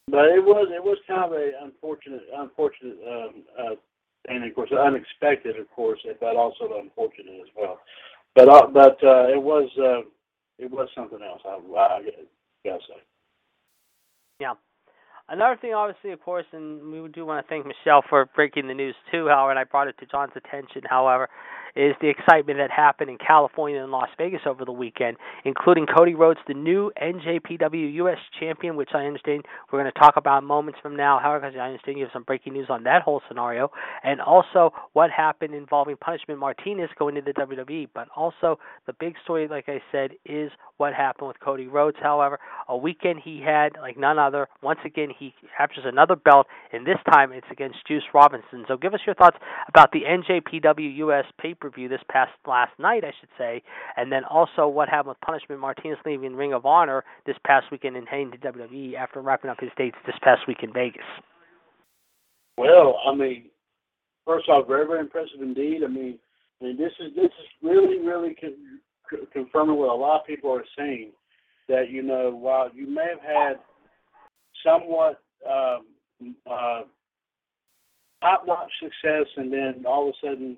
but 0.10 0.26
it 0.26 0.44
was 0.44 0.68
it 0.72 0.84
was 0.84 0.98
kind 1.08 1.24
of 1.24 1.34
a 1.34 1.52
unfortunate 1.64 2.24
unfortunate 2.36 2.98
um, 3.08 3.44
uh, 3.58 3.76
and 4.28 4.44
of 4.44 4.56
course 4.56 4.72
unexpected, 4.72 5.58
of 5.58 5.70
course, 5.72 6.00
but 6.20 6.36
also 6.36 6.80
unfortunate 6.82 7.42
as 7.42 7.50
well. 7.56 7.80
But 8.36 8.50
uh, 8.50 8.68
but 8.68 9.04
uh, 9.04 9.28
it 9.28 9.42
was 9.42 9.70
uh, 9.78 10.02
it 10.58 10.70
was 10.70 10.90
something 10.96 11.20
else. 11.22 11.42
I, 11.46 11.58
I 11.78 12.02
gotta 12.66 12.80
say. 12.88 13.02
Another 15.32 15.58
thing, 15.62 15.74
obviously, 15.76 16.12
of 16.12 16.20
course, 16.22 16.46
and 16.54 16.92
we 16.92 17.08
do 17.10 17.24
want 17.24 17.46
to 17.46 17.50
thank 17.50 17.66
Michelle 17.66 18.04
for 18.10 18.26
breaking 18.36 18.68
the 18.68 18.74
news 18.74 18.96
too. 19.12 19.28
However, 19.28 19.60
I 19.60 19.64
brought 19.64 19.88
it 19.88 19.96
to 20.00 20.08
John's 20.08 20.34
attention. 20.36 20.82
However, 20.90 21.30
is 21.76 21.94
the 22.02 22.10
excitement 22.10 22.60
that 22.60 22.72
happened 22.72 23.10
in 23.10 23.18
California 23.18 23.82
and 23.82 23.92
Las 23.92 24.10
Vegas 24.18 24.42
over 24.46 24.66
the 24.66 24.72
weekend, 24.72 25.18
including 25.46 25.86
Cody 25.86 26.16
Rhodes, 26.16 26.40
the 26.48 26.54
new 26.54 26.92
NJPW 27.02 27.94
US 27.96 28.18
champion, 28.40 28.76
which 28.76 28.90
I 28.94 29.06
understand 29.06 29.46
we're 29.72 29.80
going 29.82 29.92
to 29.92 30.00
talk 30.00 30.16
about 30.18 30.44
moments 30.44 30.80
from 30.82 30.96
now. 30.96 31.20
However, 31.22 31.46
I 31.46 31.68
understand 31.68 31.98
you 31.98 32.04
have 32.04 32.14
some 32.14 32.24
breaking 32.24 32.54
news 32.54 32.68
on 32.70 32.84
that 32.84 33.02
whole 33.02 33.22
scenario, 33.28 33.72
and 34.04 34.22
also 34.22 34.72
what 34.94 35.10
happened 35.12 35.54
involving 35.54 35.98
Punishment 35.98 36.40
Martinez 36.40 36.90
going 36.98 37.16
to 37.16 37.22
the 37.22 37.34
WWE. 37.34 37.88
But 37.94 38.08
also 38.16 38.60
the 38.88 38.94
big 38.94 39.16
story, 39.24 39.48
like 39.48 39.68
I 39.68 39.82
said, 39.92 40.12
is 40.26 40.52
what 40.78 40.94
happened 40.94 41.28
with 41.28 41.40
Cody 41.40 41.68
Rhodes. 41.68 41.98
However, 42.02 42.40
a 42.68 42.78
weekend 42.78 43.20
he 43.24 43.42
had 43.46 43.74
like 43.82 43.98
none 43.98 44.18
other. 44.18 44.48
Once 44.62 44.80
again, 44.86 45.10
he 45.18 45.34
captures 45.58 45.86
another 45.86 46.16
belt, 46.16 46.48
and 46.72 46.86
this 46.86 46.98
time 47.12 47.32
it's 47.32 47.48
against 47.52 47.86
Juice 47.88 48.04
Robinson. 48.14 48.66
So 48.68 48.78
give 48.78 48.94
us 48.94 49.02
your 49.06 49.16
thoughts 49.16 49.38
about 49.68 49.92
the 49.92 50.02
NJPW 50.02 50.98
US 50.98 51.26
pay 51.40 51.54
per 51.60 51.70
view 51.70 51.88
this 51.88 52.02
past 52.10 52.32
last 52.48 52.72
night, 52.80 53.04
I 53.04 53.14
should 53.20 53.30
say, 53.38 53.62
and 53.98 54.12
then 54.12 54.24
also 54.24 54.68
what 54.68 54.90
happened 54.90 55.10
with 55.10 55.22
Punishment 55.22 55.62
Martinez 55.62 55.98
leaving 56.06 56.36
Ring 56.36 56.54
of 56.54 56.66
Honor 56.66 57.04
this 57.26 57.36
past 57.46 57.68
weekend 57.72 57.96
and 57.96 58.08
heading 58.08 58.32
to 58.32 58.38
WWE 58.38 58.96
after 58.96 59.22
wrapping 59.22 59.50
up 59.50 59.60
his 59.60 59.72
dates 59.78 59.98
this 60.06 60.16
past 60.22 60.42
week 60.48 60.60
in 60.62 60.74
Vegas. 60.74 61.06
Well, 62.58 63.00
I 63.08 63.16
mean, 63.16 63.46
first 64.26 64.50
off, 64.50 64.68
very 64.68 64.86
very 64.86 65.00
impressive 65.00 65.42
indeed. 65.42 65.82
I 65.84 65.88
mean, 65.88 66.20
I 66.62 66.66
mean 66.66 66.78
this 66.78 66.92
is 67.00 67.16
this 67.16 67.26
is 67.26 67.48
really 67.62 68.00
really 68.00 68.36
con- 68.36 69.26
confirming 69.32 69.78
what 69.78 69.90
a 69.90 69.94
lot 69.94 70.22
of 70.22 70.28
people 70.28 70.52
are 70.52 70.66
saying 70.78 71.12
that 71.68 71.90
you 71.90 72.04
know 72.04 72.32
while 72.32 72.70
you 72.74 72.88
may 72.88 73.08
have 73.10 73.22
had 73.22 73.60
somewhat 74.66 75.22
um, 75.50 76.36
uh, 76.50 76.82
top-notch 78.22 78.72
success 78.82 79.28
and 79.38 79.52
then 79.52 79.86
all 79.88 80.10
of 80.10 80.16
a 80.16 80.28
sudden 80.28 80.58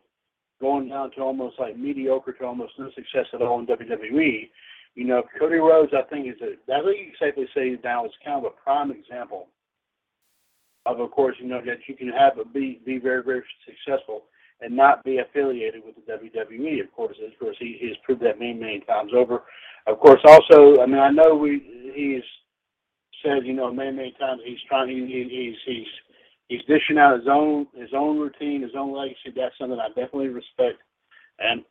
going 0.62 0.90
down 0.90 1.12
to 1.12 1.22
almost 1.22 1.60
like 1.60 1.78
mediocre 1.78 2.32
to 2.34 2.46
almost 2.46 2.74
no 2.80 2.90
success 2.96 3.26
at 3.34 3.42
all 3.42 3.60
in 3.60 3.68
WWE. 3.68 4.50
You 4.96 5.06
know, 5.06 5.24
Cody 5.40 5.56
Rhodes, 5.56 5.94
I 5.94 6.08
think, 6.10 6.28
is 6.28 6.42
a, 6.42 6.54
I 6.72 6.84
think 6.84 6.98
you 7.00 7.12
can 7.18 7.30
safely 7.30 7.48
say 7.56 7.78
now 7.84 8.06
is 8.06 8.12
kind 8.24 8.46
of 8.46 8.52
a 8.52 8.64
prime 8.64 8.92
example 8.92 9.48
of, 10.86 11.00
of 11.00 11.12
course, 11.12 11.36
you 11.40 11.48
know, 11.48 11.62
that 11.66 11.78
you 11.88 11.96
can 11.96 12.10
have 12.10 12.38
a 12.40 12.46
be 12.46 12.82
be 12.86 12.98
very 12.98 13.24
very 13.24 13.44
successful 13.66 14.24
and 14.62 14.76
not 14.76 15.04
be 15.04 15.20
affiliated 15.20 15.82
with 15.86 15.96
the 15.96 16.12
WWE. 16.12 16.84
Of 16.84 16.92
course, 16.94 17.18
of 17.26 17.40
course, 17.40 17.56
he 17.60 17.78
he's 17.80 17.98
proved 18.04 18.22
that 18.22 18.40
many 18.40 18.54
many 18.54 18.80
times 18.82 19.12
over. 19.16 19.44
Of 19.88 20.00
course, 20.00 20.22
also, 20.26 20.82
I 20.82 20.86
mean, 20.86 21.00
I 21.00 21.10
know 21.10 21.36
we 21.36 21.94
he's 21.94 22.24
said, 23.24 23.46
you 23.46 23.54
know, 23.54 23.72
many 23.72 23.92
many 23.92 24.16
times 24.20 24.42
he's 24.46 24.62
trying 24.68 24.90
he, 24.90 25.06
he's 25.06 25.56
he's 25.66 25.88
he's 26.52 26.66
dishing 26.68 26.98
out 26.98 27.18
his 27.18 27.28
own 27.30 27.66
his 27.74 27.92
own 27.96 28.20
routine, 28.20 28.62
his 28.62 28.76
own 28.78 28.94
legacy. 28.94 29.34
That's 29.34 29.58
something 29.58 29.80
I 29.80 29.88
definitely 29.88 30.28
respect 30.28 30.80
and 31.40 31.64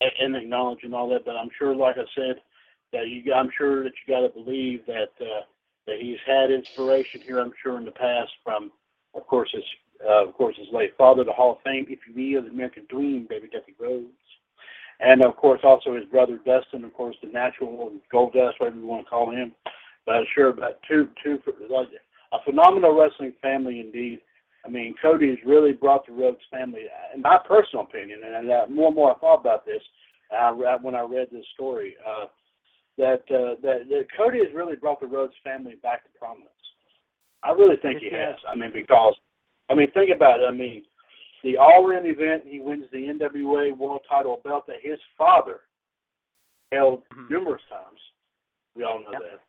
and 0.00 0.34
acknowledge 0.34 0.80
and 0.82 0.94
all 0.94 1.08
that. 1.10 1.26
But 1.26 1.36
I'm 1.36 1.50
sure, 1.58 1.76
like 1.76 1.96
I 1.98 2.06
said, 2.16 2.40
that 2.92 3.08
you 3.08 3.32
I'm 3.32 3.50
sure 3.56 3.84
that 3.84 3.92
you 3.92 4.14
got 4.14 4.22
to 4.22 4.42
believe 4.42 4.86
that 4.86 5.12
uh, 5.20 5.42
that 5.86 6.00
he's 6.00 6.18
had 6.26 6.50
inspiration 6.50 7.20
here. 7.20 7.38
I'm 7.38 7.52
sure 7.62 7.76
in 7.76 7.84
the 7.84 7.90
past 7.90 8.30
from, 8.42 8.72
of 9.14 9.26
course, 9.26 9.50
his 9.52 9.64
uh, 10.08 10.26
of 10.26 10.34
course 10.34 10.56
his 10.56 10.68
late 10.72 10.96
father, 10.96 11.22
the 11.22 11.32
Hall 11.32 11.52
of 11.52 11.62
Fame, 11.62 11.86
if 11.88 12.00
you 12.08 12.14
will, 12.34 12.42
the 12.42 12.50
American 12.50 12.86
Dream, 12.88 13.26
Baby 13.28 13.48
Dusty 13.52 13.74
Rhodes. 13.78 14.06
And 15.00 15.22
of 15.22 15.36
course, 15.36 15.60
also 15.62 15.94
his 15.94 16.06
brother 16.06 16.40
Dustin, 16.44 16.84
of 16.84 16.94
course, 16.94 17.16
the 17.22 17.28
natural 17.28 17.92
Gold 18.10 18.32
Dust, 18.32 18.58
whatever 18.58 18.80
you 18.80 18.86
want 18.86 19.04
to 19.04 19.10
call 19.10 19.30
him. 19.30 19.52
But 20.06 20.16
I'm 20.16 20.26
sure, 20.34 20.48
about 20.48 20.78
two, 20.88 21.08
two, 21.22 21.38
like 21.68 21.88
a 22.32 22.38
phenomenal 22.44 22.98
wrestling 22.98 23.32
family 23.40 23.80
indeed. 23.80 24.20
I 24.64 24.68
mean, 24.68 24.94
Cody 25.00 25.28
has 25.28 25.38
really 25.46 25.72
brought 25.72 26.06
the 26.06 26.12
Rhodes 26.12 26.40
family, 26.50 26.82
in 27.14 27.22
my 27.22 27.38
personal 27.46 27.84
opinion, 27.84 28.20
and 28.24 28.50
uh, 28.50 28.66
more 28.68 28.88
and 28.88 28.96
more 28.96 29.12
I 29.12 29.18
thought 29.18 29.40
about 29.40 29.64
this 29.64 29.82
uh, 30.36 30.52
when 30.82 30.94
I 30.94 31.00
read 31.02 31.28
this 31.32 31.46
story, 31.54 31.96
uh, 32.06 32.26
that, 32.98 33.22
uh, 33.30 33.54
that 33.62 33.88
that 33.88 34.06
Cody 34.16 34.38
has 34.38 34.52
really 34.52 34.76
brought 34.76 35.00
the 35.00 35.06
Rhodes 35.06 35.34
family 35.44 35.76
back 35.82 36.04
to 36.04 36.10
prominence. 36.18 36.50
I 37.42 37.52
really 37.52 37.76
think 37.76 38.00
he 38.00 38.10
has. 38.10 38.34
I 38.50 38.56
mean, 38.56 38.72
because 38.74 39.14
I 39.70 39.74
mean, 39.74 39.90
think 39.92 40.10
about 40.14 40.40
it. 40.40 40.46
I 40.48 40.52
mean, 40.52 40.82
the 41.44 41.56
All-In 41.56 42.06
event, 42.06 42.42
he 42.46 42.60
wins 42.60 42.84
the 42.90 42.98
NWA 42.98 43.76
World 43.76 44.00
Title 44.08 44.40
belt 44.42 44.66
that 44.66 44.76
his 44.82 44.98
father 45.16 45.60
held 46.72 47.00
mm-hmm. 47.04 47.32
numerous 47.32 47.62
times. 47.70 48.00
We 48.74 48.84
all 48.84 49.00
know 49.00 49.12
yep. 49.12 49.22
that. 49.22 49.40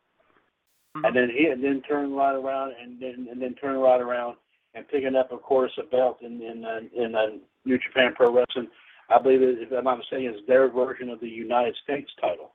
Mm-hmm. 0.96 1.04
And 1.04 1.16
then 1.16 1.30
he 1.30 1.46
and 1.46 1.62
then 1.62 1.82
turn 1.82 2.12
right 2.12 2.34
around 2.34 2.74
and 2.82 3.00
then 3.00 3.28
and 3.30 3.40
then 3.40 3.54
turn 3.54 3.76
right 3.76 4.00
around 4.00 4.36
and 4.74 4.88
picking 4.88 5.14
up, 5.16 5.30
of 5.30 5.42
course, 5.42 5.72
a 5.78 5.84
belt 5.84 6.18
in 6.22 6.40
in 6.42 6.64
uh, 6.64 6.80
in 6.96 7.14
uh, 7.14 7.26
New 7.64 7.78
Japan 7.78 8.12
Pro 8.16 8.32
Wrestling. 8.34 8.68
I 9.10 9.20
believe, 9.20 9.42
it, 9.42 9.58
if 9.58 9.72
I'm 9.72 9.84
not 9.84 9.98
mistaken, 9.98 10.34
is 10.34 10.46
their 10.46 10.68
version 10.70 11.08
of 11.10 11.20
the 11.20 11.28
United 11.28 11.76
States 11.82 12.10
title. 12.20 12.54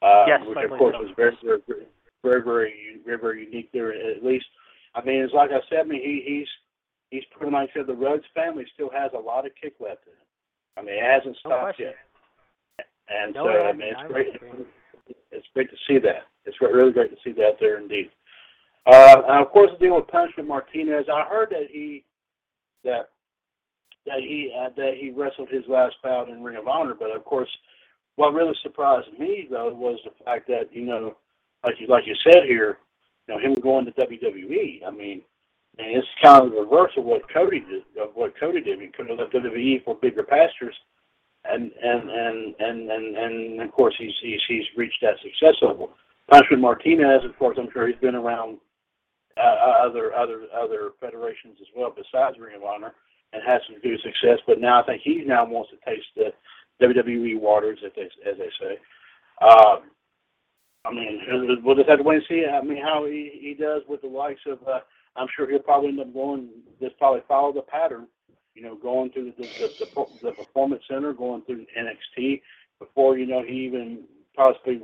Uh, 0.00 0.24
yes, 0.28 0.40
which 0.46 0.58
of 0.58 0.78
course 0.78 0.94
was 0.98 1.10
very, 1.16 1.36
very, 1.42 1.58
very, 2.22 2.42
very, 2.42 2.72
very, 3.04 3.18
very 3.18 3.44
unique 3.46 3.70
there. 3.72 3.92
At 3.92 4.24
least, 4.24 4.46
I 4.94 5.04
mean, 5.04 5.22
it's 5.22 5.34
like 5.34 5.50
I 5.50 5.58
said. 5.68 5.80
I 5.80 5.84
mean, 5.84 6.02
he, 6.02 6.22
he's 6.24 6.48
he's 7.10 7.24
pretty 7.36 7.50
much 7.50 7.70
said 7.74 7.86
the 7.86 7.94
Rhodes 7.94 8.24
family 8.34 8.64
still 8.74 8.90
has 8.90 9.10
a 9.12 9.18
lot 9.18 9.46
of 9.46 9.52
kick 9.60 9.74
left 9.80 10.06
in 10.06 10.12
it. 10.12 10.26
I 10.78 10.82
mean, 10.82 10.94
it 10.94 11.02
hasn't 11.02 11.36
stopped 11.38 11.80
no 11.80 11.84
yet. 11.86 11.96
And 13.08 13.34
no, 13.34 13.46
so, 13.46 13.50
I 13.50 13.72
mean, 13.72 13.88
it's 13.90 14.12
great. 14.12 14.28
It's 15.32 15.46
great 15.54 15.70
to 15.70 15.76
see 15.88 15.98
that. 15.98 16.26
It's 16.48 16.60
really 16.60 16.92
great 16.92 17.10
to 17.10 17.16
see 17.22 17.32
that 17.32 17.58
there 17.60 17.78
indeed. 17.78 18.10
Uh, 18.86 19.22
and 19.28 19.44
of 19.44 19.50
course, 19.50 19.70
the 19.72 19.86
deal 19.86 19.96
with 19.96 20.08
Punishment 20.08 20.48
Martinez. 20.48 21.06
I 21.12 21.24
heard 21.28 21.50
that 21.50 21.68
he 21.70 22.04
that 22.84 23.10
that 24.06 24.20
he 24.20 24.52
uh, 24.58 24.70
that 24.76 24.94
he 24.98 25.10
wrestled 25.10 25.50
his 25.50 25.64
last 25.68 25.96
bout 26.02 26.28
in 26.28 26.42
Ring 26.42 26.56
of 26.56 26.68
Honor, 26.68 26.94
but 26.98 27.14
of 27.14 27.24
course, 27.24 27.50
what 28.16 28.32
really 28.32 28.54
surprised 28.62 29.06
me 29.18 29.46
though 29.50 29.72
was 29.72 29.98
the 30.04 30.24
fact 30.24 30.48
that 30.48 30.70
you 30.72 30.86
know, 30.86 31.16
like 31.64 31.74
you 31.78 31.86
like 31.86 32.06
you 32.06 32.14
said 32.24 32.44
here, 32.44 32.78
you 33.26 33.34
know, 33.34 33.40
him 33.40 33.54
going 33.54 33.84
to 33.84 33.92
WWE. 33.92 34.86
I 34.86 34.90
mean, 34.90 35.22
and 35.78 35.96
it's 35.96 36.06
kind 36.22 36.46
of 36.46 36.52
the 36.52 36.60
reverse 36.60 36.92
of 36.96 37.04
what 37.04 37.30
Cody 37.32 37.60
did. 37.60 37.82
Of 38.00 38.10
what 38.14 38.38
Cody 38.38 38.60
did. 38.60 38.80
He 38.80 38.88
could 38.88 39.08
have 39.10 39.18
left 39.18 39.34
WWE 39.34 39.84
for 39.84 39.96
bigger 39.96 40.22
pastures, 40.22 40.74
and 41.44 41.70
and 41.82 42.10
and 42.10 42.54
and 42.58 42.90
and, 42.90 43.16
and 43.16 43.60
of 43.62 43.70
course 43.72 43.94
he's 43.98 44.14
he's 44.22 44.40
he's 44.48 44.64
reached 44.76 44.98
that 45.02 45.16
success 45.22 45.56
level. 45.62 45.90
Punishment 46.30 46.62
Martinez, 46.62 47.24
of 47.24 47.38
course, 47.38 47.56
I'm 47.58 47.70
sure 47.72 47.86
he's 47.86 47.96
been 47.96 48.14
around 48.14 48.58
uh, 49.38 49.86
other 49.86 50.12
other 50.14 50.42
other 50.54 50.90
federations 51.00 51.56
as 51.60 51.68
well 51.76 51.94
besides 51.94 52.38
Ring 52.38 52.56
of 52.56 52.64
Honor 52.64 52.92
and 53.32 53.42
had 53.46 53.60
some 53.66 53.80
good 53.80 53.98
success. 54.02 54.38
But 54.46 54.60
now 54.60 54.82
I 54.82 54.86
think 54.86 55.02
he 55.02 55.22
now 55.24 55.46
wants 55.46 55.70
to 55.70 55.90
taste 55.90 56.06
the 56.16 56.32
WWE 56.84 57.40
waters, 57.40 57.78
as 57.84 57.92
they 57.96 58.02
as 58.28 58.36
they 58.38 58.50
say. 58.60 58.78
Um, 59.40 59.90
I 60.84 60.92
mean, 60.92 61.20
we'll 61.64 61.76
just 61.76 61.88
have 61.88 61.98
to 61.98 62.04
wait 62.04 62.16
and 62.16 62.24
see. 62.28 62.44
I 62.46 62.62
mean, 62.62 62.82
how 62.82 63.06
he 63.06 63.38
he 63.40 63.54
does 63.54 63.82
with 63.88 64.02
the 64.02 64.08
likes 64.08 64.40
of. 64.46 64.58
Uh, 64.66 64.80
I'm 65.16 65.28
sure 65.34 65.50
he'll 65.50 65.58
probably 65.60 65.88
end 65.88 66.00
up 66.00 66.12
going. 66.12 66.48
Just 66.80 66.98
probably 66.98 67.22
follow 67.26 67.52
the 67.52 67.62
pattern. 67.62 68.06
You 68.54 68.62
know, 68.62 68.76
going 68.76 69.10
through 69.12 69.32
the 69.38 69.42
the, 69.42 69.86
the, 69.94 70.06
the 70.22 70.32
performance 70.32 70.82
center, 70.88 71.12
going 71.12 71.42
through 71.42 71.66
NXT 71.78 72.42
before 72.78 73.18
you 73.18 73.26
know 73.26 73.42
he 73.42 73.66
even 73.66 74.04
possibly 74.36 74.82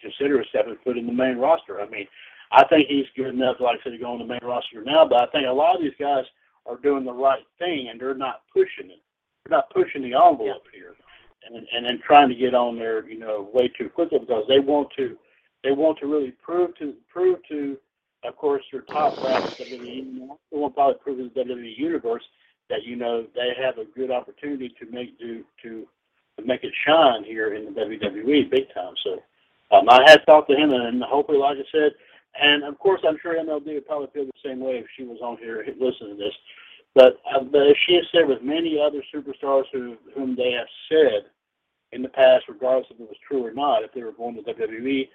consider 0.00 0.40
a 0.40 0.46
stepping 0.46 0.76
foot 0.84 0.98
in 0.98 1.06
the 1.06 1.12
main 1.12 1.36
roster. 1.36 1.80
I 1.80 1.88
mean, 1.88 2.06
I 2.52 2.64
think 2.66 2.88
he's 2.88 3.06
good 3.16 3.34
enough, 3.34 3.56
like 3.60 3.80
I 3.80 3.84
said, 3.84 3.90
to 3.90 3.98
go 3.98 4.12
on 4.12 4.18
the 4.18 4.24
main 4.24 4.40
roster 4.42 4.82
now. 4.84 5.06
But 5.08 5.22
I 5.22 5.26
think 5.32 5.46
a 5.46 5.52
lot 5.52 5.76
of 5.76 5.82
these 5.82 5.96
guys 5.98 6.24
are 6.66 6.76
doing 6.76 7.04
the 7.04 7.12
right 7.12 7.44
thing, 7.58 7.88
and 7.90 8.00
they're 8.00 8.14
not 8.14 8.42
pushing 8.52 8.90
it. 8.90 9.02
They're 9.44 9.58
not 9.58 9.70
pushing 9.70 10.02
the 10.02 10.14
envelope 10.14 10.40
yeah. 10.72 10.78
here, 10.78 10.94
and 11.46 11.66
and 11.72 11.86
then 11.86 12.00
trying 12.06 12.28
to 12.28 12.34
get 12.34 12.54
on 12.54 12.78
there, 12.78 13.08
you 13.08 13.18
know, 13.18 13.48
way 13.52 13.68
too 13.68 13.88
quickly 13.88 14.18
because 14.18 14.44
they 14.48 14.58
want 14.60 14.88
to, 14.96 15.16
they 15.62 15.72
want 15.72 15.98
to 15.98 16.06
really 16.06 16.32
prove 16.42 16.76
to 16.78 16.94
prove 17.08 17.38
to, 17.48 17.76
of 18.24 18.36
course, 18.36 18.64
their 18.72 18.82
top 18.82 19.16
brass 19.20 19.54
WWE. 19.54 20.38
They 20.50 20.56
want 20.56 20.72
to 20.72 20.74
probably 20.74 20.98
prove 21.02 21.18
to 21.18 21.30
the 21.34 21.54
WWE 21.54 21.78
universe 21.78 22.24
that 22.68 22.84
you 22.84 22.96
know 22.96 23.26
they 23.34 23.52
have 23.60 23.78
a 23.78 23.84
good 23.84 24.10
opportunity 24.10 24.74
to 24.80 24.90
make 24.90 25.18
do 25.18 25.44
to 25.62 25.86
to 26.38 26.44
make 26.44 26.64
it 26.64 26.72
shine 26.86 27.24
here 27.24 27.54
in 27.54 27.64
the 27.66 27.80
WWE 27.80 28.50
big 28.50 28.72
time. 28.74 28.94
So 29.04 29.22
um, 29.70 29.88
I 29.88 30.08
had 30.08 30.24
talked 30.26 30.50
to 30.50 30.56
him, 30.56 30.70
and 30.72 31.02
hopefully, 31.02 31.38
like 31.38 31.58
I 31.58 31.64
said, 31.72 31.92
and 32.40 32.64
of 32.64 32.78
course, 32.78 33.00
I'm 33.06 33.18
sure 33.20 33.34
MLD 33.34 33.74
would 33.74 33.86
probably 33.86 34.08
feel 34.12 34.26
the 34.26 34.32
same 34.44 34.60
way 34.60 34.78
if 34.78 34.86
she 34.96 35.04
was 35.04 35.18
on 35.22 35.38
here 35.38 35.64
listening 35.80 36.16
to 36.16 36.22
this. 36.22 36.34
But, 36.94 37.18
uh, 37.30 37.44
but 37.44 37.66
as 37.66 37.76
she 37.86 37.94
has 37.96 38.04
said 38.12 38.26
with 38.26 38.42
many 38.42 38.78
other 38.80 39.02
superstars 39.14 39.64
who 39.72 39.96
whom 40.14 40.34
they 40.34 40.52
have 40.52 40.68
said 40.88 41.30
in 41.92 42.02
the 42.02 42.08
past, 42.08 42.44
regardless 42.48 42.86
if 42.90 43.00
it 43.00 43.08
was 43.08 43.16
true 43.26 43.44
or 43.44 43.52
not, 43.52 43.82
if 43.82 43.92
they 43.92 44.02
were 44.02 44.12
going 44.12 44.34
to 44.36 44.42
WWE. 44.42 45.08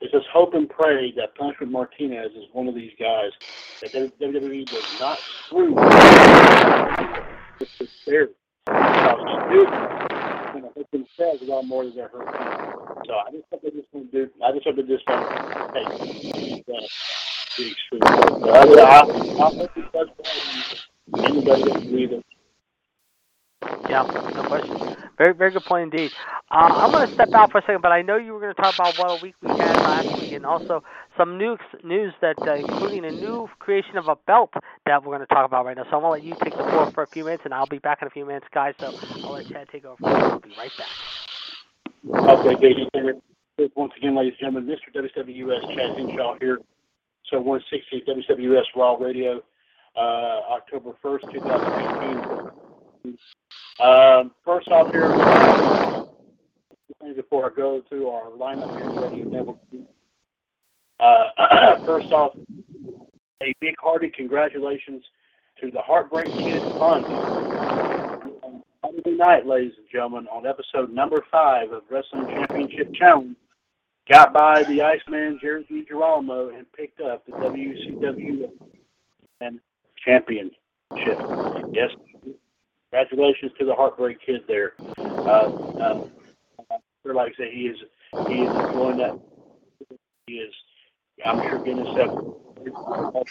It's 0.00 0.12
just 0.12 0.28
hope 0.28 0.54
and 0.54 0.70
pray 0.70 1.12
that 1.16 1.34
Punishment 1.34 1.72
Martinez 1.72 2.30
is 2.36 2.44
one 2.52 2.68
of 2.68 2.76
these 2.76 2.92
guys 3.00 3.32
that 3.82 3.92
WWE 3.92 4.64
does 4.66 5.00
not 5.00 5.18
screw 5.18 5.74
with 5.74 5.92
he 7.58 9.54
do, 9.54 9.58
you 10.54 10.60
know, 10.62 10.72
hurt 10.76 10.90
themselves 10.92 11.42
a 11.42 11.46
lot 11.46 11.64
more 11.64 11.84
than 11.84 11.96
they're 11.96 12.08
hurting. 12.08 12.57
So 13.06 13.14
I 13.14 13.30
just 13.30 13.44
hope 13.50 13.62
they 13.62 13.70
just 13.70 13.90
to 13.92 14.04
do. 14.12 14.28
I 14.44 14.52
just 14.52 14.64
hope 14.66 14.76
they 14.76 14.82
just 14.82 15.06
to 15.06 15.14
take 15.74 16.66
the 16.66 17.70
extreme. 17.70 18.02
Yeah, 23.88 24.02
no 24.34 24.42
question. 24.48 24.76
Very, 25.18 25.34
very 25.34 25.50
good 25.50 25.64
point 25.64 25.92
indeed. 25.92 26.12
Uh, 26.50 26.70
I'm 26.78 26.92
going 26.92 27.06
to 27.06 27.12
step 27.14 27.30
out 27.34 27.50
for 27.50 27.58
a 27.58 27.62
second, 27.62 27.82
but 27.82 27.90
I 27.90 28.02
know 28.02 28.16
you 28.16 28.32
were 28.32 28.40
going 28.40 28.54
to 28.54 28.60
talk 28.60 28.74
about 28.74 28.96
what 28.96 29.08
a 29.08 29.16
week 29.16 29.34
we 29.42 29.48
had 29.58 29.74
last 29.82 30.08
week, 30.16 30.32
and 30.32 30.46
also 30.46 30.82
some 31.16 31.36
news, 31.36 31.58
news 31.82 32.14
that 32.20 32.36
uh, 32.46 32.54
including 32.54 33.04
a 33.04 33.12
new 33.12 33.48
creation 33.58 33.96
of 33.96 34.06
a 34.08 34.16
belt 34.26 34.50
that 34.86 35.02
we're 35.02 35.16
going 35.16 35.26
to 35.26 35.34
talk 35.34 35.44
about 35.44 35.66
right 35.66 35.76
now. 35.76 35.84
So 35.90 35.96
I'm 35.96 36.02
going 36.02 36.22
to 36.22 36.24
let 36.24 36.24
you 36.24 36.34
take 36.44 36.56
the 36.56 36.70
floor 36.70 36.90
for 36.94 37.02
a 37.02 37.08
few 37.08 37.24
minutes, 37.24 37.42
and 37.44 37.52
I'll 37.52 37.66
be 37.66 37.78
back 37.78 37.98
in 38.00 38.06
a 38.06 38.10
few 38.10 38.24
minutes, 38.24 38.46
guys. 38.54 38.74
So 38.80 38.92
I'll 39.24 39.32
let 39.32 39.48
Chad 39.48 39.68
take 39.72 39.84
over. 39.84 39.98
I'll 40.06 40.38
be 40.38 40.50
right 40.56 40.70
back. 40.78 41.17
Okay, 42.14 42.56
Katie. 42.56 42.88
Once 43.76 43.92
again, 43.96 44.16
ladies 44.16 44.34
and 44.40 44.54
gentlemen, 44.54 44.76
Mr. 44.76 44.94
WWS 44.94 45.74
Chad 45.74 45.96
Hinshaw 45.96 46.36
here. 46.40 46.58
So 47.30 47.40
160 47.40 48.04
WWS 48.08 48.64
Raw 48.74 48.94
Radio, 48.94 49.42
uh, 49.96 50.40
October 50.50 50.92
1st, 51.04 51.32
2018. 51.32 53.18
Um, 53.80 54.30
first 54.44 54.68
off 54.68 54.90
here, 54.92 55.08
before 57.14 57.50
I 57.50 57.54
go 57.54 57.82
to 57.90 58.08
our 58.08 58.30
lineup 58.30 58.78
here, 58.78 58.90
ready 59.02 59.22
network. 59.24 59.58
Uh, 61.00 61.78
first 61.84 62.10
off, 62.12 62.36
a 63.42 63.54
big 63.60 63.74
hearty 63.78 64.08
congratulations 64.08 65.04
to 65.60 65.70
the 65.70 65.80
Heartbreak 65.80 66.26
Kid 66.26 66.62
Fund. 66.78 67.04
Monday 69.04 69.16
night, 69.16 69.46
ladies 69.46 69.74
and 69.76 69.86
gentlemen, 69.92 70.26
on 70.28 70.46
episode 70.46 70.92
number 70.92 71.24
five 71.30 71.70
of 71.70 71.82
Wrestling 71.90 72.26
Championship 72.26 72.92
Challenge, 72.94 73.36
got 74.10 74.32
by 74.32 74.64
the 74.64 74.82
Iceman 74.82 75.38
DiGirolamo 75.42 76.56
and 76.56 76.70
picked 76.72 77.00
up 77.00 77.24
the 77.26 77.32
WCW 77.32 78.50
and 79.40 79.60
championship. 80.04 80.50
Yes, 81.72 81.90
congratulations 82.90 83.52
to 83.58 83.66
the 83.66 83.74
Heartbreak 83.74 84.18
Kid 84.24 84.40
there. 84.48 84.72
Uh, 84.98 85.52
um, 85.80 86.10
like 87.04 87.32
I 87.34 87.38
say, 87.38 87.54
he 87.54 87.68
is 87.68 87.76
he 88.26 88.42
is 88.42 88.50
enjoying 88.50 88.98
that. 88.98 89.18
He 90.26 90.34
is, 90.34 90.54
I'm 91.24 91.40
sure, 91.42 91.58
getting 91.58 91.84
himself 91.84 92.36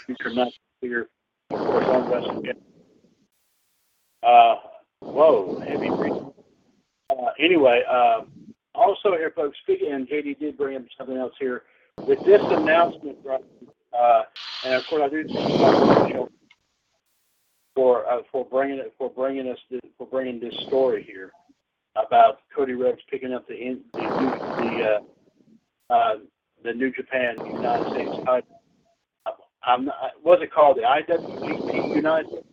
future 0.05 0.29
match 0.29 0.53
here, 0.81 1.09
of 1.49 1.59
course, 1.59 1.85
on 1.87 2.09
wrestling. 2.09 2.53
Uh, 4.23 4.55
whoa, 5.01 5.59
heavy. 5.59 5.89
Uh, 7.09 7.31
anyway, 7.39 7.81
uh, 7.89 8.21
also 8.75 9.11
here, 9.11 9.31
folks. 9.35 9.57
And 9.67 10.07
JD 10.07 10.39
did 10.39 10.57
bring 10.57 10.77
up 10.77 10.83
something 10.97 11.17
else 11.17 11.33
here 11.39 11.63
with 12.05 12.19
this 12.25 12.41
announcement, 12.43 13.17
uh, 13.27 14.23
and 14.65 14.73
of 14.75 14.85
course, 14.87 15.01
I 15.05 15.09
do 15.09 16.29
for 17.75 18.09
uh, 18.11 18.21
for 18.31 18.45
bringing 18.45 18.79
it 18.79 18.93
for 18.97 19.09
bringing 19.09 19.49
us 19.49 19.57
this, 19.69 19.81
for 19.97 20.07
bringing 20.07 20.39
this 20.39 20.53
story 20.67 21.03
here 21.03 21.31
about 21.95 22.39
Cody 22.55 22.73
Rhodes 22.73 23.01
picking 23.09 23.33
up 23.33 23.47
the 23.47 23.55
in, 23.55 23.81
the 23.93 23.99
the, 23.99 24.99
uh, 25.91 25.93
uh, 25.93 26.15
the 26.63 26.73
New 26.73 26.91
Japan 26.91 27.35
United 27.45 27.91
States 27.91 28.25
title. 28.25 28.61
I'm 29.63 29.85
not, 29.85 29.95
what's 30.21 30.41
it 30.41 30.51
called? 30.51 30.77
The 30.77 30.83
IWGP 30.83 31.95
United. 31.95 32.43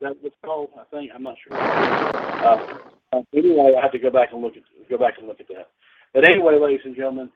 That 0.00 0.16
what's 0.20 0.36
called? 0.44 0.70
I 0.78 0.84
think 0.90 1.10
I'm 1.14 1.22
not 1.22 1.36
sure. 1.42 1.56
Uh, 1.56 2.78
uh, 3.12 3.22
anyway, 3.34 3.72
I 3.76 3.82
have 3.82 3.92
to 3.92 3.98
go 3.98 4.10
back 4.10 4.30
and 4.32 4.42
look 4.42 4.54
at 4.56 4.62
go 4.90 4.98
back 4.98 5.14
and 5.18 5.26
look 5.26 5.40
at 5.40 5.48
that. 5.48 5.70
But 6.12 6.28
anyway, 6.28 6.58
ladies 6.58 6.80
and 6.84 6.94
gentlemen, 6.94 7.30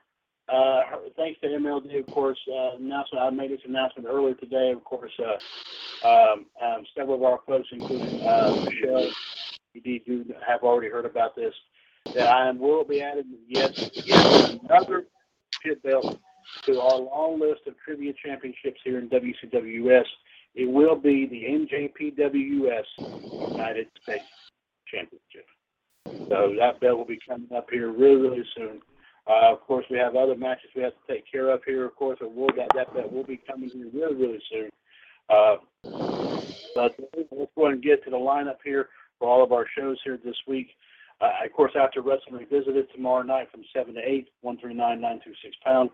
uh, 0.49 0.81
thanks 1.17 1.39
to 1.41 1.47
MLD, 1.47 1.99
of 1.99 2.13
course. 2.13 2.37
Uh, 2.47 2.75
announcement 2.77 3.23
I 3.23 3.29
made 3.29 3.51
this 3.51 3.61
announcement 3.67 4.07
earlier 4.09 4.35
today. 4.35 4.71
Of 4.71 4.83
course, 4.83 5.11
uh, 5.19 6.07
um, 6.07 6.45
um, 6.63 6.83
several 6.95 7.15
of 7.15 7.23
our 7.23 7.39
folks, 7.47 7.67
including 7.71 8.21
uh, 8.21 8.65
Michelle, 8.65 9.09
you 9.73 9.99
do 9.99 10.25
have 10.45 10.61
already 10.61 10.89
heard 10.89 11.05
about 11.05 11.35
this. 11.35 11.53
That 12.13 12.27
I 12.27 12.51
will 12.51 12.83
be 12.83 13.01
adding 13.01 13.37
yet, 13.47 13.77
yet 14.05 14.59
another 14.61 15.05
pit 15.63 15.81
belt 15.81 16.19
to 16.65 16.79
our 16.81 16.99
long 16.99 17.39
list 17.39 17.61
of 17.65 17.75
trivia 17.83 18.13
championships 18.23 18.81
here 18.83 18.99
in 18.99 19.09
WCWS. 19.09 20.05
It 20.55 20.69
will 20.69 20.95
be 20.95 21.25
the 21.25 21.43
NJPWS 21.43 23.51
United 23.51 23.87
States 24.01 24.25
Championship. 24.87 25.45
So 26.29 26.55
that 26.59 26.79
belt 26.79 26.97
will 26.97 27.05
be 27.05 27.19
coming 27.27 27.51
up 27.55 27.67
here 27.71 27.91
really, 27.91 28.21
really 28.21 28.45
soon. 28.55 28.81
Uh, 29.27 29.53
of 29.53 29.61
course, 29.61 29.85
we 29.89 29.97
have 29.97 30.15
other 30.15 30.35
matches 30.35 30.69
we 30.75 30.83
have 30.83 30.93
to 30.93 31.13
take 31.13 31.23
care 31.31 31.49
of 31.49 31.61
here. 31.65 31.85
Of 31.85 31.95
course, 31.95 32.19
we'll, 32.21 32.47
that 32.57 32.69
that 32.75 33.11
will 33.11 33.23
be 33.23 33.37
coming 33.37 33.69
here 33.69 33.87
really, 33.93 34.15
really 34.15 34.43
soon. 34.51 34.69
Uh, 35.29 35.55
but 36.75 36.95
let's 37.15 37.51
go 37.55 37.63
ahead 37.63 37.73
and 37.73 37.83
get 37.83 38.03
to 38.03 38.09
the 38.09 38.17
lineup 38.17 38.57
here 38.63 38.89
for 39.19 39.29
all 39.29 39.43
of 39.43 39.51
our 39.51 39.65
shows 39.77 39.97
here 40.03 40.19
this 40.23 40.35
week. 40.47 40.67
Uh, 41.21 41.29
of 41.45 41.53
course, 41.53 41.71
after 41.79 42.01
Wrestling 42.01 42.35
Revisited 42.35 42.87
tomorrow 42.93 43.23
night 43.23 43.49
from 43.51 43.63
7 43.73 43.93
to 43.93 44.01
8, 44.01 44.29
139 44.41 45.01
926 45.01 45.55
pound. 45.63 45.89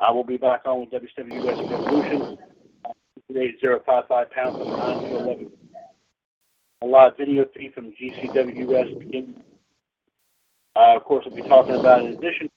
I 0.00 0.12
will 0.12 0.24
be 0.24 0.36
back 0.36 0.62
on 0.64 0.80
with 0.80 0.90
WWS 0.90 1.70
Revolution, 1.70 2.38
8055 3.30 4.30
pounds 4.30 4.56
from 4.56 4.70
9 4.70 5.02
to 5.02 5.16
11. 5.16 5.50
A 6.80 6.86
live 6.86 7.16
video 7.18 7.44
feed 7.54 7.74
from 7.74 7.92
GCWS. 7.92 9.34
Uh, 10.76 10.96
of 10.96 11.04
course, 11.04 11.26
we'll 11.26 11.36
be 11.36 11.48
talking 11.48 11.74
about, 11.74 12.00
in 12.00 12.14
addition 12.14 12.48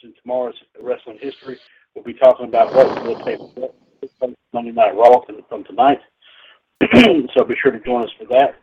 to 0.00 0.12
tomorrow's 0.20 0.54
wrestling 0.82 1.18
history, 1.20 1.56
we'll 1.94 2.04
be 2.04 2.12
talking 2.12 2.46
about 2.46 2.74
what 2.74 3.04
will 3.04 3.24
take 3.24 3.40
Monday 4.52 4.72
Night 4.72 4.94
Raw 4.94 5.20
from 5.48 5.64
tonight. 5.64 6.00
so 7.34 7.44
be 7.44 7.54
sure 7.62 7.72
to 7.72 7.80
join 7.80 8.04
us 8.04 8.10
for 8.18 8.26
that. 8.26 8.56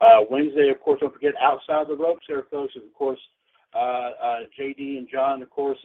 Uh, 0.00 0.20
Wednesday, 0.30 0.68
of 0.68 0.80
course, 0.80 1.00
don't 1.00 1.12
forget 1.12 1.34
outside 1.40 1.88
the 1.88 1.96
ropes 1.96 2.26
there, 2.28 2.44
folks. 2.50 2.74
And 2.76 2.84
of 2.84 2.94
course, 2.94 3.18
uh, 3.74 3.78
uh, 4.22 4.36
JD 4.58 4.98
and 4.98 5.08
John, 5.10 5.42
of 5.42 5.50
course. 5.50 5.78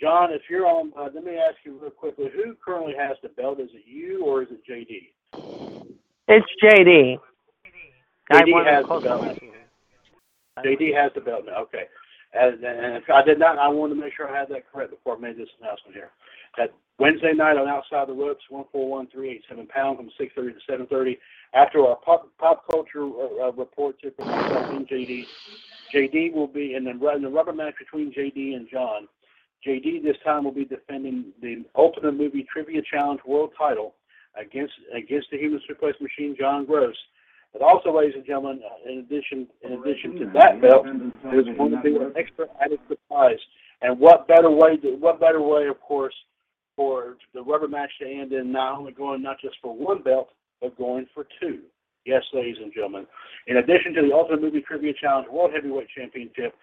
John, 0.00 0.32
if 0.32 0.42
you're 0.50 0.66
on, 0.66 0.92
uh, 0.96 1.08
let 1.14 1.24
me 1.24 1.36
ask 1.36 1.56
you 1.64 1.78
real 1.80 1.90
quickly: 1.90 2.26
Who 2.34 2.54
currently 2.64 2.94
has 2.98 3.16
the 3.22 3.28
belt? 3.28 3.60
Is 3.60 3.70
it 3.72 3.84
you 3.86 4.24
or 4.24 4.42
is 4.42 4.48
it 4.50 4.62
JD? 4.68 5.10
It's 6.28 6.46
JD. 6.62 7.18
JD 8.32 8.66
has 8.66 8.84
the 8.86 9.00
belt. 9.00 9.38
JD 10.64 10.94
has 10.94 11.12
the 11.14 11.20
belt 11.20 11.44
now. 11.46 11.62
Okay. 11.62 11.84
And, 12.34 12.64
and 12.64 12.96
if 12.96 13.10
I 13.10 13.22
did 13.22 13.38
not, 13.38 13.58
I 13.58 13.68
wanted 13.68 13.94
to 13.94 14.00
make 14.00 14.14
sure 14.14 14.28
I 14.28 14.38
had 14.38 14.48
that 14.48 14.70
correct 14.72 14.90
before 14.90 15.16
I 15.16 15.20
made 15.20 15.36
this 15.36 15.48
announcement 15.60 15.94
here. 15.94 16.10
That 16.56 16.72
Wednesday 16.98 17.32
night 17.34 17.56
on 17.56 17.68
Outside 17.68 18.08
the 18.08 18.14
Ropes, 18.14 18.44
one 18.48 18.64
four 18.72 18.88
one 18.88 19.06
three 19.08 19.30
eight 19.30 19.42
seven 19.48 19.66
pound 19.66 19.98
from 19.98 20.10
six 20.18 20.32
thirty 20.34 20.52
to 20.52 20.58
seven 20.68 20.86
thirty. 20.86 21.18
After 21.54 21.84
our 21.84 21.96
pop, 21.96 22.28
pop 22.38 22.64
culture 22.70 23.04
uh, 23.04 23.48
uh 23.48 23.52
reports 23.52 23.98
here 24.00 24.12
from 24.16 24.28
myself 24.28 24.70
and 24.70 24.88
JD, 24.88 25.26
JD 25.94 26.32
will 26.32 26.46
be 26.46 26.74
in 26.74 26.84
the, 26.84 26.90
in 26.90 27.22
the 27.22 27.28
rubber 27.28 27.52
match 27.52 27.74
between 27.78 28.12
JD 28.12 28.56
and 28.56 28.68
John. 28.70 29.08
JD 29.66 30.02
this 30.02 30.16
time 30.24 30.44
will 30.44 30.52
be 30.52 30.64
defending 30.64 31.32
the 31.40 31.64
Ultimate 31.76 32.12
Movie 32.12 32.46
Trivia 32.52 32.82
Challenge 32.90 33.20
World 33.26 33.50
Title 33.56 33.94
against 34.36 34.74
against 34.94 35.28
the 35.30 35.38
Human 35.38 35.60
Suplex 35.68 36.00
Machine 36.00 36.36
John 36.38 36.64
Gross. 36.64 36.96
But 37.52 37.62
also, 37.62 37.94
ladies 37.94 38.14
and 38.16 38.24
gentlemen, 38.24 38.60
uh, 38.64 38.90
in 38.90 38.98
addition 39.00 39.46
in 39.62 39.72
addition 39.74 40.16
to 40.16 40.30
that 40.34 40.60
belt, 40.60 40.86
there's 41.24 41.46
going 41.56 41.70
to 41.72 41.80
be 41.82 41.94
an 41.96 42.12
extra 42.16 42.46
added 42.60 42.80
surprise. 42.88 43.38
And 43.82 43.98
what 43.98 44.26
better 44.26 44.50
way? 44.50 44.76
To, 44.78 44.96
what 44.96 45.20
better 45.20 45.42
way, 45.42 45.66
of 45.66 45.80
course, 45.80 46.14
for 46.76 47.16
the 47.34 47.42
rubber 47.42 47.68
match 47.68 47.90
to 48.00 48.06
end 48.06 48.32
in 48.32 48.52
not 48.52 48.78
only 48.78 48.92
going 48.92 49.22
not 49.22 49.40
just 49.40 49.56
for 49.60 49.76
one 49.76 50.02
belt, 50.02 50.30
but 50.60 50.76
going 50.78 51.06
for 51.12 51.26
two. 51.40 51.60
Yes, 52.06 52.22
ladies 52.32 52.56
and 52.60 52.72
gentlemen. 52.72 53.06
In 53.46 53.58
addition 53.58 53.92
to 53.94 54.02
the 54.02 54.12
Ultimate 54.12 54.42
Movie 54.42 54.62
Trivia 54.62 54.92
Challenge 55.00 55.28
World 55.30 55.52
Heavyweight 55.54 55.88
Championship, 55.96 56.54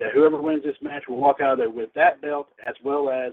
that 0.00 0.12
whoever 0.14 0.40
wins 0.40 0.62
this 0.64 0.76
match 0.80 1.04
will 1.08 1.16
walk 1.16 1.40
out 1.40 1.52
of 1.52 1.58
there 1.58 1.70
with 1.70 1.92
that 1.94 2.20
belt 2.20 2.48
as 2.66 2.74
well 2.84 3.10
as 3.10 3.32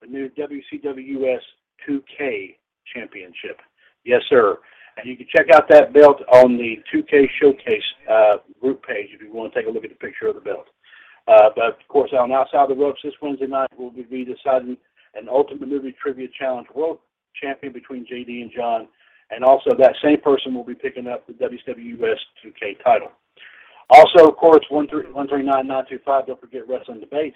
the 0.00 0.06
new 0.06 0.28
WCWS 0.30 1.40
2K 1.88 2.56
Championship. 2.94 3.60
Yes, 4.04 4.22
sir. 4.28 4.58
And 4.96 5.06
you 5.06 5.16
can 5.16 5.26
check 5.34 5.46
out 5.52 5.68
that 5.70 5.92
belt 5.92 6.22
on 6.32 6.56
the 6.56 6.76
2K 6.94 7.26
Showcase 7.40 7.82
uh, 8.10 8.36
group 8.60 8.82
page 8.86 9.08
if 9.12 9.20
you 9.20 9.32
want 9.32 9.52
to 9.52 9.58
take 9.58 9.68
a 9.68 9.72
look 9.72 9.84
at 9.84 9.90
the 9.90 9.96
picture 9.96 10.28
of 10.28 10.36
the 10.36 10.40
belt. 10.40 10.66
Uh, 11.26 11.50
but 11.56 11.80
of 11.80 11.88
course, 11.88 12.10
on 12.16 12.30
outside 12.30 12.68
the 12.68 12.74
ropes 12.74 13.00
this 13.02 13.14
Wednesday 13.20 13.46
night, 13.46 13.70
we'll 13.76 13.90
be 13.90 14.24
deciding 14.24 14.76
an 15.14 15.28
Ultimate 15.28 15.68
Movie 15.68 15.94
Trivia 16.00 16.28
Challenge 16.38 16.68
World 16.74 16.98
Champion 17.40 17.72
between 17.72 18.06
JD 18.06 18.42
and 18.42 18.52
John 18.54 18.88
and 19.30 19.44
also 19.44 19.70
that 19.78 19.94
same 20.02 20.20
person 20.20 20.54
will 20.54 20.64
be 20.64 20.74
picking 20.74 21.06
up 21.06 21.26
the 21.26 21.32
WWS 21.32 22.18
2K 22.44 22.82
title. 22.84 23.10
Also, 23.90 24.28
of 24.28 24.36
course, 24.36 24.64
one 24.70 24.88
three 24.88 25.10
one 25.12 25.28
three 25.28 25.42
nine 25.42 25.66
nine 25.66 25.84
two 25.88 25.98
five. 26.04 26.26
Don't 26.26 26.40
forget 26.40 26.68
wrestling 26.68 27.00
debate. 27.00 27.34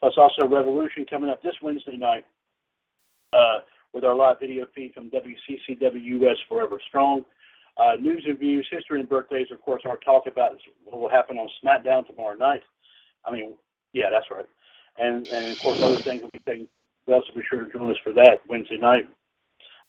Plus, 0.00 0.14
also 0.16 0.46
Revolution 0.46 1.06
coming 1.08 1.30
up 1.30 1.42
this 1.42 1.54
Wednesday 1.62 1.96
night 1.96 2.24
uh, 3.32 3.58
with 3.92 4.04
our 4.04 4.14
live 4.14 4.40
video 4.40 4.66
feed 4.74 4.92
from 4.94 5.10
WCCWS 5.10 6.36
Forever 6.48 6.80
Strong. 6.88 7.24
Uh, 7.78 7.92
news 8.00 8.24
and 8.26 8.38
views, 8.38 8.66
history 8.70 9.00
and 9.00 9.08
birthdays, 9.08 9.48
of 9.52 9.60
course, 9.60 9.82
our 9.84 9.98
talk 9.98 10.26
about 10.26 10.52
what 10.84 10.98
will 11.00 11.10
happen 11.10 11.36
on 11.36 11.48
SmackDown 11.62 12.06
tomorrow 12.06 12.34
night. 12.34 12.62
I 13.24 13.30
mean, 13.30 13.54
yeah, 13.92 14.06
that's 14.10 14.26
right. 14.30 14.46
And 14.98 15.26
and 15.28 15.52
of 15.52 15.58
course, 15.60 15.80
other 15.82 15.96
things 15.96 16.22
will 16.22 16.30
be 16.30 16.40
taking. 16.46 16.68
Also, 17.06 17.32
be 17.34 17.42
sure 17.48 17.64
to 17.64 17.72
join 17.72 17.90
us 17.90 17.96
for 18.02 18.12
that 18.14 18.40
Wednesday 18.48 18.78
night. 18.78 19.08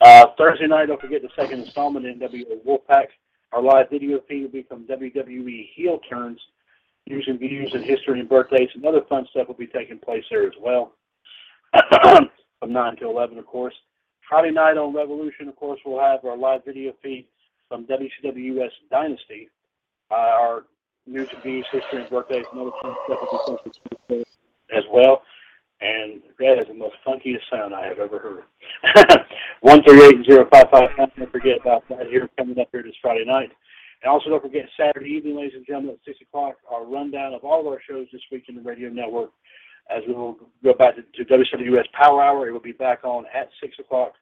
Uh, 0.01 0.27
Thursday 0.37 0.67
night, 0.67 0.87
don't 0.87 1.01
forget 1.01 1.21
the 1.23 1.29
second 1.35 1.61
installment 1.61 2.05
in 2.05 2.19
NWO 2.19 2.63
Wolfpack. 2.63 3.07
Our 3.53 3.61
live 3.61 3.89
video 3.89 4.19
feed 4.27 4.43
will 4.43 4.49
be 4.49 4.63
from 4.63 4.85
WWE 4.85 5.69
Heel 5.75 5.99
Turns, 6.09 6.39
news 7.07 7.25
and 7.27 7.39
views 7.39 7.71
and 7.73 7.83
history 7.83 8.19
and 8.19 8.27
birthdays 8.27 8.69
and 8.75 8.85
other 8.85 9.01
fun 9.07 9.25
stuff 9.31 9.47
will 9.47 9.55
be 9.55 9.67
taking 9.67 9.99
place 9.99 10.23
there 10.29 10.45
as 10.45 10.53
well. 10.61 10.93
from 12.59 12.73
9 12.73 12.95
to 12.97 13.09
11, 13.09 13.37
of 13.37 13.45
course. 13.45 13.73
Friday 14.27 14.51
night 14.51 14.77
on 14.77 14.93
Revolution, 14.93 15.47
of 15.47 15.55
course, 15.55 15.79
we'll 15.85 15.99
have 15.99 16.25
our 16.25 16.37
live 16.37 16.65
video 16.65 16.93
feed 17.01 17.25
from 17.69 17.85
WCWS 17.85 18.71
Dynasty. 18.91 19.49
Uh, 20.11 20.15
our 20.15 20.65
news 21.05 21.29
and 21.33 21.43
views, 21.43 21.65
history 21.71 22.01
and 22.01 22.09
birthdays 22.09 22.45
and 22.51 22.61
other 22.61 22.71
fun 22.81 22.95
stuff 23.05 23.19
will 23.21 23.59
be 23.63 23.71
taking 23.71 23.97
place 24.07 24.25
as 24.75 24.83
well 24.91 25.21
and 25.81 26.21
that 26.39 26.57
is 26.59 26.67
the 26.67 26.73
most 26.73 26.95
funkiest 27.05 27.45
sound 27.51 27.73
I 27.73 27.87
have 27.87 27.99
ever 27.99 28.19
heard. 28.19 29.19
One 29.61 29.83
three 29.83 30.03
eight 30.05 30.25
zero 30.25 30.47
five 30.51 30.67
five. 30.71 30.89
Don't 30.97 31.31
forget 31.31 31.61
about 31.61 31.87
that 31.89 32.07
here 32.07 32.29
coming 32.37 32.59
up 32.59 32.69
here 32.71 32.83
this 32.83 32.95
Friday 33.01 33.25
night. 33.25 33.51
And 34.01 34.11
also 34.11 34.29
don't 34.29 34.41
forget 34.41 34.65
Saturday 34.79 35.09
evening, 35.09 35.37
ladies 35.37 35.53
and 35.55 35.65
gentlemen, 35.65 35.93
at 35.95 36.05
six 36.05 36.19
o'clock, 36.21 36.57
our 36.71 36.85
rundown 36.85 37.33
of 37.33 37.43
all 37.43 37.61
of 37.61 37.67
our 37.67 37.81
shows 37.87 38.07
this 38.11 38.21
week 38.31 38.45
in 38.47 38.55
the 38.55 38.61
radio 38.61 38.89
network. 38.89 39.31
As 39.89 40.03
we 40.07 40.13
will 40.13 40.37
go 40.63 40.73
back 40.73 40.95
to, 40.95 41.01
to 41.01 41.33
WCWS 41.33 41.91
Power 41.93 42.21
Hour, 42.21 42.47
it 42.47 42.51
will 42.51 42.59
be 42.59 42.73
back 42.73 43.03
on 43.03 43.25
at 43.33 43.49
six 43.61 43.77
o'clock 43.79 44.13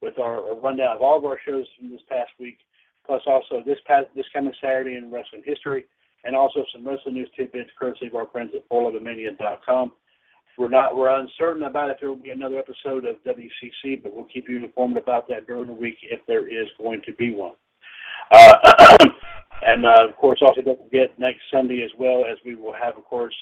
with 0.00 0.18
our, 0.18 0.48
our 0.48 0.54
rundown 0.60 0.94
of 0.94 1.02
all 1.02 1.18
of 1.18 1.24
our 1.24 1.38
shows 1.44 1.66
from 1.76 1.90
this 1.90 2.00
past 2.08 2.30
week, 2.38 2.58
plus 3.04 3.22
also 3.26 3.62
this 3.66 3.78
past 3.86 4.06
this 4.14 4.26
coming 4.32 4.52
Saturday 4.60 4.96
in 4.96 5.10
wrestling 5.10 5.42
history, 5.44 5.86
and 6.24 6.36
also 6.36 6.64
some 6.72 6.86
wrestling 6.86 7.14
news 7.14 7.28
tidbits 7.36 7.70
courtesy 7.78 8.06
of 8.06 8.14
our 8.14 8.28
friends 8.28 8.52
at 8.54 8.68
411mania.com. 8.68 9.92
We're 10.58 10.68
not 10.68 10.96
we're 10.96 11.08
uncertain 11.08 11.62
about 11.62 11.90
if 11.90 12.00
there 12.00 12.08
will 12.08 12.16
be 12.16 12.30
another 12.30 12.58
episode 12.58 13.04
of 13.04 13.16
WCC, 13.24 14.02
but 14.02 14.12
we'll 14.12 14.24
keep 14.24 14.48
you 14.48 14.56
informed 14.56 14.96
about 14.96 15.28
that 15.28 15.46
during 15.46 15.68
the 15.68 15.72
week 15.72 15.98
if 16.02 16.18
there 16.26 16.48
is 16.48 16.66
going 16.78 17.00
to 17.06 17.12
be 17.12 17.32
one. 17.32 17.54
Uh, 18.32 18.98
and 19.62 19.86
uh, 19.86 20.08
of 20.08 20.16
course, 20.16 20.40
also 20.42 20.60
don't 20.60 20.82
forget 20.82 21.16
next 21.16 21.42
Sunday 21.52 21.84
as 21.84 21.92
well 21.96 22.24
as 22.28 22.38
we 22.44 22.56
will 22.56 22.72
have, 22.72 22.96
of 22.96 23.04
course, 23.04 23.34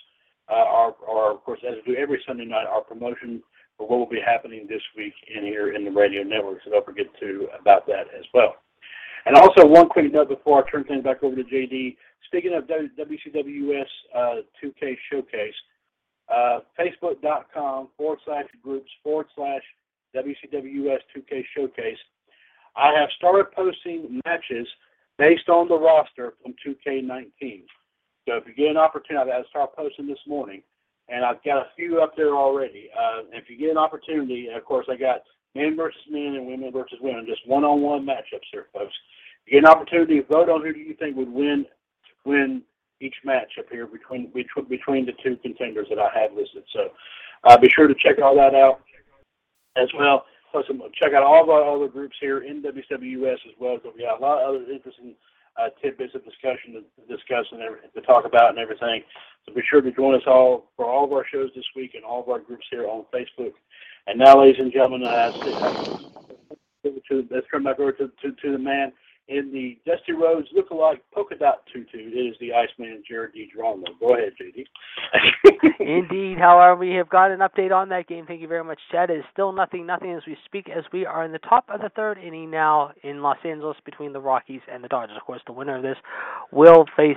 uh, 0.50 0.56
our, 0.56 0.94
our 1.08 1.32
of 1.32 1.42
course 1.42 1.60
as 1.66 1.76
we 1.86 1.94
do 1.94 1.98
every 1.98 2.22
Sunday 2.26 2.44
night, 2.44 2.66
our 2.66 2.82
promotion 2.82 3.42
for 3.78 3.88
what 3.88 3.98
will 3.98 4.06
be 4.06 4.20
happening 4.24 4.66
this 4.68 4.82
week 4.94 5.14
in 5.34 5.42
here 5.42 5.72
in 5.72 5.86
the 5.86 5.90
radio 5.90 6.22
network. 6.22 6.58
So 6.64 6.70
don't 6.70 6.84
forget 6.84 7.06
to 7.20 7.48
about 7.58 7.86
that 7.86 8.08
as 8.16 8.26
well. 8.34 8.56
And 9.24 9.36
also 9.36 9.66
one 9.66 9.88
quick 9.88 10.12
note 10.12 10.28
before 10.28 10.62
I 10.62 10.70
turn 10.70 10.84
things 10.84 11.02
back 11.02 11.22
over 11.22 11.34
to 11.34 11.42
JD. 11.42 11.96
Speaking 12.26 12.52
of 12.54 12.64
WCWS 12.64 13.84
uh, 14.14 14.34
2K 14.62 14.96
Showcase 15.10 15.54
uh, 16.32 16.60
facebook.com 16.78 17.88
forward 17.96 18.18
slash 18.24 18.46
groups 18.62 18.90
forward 19.02 19.26
slash 19.34 19.62
WCWS 20.14 21.00
2K 21.16 21.44
Showcase. 21.54 21.98
I 22.76 22.92
have 22.98 23.08
started 23.16 23.52
posting 23.52 24.20
matches 24.26 24.66
based 25.18 25.48
on 25.48 25.68
the 25.68 25.78
roster 25.78 26.34
from 26.42 26.54
2K19. 26.66 27.62
So 28.28 28.34
if 28.36 28.46
you 28.46 28.54
get 28.54 28.70
an 28.70 28.76
opportunity, 28.76 29.30
I've 29.30 29.46
started 29.48 29.74
posting 29.76 30.06
this 30.06 30.18
morning, 30.26 30.62
and 31.08 31.24
I've 31.24 31.42
got 31.44 31.58
a 31.58 31.68
few 31.76 32.00
up 32.00 32.16
there 32.16 32.34
already. 32.34 32.90
Uh, 32.98 33.22
if 33.32 33.48
you 33.48 33.56
get 33.56 33.70
an 33.70 33.78
opportunity, 33.78 34.48
of 34.54 34.64
course, 34.64 34.86
I 34.90 34.96
got 34.96 35.22
men 35.54 35.76
versus 35.76 36.00
men 36.10 36.34
and 36.34 36.46
women 36.46 36.72
versus 36.72 36.98
women, 37.00 37.24
just 37.26 37.46
one-on-one 37.46 38.04
matchups 38.04 38.50
here, 38.52 38.66
folks. 38.72 38.94
If 39.46 39.52
you 39.52 39.60
get 39.60 39.68
an 39.68 39.74
opportunity, 39.74 40.20
vote 40.20 40.50
on 40.50 40.62
who 40.62 40.72
do 40.72 40.80
you 40.80 40.94
think 40.94 41.16
would 41.16 41.32
win 41.32 41.66
win 42.24 42.62
each 43.00 43.14
match 43.24 43.52
up 43.58 43.66
here 43.70 43.86
between 43.86 44.32
between 44.68 45.06
the 45.06 45.12
two 45.22 45.36
contenders 45.36 45.86
that 45.90 45.98
I 45.98 46.10
have 46.18 46.32
listed. 46.32 46.64
So 46.72 46.90
uh, 47.44 47.56
be 47.58 47.68
sure 47.74 47.88
to 47.88 47.94
check 47.94 48.16
all 48.22 48.36
that 48.36 48.54
out 48.54 48.80
as 49.76 49.88
well. 49.98 50.24
Plus, 50.52 50.64
um, 50.70 50.82
check 50.94 51.12
out 51.12 51.22
all 51.22 51.42
of 51.42 51.50
our 51.50 51.76
other 51.76 51.88
groups 51.88 52.16
here 52.20 52.38
in 52.38 52.62
WWS 52.62 53.32
as 53.32 53.54
well. 53.58 53.78
So 53.82 53.92
we 53.94 54.02
got 54.02 54.20
a 54.20 54.22
lot 54.22 54.42
of 54.42 54.48
other 54.48 54.72
interesting 54.72 55.14
uh, 55.58 55.68
tidbits 55.82 56.14
of 56.14 56.24
discussion 56.24 56.74
to, 56.74 57.16
discuss 57.16 57.46
and 57.52 57.60
to 57.94 58.00
talk 58.02 58.24
about 58.24 58.50
and 58.50 58.58
everything. 58.58 59.02
So 59.46 59.54
be 59.54 59.62
sure 59.68 59.80
to 59.80 59.92
join 59.92 60.14
us 60.14 60.22
all 60.26 60.70
for 60.76 60.86
all 60.86 61.04
of 61.04 61.12
our 61.12 61.24
shows 61.32 61.50
this 61.54 61.64
week 61.74 61.94
and 61.94 62.04
all 62.04 62.22
of 62.22 62.28
our 62.28 62.40
groups 62.40 62.66
here 62.70 62.86
on 62.86 63.04
Facebook. 63.14 63.52
And 64.06 64.18
now, 64.18 64.40
ladies 64.40 64.60
and 64.60 64.72
gentlemen, 64.72 65.04
uh, 65.04 65.32
let's 66.84 67.46
turn 67.50 67.64
back 67.64 67.80
over 67.80 67.92
to, 67.92 68.10
to, 68.22 68.32
to 68.32 68.52
the 68.52 68.58
man 68.58 68.92
in 69.28 69.52
the 69.52 69.78
Dusty 69.84 70.12
Rhodes 70.12 70.48
look-alike 70.52 71.02
polka 71.12 71.34
dot 71.34 71.62
tutu. 71.72 71.98
It 71.98 72.16
is 72.16 72.36
the 72.40 72.52
Iceman 72.52 73.02
Jared 73.08 73.32
DiGirolamo. 73.34 73.84
Go 74.00 74.14
ahead, 74.14 74.34
JD. 74.40 74.64
Indeed. 75.80 76.38
However, 76.38 76.76
we 76.76 76.90
have 76.92 77.08
got 77.08 77.30
an 77.30 77.40
update 77.40 77.74
on 77.74 77.88
that 77.88 78.06
game. 78.06 78.26
Thank 78.26 78.40
you 78.40 78.48
very 78.48 78.62
much, 78.62 78.78
Chad. 78.92 79.10
It 79.10 79.18
is 79.18 79.24
still 79.32 79.52
nothing, 79.52 79.86
nothing 79.86 80.12
as 80.12 80.22
we 80.26 80.36
speak, 80.44 80.68
as 80.68 80.84
we 80.92 81.06
are 81.06 81.24
in 81.24 81.32
the 81.32 81.38
top 81.40 81.68
of 81.68 81.80
the 81.80 81.88
third 81.90 82.18
inning 82.18 82.50
now 82.50 82.92
in 83.02 83.22
Los 83.22 83.38
Angeles 83.44 83.76
between 83.84 84.12
the 84.12 84.20
Rockies 84.20 84.62
and 84.72 84.82
the 84.82 84.88
Dodgers. 84.88 85.16
Of 85.16 85.24
course, 85.24 85.42
the 85.46 85.52
winner 85.52 85.76
of 85.76 85.82
this 85.82 85.96
will 86.52 86.84
face 86.96 87.16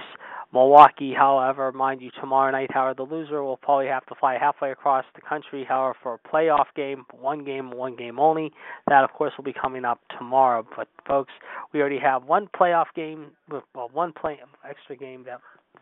Milwaukee, 0.52 1.14
however, 1.14 1.72
mind 1.72 2.02
you, 2.02 2.10
tomorrow 2.20 2.52
night, 2.52 2.72
however, 2.72 2.96
the 2.96 3.04
loser 3.04 3.44
will 3.44 3.58
probably 3.58 3.88
have 3.88 4.06
to 4.08 4.16
fly 4.16 4.38
halfway 4.40 4.72
across 4.72 5.06
the 5.14 5.22
country, 5.22 5.64
however, 5.64 5.96
for 6.02 6.14
a 6.16 6.28
playoff 6.28 6.66
game, 6.76 7.06
one 7.12 7.44
game, 7.44 7.70
one 7.72 7.96
game 7.96 8.20
only. 8.20 8.52
That, 8.88 9.04
of 9.04 9.12
course, 9.12 9.34
will 9.38 9.44
be 9.44 9.54
coming 9.54 9.86
up 9.86 10.00
tomorrow. 10.18 10.66
But, 10.76 10.88
folks, 11.08 11.32
we 11.72 11.82
already 11.82 12.00
have 12.00 12.24
one 12.24 12.48
playoff 12.48 12.88
game, 12.96 13.28
well, 13.76 13.90
one 13.94 14.12
play 14.12 14.40
extra 14.68 14.96
game 14.96 15.24
that 15.26 15.42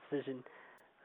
decision 0.09 0.43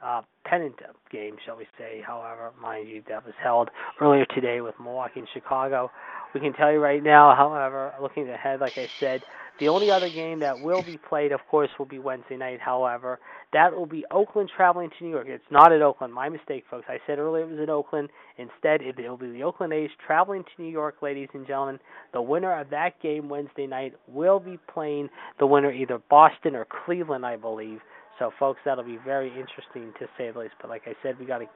uh, 0.03 0.23
pennant 0.45 0.75
game, 1.11 1.37
shall 1.45 1.57
we 1.57 1.67
say. 1.79 2.03
However, 2.07 2.53
mind 2.61 2.89
you, 2.89 3.03
that 3.09 3.25
was 3.25 3.35
held 3.43 3.71
earlier 4.01 4.27
today 4.27 4.61
with 4.61 4.75
Milwaukee 4.81 5.21
and 5.21 5.29
Chicago. 5.33 5.91
We 6.35 6.41
can 6.41 6.53
tell 6.55 6.73
you 6.73 6.79
right 6.79 7.03
now, 7.03 7.35
however, 7.37 7.93
looking 8.01 8.29
ahead, 8.29 8.61
like 8.61 8.79
I 8.79 8.89
said, 8.99 9.23
the 9.61 9.69
only 9.69 9.91
other 9.91 10.09
game 10.09 10.41
that 10.41 10.61
will 10.61 10.83
be 10.83 10.97
played, 10.97 11.31
of 11.31 11.41
course, 11.51 11.69
will 11.79 11.87
be 11.87 11.99
Wednesday 11.99 12.37
night. 12.37 12.59
However, 12.59 13.21
that 13.53 13.77
will 13.77 13.87
be 13.87 14.05
Oakland 14.11 14.51
traveling 14.57 14.91
to 14.91 15.05
New 15.05 15.11
York. 15.11 15.27
It's 15.29 15.45
not 15.51 15.73
at 15.73 15.83
Oakland. 15.83 16.13
My 16.13 16.29
mistake, 16.31 16.65
folks. 16.71 16.87
I 16.89 16.99
said 17.07 17.19
earlier 17.19 17.45
it 17.45 17.51
was 17.51 17.61
in 17.61 17.69
Oakland. 17.69 18.09
Instead, 18.39 18.81
it 18.81 18.97
will 18.99 19.19
be 19.19 19.31
the 19.31 19.43
Oakland 19.43 19.75
A's 19.75 19.91
traveling 20.05 20.43
to 20.43 20.63
New 20.63 20.71
York, 20.71 20.97
ladies 21.03 21.29
and 21.35 21.47
gentlemen. 21.47 21.79
The 22.15 22.23
winner 22.23 22.59
of 22.59 22.71
that 22.71 23.01
game 23.03 23.29
Wednesday 23.29 23.67
night 23.67 23.93
will 24.09 24.41
be 24.41 24.59
playing 24.73 25.11
the 25.39 25.47
winner 25.47 25.71
either 25.71 26.01
Boston 26.11 26.57
or 26.57 26.67
Cleveland, 26.85 27.27
I 27.27 27.37
believe. 27.37 27.81
So, 28.23 28.31
folks, 28.39 28.61
that'll 28.65 28.85
be 28.85 29.01
very 29.05 29.31
interesting 29.31 29.93
to 29.99 30.07
say 30.17 30.31
the 30.31 30.39
least. 30.39 30.55
But 30.61 30.71
like 30.71 30.83
I 30.87 30.95
said, 31.03 31.19
we 31.19 31.27
got 31.27 31.41
an 31.41 31.49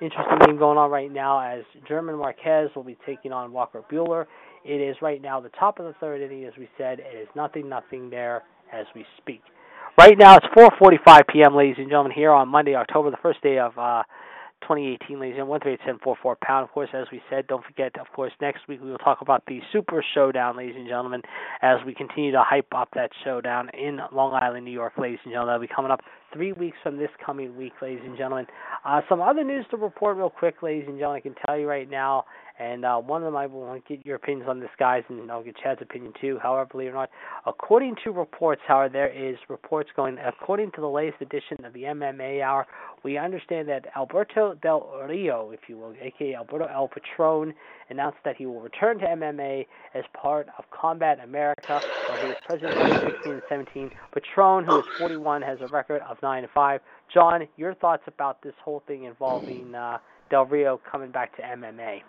interesting 0.00 0.38
game 0.46 0.56
going 0.56 0.78
on 0.78 0.90
right 0.90 1.12
now 1.12 1.38
as 1.38 1.64
German 1.86 2.16
Marquez 2.16 2.70
will 2.74 2.82
be 2.82 2.96
taking 3.04 3.30
on 3.30 3.52
Walker 3.52 3.82
Buehler. 3.92 4.24
It 4.64 4.80
is 4.80 4.96
right 5.02 5.20
now 5.20 5.38
the 5.38 5.50
top 5.50 5.78
of 5.78 5.84
the 5.84 5.92
third 6.00 6.22
inning, 6.22 6.46
as 6.46 6.54
we 6.58 6.66
said. 6.78 7.00
It 7.00 7.14
is 7.14 7.28
nothing, 7.36 7.68
nothing 7.68 8.08
there 8.08 8.42
as 8.72 8.86
we 8.94 9.04
speak. 9.18 9.42
Right 9.98 10.16
now 10.16 10.38
it's 10.38 10.46
4:45 10.56 11.28
p.m., 11.30 11.54
ladies 11.54 11.76
and 11.76 11.90
gentlemen, 11.90 12.12
here 12.12 12.30
on 12.30 12.48
Monday, 12.48 12.74
October 12.74 13.10
the 13.10 13.18
first 13.18 13.42
day 13.42 13.58
of 13.58 13.76
uh, 13.76 14.02
2018, 14.62 15.20
ladies 15.20 15.32
and 15.32 15.38
gentlemen. 15.38 15.48
One 15.48 15.60
three 15.60 15.72
eight 15.74 15.80
seven 15.84 16.00
four 16.02 16.16
four 16.22 16.36
pound. 16.42 16.64
Of 16.64 16.70
course, 16.72 16.90
as 16.92 17.06
we 17.12 17.20
said, 17.30 17.46
don't 17.46 17.64
forget. 17.64 17.98
Of 17.98 18.06
course, 18.14 18.32
next 18.40 18.68
week 18.68 18.80
we 18.82 18.90
will 18.90 18.98
talk 18.98 19.18
about 19.20 19.44
the 19.46 19.60
Super 19.72 20.04
Showdown, 20.14 20.56
ladies 20.56 20.74
and 20.76 20.86
gentlemen, 20.86 21.22
as 21.62 21.78
we 21.86 21.94
continue 21.94 22.32
to 22.32 22.42
hype 22.42 22.72
up 22.74 22.88
that 22.94 23.10
showdown 23.24 23.70
in 23.70 23.98
Long 24.12 24.34
Island, 24.34 24.64
New 24.64 24.72
York, 24.72 24.94
ladies 24.98 25.18
and 25.24 25.32
gentlemen. 25.32 25.54
That'll 25.54 25.66
be 25.66 25.74
coming 25.74 25.90
up 25.90 26.00
three 26.32 26.52
weeks 26.52 26.76
from 26.82 26.98
this 26.98 27.10
coming 27.24 27.56
week, 27.56 27.72
ladies 27.80 28.02
and 28.04 28.16
gentlemen. 28.16 28.46
Uh, 28.84 29.00
some 29.08 29.20
other 29.20 29.44
news 29.44 29.64
to 29.70 29.76
report, 29.76 30.16
real 30.16 30.30
quick, 30.30 30.62
ladies 30.62 30.84
and 30.88 30.98
gentlemen. 30.98 31.22
I 31.24 31.28
can 31.28 31.34
tell 31.46 31.58
you 31.58 31.68
right 31.68 31.88
now 31.88 32.24
and 32.58 32.84
uh, 32.84 32.96
one 32.96 33.22
of 33.22 33.26
them 33.26 33.36
I 33.36 33.46
want 33.46 33.84
to 33.86 33.96
get 33.96 34.04
your 34.04 34.16
opinions 34.16 34.48
on 34.48 34.58
this, 34.58 34.70
guys, 34.78 35.04
and 35.08 35.30
I'll 35.30 35.44
get 35.44 35.56
Chad's 35.62 35.80
opinion 35.80 36.12
too. 36.20 36.38
However, 36.42 36.66
believe 36.70 36.88
it 36.88 36.90
or 36.90 36.94
not, 36.94 37.10
according 37.46 37.96
to 38.04 38.10
reports, 38.10 38.60
however, 38.66 38.92
there 38.92 39.08
is 39.08 39.36
reports 39.48 39.90
going. 39.94 40.18
According 40.18 40.72
to 40.72 40.80
the 40.80 40.88
latest 40.88 41.22
edition 41.22 41.64
of 41.64 41.72
the 41.72 41.82
MMA 41.82 42.42
Hour, 42.42 42.66
we 43.04 43.16
understand 43.16 43.68
that 43.68 43.86
Alberto 43.96 44.54
Del 44.60 44.90
Rio, 45.08 45.50
if 45.52 45.60
you 45.68 45.78
will, 45.78 45.94
aka 46.00 46.34
Alberto 46.34 46.66
El 46.66 46.88
Patron, 46.88 47.54
announced 47.90 48.18
that 48.24 48.36
he 48.36 48.46
will 48.46 48.60
return 48.60 48.98
to 48.98 49.06
MMA 49.06 49.66
as 49.94 50.04
part 50.20 50.48
of 50.58 50.64
Combat 50.70 51.20
America, 51.22 51.80
where 52.08 52.20
he 52.22 52.28
was 52.28 52.36
president 52.44 52.76
in 52.76 52.86
2016 52.86 53.32
and 53.32 53.42
17. 53.48 53.90
Patron, 54.12 54.64
who 54.64 54.80
is 54.80 54.84
41, 54.98 55.42
has 55.42 55.58
a 55.60 55.68
record 55.68 56.02
of 56.08 56.16
9 56.22 56.42
and 56.42 56.52
5. 56.52 56.80
John, 57.14 57.46
your 57.56 57.74
thoughts 57.74 58.02
about 58.06 58.42
this 58.42 58.54
whole 58.64 58.82
thing 58.86 59.04
involving 59.04 59.74
uh, 59.74 59.98
Del 60.30 60.44
Rio 60.46 60.80
coming 60.90 61.10
back 61.10 61.34
to 61.36 61.42
MMA? 61.42 62.02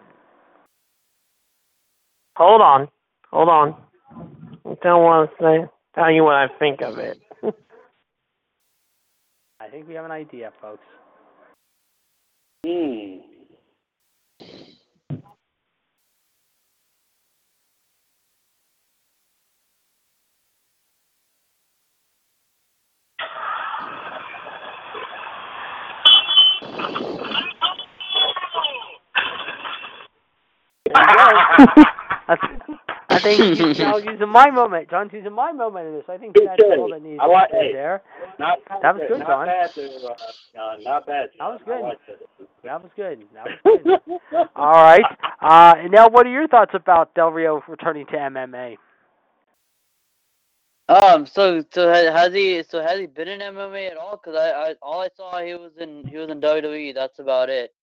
Hold 2.39 2.61
on. 2.61 2.87
Hold 3.31 3.49
on. 3.49 3.75
I 4.65 4.75
don't 4.81 5.03
want 5.03 5.29
to 5.29 5.35
say 5.43 5.69
tell 5.93 6.09
you 6.09 6.23
what 6.23 6.35
I 6.35 6.47
think 6.57 6.81
of 6.81 6.97
it. 6.97 7.19
I 9.59 9.67
think 9.69 9.89
we 9.89 9.95
have 9.95 10.05
an 10.05 10.11
idea, 10.11 10.53
folks. 10.61 10.85
Hmm. 12.65 13.17
There 32.29 32.51
you 32.51 32.59
go. 32.67 32.75
That's, 33.09 33.09
I 33.09 33.19
think 33.19 33.57
he's 33.57 33.79
now 33.79 33.97
using 34.11 34.29
my 34.29 34.49
moment. 34.51 34.89
John's 34.89 35.11
using 35.13 35.33
my 35.33 35.51
moment 35.51 35.87
in 35.87 35.93
this. 35.95 36.03
I 36.07 36.17
think 36.17 36.35
that's 36.35 36.61
all 36.77 36.89
that 36.91 37.01
needs 37.01 37.19
I 37.21 37.25
like- 37.25 37.49
to 37.49 37.53
be 37.55 37.65
hey. 37.67 37.73
there. 37.73 38.01
Not 38.37 38.59
That 38.81 38.95
was 38.95 39.03
good, 39.07 39.19
not 39.19 39.27
John. 39.27 39.45
Bad 39.47 39.71
there, 39.75 39.85
uh, 39.87 40.15
John. 40.55 40.83
Not 40.83 41.05
bad. 41.07 41.29
That 41.39 41.45
was 41.47 41.61
good. 41.65 41.81
liked. 41.81 42.01
That 42.63 42.83
was 42.83 42.91
good. 42.95 43.23
That 43.33 43.47
was 43.65 43.81
good. 43.83 44.19
All 44.55 44.71
right. 44.73 45.03
Uh, 45.41 45.75
and 45.77 45.91
now, 45.91 46.07
what 46.07 46.25
are 46.27 46.31
your 46.31 46.47
thoughts 46.47 46.71
about 46.73 47.13
Del 47.15 47.29
Rio 47.31 47.63
returning 47.67 48.05
to 48.07 48.13
MMA? 48.13 48.77
Um. 50.87 51.25
So 51.27 51.63
so 51.71 51.91
has 51.91 52.33
he 52.33 52.63
so 52.67 52.81
has 52.81 52.99
he 52.99 53.05
been 53.05 53.27
in 53.27 53.39
MMA 53.41 53.91
at 53.91 53.97
all? 53.97 54.17
Cause 54.17 54.35
I, 54.35 54.49
I 54.49 54.73
all 54.81 55.01
I 55.01 55.09
saw 55.15 55.39
he 55.43 55.53
was 55.53 55.71
in 55.79 56.03
he 56.07 56.17
was 56.17 56.29
in 56.29 56.41
WWE. 56.41 56.95
That's 56.95 57.19
about 57.19 57.49
it. 57.49 57.73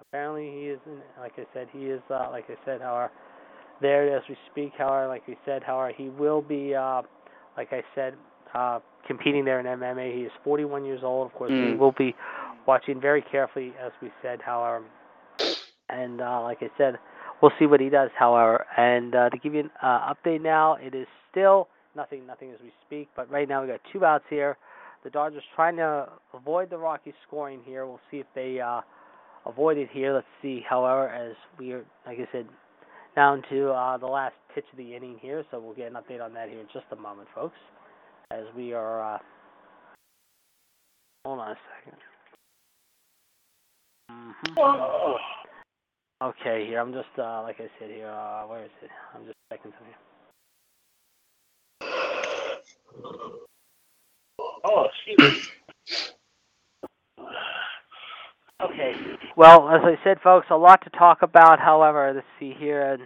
Apparently, 0.00 0.50
he 0.50 0.66
is. 0.68 0.80
In, 0.86 0.98
like 1.20 1.32
I 1.36 1.44
said, 1.52 1.68
he 1.72 1.86
is. 1.86 2.00
Uh, 2.10 2.28
like 2.30 2.44
I 2.48 2.56
said, 2.64 2.80
however, 2.80 3.10
there 3.80 4.16
as 4.16 4.22
we 4.28 4.36
speak. 4.50 4.72
However, 4.76 5.08
like 5.08 5.26
we 5.28 5.36
said, 5.44 5.62
however, 5.62 5.92
he 5.96 6.08
will 6.08 6.42
be. 6.42 6.74
Uh, 6.74 7.02
like 7.56 7.72
I 7.72 7.82
said, 7.94 8.14
uh, 8.54 8.78
competing 9.06 9.44
there 9.44 9.58
in 9.60 9.66
MMA. 9.66 10.14
He 10.14 10.22
is 10.22 10.32
41 10.44 10.84
years 10.84 11.00
old. 11.02 11.26
Of 11.26 11.34
course, 11.34 11.50
we 11.50 11.72
Mm. 11.72 11.78
will 11.78 11.92
be 11.92 12.14
watching 12.66 13.00
very 13.00 13.20
carefully, 13.22 13.74
as 13.80 13.92
we 14.00 14.12
said. 14.22 14.40
However, 14.40 14.84
and 15.88 16.20
uh, 16.20 16.42
like 16.42 16.62
I 16.62 16.70
said, 16.78 16.98
we'll 17.40 17.52
see 17.58 17.66
what 17.66 17.80
he 17.80 17.88
does. 17.88 18.10
However, 18.16 18.64
and 18.76 19.14
uh, 19.14 19.30
to 19.30 19.38
give 19.38 19.54
you 19.54 19.60
an 19.60 19.70
uh, 19.82 20.14
update 20.14 20.40
now, 20.42 20.74
it 20.74 20.94
is 20.94 21.06
still 21.30 21.68
nothing, 21.96 22.26
nothing 22.26 22.52
as 22.52 22.60
we 22.62 22.72
speak. 22.86 23.08
But 23.16 23.30
right 23.30 23.48
now 23.48 23.62
we 23.62 23.68
got 23.68 23.80
two 23.92 24.04
outs 24.04 24.24
here. 24.30 24.56
The 25.04 25.10
Dodgers 25.10 25.42
trying 25.54 25.76
to 25.76 26.08
avoid 26.34 26.70
the 26.70 26.78
Rockies 26.78 27.14
scoring 27.26 27.60
here. 27.64 27.86
We'll 27.86 28.00
see 28.10 28.18
if 28.18 28.26
they 28.34 28.60
uh, 28.60 28.82
avoid 29.48 29.78
it 29.78 29.88
here. 29.92 30.14
Let's 30.14 30.26
see. 30.42 30.62
However, 30.68 31.08
as 31.08 31.34
we 31.58 31.72
are, 31.72 31.84
like 32.06 32.18
I 32.18 32.28
said, 32.30 32.46
down 33.16 33.42
to 33.50 33.70
uh, 33.70 33.96
the 33.96 34.06
last 34.06 34.34
pitch 34.54 34.66
of 34.70 34.78
the 34.78 34.94
inning 34.94 35.18
here, 35.20 35.44
so 35.50 35.58
we'll 35.58 35.74
get 35.74 35.90
an 35.90 35.94
update 35.94 36.22
on 36.22 36.32
that 36.34 36.48
here 36.48 36.60
in 36.60 36.66
just 36.72 36.86
a 36.92 36.96
moment, 36.96 37.28
folks. 37.34 37.56
As 38.30 38.44
we 38.54 38.74
are, 38.74 39.14
uh, 39.14 39.18
hold 41.24 41.40
on 41.40 41.52
a 41.52 41.54
2nd 41.54 41.94
Oh. 44.58 45.16
Okay, 46.22 46.66
here 46.66 46.80
I'm 46.80 46.92
just 46.92 47.08
uh, 47.18 47.42
like 47.42 47.56
I 47.60 47.68
said 47.78 47.90
here. 47.90 48.08
Uh, 48.08 48.42
where 48.46 48.64
is 48.64 48.70
it? 48.82 48.90
I'm 49.14 49.24
just 49.24 49.36
checking 49.52 49.72
something. 49.72 49.94
Oh, 54.64 54.86
excuse 54.86 55.18
me. 55.18 56.17
Okay. 58.60 58.92
Well, 59.36 59.68
as 59.68 59.80
I 59.84 59.94
said, 60.02 60.18
folks, 60.22 60.46
a 60.50 60.56
lot 60.56 60.82
to 60.82 60.90
talk 60.90 61.22
about. 61.22 61.60
However, 61.60 62.12
let's 62.12 62.26
see 62.40 62.54
here, 62.58 62.98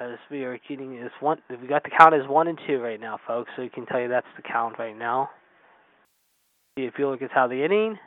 as 0.00 0.18
we 0.30 0.44
are 0.44 0.58
getting 0.68 0.98
is 0.98 1.12
one, 1.20 1.38
we 1.48 1.68
got 1.68 1.84
the 1.84 1.90
count 1.96 2.14
as 2.14 2.28
one 2.28 2.48
and 2.48 2.58
two 2.66 2.80
right 2.80 3.00
now, 3.00 3.18
folks. 3.26 3.50
So 3.54 3.62
you 3.62 3.70
can 3.70 3.86
tell 3.86 4.00
you 4.00 4.08
that's 4.08 4.26
the 4.36 4.42
count 4.42 4.78
right 4.78 4.96
now. 4.96 5.30
If 6.76 6.94
you 6.98 7.08
look 7.08 7.22
at 7.22 7.30
how 7.30 7.46
the 7.46 7.64
inning. 7.64 7.98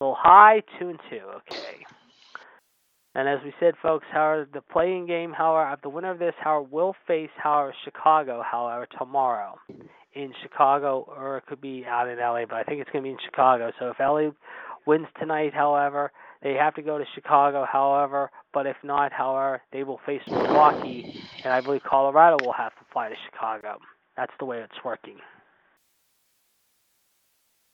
A 0.00 0.04
little 0.04 0.16
high, 0.18 0.62
two 0.78 0.88
and 0.88 1.00
two. 1.10 1.16
Okay. 1.16 1.84
And 3.14 3.28
as 3.28 3.40
we 3.44 3.52
said, 3.58 3.74
folks, 3.82 4.06
however, 4.12 4.48
the 4.52 4.60
playing 4.60 5.06
game, 5.06 5.32
however, 5.32 5.76
the 5.82 5.88
winner 5.88 6.12
of 6.12 6.20
this, 6.20 6.34
however, 6.40 6.68
will 6.70 6.94
face, 7.06 7.30
however, 7.36 7.74
Chicago, 7.84 8.42
however, 8.48 8.86
tomorrow 8.96 9.58
in 10.14 10.32
Chicago, 10.42 11.04
or 11.16 11.38
it 11.38 11.46
could 11.46 11.60
be 11.60 11.84
out 11.86 12.08
in 12.08 12.18
LA, 12.18 12.44
but 12.48 12.56
I 12.56 12.62
think 12.62 12.80
it's 12.80 12.90
going 12.90 13.02
to 13.02 13.08
be 13.08 13.12
in 13.12 13.18
Chicago. 13.24 13.72
So 13.78 13.88
if 13.90 13.96
LA 13.98 14.30
wins 14.86 15.06
tonight, 15.18 15.52
however, 15.54 16.12
they 16.42 16.54
have 16.54 16.74
to 16.74 16.82
go 16.82 16.98
to 16.98 17.04
Chicago, 17.14 17.66
however, 17.70 18.30
but 18.52 18.66
if 18.66 18.76
not, 18.82 19.12
however, 19.12 19.60
they 19.72 19.82
will 19.82 20.00
face 20.06 20.22
Milwaukee, 20.28 21.20
and 21.44 21.52
I 21.52 21.60
believe 21.60 21.82
Colorado 21.82 22.44
will 22.44 22.52
have 22.52 22.72
to 22.72 22.84
fly 22.92 23.08
to 23.08 23.14
Chicago. 23.30 23.78
That's 24.16 24.32
the 24.38 24.44
way 24.44 24.58
it's 24.58 24.84
working. 24.84 25.16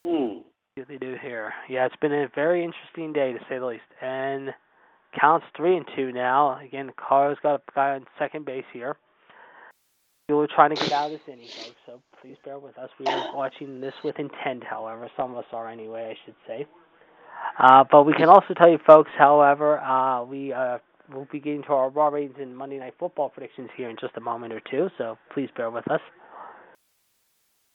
Hmm. 0.06 0.38
What 0.76 0.88
they 0.88 0.98
do 0.98 1.14
here. 1.22 1.54
Yeah, 1.68 1.86
it's 1.86 1.94
been 2.00 2.12
a 2.12 2.28
very 2.34 2.64
interesting 2.64 3.12
day 3.12 3.32
to 3.32 3.38
say 3.48 3.58
the 3.58 3.66
least. 3.66 3.82
And 4.02 4.52
counts 5.18 5.46
three 5.56 5.76
and 5.76 5.86
two 5.94 6.10
now. 6.10 6.58
Again, 6.58 6.90
Colorado's 6.96 7.38
got 7.42 7.54
a 7.54 7.72
guy 7.74 7.90
on 7.94 8.06
second 8.18 8.44
base 8.44 8.64
here. 8.72 8.96
People 10.26 10.42
are 10.42 10.48
trying 10.48 10.74
to 10.74 10.82
get 10.82 10.90
out 10.90 11.12
of 11.12 11.12
this 11.12 11.20
inning, 11.28 11.46
folks, 11.46 11.76
so 11.86 12.00
please 12.20 12.36
bear 12.44 12.58
with 12.58 12.76
us. 12.76 12.90
We 12.98 13.06
are 13.06 13.36
watching 13.36 13.80
this 13.80 13.94
with 14.02 14.18
intent, 14.18 14.64
however. 14.64 15.08
Some 15.16 15.32
of 15.32 15.38
us 15.38 15.44
are 15.52 15.68
anyway, 15.68 16.16
I 16.16 16.16
should 16.24 16.34
say. 16.46 16.66
Uh, 17.58 17.84
but 17.90 18.04
we 18.04 18.12
can 18.12 18.28
also 18.28 18.54
tell 18.54 18.70
you, 18.70 18.78
folks, 18.86 19.10
however, 19.16 19.78
uh, 19.80 20.24
we 20.24 20.52
uh, 20.52 20.78
will 21.12 21.28
be 21.30 21.40
getting 21.40 21.62
to 21.62 21.68
our 21.68 21.90
Raw 21.90 22.08
ratings 22.08 22.36
and 22.40 22.56
Monday 22.56 22.78
Night 22.78 22.94
Football 22.98 23.28
predictions 23.28 23.70
here 23.76 23.90
in 23.90 23.96
just 24.00 24.16
a 24.16 24.20
moment 24.20 24.52
or 24.52 24.60
two, 24.70 24.88
so 24.98 25.16
please 25.32 25.48
bear 25.56 25.70
with 25.70 25.88
us. 25.90 26.00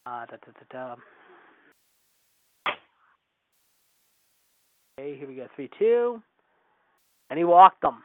Uh, 0.05 0.25
da, 0.25 0.35
da, 0.71 0.95
da. 0.95 0.95
Okay, 4.99 5.17
here 5.17 5.27
we 5.27 5.35
go, 5.35 5.47
3 5.55 5.69
2. 5.79 6.21
And 7.29 7.37
he 7.37 7.45
walked 7.45 7.81
them. 7.81 8.03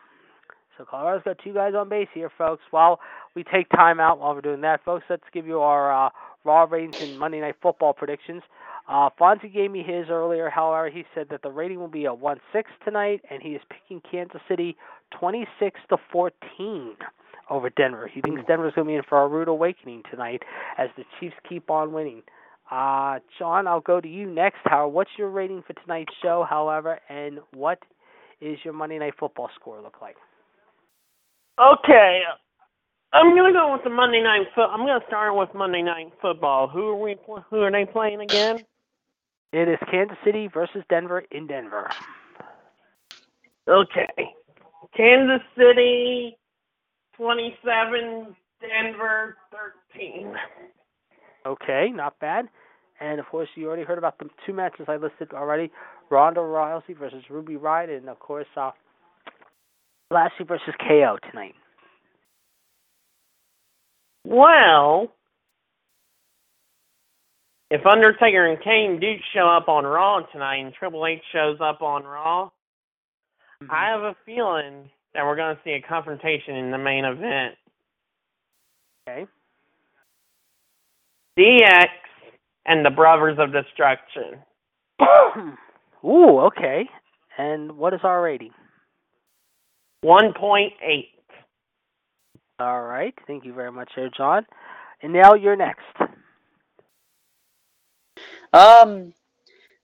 So 0.76 0.84
Colorado's 0.84 1.24
got 1.24 1.38
two 1.42 1.54
guys 1.54 1.74
on 1.74 1.88
base 1.88 2.08
here, 2.12 2.30
folks. 2.36 2.62
While 2.70 3.00
we 3.34 3.44
take 3.44 3.68
time 3.70 4.00
out 4.00 4.18
while 4.18 4.34
we're 4.34 4.40
doing 4.40 4.60
that, 4.62 4.84
folks, 4.84 5.04
let's 5.08 5.22
give 5.32 5.46
you 5.46 5.60
our 5.60 6.06
uh, 6.06 6.10
Raw 6.44 6.64
ratings 6.64 7.00
and 7.00 7.18
Monday 7.18 7.40
Night 7.40 7.56
Football 7.62 7.94
predictions. 7.94 8.42
Uh, 8.88 9.10
Fonzie 9.18 9.52
gave 9.52 9.70
me 9.70 9.82
his 9.82 10.06
earlier. 10.10 10.50
However, 10.50 10.90
he 10.90 11.04
said 11.14 11.28
that 11.30 11.42
the 11.42 11.50
rating 11.50 11.78
will 11.78 11.88
be 11.88 12.04
a 12.06 12.14
1 12.14 12.38
6 12.52 12.70
tonight, 12.84 13.22
and 13.30 13.42
he 13.42 13.50
is 13.50 13.62
picking 13.70 14.02
Kansas 14.10 14.40
City 14.48 14.76
26 15.18 15.80
to 15.90 15.96
14 16.12 16.96
over 17.50 17.70
Denver. 17.70 18.08
He 18.12 18.20
thinks 18.20 18.42
Denver's 18.46 18.74
going 18.74 18.86
to 18.86 18.90
be 18.92 18.96
in 18.96 19.02
for 19.08 19.22
a 19.22 19.28
rude 19.28 19.48
awakening 19.48 20.02
tonight 20.10 20.42
as 20.78 20.88
the 20.96 21.04
Chiefs 21.20 21.36
keep 21.48 21.70
on 21.70 21.92
winning. 21.92 22.22
Uh, 22.70 23.20
John, 23.38 23.66
I'll 23.66 23.80
go 23.80 24.00
to 24.00 24.08
you 24.08 24.30
next. 24.30 24.58
Howard, 24.64 24.94
what's 24.94 25.10
your 25.18 25.30
rating 25.30 25.62
for 25.66 25.74
tonight's 25.74 26.12
show, 26.22 26.46
however, 26.48 26.98
and 27.08 27.40
what 27.54 27.78
is 28.40 28.58
your 28.64 28.74
Monday 28.74 28.98
Night 28.98 29.14
Football 29.18 29.50
score 29.60 29.80
look 29.82 29.96
like? 30.02 30.16
Okay, 31.60 32.20
I'm 33.12 33.36
gonna 33.36 33.52
go 33.52 33.72
with 33.72 33.84
the 33.84 33.90
Monday 33.90 34.22
night 34.22 34.48
foot. 34.54 34.66
I'm 34.66 34.80
gonna 34.80 35.04
start 35.06 35.36
with 35.36 35.48
Monday 35.54 35.82
night 35.82 36.12
football. 36.20 36.68
Who 36.68 36.88
are 36.88 36.96
we? 36.96 37.14
pl- 37.14 37.44
Who 37.50 37.62
are 37.62 37.70
they 37.70 37.86
playing 37.90 38.20
again? 38.20 38.64
It 39.54 39.68
is 39.68 39.78
Kansas 39.88 40.16
City 40.24 40.48
versus 40.52 40.82
Denver 40.90 41.22
in 41.30 41.46
Denver. 41.46 41.88
Okay, 43.68 44.34
Kansas 44.96 45.46
City, 45.56 46.36
twenty-seven. 47.16 48.34
Denver, 48.60 49.36
thirteen. 49.52 50.34
Okay, 51.46 51.92
not 51.94 52.18
bad. 52.18 52.48
And 52.98 53.20
of 53.20 53.26
course, 53.26 53.48
you 53.54 53.68
already 53.68 53.84
heard 53.84 53.98
about 53.98 54.18
the 54.18 54.28
two 54.44 54.52
matches 54.52 54.86
I 54.88 54.96
listed 54.96 55.28
already: 55.32 55.70
Ronda 56.10 56.40
Rousey 56.40 56.98
versus 56.98 57.22
Ruby 57.30 57.54
Riott, 57.54 57.96
and 57.96 58.08
of 58.08 58.18
course, 58.18 58.48
uh, 58.56 58.72
Lashley 60.10 60.46
versus 60.46 60.74
KO 60.80 61.16
tonight. 61.30 61.54
Well, 64.24 65.12
if 67.74 67.84
Undertaker 67.84 68.46
and 68.46 68.62
Kane 68.62 69.00
do 69.00 69.14
show 69.34 69.48
up 69.48 69.68
on 69.68 69.84
Raw 69.84 70.20
tonight, 70.32 70.58
and 70.58 70.72
Triple 70.72 71.06
H 71.06 71.20
shows 71.32 71.58
up 71.60 71.82
on 71.82 72.04
Raw, 72.04 72.50
mm-hmm. 73.60 73.66
I 73.68 73.88
have 73.88 74.02
a 74.02 74.14
feeling 74.24 74.88
that 75.12 75.24
we're 75.24 75.34
going 75.34 75.56
to 75.56 75.62
see 75.64 75.72
a 75.72 75.80
confrontation 75.80 76.54
in 76.54 76.70
the 76.70 76.78
main 76.78 77.04
event. 77.04 77.56
Okay. 79.08 79.26
DX 81.36 81.88
and 82.64 82.86
the 82.86 82.90
Brothers 82.90 83.38
of 83.40 83.52
Destruction. 83.52 84.38
Ooh, 86.04 86.38
okay. 86.42 86.88
And 87.36 87.72
what 87.76 87.92
is 87.92 88.00
our 88.04 88.22
rating? 88.22 88.52
1.8. 90.04 90.68
All 92.60 92.82
right. 92.82 93.14
Thank 93.26 93.44
you 93.44 93.52
very 93.52 93.72
much, 93.72 93.90
there, 93.96 94.10
John. 94.16 94.46
And 95.02 95.12
now 95.12 95.34
you're 95.34 95.56
next. 95.56 95.82
Um, 98.54 99.12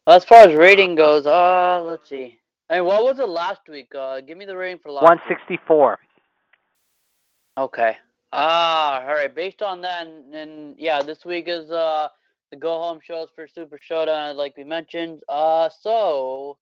as 0.06 0.24
far 0.24 0.48
as 0.48 0.54
rating 0.54 0.94
goes, 0.94 1.26
uh, 1.26 1.82
let's 1.84 2.08
see. 2.08 2.38
I 2.68 2.76
mean, 2.76 2.84
what 2.84 3.02
was 3.02 3.18
it 3.18 3.28
last 3.28 3.62
week? 3.68 3.92
Uh, 3.94 4.20
give 4.20 4.38
me 4.38 4.44
the 4.44 4.56
rating 4.56 4.78
for 4.78 4.92
last. 4.92 5.02
One 5.02 5.16
week. 5.28 5.38
sixty-four. 5.38 5.98
Okay. 7.58 7.96
Ah, 8.32 9.00
all 9.02 9.14
right. 9.14 9.34
Based 9.34 9.60
on 9.60 9.80
that, 9.80 10.06
and, 10.06 10.32
and 10.32 10.76
yeah, 10.78 11.02
this 11.02 11.24
week 11.24 11.46
is 11.48 11.72
uh 11.72 12.06
the 12.52 12.56
go 12.56 12.78
home 12.78 13.00
shows 13.02 13.28
for 13.34 13.48
Super 13.48 13.78
Showdown, 13.82 14.36
like 14.36 14.56
we 14.56 14.62
mentioned. 14.62 15.20
Uh, 15.28 15.68
so, 15.80 16.56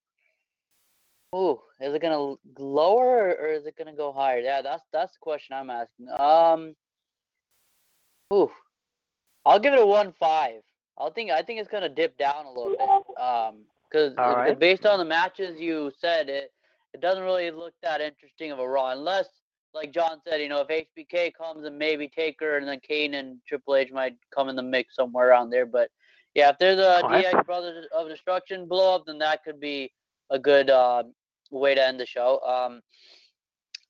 ooh, 1.35 1.61
is 1.79 1.93
it 1.93 2.01
gonna 2.01 2.37
lower 2.59 3.37
or 3.39 3.49
is 3.49 3.67
it 3.67 3.77
gonna 3.77 3.95
go 3.95 4.13
higher? 4.13 4.41
Yeah, 4.41 4.63
that's 4.63 4.83
that's 4.95 5.13
the 5.13 5.19
question 5.21 5.57
I'm 5.57 5.69
asking. 5.69 6.09
Um, 6.19 6.75
ooh, 8.33 8.51
I'll 9.45 9.61
give 9.61 9.75
it 9.75 9.81
a 9.81 9.87
one 9.87 10.15
five. 10.19 10.63
I'll 10.99 11.11
think 11.11 11.31
I 11.31 11.43
think 11.43 11.61
it's 11.61 11.71
gonna 11.71 11.89
dip 11.89 12.19
down 12.19 12.47
a 12.47 12.49
little 12.51 12.77
bit. 12.77 13.23
Um, 13.23 13.65
because 13.91 14.15
All 14.19 14.37
right. 14.37 14.59
based 14.59 14.85
on 14.85 14.99
the 14.99 15.05
matches 15.05 15.59
you 15.59 15.91
said, 16.01 16.29
it 16.29 16.53
it 16.95 17.01
doesn't 17.01 17.23
really 17.23 17.51
look 17.51 17.75
that 17.83 18.01
interesting 18.01 18.51
of 18.51 18.59
a 18.59 18.69
Raw 18.69 18.91
unless, 18.91 19.29
like 19.75 19.93
John 19.93 20.21
said, 20.27 20.41
you 20.41 20.49
know, 20.49 20.65
if 20.67 20.69
HBK 20.69 21.35
comes 21.35 21.65
and 21.65 21.79
maybe 21.79 22.09
Taker 22.09 22.57
and 22.57 22.67
then 22.67 22.81
Kane 22.81 23.15
and 23.15 23.39
Triple 23.47 23.77
H 23.77 23.91
might 23.93 24.17
come 24.35 24.49
in 24.49 24.57
the 24.57 24.63
mix 24.63 24.95
somewhere 24.95 25.29
around 25.29 25.51
there. 25.51 25.67
But 25.67 25.91
yeah, 26.35 26.51
if 26.51 26.59
there's 26.59 26.79
a 26.79 27.03
All 27.03 27.11
right. 27.11 27.25
DX 27.25 27.47
Brothers 27.47 27.87
of 27.97 28.09
Destruction 28.09 28.67
blow 28.67 28.95
up, 28.95 29.07
then 29.07 29.19
that 29.19 29.45
could 29.45 29.61
be 29.61 29.93
a 30.31 30.39
good 30.39 30.71
uh, 30.71 31.05
way 31.51 31.75
to 31.75 31.87
end 31.87 32.01
the 32.01 32.07
show. 32.07 32.41
Um, 32.41 32.81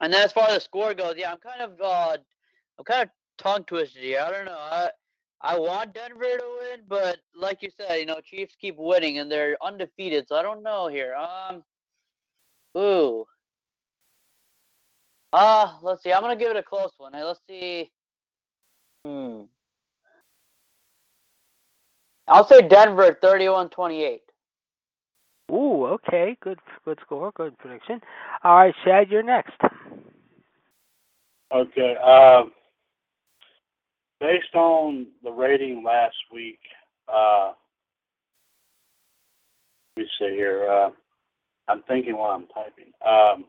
and 0.00 0.12
then 0.12 0.22
as 0.22 0.32
far 0.32 0.48
as 0.48 0.54
the 0.54 0.60
score 0.60 0.94
goes, 0.94 1.14
yeah, 1.16 1.32
I'm 1.32 1.38
kind 1.38 1.60
of 1.60 1.80
uh, 1.80 2.16
I'm 2.78 2.84
kind 2.84 3.02
of 3.02 3.08
tongue 3.38 3.64
twisted 3.64 4.02
here. 4.02 4.20
I 4.20 4.30
don't 4.30 4.44
know. 4.44 4.58
I 4.58 4.90
I 5.40 5.58
want 5.58 5.94
Denver 5.94 6.24
to 6.24 6.58
win, 6.60 6.80
but 6.88 7.18
like 7.34 7.62
you 7.62 7.70
said, 7.76 7.96
you 7.96 8.06
know, 8.06 8.20
Chiefs 8.24 8.56
keep 8.60 8.76
winning 8.76 9.18
and 9.18 9.30
they're 9.30 9.56
undefeated, 9.62 10.26
so 10.26 10.36
I 10.36 10.42
don't 10.42 10.62
know 10.62 10.88
here. 10.88 11.14
Um, 11.14 11.62
ooh. 12.76 13.24
Uh, 15.32 15.74
let's 15.82 16.02
see. 16.02 16.12
I'm 16.12 16.22
gonna 16.22 16.36
give 16.36 16.50
it 16.50 16.56
a 16.56 16.62
close 16.62 16.90
one. 16.98 17.12
Hey, 17.12 17.22
Let's 17.22 17.40
see. 17.48 17.90
Hmm. 19.04 19.42
I'll 22.26 22.46
say 22.46 22.66
Denver 22.66 23.16
31-28. 23.22 24.18
Ooh, 25.50 25.86
okay, 25.86 26.36
good, 26.42 26.58
good 26.84 26.98
score, 27.02 27.32
good 27.34 27.56
prediction. 27.58 28.00
All 28.44 28.56
right, 28.56 28.74
Chad, 28.84 29.08
you're 29.08 29.22
next. 29.22 29.58
Okay. 31.50 31.96
Um, 31.96 32.52
based 34.20 34.54
on 34.54 35.06
the 35.22 35.30
rating 35.30 35.82
last 35.84 36.16
week, 36.32 36.60
uh, 37.12 37.52
let 39.96 40.04
me 40.04 40.10
see 40.18 40.34
here. 40.34 40.68
Uh, 40.70 40.90
I'm 41.68 41.82
thinking 41.82 42.16
while 42.16 42.30
I'm 42.30 42.46
typing. 42.46 42.92
Um, 43.06 43.44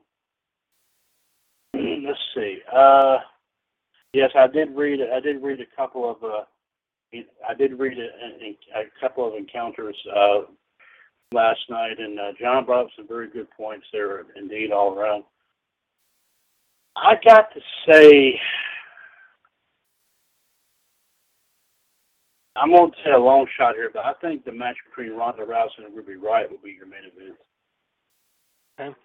let's 2.06 2.20
see. 2.36 2.60
Uh, 2.72 3.18
yes, 4.14 4.32
I 4.36 4.48
did 4.48 4.76
read. 4.76 5.00
I 5.02 5.20
did 5.20 5.41
read 5.41 5.60
a 5.62 5.76
couple 5.76 6.10
of. 6.10 6.24
Uh, 6.24 6.44
I 7.48 7.56
did 7.56 7.80
read 7.80 7.98
a, 7.98 8.80
a, 8.80 8.84
couple 9.02 9.28
of 9.28 9.34
encounters 9.34 9.98
uh, 10.16 10.41
last 11.32 11.60
night, 11.68 11.98
and 11.98 12.20
uh, 12.20 12.32
John 12.40 12.66
brought 12.66 12.86
up 12.86 12.91
some 12.96 13.08
very 13.08 13.30
good 13.30 13.48
points 13.58 13.88
there, 13.91 14.26
indeed, 14.36 14.72
all 14.72 14.94
around. 14.94 15.24
I 16.96 17.16
got 17.26 17.48
to 17.54 17.62
say, 17.88 18.40
I'm 22.60 22.72
going 22.72 22.91
to 22.91 22.98
take 22.98 23.15
a 23.15 23.18
long 23.18 23.48
shot 23.57 23.76
here, 23.76 23.90
but 23.94 24.06
I 24.06 24.14
think 24.22 24.44
the 24.44 24.52
match 24.52 24.76
between 24.90 25.18
Ronda 25.18 25.44
Rousey 25.44 25.86
and 25.86 25.95
Ruby 25.95 26.14
Riott 26.14 26.52
will 26.52 26.57
be 26.64 26.72
your 26.72 26.88
main 26.88 27.06
event. 27.06 27.38
Okay. 28.80 28.95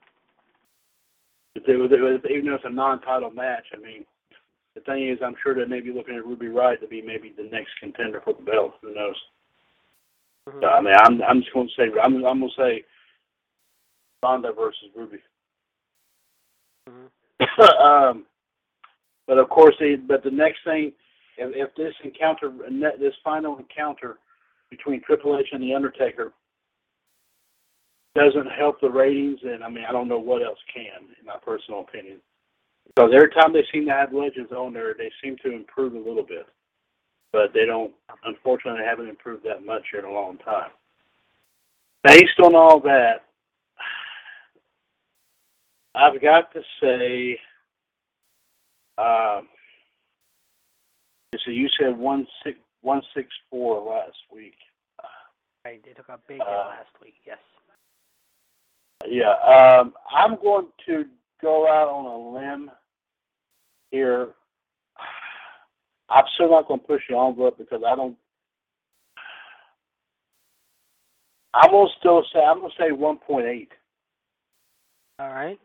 If 1.55 1.68
it 1.68 1.76
was, 1.76 1.90
was, 1.90 2.20
even 2.28 2.47
though 2.47 2.56
it's 2.56 2.64
a 2.64 2.70
non-title 2.70 3.31
match, 3.31 3.64
I 3.72 3.78
mean, 3.78 4.05
the 4.74 4.81
thing 4.81 5.09
is, 5.09 5.18
I'm 5.24 5.36
sure 5.43 5.55
they 5.55 5.66
may 5.66 5.81
be 5.81 5.93
looking 5.93 6.16
at 6.16 6.26
Ruby 6.26 6.47
Riott 6.47 6.81
to 6.81 6.89
be 6.89 7.01
maybe 7.01 7.32
the 7.36 7.44
next 7.44 7.70
contender 7.78 8.20
for 8.24 8.35
the 8.35 8.43
belt. 8.43 8.74
Who 8.82 8.93
knows? 8.94 9.16
Mhm. 10.48 10.60
So, 10.60 10.66
I 10.66 10.81
mean, 10.81 10.94
I'm 10.97 11.22
I'm 11.22 11.40
just 11.40 11.52
going 11.55 11.68
to 11.68 11.74
say 11.74 11.85
I'm 12.02 12.16
I'm 12.24 12.40
going 12.40 12.51
to 12.51 12.56
say 12.56 12.85
Ronda 14.22 14.52
versus 14.52 14.90
Ruby. 14.97 15.18
Mhm. 16.89 17.81
um, 17.81 18.26
but 19.26 19.39
of 19.39 19.48
course, 19.48 19.74
the, 19.78 19.97
but 19.97 20.22
the 20.22 20.31
next 20.31 20.64
thing, 20.64 20.93
if, 21.39 21.51
if 21.55 21.74
this 21.77 21.94
encounter, 22.05 22.52
this 22.98 23.15
final 23.23 23.59
encounter 23.59 24.19
between 24.70 25.02
Triple 25.02 25.39
H 25.39 25.48
and 25.52 25.62
the 25.62 25.74
Undertaker 25.74 26.32
doesn't 28.15 28.51
help 28.56 28.81
the 28.81 28.90
ratings, 28.90 29.40
then 29.43 29.62
I 29.62 29.69
mean, 29.69 29.85
I 29.89 29.93
don't 29.93 30.09
know 30.09 30.19
what 30.19 30.43
else 30.43 30.59
can, 30.73 31.09
in 31.20 31.27
my 31.27 31.36
personal 31.44 31.81
opinion. 31.81 32.19
Because 32.86 33.11
every 33.15 33.31
time 33.31 33.52
they 33.52 33.65
seem 33.73 33.86
to 33.86 33.93
have 33.93 34.12
legends 34.12 34.52
on 34.52 34.73
there, 34.73 34.94
they 34.97 35.11
seem 35.23 35.36
to 35.44 35.51
improve 35.51 35.94
a 35.94 35.98
little 35.98 36.23
bit, 36.23 36.47
but 37.32 37.52
they 37.52 37.66
don't. 37.66 37.93
Unfortunately, 38.24 38.81
they 38.81 38.89
haven't 38.89 39.09
improved 39.09 39.44
that 39.44 39.65
much 39.65 39.82
in 39.98 40.05
a 40.05 40.11
long 40.11 40.39
time. 40.39 40.70
Based 42.05 42.39
on 42.43 42.55
all 42.55 42.78
that, 42.81 43.24
I've 45.94 46.20
got 46.20 46.52
to 46.52 46.62
say, 46.81 47.39
um, 48.98 49.48
so 51.45 51.51
you 51.51 51.69
said 51.79 51.97
one 51.97 52.27
six 52.45 52.59
one 52.83 53.03
six 53.15 53.29
four 53.51 53.81
last 53.83 54.16
week. 54.33 54.57
Right, 55.65 55.83
they 55.85 55.93
took 55.93 56.09
a 56.09 56.19
big 56.29 56.39
hit 56.39 56.47
Uh, 56.47 56.66
last 56.69 56.91
week. 57.03 57.15
Yes. 57.27 57.39
Yeah, 59.07 59.33
um, 59.33 59.95
I'm 60.15 60.37
going 60.43 60.69
to 60.87 61.05
go 61.41 61.69
out 61.69 61.89
on 61.89 62.05
a 62.07 62.19
limb 62.39 62.71
here. 63.91 64.29
I'm 66.11 66.25
still 66.35 66.51
not 66.51 66.69
going 66.69 66.81
to 66.81 66.87
push 66.87 67.03
the 67.09 67.16
envelope 67.16 67.59
because 67.59 67.83
I 67.87 67.97
don't. 67.97 68.16
I'm 71.55 71.71
gonna 71.71 71.89
still 72.01 72.25
say 72.33 72.41
I'm 72.41 72.61
gonna 72.61 72.73
say 72.77 72.91
1.8. 72.91 73.69
All 75.21 75.29
right. 75.29 75.61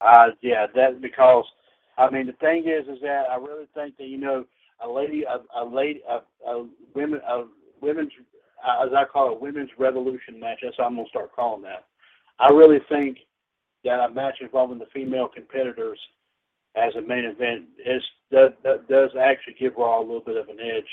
Uh, 0.00 0.28
yeah, 0.40 0.66
that 0.74 1.00
because 1.00 1.44
I 1.98 2.10
mean 2.10 2.26
the 2.26 2.32
thing 2.34 2.64
is, 2.66 2.88
is 2.88 3.00
that 3.02 3.24
I 3.30 3.36
really 3.36 3.66
think 3.74 3.96
that 3.98 4.06
you 4.06 4.18
know 4.18 4.44
a 4.84 4.88
lady, 4.88 5.24
a, 5.24 5.60
a 5.60 5.64
lady, 5.64 6.00
a, 6.08 6.20
a 6.48 6.66
women, 6.94 7.20
a 7.28 7.44
women's, 7.80 8.12
as 8.82 8.90
I 8.96 9.04
call 9.04 9.32
it, 9.32 9.40
women's 9.40 9.70
revolution 9.78 10.40
match. 10.40 10.60
That's 10.62 10.78
what 10.78 10.86
I'm 10.86 10.96
gonna 10.96 11.08
start 11.08 11.34
calling 11.34 11.62
that. 11.62 11.84
I 12.38 12.50
really 12.50 12.80
think 12.88 13.18
that 13.84 14.00
a 14.00 14.10
match 14.10 14.36
involving 14.40 14.78
the 14.78 14.86
female 14.92 15.28
competitors 15.28 15.98
as 16.74 16.94
a 16.96 17.02
main 17.02 17.24
event 17.24 17.64
is 17.84 18.02
does, 18.30 18.50
does 18.64 18.80
does 18.88 19.10
actually 19.20 19.54
give 19.58 19.74
Raw 19.76 20.00
a 20.00 20.02
little 20.02 20.20
bit 20.20 20.36
of 20.36 20.48
an 20.48 20.58
edge. 20.60 20.88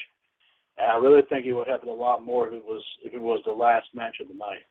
And 0.77 0.91
I 0.91 0.97
really 0.97 1.21
think 1.29 1.45
it 1.45 1.53
would 1.53 1.67
happen 1.67 1.89
a 1.89 1.93
lot 1.93 2.23
more 2.23 2.47
if 2.47 2.53
it 2.53 2.63
was 2.65 2.83
if 3.03 3.13
it 3.13 3.21
was 3.21 3.41
the 3.45 3.51
last 3.51 3.87
match 3.93 4.17
of 4.21 4.27
the 4.27 4.33
night. 4.33 4.65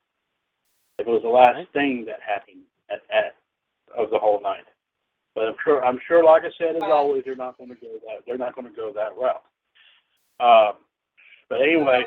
If 0.98 1.06
it 1.06 1.10
was 1.10 1.22
the 1.22 1.28
last 1.28 1.70
thing 1.72 2.04
that 2.06 2.20
happened 2.26 2.62
at, 2.90 3.02
at 3.14 3.36
of 3.96 4.10
the 4.10 4.18
whole 4.18 4.42
night. 4.42 4.64
But 5.38 5.46
I'm 5.46 5.54
sure 5.62 5.84
I'm 5.84 6.00
sure 6.08 6.24
like 6.24 6.42
I 6.42 6.50
said 6.58 6.74
as 6.74 6.82
always 6.82 7.22
they're 7.24 7.36
not 7.36 7.56
gonna 7.58 7.76
go 7.76 7.86
that 8.06 8.24
they're 8.26 8.36
not 8.36 8.56
gonna 8.56 8.72
go 8.74 8.92
that 8.92 9.16
route. 9.16 9.44
Um 10.40 10.78
but 11.48 11.62
anyway, 11.62 12.04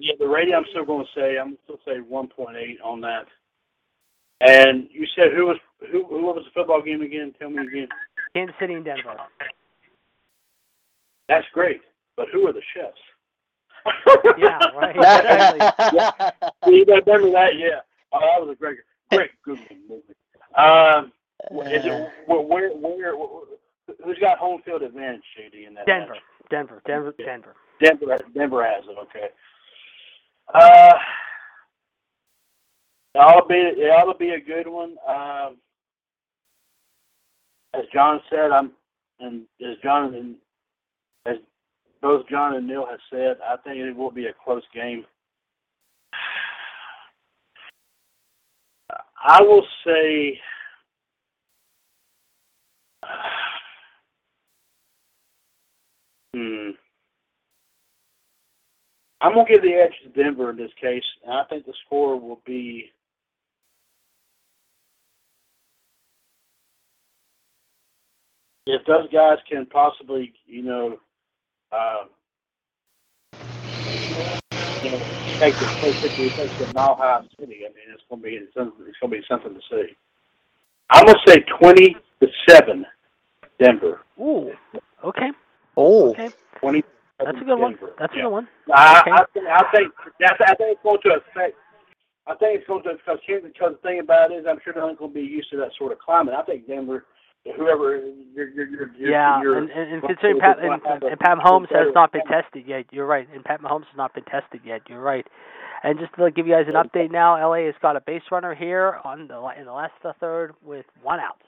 yeah, 0.00 0.14
the 0.18 0.26
rating 0.26 0.54
I'm 0.54 0.64
still 0.70 0.84
gonna 0.84 1.04
say 1.14 1.38
I'm 1.38 1.56
still 1.62 1.78
say 1.86 2.00
one 2.00 2.26
point 2.26 2.56
eight 2.56 2.80
on 2.82 3.00
that. 3.02 3.26
And 4.40 4.88
you 4.90 5.06
said 5.14 5.28
who 5.32 5.46
was 5.46 5.58
who 5.92 6.04
who 6.06 6.22
was 6.22 6.42
the 6.44 6.50
football 6.52 6.82
game 6.82 7.02
again? 7.02 7.32
Tell 7.38 7.48
me 7.48 7.64
again. 7.64 7.86
Kansas 8.34 8.56
City 8.58 8.74
and 8.74 8.84
Denver. 8.84 9.14
That's 11.28 11.46
great. 11.54 11.80
But 12.16 12.26
who 12.32 12.44
are 12.48 12.52
the 12.52 12.62
chefs? 12.74 12.98
Yeah, 14.36 14.58
right. 14.76 14.96
Exactly. 14.96 16.76
You 16.76 16.84
remember 16.84 17.30
that? 17.30 17.56
Yeah. 17.56 17.82
Oh, 18.12 18.18
that 18.18 18.44
was 18.44 18.50
a 18.50 18.56
great, 18.56 18.78
great 19.12 19.30
Google 19.44 19.64
movie. 19.88 20.02
Um, 20.56 21.12
is 21.50 21.84
it 21.84 22.08
where, 22.26 22.40
where, 22.40 22.70
where, 22.70 23.14
who's 24.04 24.18
got 24.18 24.38
home 24.38 24.60
field 24.64 24.82
advantage, 24.82 25.22
JD, 25.38 25.66
in 25.66 25.74
that? 25.74 25.86
Denver, 25.86 26.12
match? 26.14 26.22
Denver, 26.50 26.82
Denver. 26.86 27.14
Denver. 27.18 27.54
Denver, 27.82 28.18
Denver 28.34 28.64
has 28.64 28.84
it. 28.84 28.96
Okay. 29.02 29.28
Uh, 30.52 30.94
it 33.14 33.18
ought 33.18 33.40
to 33.40 33.46
be, 33.48 33.54
it 33.54 33.90
ought 33.90 34.12
to 34.12 34.18
be 34.18 34.30
a 34.30 34.40
good 34.40 34.66
one. 34.68 34.96
Um, 35.08 35.56
as 37.74 37.84
John 37.92 38.20
said, 38.30 38.50
I'm, 38.50 38.72
and 39.20 39.42
as 39.60 39.76
John 39.82 40.14
and 40.14 40.34
as 41.26 41.36
both 42.02 42.28
John 42.28 42.56
and 42.56 42.66
Neil 42.66 42.86
have 42.86 43.00
said, 43.10 43.36
I 43.46 43.56
think 43.58 43.76
it 43.76 43.96
will 43.96 44.10
be 44.10 44.26
a 44.26 44.34
close 44.44 44.62
game. 44.74 45.04
I 49.22 49.42
will 49.42 49.64
say. 49.86 50.38
Hmm. 56.32 56.70
I'm 59.20 59.34
gonna 59.34 59.48
give 59.48 59.62
the 59.62 59.74
edge 59.74 59.92
to 60.02 60.22
Denver 60.22 60.50
in 60.50 60.56
this 60.56 60.70
case, 60.80 61.04
and 61.24 61.34
I 61.34 61.44
think 61.44 61.66
the 61.66 61.74
score 61.84 62.18
will 62.18 62.40
be. 62.46 62.90
If 68.66 68.86
those 68.86 69.10
guys 69.12 69.38
can 69.50 69.66
possibly, 69.66 70.32
you 70.46 70.62
know, 70.62 70.98
uh, 71.72 72.04
you 74.82 74.90
know, 74.90 74.98
take 75.38 75.54
the 75.54 75.78
basically 75.82 76.30
takes 76.30 76.58
the 76.58 76.72
Mile 76.72 76.94
High 76.96 77.22
City. 77.38 77.60
I 77.64 77.68
mean, 77.68 77.92
it's 77.92 78.02
gonna 78.08 78.22
be 78.22 78.30
it's 78.30 78.54
gonna 78.54 78.70
be 79.10 79.22
something 79.28 79.52
to 79.52 79.60
see. 79.70 79.96
I'm 80.90 81.04
gonna 81.04 81.18
say 81.26 81.44
twenty 81.58 81.96
to 82.22 82.28
seven, 82.48 82.86
Denver. 83.60 84.00
Ooh. 84.18 84.52
Okay. 85.04 85.30
Oh, 85.76 86.10
Okay. 86.10 86.30
Twenty. 86.60 86.84
That's 87.18 87.36
a 87.40 87.44
good 87.44 87.58
one. 87.58 87.72
Denver. 87.72 87.92
That's 87.98 88.12
a 88.12 88.16
yeah. 88.16 88.22
good 88.24 88.30
one. 88.30 88.48
I, 88.72 89.00
Okay. 89.00 89.10
I 89.10 89.24
think 89.32 89.46
I 89.46 89.62
think 89.72 89.92
that's 90.18 90.40
I 90.40 90.54
think 90.54 90.76
it's 90.76 90.82
going 90.82 91.00
to 91.04 91.20
affect. 91.20 91.56
I 92.26 92.34
think 92.34 92.58
it's 92.58 92.66
going 92.66 92.82
to 92.84 92.94
because 92.94 93.18
here 93.26 93.40
because 93.40 93.72
the 93.72 93.88
thing 93.88 94.00
about 94.00 94.30
it 94.30 94.36
is 94.36 94.46
I'm 94.48 94.58
sure 94.62 94.72
they're 94.72 94.86
not 94.86 94.98
going 94.98 95.10
to 95.10 95.14
be 95.14 95.26
used 95.26 95.50
to 95.50 95.56
that 95.58 95.70
sort 95.78 95.92
of 95.92 95.98
climate. 95.98 96.34
I 96.36 96.42
think 96.42 96.66
Denver, 96.66 97.04
whoever 97.56 97.98
you're 98.34 98.48
you're 98.48 98.66
you're, 98.68 98.90
you're 98.96 99.10
Yeah, 99.10 99.40
you're, 99.42 99.58
and, 99.58 99.70
and, 99.70 99.92
and 99.94 100.02
considering 100.02 100.38
Pat 100.40 100.58
gonna 100.60 100.74
and, 100.74 101.02
and 101.02 101.20
Pat 101.20 101.38
Mahomes 101.38 101.70
has 101.72 101.92
not 101.94 102.12
been 102.12 102.24
tested 102.26 102.64
yet, 102.66 102.86
you're 102.92 103.06
right. 103.06 103.26
And 103.34 103.44
Pat 103.44 103.62
Mahomes 103.62 103.86
has 103.86 103.96
not 103.96 104.14
been 104.14 104.24
tested 104.24 104.60
yet. 104.64 104.82
You're 104.88 105.00
right. 105.00 105.26
And 105.82 105.98
just 105.98 106.14
to 106.16 106.30
give 106.30 106.46
you 106.46 106.54
guys 106.54 106.66
an 106.68 106.74
update 106.74 107.10
now, 107.10 107.36
LA 107.36 107.64
has 107.66 107.74
got 107.80 107.96
a 107.96 108.00
base 108.02 108.22
runner 108.30 108.54
here 108.54 108.98
on 109.04 109.28
the 109.28 109.36
in 109.58 109.64
the 109.64 109.72
last 109.72 109.92
third 110.20 110.52
with 110.62 110.84
one 111.02 111.20
out. 111.20 111.40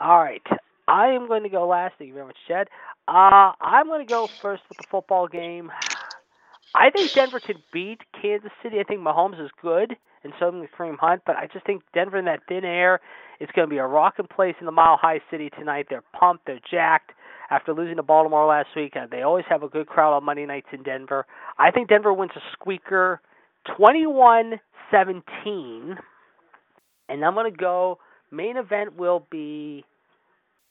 All 0.00 0.22
right, 0.22 0.42
I 0.88 1.08
am 1.08 1.26
going 1.28 1.42
to 1.44 1.48
go 1.48 1.66
last. 1.66 1.94
Thank 1.98 2.08
you 2.08 2.14
very 2.14 2.26
much, 2.26 2.36
Chad. 2.48 2.68
Uh, 3.08 3.52
I'm 3.60 3.86
going 3.86 4.06
to 4.06 4.10
go 4.10 4.28
first 4.42 4.62
with 4.68 4.78
the 4.78 4.84
football 4.90 5.28
game. 5.28 5.70
I 6.74 6.90
think 6.90 7.12
Denver 7.12 7.40
can 7.40 7.56
beat 7.72 8.00
Kansas 8.20 8.50
City. 8.62 8.80
I 8.80 8.84
think 8.84 9.00
Mahomes 9.00 9.42
is 9.42 9.50
good, 9.62 9.96
and 10.24 10.32
so 10.38 10.50
does 10.50 10.68
Kareem 10.76 10.98
Hunt. 10.98 11.22
But 11.24 11.36
I 11.36 11.48
just 11.52 11.64
think 11.66 11.82
Denver 11.94 12.18
in 12.18 12.24
that 12.26 12.40
thin 12.48 12.64
air, 12.64 13.00
it's 13.40 13.52
going 13.52 13.68
to 13.68 13.70
be 13.70 13.78
a 13.78 13.86
rocking 13.86 14.26
place 14.26 14.56
in 14.60 14.66
the 14.66 14.72
Mile 14.72 14.98
High 15.00 15.20
City 15.30 15.50
tonight. 15.50 15.86
They're 15.88 16.02
pumped. 16.18 16.46
They're 16.46 16.60
jacked 16.70 17.12
after 17.50 17.72
losing 17.72 17.96
to 17.96 18.02
Baltimore 18.02 18.46
last 18.46 18.68
week. 18.74 18.94
Uh, 18.96 19.06
They 19.10 19.22
always 19.22 19.44
have 19.48 19.62
a 19.62 19.68
good 19.68 19.86
crowd 19.86 20.14
on 20.14 20.24
Monday 20.24 20.46
nights 20.46 20.68
in 20.72 20.82
Denver. 20.82 21.26
I 21.58 21.70
think 21.70 21.88
Denver 21.88 22.12
wins 22.12 22.32
a 22.36 22.40
squeaker 22.52 23.20
21 23.76 24.60
17. 24.90 25.96
And 27.08 27.24
I'm 27.24 27.34
going 27.34 27.50
to 27.50 27.56
go, 27.56 27.98
main 28.30 28.56
event 28.56 28.96
will 28.96 29.26
be, 29.30 29.84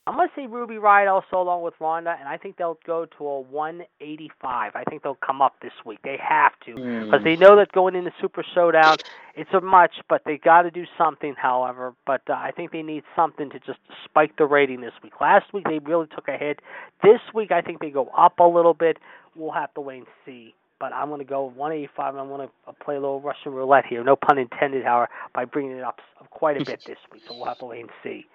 I'm 0.06 0.16
going 0.16 0.28
to 0.28 0.34
say 0.36 0.46
Ruby 0.46 0.74
Riott 0.74 1.10
also 1.10 1.40
along 1.42 1.62
with 1.62 1.72
Ronda, 1.80 2.14
and 2.20 2.28
I 2.28 2.36
think 2.36 2.58
they'll 2.58 2.78
go 2.86 3.06
to 3.16 3.24
a 3.26 3.40
185. 3.40 4.72
I 4.74 4.84
think 4.84 5.02
they'll 5.02 5.14
come 5.24 5.40
up 5.40 5.54
this 5.62 5.72
week. 5.86 5.98
They 6.04 6.18
have 6.22 6.52
to. 6.66 6.74
Because 7.06 7.24
they 7.24 7.36
know 7.36 7.56
that 7.56 7.72
going 7.72 7.94
into 7.96 8.12
Super 8.20 8.44
Showdown, 8.54 8.98
it's 9.34 9.48
a 9.54 9.62
much, 9.62 9.92
but 10.10 10.20
they 10.26 10.36
got 10.36 10.62
to 10.62 10.70
do 10.70 10.84
something, 10.98 11.34
however. 11.40 11.94
But 12.06 12.20
uh, 12.28 12.34
I 12.34 12.50
think 12.54 12.70
they 12.72 12.82
need 12.82 13.02
something 13.16 13.48
to 13.48 13.58
just 13.60 13.78
spike 14.04 14.36
the 14.36 14.44
rating 14.44 14.82
this 14.82 14.92
week. 15.02 15.14
Last 15.22 15.54
week, 15.54 15.64
they 15.64 15.78
really 15.78 16.06
took 16.14 16.28
a 16.28 16.36
hit. 16.36 16.60
This 17.02 17.20
week, 17.32 17.50
I 17.50 17.62
think 17.62 17.80
they 17.80 17.90
go 17.90 18.08
up 18.16 18.38
a 18.40 18.44
little 18.44 18.74
bit. 18.74 18.98
We'll 19.34 19.52
have 19.52 19.72
to 19.72 19.80
wait 19.80 19.98
and 19.98 20.06
see. 20.26 20.54
But 20.80 20.92
I'm 20.92 21.08
going 21.08 21.20
to 21.20 21.24
go 21.24 21.44
185, 21.44 22.14
and 22.14 22.20
I'm 22.20 22.28
going 22.28 22.46
to 22.46 22.72
play 22.84 22.96
a 22.96 23.00
little 23.00 23.22
Russian 23.22 23.52
roulette 23.54 23.86
here. 23.86 24.04
No 24.04 24.16
pun 24.16 24.36
intended, 24.36 24.84
however, 24.84 25.08
by 25.34 25.46
bringing 25.46 25.78
it 25.78 25.82
up 25.82 26.00
quite 26.30 26.60
a 26.60 26.64
bit 26.64 26.82
this 26.86 26.98
week. 27.10 27.22
So 27.26 27.36
we'll 27.36 27.46
have 27.46 27.58
to 27.60 27.64
wait 27.64 27.80
and 27.80 27.90
see. 28.02 28.26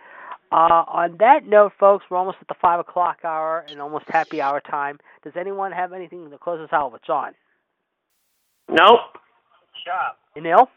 Uh, 0.51 0.84
on 0.88 1.17
that 1.19 1.45
note, 1.45 1.73
folks, 1.80 2.05
we're 2.09 2.17
almost 2.17 2.38
at 2.41 2.47
the 2.47 2.55
5 2.55 2.80
o'clock 2.80 3.19
hour 3.23 3.65
and 3.69 3.80
almost 3.80 4.05
happy 4.09 4.41
hour 4.41 4.59
time. 4.59 4.99
Does 5.23 5.34
anyone 5.35 5.71
have 5.71 5.93
anything 5.93 6.30
to 6.30 6.38
close 6.38 6.59
us 6.59 6.73
out 6.73 6.91
with? 6.91 7.03
John? 7.03 7.34
Nope. 8.67 8.99
Anil? 10.35 10.67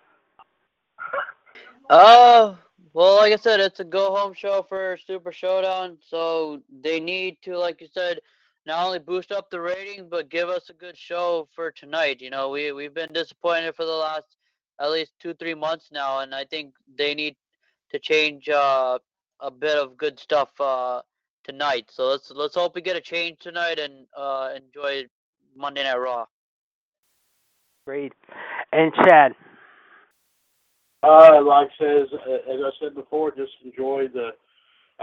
Uh, 1.88 2.54
well, 2.92 3.16
like 3.16 3.32
I 3.32 3.36
said, 3.36 3.60
it's 3.60 3.80
a 3.80 3.84
go 3.84 4.14
home 4.14 4.34
show 4.34 4.64
for 4.68 4.98
Super 5.06 5.32
Showdown, 5.32 5.98
so 6.06 6.62
they 6.82 7.00
need 7.00 7.38
to, 7.42 7.56
like 7.58 7.80
you 7.80 7.88
said, 7.92 8.20
not 8.66 8.86
only 8.86 8.98
boost 8.98 9.32
up 9.32 9.50
the 9.50 9.60
ratings 9.60 10.06
but 10.08 10.28
give 10.28 10.48
us 10.48 10.70
a 10.70 10.74
good 10.74 10.96
show 10.96 11.48
for 11.54 11.70
tonight. 11.70 12.20
You 12.20 12.30
know, 12.30 12.50
we 12.50 12.72
we've 12.72 12.94
been 12.94 13.12
disappointed 13.12 13.74
for 13.74 13.84
the 13.84 13.92
last 13.92 14.36
at 14.80 14.90
least 14.90 15.12
two 15.20 15.34
three 15.34 15.54
months 15.54 15.90
now, 15.92 16.20
and 16.20 16.34
I 16.34 16.44
think 16.44 16.74
they 16.96 17.14
need 17.14 17.36
to 17.90 17.98
change 17.98 18.48
uh, 18.48 18.98
a 19.42 19.50
bit 19.50 19.76
of 19.76 19.96
good 19.98 20.18
stuff 20.18 20.48
uh, 20.60 21.02
tonight. 21.44 21.90
So 21.90 22.08
let's 22.08 22.30
let's 22.30 22.54
hope 22.54 22.74
we 22.74 22.80
get 22.80 22.96
a 22.96 23.00
change 23.00 23.38
tonight 23.40 23.78
and 23.78 24.06
uh, 24.16 24.50
enjoy 24.56 25.06
Monday 25.56 25.82
Night 25.82 25.98
Raw. 25.98 26.26
Great. 27.84 28.12
And 28.72 28.92
Chad? 28.94 29.32
Uh, 31.02 31.42
like 31.44 31.68
says, 31.80 32.06
uh, 32.12 32.52
as 32.52 32.60
I 32.64 32.70
said 32.80 32.94
before, 32.94 33.32
just 33.32 33.50
enjoy 33.64 34.06
the, 34.14 34.30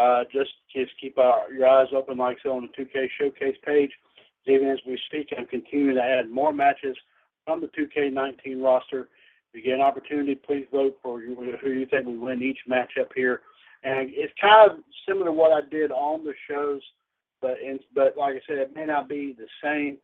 uh, 0.02 0.24
just 0.32 0.52
just 0.74 0.91
keep 0.99 1.18
our, 1.18 1.52
your 1.52 1.68
eyes 1.68 1.88
open, 1.94 2.18
like 2.18 2.38
I 2.40 2.44
said, 2.44 2.52
on 2.52 2.70
the 2.78 2.84
2K 2.84 3.07
Showcase 3.20 3.57
page. 3.66 3.91
Even 4.48 4.70
as 4.70 4.80
we 4.88 4.98
speak, 5.07 5.34
I'm 5.38 5.45
continuing 5.45 5.95
to 5.95 6.02
add 6.02 6.32
more 6.32 6.53
matches 6.53 6.95
from 7.45 7.60
the 7.60 7.68
2K19 7.68 8.64
roster. 8.64 9.10
If 9.52 9.56
you 9.56 9.61
get 9.61 9.74
an 9.74 9.82
opportunity, 9.82 10.36
please 10.36 10.66
vote 10.72 10.98
for 11.03 11.20
who 11.20 11.70
you 11.70 11.86
think 11.86 12.06
will 12.06 12.18
win 12.18 12.41
each 12.41 12.60
matchup 12.70 13.10
here. 13.14 13.41
And 13.84 14.10
it's 14.12 14.34
kind 14.42 14.72
of 14.72 14.78
similar 15.08 15.28
to 15.28 15.32
what 15.32 15.52
I 15.52 15.68
did 15.70 15.92
on 15.92 16.24
the 16.24 16.34
shows, 16.50 16.82
but 17.42 17.56
in, 17.64 17.80
but 17.96 18.18
like 18.18 18.36
I 18.36 18.42
said, 18.48 18.58
it 18.58 18.76
may 18.76 18.86
not 18.86 19.08
be 19.08 19.36
the 19.38 19.48
same 19.64 19.98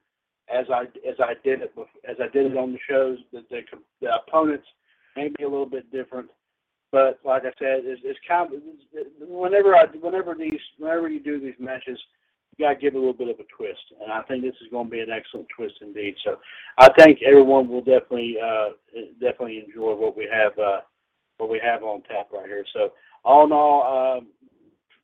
as 0.53 0.65
I 0.71 0.83
as 1.07 1.15
I 1.19 1.33
did 1.43 1.61
it 1.61 1.73
as 2.07 2.15
I 2.19 2.27
did 2.29 2.51
it 2.51 2.57
on 2.57 2.71
the 2.71 2.79
shows. 2.89 3.17
The 3.33 3.43
the, 3.49 3.61
the 4.01 4.07
opponents 4.15 4.67
maybe 5.15 5.43
a 5.43 5.49
little 5.49 5.65
bit 5.65 5.91
different. 5.91 6.29
But 6.91 7.19
like 7.25 7.43
I 7.43 7.51
said, 7.59 7.83
it's, 7.83 8.01
it's 8.05 8.19
kind 8.27 8.53
of 8.53 8.61
it's, 8.93 9.07
whenever 9.19 9.75
I 9.75 9.85
whenever 9.99 10.35
these 10.35 10.61
whenever 10.77 11.09
you 11.09 11.19
do 11.19 11.39
these 11.39 11.59
matches, 11.59 11.99
you 12.55 12.65
gotta 12.65 12.79
give 12.79 12.93
it 12.93 12.97
a 12.97 12.99
little 12.99 13.13
bit 13.13 13.29
of 13.29 13.39
a 13.39 13.47
twist, 13.57 13.83
and 14.01 14.11
I 14.11 14.21
think 14.23 14.43
this 14.43 14.55
is 14.61 14.71
going 14.71 14.87
to 14.87 14.91
be 14.91 15.01
an 15.01 15.09
excellent 15.11 15.47
twist 15.55 15.75
indeed. 15.81 16.15
So 16.23 16.37
I 16.77 16.89
think 16.97 17.19
everyone 17.21 17.67
will 17.67 17.81
definitely 17.81 18.37
uh, 18.41 18.69
definitely 19.19 19.65
enjoy 19.65 19.95
what 19.95 20.15
we 20.15 20.29
have 20.31 20.57
uh, 20.57 20.81
what 21.37 21.49
we 21.49 21.59
have 21.63 21.83
on 21.83 22.01
tap 22.03 22.29
right 22.31 22.45
here. 22.45 22.65
So 22.71 22.93
all 23.25 23.45
in 23.45 23.51
all, 23.51 24.17
um, 24.17 24.27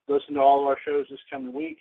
listen 0.07 0.35
to 0.35 0.39
all 0.39 0.61
of 0.61 0.68
our 0.68 0.77
shows 0.85 1.07
this 1.10 1.19
coming 1.30 1.53
week. 1.53 1.80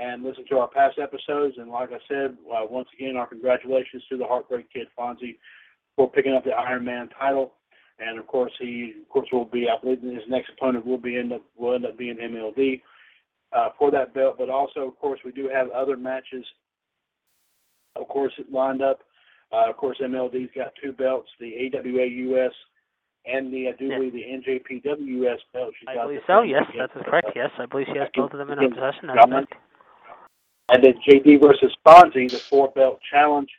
And 0.00 0.22
listen 0.22 0.44
to 0.50 0.58
our 0.58 0.68
past 0.68 0.98
episodes. 1.00 1.56
And 1.58 1.70
like 1.70 1.90
I 1.90 1.98
said, 2.08 2.36
uh, 2.46 2.64
once 2.70 2.88
again, 2.96 3.16
our 3.16 3.26
congratulations 3.26 4.04
to 4.08 4.16
the 4.16 4.24
Heartbreak 4.24 4.72
Kid 4.72 4.86
Fonzie 4.96 5.38
for 5.96 6.08
picking 6.08 6.34
up 6.34 6.44
the 6.44 6.52
Iron 6.52 6.84
Man 6.84 7.08
title. 7.18 7.54
And 7.98 8.16
of 8.16 8.28
course, 8.28 8.52
he 8.60 8.94
of 9.02 9.08
course 9.08 9.28
will 9.32 9.44
be. 9.44 9.66
I 9.68 9.80
believe 9.82 10.00
his 10.00 10.22
next 10.28 10.50
opponent 10.56 10.86
will 10.86 10.98
be 10.98 11.16
end 11.16 11.32
up 11.32 11.42
will 11.56 11.74
end 11.74 11.84
up 11.84 11.98
being 11.98 12.16
MLD 12.16 12.80
uh, 13.52 13.70
for 13.76 13.90
that 13.90 14.14
belt. 14.14 14.36
But 14.38 14.50
also, 14.50 14.82
of 14.86 14.96
course, 15.00 15.18
we 15.24 15.32
do 15.32 15.50
have 15.52 15.68
other 15.70 15.96
matches. 15.96 16.44
Of 17.96 18.06
course, 18.06 18.32
lined 18.52 18.82
up. 18.82 19.00
Uh, 19.52 19.68
of 19.68 19.76
course, 19.76 19.98
MLD's 20.00 20.52
got 20.54 20.74
two 20.80 20.92
belts: 20.92 21.28
the 21.40 21.68
AWA 21.74 22.06
US 22.36 22.52
and 23.28 23.52
the 23.52 23.68
I 23.68 23.72
do 23.72 23.86
Yeah. 23.86 23.98
believe 23.98 24.12
the 24.12 24.24
NJPW 24.24 25.06
US 25.26 25.40
belt. 25.52 25.74
She's 25.78 25.88
I 25.88 25.94
got 25.94 26.06
believe 26.06 26.20
so. 26.26 26.42
Yes, 26.42 26.64
that 26.76 26.90
is 26.94 27.02
uh, 27.06 27.10
correct. 27.10 27.30
Yes, 27.34 27.50
I 27.58 27.66
believe 27.66 27.86
she 27.92 27.98
has 27.98 28.08
both 28.14 28.32
of 28.32 28.38
them 28.38 28.50
in 28.50 28.58
her 28.58 28.68
possession. 28.68 29.08
That's 29.08 29.24
correct. 29.26 29.54
And 30.70 30.84
then 30.84 30.94
JD 31.06 31.40
versus 31.40 31.74
Fonzie, 31.86 32.30
the 32.30 32.38
four 32.38 32.68
belt 32.72 33.00
challenge, 33.10 33.50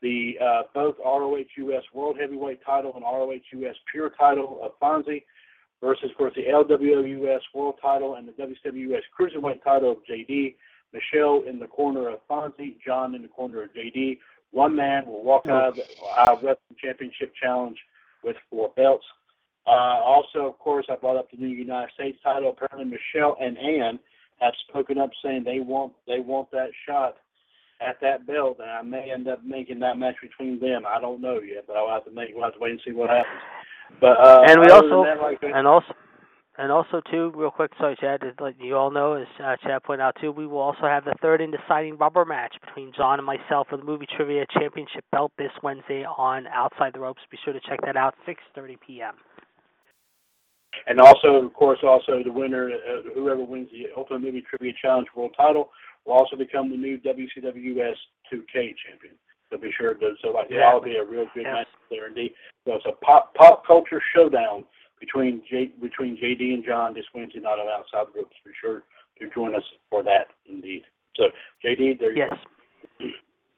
the 0.00 0.38
uh, 0.40 0.62
both 0.74 0.96
ROH 1.04 1.44
US 1.56 1.84
World 1.92 2.16
Heavyweight 2.18 2.60
title 2.64 2.92
and 2.94 3.02
ROH 3.02 3.40
US 3.60 3.76
Pure 3.90 4.10
title 4.18 4.60
of 4.62 4.78
Fonzie 4.80 5.24
versus, 5.82 6.10
of 6.10 6.16
course, 6.16 6.34
the 6.34 6.44
LWO 6.44 7.06
US 7.28 7.42
World 7.54 7.76
title 7.80 8.14
and 8.14 8.26
the 8.26 8.32
WWS 8.32 9.02
Cruiserweight 9.18 9.62
title 9.62 9.92
of 9.92 9.98
JD. 10.08 10.54
Michelle 10.92 11.42
in 11.46 11.58
the 11.58 11.66
corner 11.66 12.08
of 12.08 12.20
Fonzie, 12.28 12.76
John 12.84 13.14
in 13.14 13.22
the 13.22 13.28
corner 13.28 13.62
of 13.62 13.70
JD. 13.74 14.18
One 14.52 14.74
man 14.74 15.04
will 15.04 15.22
walk 15.22 15.46
out 15.48 15.68
of 15.68 15.74
the 15.76 15.82
uh, 15.82 16.34
Wrestling 16.36 16.76
Championship 16.80 17.34
Challenge 17.40 17.76
with 18.24 18.36
four 18.50 18.72
belts. 18.76 19.04
Uh, 19.66 20.00
also, 20.04 20.46
of 20.46 20.58
course, 20.58 20.86
I 20.88 20.96
brought 20.96 21.16
up 21.16 21.30
the 21.30 21.38
new 21.38 21.48
United 21.48 21.92
States 21.94 22.18
title. 22.22 22.50
Apparently, 22.50 22.84
Michelle 22.84 23.36
and 23.40 23.58
Ann 23.58 23.98
have 24.40 24.54
spoken 24.68 24.98
up 24.98 25.10
saying 25.24 25.42
they 25.44 25.60
want 25.60 25.92
they 26.06 26.20
want 26.20 26.50
that 26.52 26.70
shot 26.86 27.16
at 27.80 28.00
that 28.00 28.26
belt, 28.26 28.58
and 28.60 28.70
I 28.70 28.82
may 28.82 29.10
end 29.12 29.28
up 29.28 29.44
making 29.44 29.80
that 29.80 29.98
match 29.98 30.16
between 30.22 30.60
them. 30.60 30.84
I 30.86 31.00
don't 31.00 31.20
know 31.20 31.40
yet, 31.40 31.64
but 31.66 31.76
I'll 31.76 31.92
have 31.92 32.04
to 32.04 32.10
make 32.10 32.30
we'll 32.34 32.44
have 32.44 32.54
to 32.54 32.60
wait 32.60 32.72
and 32.72 32.80
see 32.84 32.92
what 32.92 33.10
happens. 33.10 33.42
But 34.00 34.18
uh, 34.20 34.44
and 34.46 34.60
we 34.60 34.68
also 34.68 35.04
that, 35.04 35.20
like, 35.20 35.38
and 35.42 35.66
also 35.66 35.94
and 36.58 36.72
also 36.72 37.00
too 37.10 37.32
real 37.34 37.50
quick 37.50 37.70
sorry 37.78 37.96
chad 38.00 38.22
as 38.22 38.34
like 38.40 38.56
you 38.60 38.76
all 38.76 38.90
know 38.90 39.14
as 39.14 39.26
uh, 39.42 39.56
chad 39.62 39.82
pointed 39.82 40.02
out 40.02 40.16
too 40.20 40.32
we 40.32 40.46
will 40.46 40.58
also 40.58 40.82
have 40.82 41.04
the 41.04 41.14
third 41.20 41.40
and 41.40 41.52
deciding 41.52 41.96
rubber 41.96 42.24
match 42.24 42.54
between 42.64 42.92
john 42.96 43.18
and 43.18 43.26
myself 43.26 43.66
for 43.68 43.76
the 43.76 43.84
movie 43.84 44.06
trivia 44.16 44.44
championship 44.58 45.04
belt 45.12 45.32
this 45.38 45.52
wednesday 45.62 46.04
on 46.04 46.46
outside 46.48 46.92
the 46.92 47.00
ropes 47.00 47.20
be 47.30 47.38
sure 47.44 47.52
to 47.52 47.60
check 47.68 47.80
that 47.84 47.96
out 47.96 48.14
6.30 48.26 48.76
p.m 48.86 49.14
and 50.86 51.00
also, 51.00 51.34
of 51.44 51.52
course, 51.54 51.78
also 51.82 52.22
the 52.22 52.30
winner, 52.32 52.70
uh, 52.70 53.02
whoever 53.14 53.42
wins 53.44 53.68
the 53.72 53.86
Ultimate 53.96 54.22
Movie 54.22 54.44
Trivia 54.48 54.72
Challenge 54.80 55.08
World 55.16 55.34
Title, 55.36 55.70
will 56.04 56.14
also 56.14 56.36
become 56.36 56.70
the 56.70 56.76
new 56.76 56.98
WCWS 56.98 57.94
2K 58.32 58.74
champion. 58.86 59.14
So 59.50 59.58
be 59.58 59.70
sure 59.78 59.94
to 59.94 60.14
so 60.22 60.28
like 60.30 60.48
that'll 60.48 60.80
be 60.80 60.96
a 60.96 61.04
real 61.04 61.26
good 61.34 61.44
Yes. 61.44 61.54
match 61.54 61.66
there 61.88 62.08
indeed. 62.08 62.32
So 62.66 62.74
it's 62.74 62.86
a 62.86 63.04
pop 63.04 63.32
pop 63.34 63.64
culture 63.64 64.02
showdown 64.14 64.64
between 65.00 65.42
J 65.50 65.70
between 65.80 66.16
JD 66.16 66.54
and 66.54 66.64
John 66.64 66.94
this 66.94 67.04
Wednesday 67.14 67.40
night 67.40 67.58
on 67.58 67.68
Outside 67.68 68.12
Ropes. 68.14 68.36
Be 68.44 68.52
sure 68.60 68.82
to 69.20 69.30
join 69.34 69.54
us 69.54 69.64
for 69.90 70.02
that 70.02 70.28
indeed. 70.48 70.82
So 71.16 71.24
JD, 71.64 71.98
there 71.98 72.12
you 72.12 72.24
yes 72.28 72.38
go. 73.00 73.06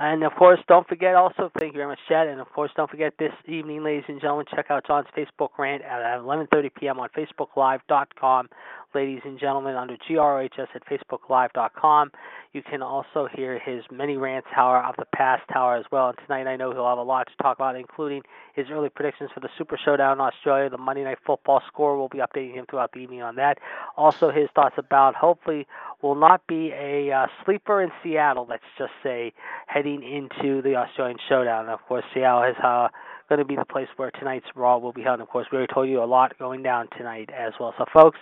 And 0.01 0.23
of 0.23 0.33
course, 0.35 0.61
don't 0.69 0.87
forget 0.87 1.17
also, 1.17 1.51
thank 1.59 1.73
you 1.73 1.79
very 1.79 1.89
much, 1.89 1.99
Chad. 2.09 2.29
And 2.29 2.41
of 2.41 2.49
course, 2.53 2.71
don't 2.77 2.89
forget 2.89 3.15
this 3.19 3.33
evening, 3.47 3.83
ladies 3.83 4.05
and 4.07 4.21
gentlemen, 4.21 4.47
check 4.49 4.67
out 4.71 4.87
John's 4.87 5.09
Facebook 5.17 5.49
rant 5.59 5.83
at 5.83 6.21
11:30 6.21 6.71
p.m. 6.79 7.01
on 7.01 7.09
FacebookLive.com. 7.17 8.49
Ladies 8.95 9.21
and 9.27 9.39
gentlemen, 9.39 9.75
under 9.75 9.99
GRHS 10.09 10.69
at 10.75 10.83
FacebookLive.com. 10.87 12.11
You 12.55 12.63
can 12.63 12.81
also 12.81 13.29
hear 13.35 13.59
his 13.59 13.83
many 13.93 14.17
rants, 14.17 14.49
however, 14.51 14.87
of 14.87 14.95
the 14.97 15.05
past, 15.15 15.43
hour 15.55 15.77
as 15.77 15.85
well. 15.93 16.09
And 16.09 16.19
tonight, 16.27 16.51
I 16.51 16.57
know 16.57 16.73
he'll 16.73 16.89
have 16.89 16.97
a 16.97 17.03
lot 17.03 17.27
to 17.27 17.43
talk 17.43 17.59
about, 17.59 17.77
including 17.77 18.23
his 18.55 18.67
early 18.73 18.89
predictions 18.89 19.29
for 19.35 19.41
the 19.41 19.51
Super 19.59 19.79
Showdown 19.85 20.15
in 20.15 20.21
Australia, 20.21 20.71
the 20.71 20.79
Monday 20.79 21.05
Night 21.05 21.19
Football 21.27 21.61
score. 21.69 21.99
We'll 21.99 22.09
be 22.09 22.19
updating 22.19 22.55
him 22.55 22.65
throughout 22.69 22.93
the 22.93 23.01
evening 23.01 23.21
on 23.21 23.37
that. 23.37 23.59
Also, 23.99 24.31
his 24.31 24.49
thoughts 24.55 24.77
about 24.79 25.15
hopefully 25.15 25.67
will 26.01 26.15
not 26.15 26.47
be 26.47 26.73
a 26.73 27.13
uh, 27.13 27.27
sleeper 27.45 27.83
in 27.83 27.91
Seattle. 28.03 28.47
Let's 28.49 28.65
just 28.79 28.93
say 29.03 29.35
heading 29.67 30.03
into 30.03 30.63
the 30.63 30.77
Australian 30.77 31.19
Showdown. 31.29 31.65
And 31.65 31.71
of 31.71 31.81
course, 31.87 32.05
Seattle 32.15 32.43
has 32.43 32.57
uh, 32.65 32.89
going 33.29 33.39
to 33.39 33.45
be 33.45 33.57
the 33.57 33.65
place 33.65 33.89
where 33.97 34.11
tonight's 34.11 34.47
Raw 34.55 34.79
will 34.79 34.93
be 34.93 35.03
held. 35.03 35.21
Of 35.21 35.29
course, 35.29 35.47
we 35.53 35.57
already 35.57 35.73
told 35.73 35.89
you 35.89 36.03
a 36.03 36.07
lot 36.07 36.39
going 36.39 36.63
down 36.63 36.89
tonight 36.97 37.31
as 37.37 37.53
well. 37.61 37.75
So, 37.79 37.85
folks, 37.93 38.19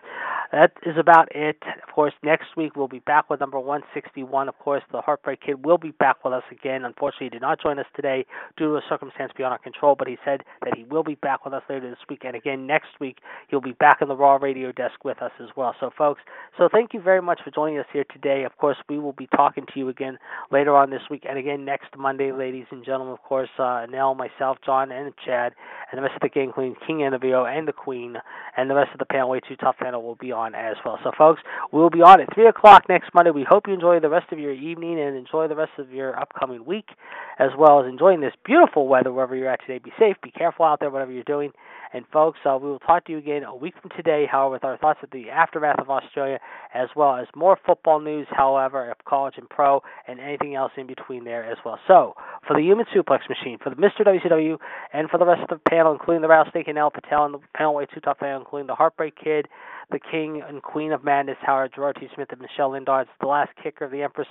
that 0.52 0.72
is 0.84 0.96
about 0.98 1.28
it. 1.34 1.56
Of 1.86 1.94
course, 1.94 2.12
next 2.22 2.56
week 2.56 2.76
we'll 2.76 2.88
be 2.88 3.00
back 3.00 3.28
with 3.28 3.40
number 3.40 3.58
161. 3.58 4.48
Of 4.48 4.58
course, 4.58 4.82
the 4.92 5.00
Heartbreak 5.00 5.40
Kid 5.44 5.64
will 5.64 5.78
be 5.78 5.90
back 5.90 6.24
with 6.24 6.32
us 6.32 6.42
again. 6.50 6.84
Unfortunately, 6.84 7.26
he 7.26 7.30
did 7.30 7.42
not 7.42 7.60
join 7.60 7.78
us 7.78 7.86
today 7.94 8.24
due 8.56 8.66
to 8.66 8.76
a 8.76 8.80
circumstance 8.88 9.32
beyond 9.36 9.52
our 9.52 9.58
control, 9.58 9.96
but 9.98 10.08
he 10.08 10.16
said 10.24 10.42
that 10.62 10.76
he 10.76 10.84
will 10.84 11.02
be 11.02 11.16
back 11.16 11.44
with 11.44 11.54
us 11.54 11.62
later 11.68 11.88
this 11.88 11.98
week. 12.08 12.22
And 12.24 12.36
again, 12.36 12.66
next 12.66 13.00
week, 13.00 13.18
he'll 13.48 13.60
be 13.60 13.72
back 13.72 13.98
in 14.02 14.08
the 14.08 14.16
Raw 14.16 14.36
radio 14.36 14.72
desk 14.72 15.04
with 15.04 15.20
us 15.20 15.32
as 15.40 15.48
well. 15.56 15.74
So, 15.80 15.90
folks, 15.96 16.20
so 16.58 16.68
thank 16.70 16.94
you 16.94 17.00
very 17.00 17.22
much 17.22 17.40
for 17.44 17.50
joining 17.50 17.78
us 17.78 17.86
here 17.92 18.04
today. 18.12 18.44
Of 18.44 18.56
course, 18.56 18.76
we 18.88 18.98
will 18.98 19.12
be 19.12 19.28
talking 19.34 19.66
to 19.72 19.78
you 19.78 19.88
again 19.88 20.18
later 20.50 20.76
on 20.76 20.90
this 20.90 21.02
week 21.10 21.24
and 21.28 21.38
again 21.38 21.64
next 21.64 21.96
Monday, 21.96 22.32
ladies 22.32 22.66
and 22.70 22.84
gentlemen. 22.84 23.12
Of 23.12 23.22
course, 23.22 23.50
uh, 23.58 23.86
Nell, 23.90 24.14
myself, 24.14 24.58
John, 24.64 24.92
and 24.96 25.12
Chad, 25.24 25.52
and 25.90 25.98
the 25.98 26.02
rest 26.02 26.14
of 26.14 26.22
the 26.22 26.28
gang, 26.28 26.44
including 26.44 26.76
King 26.86 26.98
Annavio 26.98 27.46
and 27.46 27.68
the 27.68 27.72
Queen, 27.72 28.16
and 28.56 28.70
the 28.70 28.74
rest 28.74 28.90
of 28.92 28.98
the 28.98 29.04
panel, 29.04 29.28
Way 29.28 29.40
Too 29.46 29.56
Tough 29.56 29.76
panel, 29.78 30.02
will 30.02 30.14
be 30.14 30.32
on 30.32 30.54
as 30.54 30.76
well. 30.84 30.98
So, 31.04 31.10
folks, 31.16 31.42
we'll 31.72 31.90
be 31.90 32.02
on 32.02 32.20
at 32.20 32.34
3 32.34 32.46
o'clock 32.46 32.84
next 32.88 33.12
Monday. 33.14 33.30
We 33.30 33.46
hope 33.48 33.66
you 33.66 33.74
enjoy 33.74 34.00
the 34.00 34.08
rest 34.08 34.32
of 34.32 34.38
your 34.38 34.52
evening 34.52 34.98
and 34.98 35.16
enjoy 35.16 35.48
the 35.48 35.56
rest 35.56 35.72
of 35.78 35.92
your 35.92 36.18
upcoming 36.18 36.64
week, 36.64 36.90
as 37.38 37.50
well 37.58 37.80
as 37.80 37.86
enjoying 37.86 38.20
this 38.20 38.34
beautiful 38.44 38.88
weather 38.88 39.12
wherever 39.12 39.36
you're 39.36 39.50
at 39.50 39.60
today. 39.60 39.78
Be 39.78 39.92
safe, 39.98 40.16
be 40.22 40.30
careful 40.30 40.64
out 40.64 40.80
there, 40.80 40.90
whatever 40.90 41.12
you're 41.12 41.24
doing. 41.24 41.52
And, 41.96 42.04
folks, 42.12 42.38
uh, 42.44 42.58
we 42.60 42.68
will 42.68 42.78
talk 42.78 43.06
to 43.06 43.12
you 43.12 43.16
again 43.16 43.42
a 43.42 43.56
week 43.56 43.72
from 43.80 43.90
today, 43.96 44.26
however, 44.30 44.52
with 44.52 44.64
our 44.64 44.76
thoughts 44.76 44.98
of 45.02 45.08
the 45.12 45.30
aftermath 45.30 45.80
of 45.80 45.88
Australia, 45.88 46.38
as 46.74 46.90
well 46.94 47.16
as 47.16 47.26
more 47.34 47.58
football 47.64 48.00
news, 48.00 48.26
however, 48.30 48.90
of 48.90 48.98
college 49.08 49.36
and 49.38 49.48
pro, 49.48 49.80
and 50.06 50.20
anything 50.20 50.54
else 50.54 50.72
in 50.76 50.86
between 50.86 51.24
there 51.24 51.50
as 51.50 51.56
well. 51.64 51.78
So, 51.88 52.12
for 52.46 52.54
the 52.54 52.60
Human 52.60 52.84
Suplex 52.94 53.20
Machine, 53.30 53.56
for 53.64 53.70
the 53.70 53.76
Mr. 53.76 54.04
WCW, 54.04 54.58
and 54.92 55.08
for 55.08 55.16
the 55.16 55.24
rest 55.24 55.40
of 55.50 55.58
the 55.58 55.70
panel, 55.70 55.92
including 55.92 56.20
the 56.20 56.28
Rattlesnake 56.28 56.68
and 56.68 56.76
El 56.76 56.90
Patel, 56.90 57.24
and 57.24 57.32
the 57.32 57.38
panel 57.56 57.74
way 57.74 57.86
two 57.86 58.00
top 58.00 58.20
panel, 58.20 58.40
including 58.40 58.66
the 58.66 58.74
Heartbreak 58.74 59.14
Kid, 59.16 59.48
the 59.90 59.98
King 59.98 60.42
and 60.46 60.62
Queen 60.62 60.92
of 60.92 61.04
Madness, 61.04 61.36
Howard 61.42 61.72
Gerard 61.74 61.96
T. 62.00 62.08
Smith, 62.14 62.28
and 62.30 62.40
Michelle 62.40 62.72
Lindard, 62.72 63.06
the 63.20 63.26
last 63.26 63.50
kicker 63.62 63.84
of 63.84 63.90
the 63.90 64.02
Empress 64.02 64.28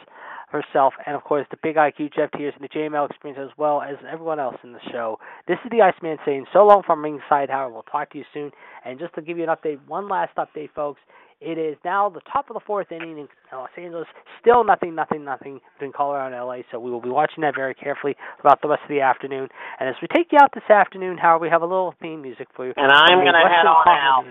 herself, 0.49 0.93
and 1.05 1.15
of 1.15 1.23
course 1.23 1.45
the 1.49 1.57
Big 1.61 1.75
IQ 1.75 2.13
Jeff 2.13 2.31
Tears 2.37 2.53
and 2.59 2.63
the 2.63 2.69
JML 2.69 3.09
Experience, 3.09 3.39
as 3.41 3.57
well 3.57 3.81
as 3.81 3.95
everyone 4.11 4.39
else 4.39 4.57
in 4.63 4.73
the 4.73 4.79
show. 4.91 5.17
This 5.47 5.57
is 5.63 5.71
the 5.71 5.81
Iceman 5.81 6.17
saying 6.25 6.45
so 6.53 6.65
long 6.65 6.83
from 6.85 7.03
ringside, 7.03 7.49
Howard. 7.49 7.73
We'll 7.73 7.83
talk 7.83 8.11
to 8.11 8.17
you 8.17 8.25
soon. 8.33 8.51
And 8.83 8.99
just 8.99 9.15
to 9.15 9.21
give 9.21 9.37
you 9.37 9.43
an 9.43 9.49
update, 9.49 9.79
one 9.87 10.07
last 10.09 10.35
update, 10.37 10.71
folks. 10.75 11.01
It 11.41 11.57
is 11.57 11.75
now 11.83 12.09
the 12.09 12.21
top 12.31 12.49
of 12.49 12.53
the 12.53 12.61
fourth 12.65 12.93
inning 12.93 13.17
in 13.17 13.27
Los 13.51 13.69
Angeles. 13.77 14.07
Still 14.39 14.63
nothing, 14.63 14.95
nothing, 14.95 15.25
nothing 15.25 15.59
between 15.75 15.91
Colorado 15.91 16.33
and 16.33 16.47
LA. 16.47 16.63
So 16.71 16.79
we 16.79 16.89
will 16.89 17.01
be 17.01 17.09
watching 17.09 17.41
that 17.41 17.53
very 17.53 17.75
carefully 17.75 18.15
throughout 18.39 18.61
the 18.61 18.69
rest 18.69 18.83
of 18.83 18.89
the 18.89 19.01
afternoon. 19.01 19.49
And 19.79 19.89
as 19.89 19.95
we 20.01 20.07
take 20.15 20.31
you 20.31 20.39
out 20.41 20.51
this 20.55 20.63
afternoon, 20.69 21.17
Howard, 21.17 21.41
we 21.41 21.49
have 21.49 21.61
a 21.61 21.67
little 21.67 21.93
theme 22.01 22.21
music 22.21 22.47
for 22.55 22.65
you. 22.65 22.73
And 22.77 22.89
I'm 22.89 23.19
going 23.19 23.33
to 23.35 23.49
head 23.51 23.67
on 23.67 23.85
out. 23.85 24.25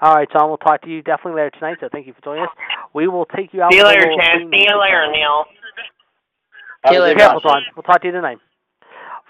All 0.00 0.14
right, 0.14 0.28
John. 0.30 0.48
We'll 0.48 0.58
talk 0.58 0.82
to 0.82 0.88
you 0.88 1.02
definitely 1.02 1.40
later 1.42 1.50
tonight. 1.50 1.78
So 1.80 1.88
thank 1.90 2.06
you 2.06 2.14
for 2.14 2.20
joining 2.22 2.44
us. 2.44 2.50
We 2.94 3.08
will 3.08 3.26
take 3.26 3.52
you 3.52 3.62
out. 3.62 3.72
See 3.72 3.78
you 3.78 3.84
with 3.84 3.94
later, 3.94 4.10
little 4.10 4.18
Chad. 4.18 4.38
See 4.52 4.66
you 4.68 4.80
later, 4.80 5.06
Neil. 5.12 5.44
See 6.88 6.94
you 6.94 7.00
later, 7.00 7.18
Careful, 7.18 7.40
John. 7.40 7.52
John. 7.52 7.62
We'll 7.76 7.82
talk 7.82 8.00
to 8.02 8.06
you 8.06 8.12
tonight. 8.12 8.38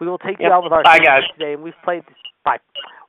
We 0.01 0.09
will 0.09 0.19
take 0.19 0.41
you 0.41 0.49
out 0.49 0.65
with 0.65 0.73
our 0.73 0.83
Bye, 0.83 0.99
theme 0.99 1.07
guys. 1.07 1.23
today, 1.39 1.53
and 1.55 1.63
we've 1.63 1.75
played. 1.85 2.03
Bye. 2.45 2.59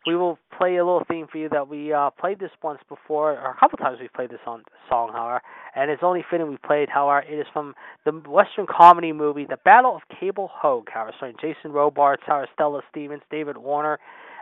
We 0.06 0.16
will 0.16 0.38
play 0.56 0.76
a 0.76 0.86
little 0.86 1.04
theme 1.10 1.26
for 1.32 1.40
you 1.40 1.50
that 1.50 1.68
we 1.68 1.92
uh, 1.92 2.12
played 2.12 2.40
this 2.40 2.52
once 2.62 2.80
before, 2.88 3.32
or 3.32 3.52
a 3.52 3.58
couple 3.60 3.80
times 3.80 3.98
we've 4.00 4.14
played 4.14 4.30
this 4.30 4.40
on 4.46 4.64
song, 4.88 5.10
however, 5.12 5.42
and 5.76 5.90
it's 5.90 6.04
only 6.04 6.24
fitting 6.30 6.48
we 6.48 6.58
played. 6.58 6.90
However, 6.90 7.26
it 7.28 7.40
is 7.40 7.48
from 7.52 7.74
the 8.06 8.12
Western 8.12 8.68
comedy 8.70 9.14
movie 9.14 9.46
The 9.50 9.58
Ballad 9.66 9.96
of 9.96 10.18
Cable 10.20 10.52
Hogue, 10.54 10.90
however, 10.94 11.12
starring 11.18 11.36
Jason 11.42 11.72
Robards, 11.72 12.22
however, 12.24 12.48
Stella 12.54 12.82
Stevens, 12.92 13.24
David 13.32 13.58
Warner, 13.58 13.98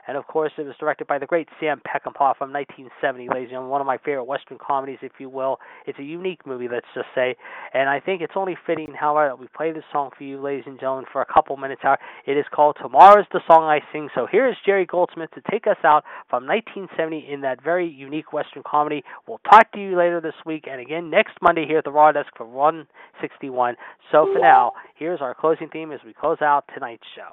and 0.08 0.18
of 0.18 0.28
course 0.28 0.52
it 0.58 0.66
was 0.66 0.76
directed 0.80 1.08
by 1.08 1.18
the 1.20 1.26
great 1.26 1.48
Sam 1.60 1.82
Peckinpah 1.88 2.38
from 2.38 2.52
1970, 2.52 3.30
ladies 3.30 3.44
and 3.44 3.50
gentlemen, 3.52 3.70
one 3.70 3.82
of 3.82 3.88
my 3.88 3.98
favorite 3.98 4.26
Western 4.26 4.58
comedies, 4.58 5.00
if 5.02 5.14
you 5.20 5.30
will. 5.30 5.60
It's 5.86 6.00
a 6.00 6.04
unique 6.04 6.46
movie, 6.46 6.68
let's 6.72 6.88
just 6.94 7.08
say, 7.16 7.36
and 7.74 7.90
I 7.90 8.00
think 8.00 8.22
it's 8.22 8.34
only 8.36 8.58
fitting, 8.66 8.94
however, 8.94 9.30
that 9.30 9.40
we 9.40 9.48
play 9.56 9.72
this 9.72 9.84
song 9.92 10.12
for 10.18 10.24
you, 10.24 10.42
ladies 10.42 10.66
and 10.68 10.80
gentlemen, 10.80 11.06
for 11.12 11.22
a 11.22 11.34
couple 11.34 11.58
minutes. 11.58 11.82
However, 11.84 12.02
it 12.26 12.38
is 12.38 12.46
called 12.54 12.78
"Tomorrow's 12.82 13.26
the 13.32 13.42
Song 13.48 13.64
I 13.64 13.80
Sing." 13.92 14.10
So 14.16 14.28
here 14.28 14.48
is 14.48 14.56
Jerry 14.66 14.86
Goldsmith 14.86 15.32
to 15.32 15.42
take 15.50 15.68
us 15.68 15.78
out 15.84 16.04
from 16.30 16.46
1970 16.46 17.32
in 17.32 17.42
that 17.42 17.62
very 17.64 17.88
unique 17.88 18.34
Western 18.34 18.64
comedy. 18.66 19.04
We'll 19.28 19.42
talk 19.50 19.72
to 19.74 19.80
you 19.80 19.98
later 19.98 20.22
this 20.22 20.36
week, 20.46 20.68
and 20.70 20.80
again 20.82 21.10
next 21.10 21.42
Monday 21.42 21.66
here 21.68 21.80
at 21.80 21.84
the 21.84 21.92
Raw 21.92 22.12
Desk 22.12 22.30
for 22.36 22.46
161. 22.46 23.76
So 24.12 24.28
for 24.34 24.40
now, 24.40 24.74
here's 24.96 25.22
our 25.22 25.34
closing 25.34 25.70
theme 25.70 25.92
as 25.92 26.00
we 26.06 26.14
close 26.14 26.42
out 26.42 26.66
tonight's 26.74 27.08
show. 27.16 27.32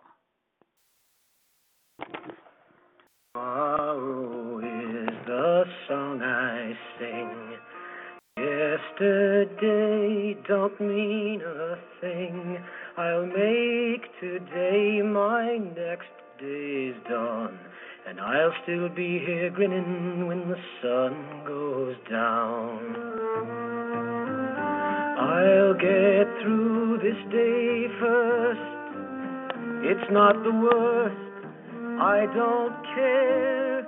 Tomorrow 3.32 4.58
is 4.58 5.14
the 5.24 5.64
song 5.86 6.20
I 6.20 6.76
sing. 6.98 7.30
Yesterday 8.36 10.36
don't 10.48 10.80
mean 10.80 11.40
a 11.40 11.76
thing. 12.00 12.58
I'll 12.96 13.26
make 13.26 14.02
today 14.18 15.00
my 15.04 15.58
next 15.58 16.10
day's 16.40 16.96
dawn. 17.08 17.56
And 18.08 18.20
I'll 18.20 18.52
still 18.64 18.88
be 18.88 19.20
here 19.24 19.50
grinning 19.50 20.26
when 20.26 20.48
the 20.48 20.58
sun 20.82 21.44
goes 21.46 21.94
down. 22.10 22.96
I'll 25.20 25.74
get 25.74 26.26
through 26.42 26.98
this 26.98 27.22
day 27.30 27.86
first. 28.00 28.60
It's 29.86 30.10
not 30.10 30.42
the 30.42 30.50
worst. 30.50 31.29
I 32.00 32.24
don't 32.34 32.82
care. 32.94 33.86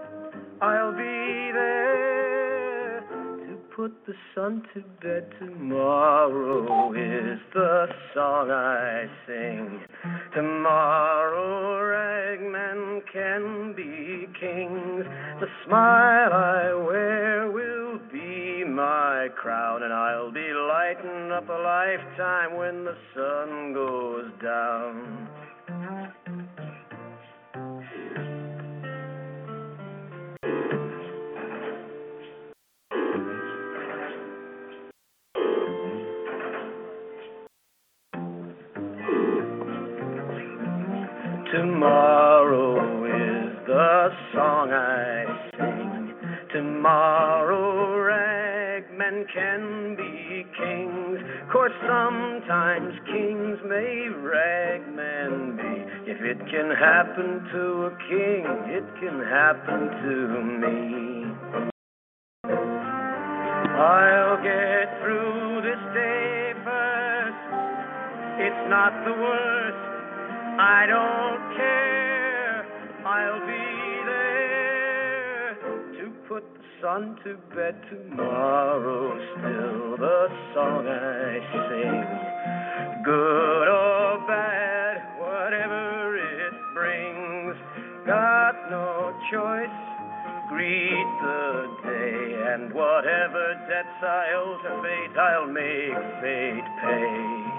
I'll 0.61 0.93
be 0.93 1.51
there 1.55 3.01
to 3.49 3.57
put 3.75 3.93
the 4.07 4.13
sun 4.35 4.63
to 4.75 4.83
bed. 5.01 5.33
Tomorrow 5.39 6.93
is 6.93 7.41
the 7.55 7.87
song 8.15 8.51
I 8.51 9.07
sing. 9.27 9.81
Tomorrow 10.35 11.81
ragmen 11.81 13.01
can 13.11 13.73
be 13.75 14.29
kings. 14.39 15.07
The 15.41 15.49
smile 15.65 16.35
I 16.35 16.75
wear 16.75 17.51
will 17.51 17.99
be 18.13 18.63
my 18.65 19.29
crown, 19.41 19.85
and 19.85 19.93
I'll 19.93 20.31
be 20.31 20.53
lighting 20.53 21.33
up 21.33 21.49
a 21.49 21.53
lifetime 21.53 22.59
when 22.59 22.85
the 22.85 22.97
sun 23.15 23.73
goes 23.73 24.31
down. 24.43 26.22
Tomorrow 41.83 42.79
is 43.11 43.59
the 43.67 44.11
song 44.33 44.71
I 44.71 45.27
sing. 45.59 46.15
Tomorrow 46.55 47.99
ragmen 47.99 49.27
can 49.35 49.97
be 49.97 50.47
kings. 50.57 51.19
Course 51.51 51.75
sometimes 51.83 52.95
kings 53.11 53.59
may 53.67 54.07
ragmen 54.15 55.57
be. 55.59 55.75
If 56.13 56.23
it 56.23 56.39
can 56.47 56.71
happen 56.71 57.51
to 57.51 57.91
a 57.91 57.93
king, 58.07 58.47
it 58.71 58.87
can 59.03 59.19
happen 59.27 59.91
to 60.07 60.15
me. 60.63 61.35
I'll 63.75 64.39
get 64.39 64.87
through 65.03 65.63
this 65.67 65.83
day 65.99 66.55
first. 66.63 67.43
It's 68.39 68.71
not 68.71 68.93
the 69.05 69.15
worst. 69.19 69.92
I 70.59 70.87
don't 70.87 71.57
care, 71.57 72.67
I'll 73.07 73.41
be 73.47 74.05
there 74.07 75.55
to 75.99 76.13
put 76.29 76.45
the 76.55 76.61
sun 76.81 77.17
to 77.25 77.37
bed 77.55 77.81
tomorrow. 77.89 79.17
Still, 79.33 79.97
the 79.97 80.29
song 80.55 80.87
I 80.87 81.41
sing, 81.69 82.05
good 83.05 83.69
or 83.69 84.19
bad, 84.29 85.19
whatever 85.19 86.17
it 86.17 86.55
brings, 86.75 87.57
got 88.07 88.71
no 88.71 89.15
choice. 89.31 89.79
Greet 90.51 91.09
the 91.23 91.77
day, 91.83 92.53
and 92.53 92.75
whatever 92.75 93.55
debts 93.69 94.03
I 94.03 94.35
owe 94.37 94.59
to 94.63 94.83
fate, 94.83 95.17
I'll 95.17 95.47
make 95.47 95.97
fate 96.21 96.69
pay. 96.83 97.52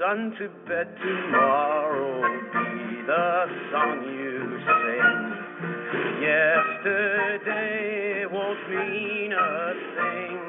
son 0.00 0.32
to 0.38 0.48
bed 0.66 0.88
tomorrow 0.96 2.22
be 2.54 3.02
the 3.06 3.46
song 3.70 4.02
you 4.02 4.58
sing. 4.64 5.36
Yesterday 6.22 8.24
won't 8.32 8.70
mean 8.70 9.32
a 9.34 9.74
thing. 9.96 10.40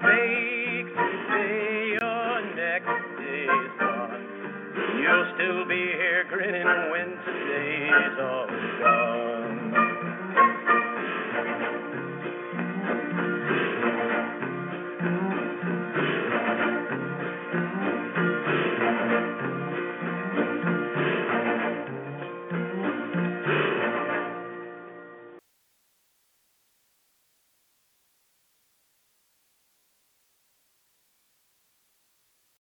Make 0.00 0.88
today 0.96 1.98
your 2.00 2.40
next 2.56 2.96
day's. 3.20 3.72
You'll 4.98 5.26
still 5.34 5.62
be 5.68 5.82
here 6.00 6.24
grinning 6.30 6.90
when 6.90 7.08
today's 7.26 8.18
all 8.18 8.46
gone. 8.80 9.29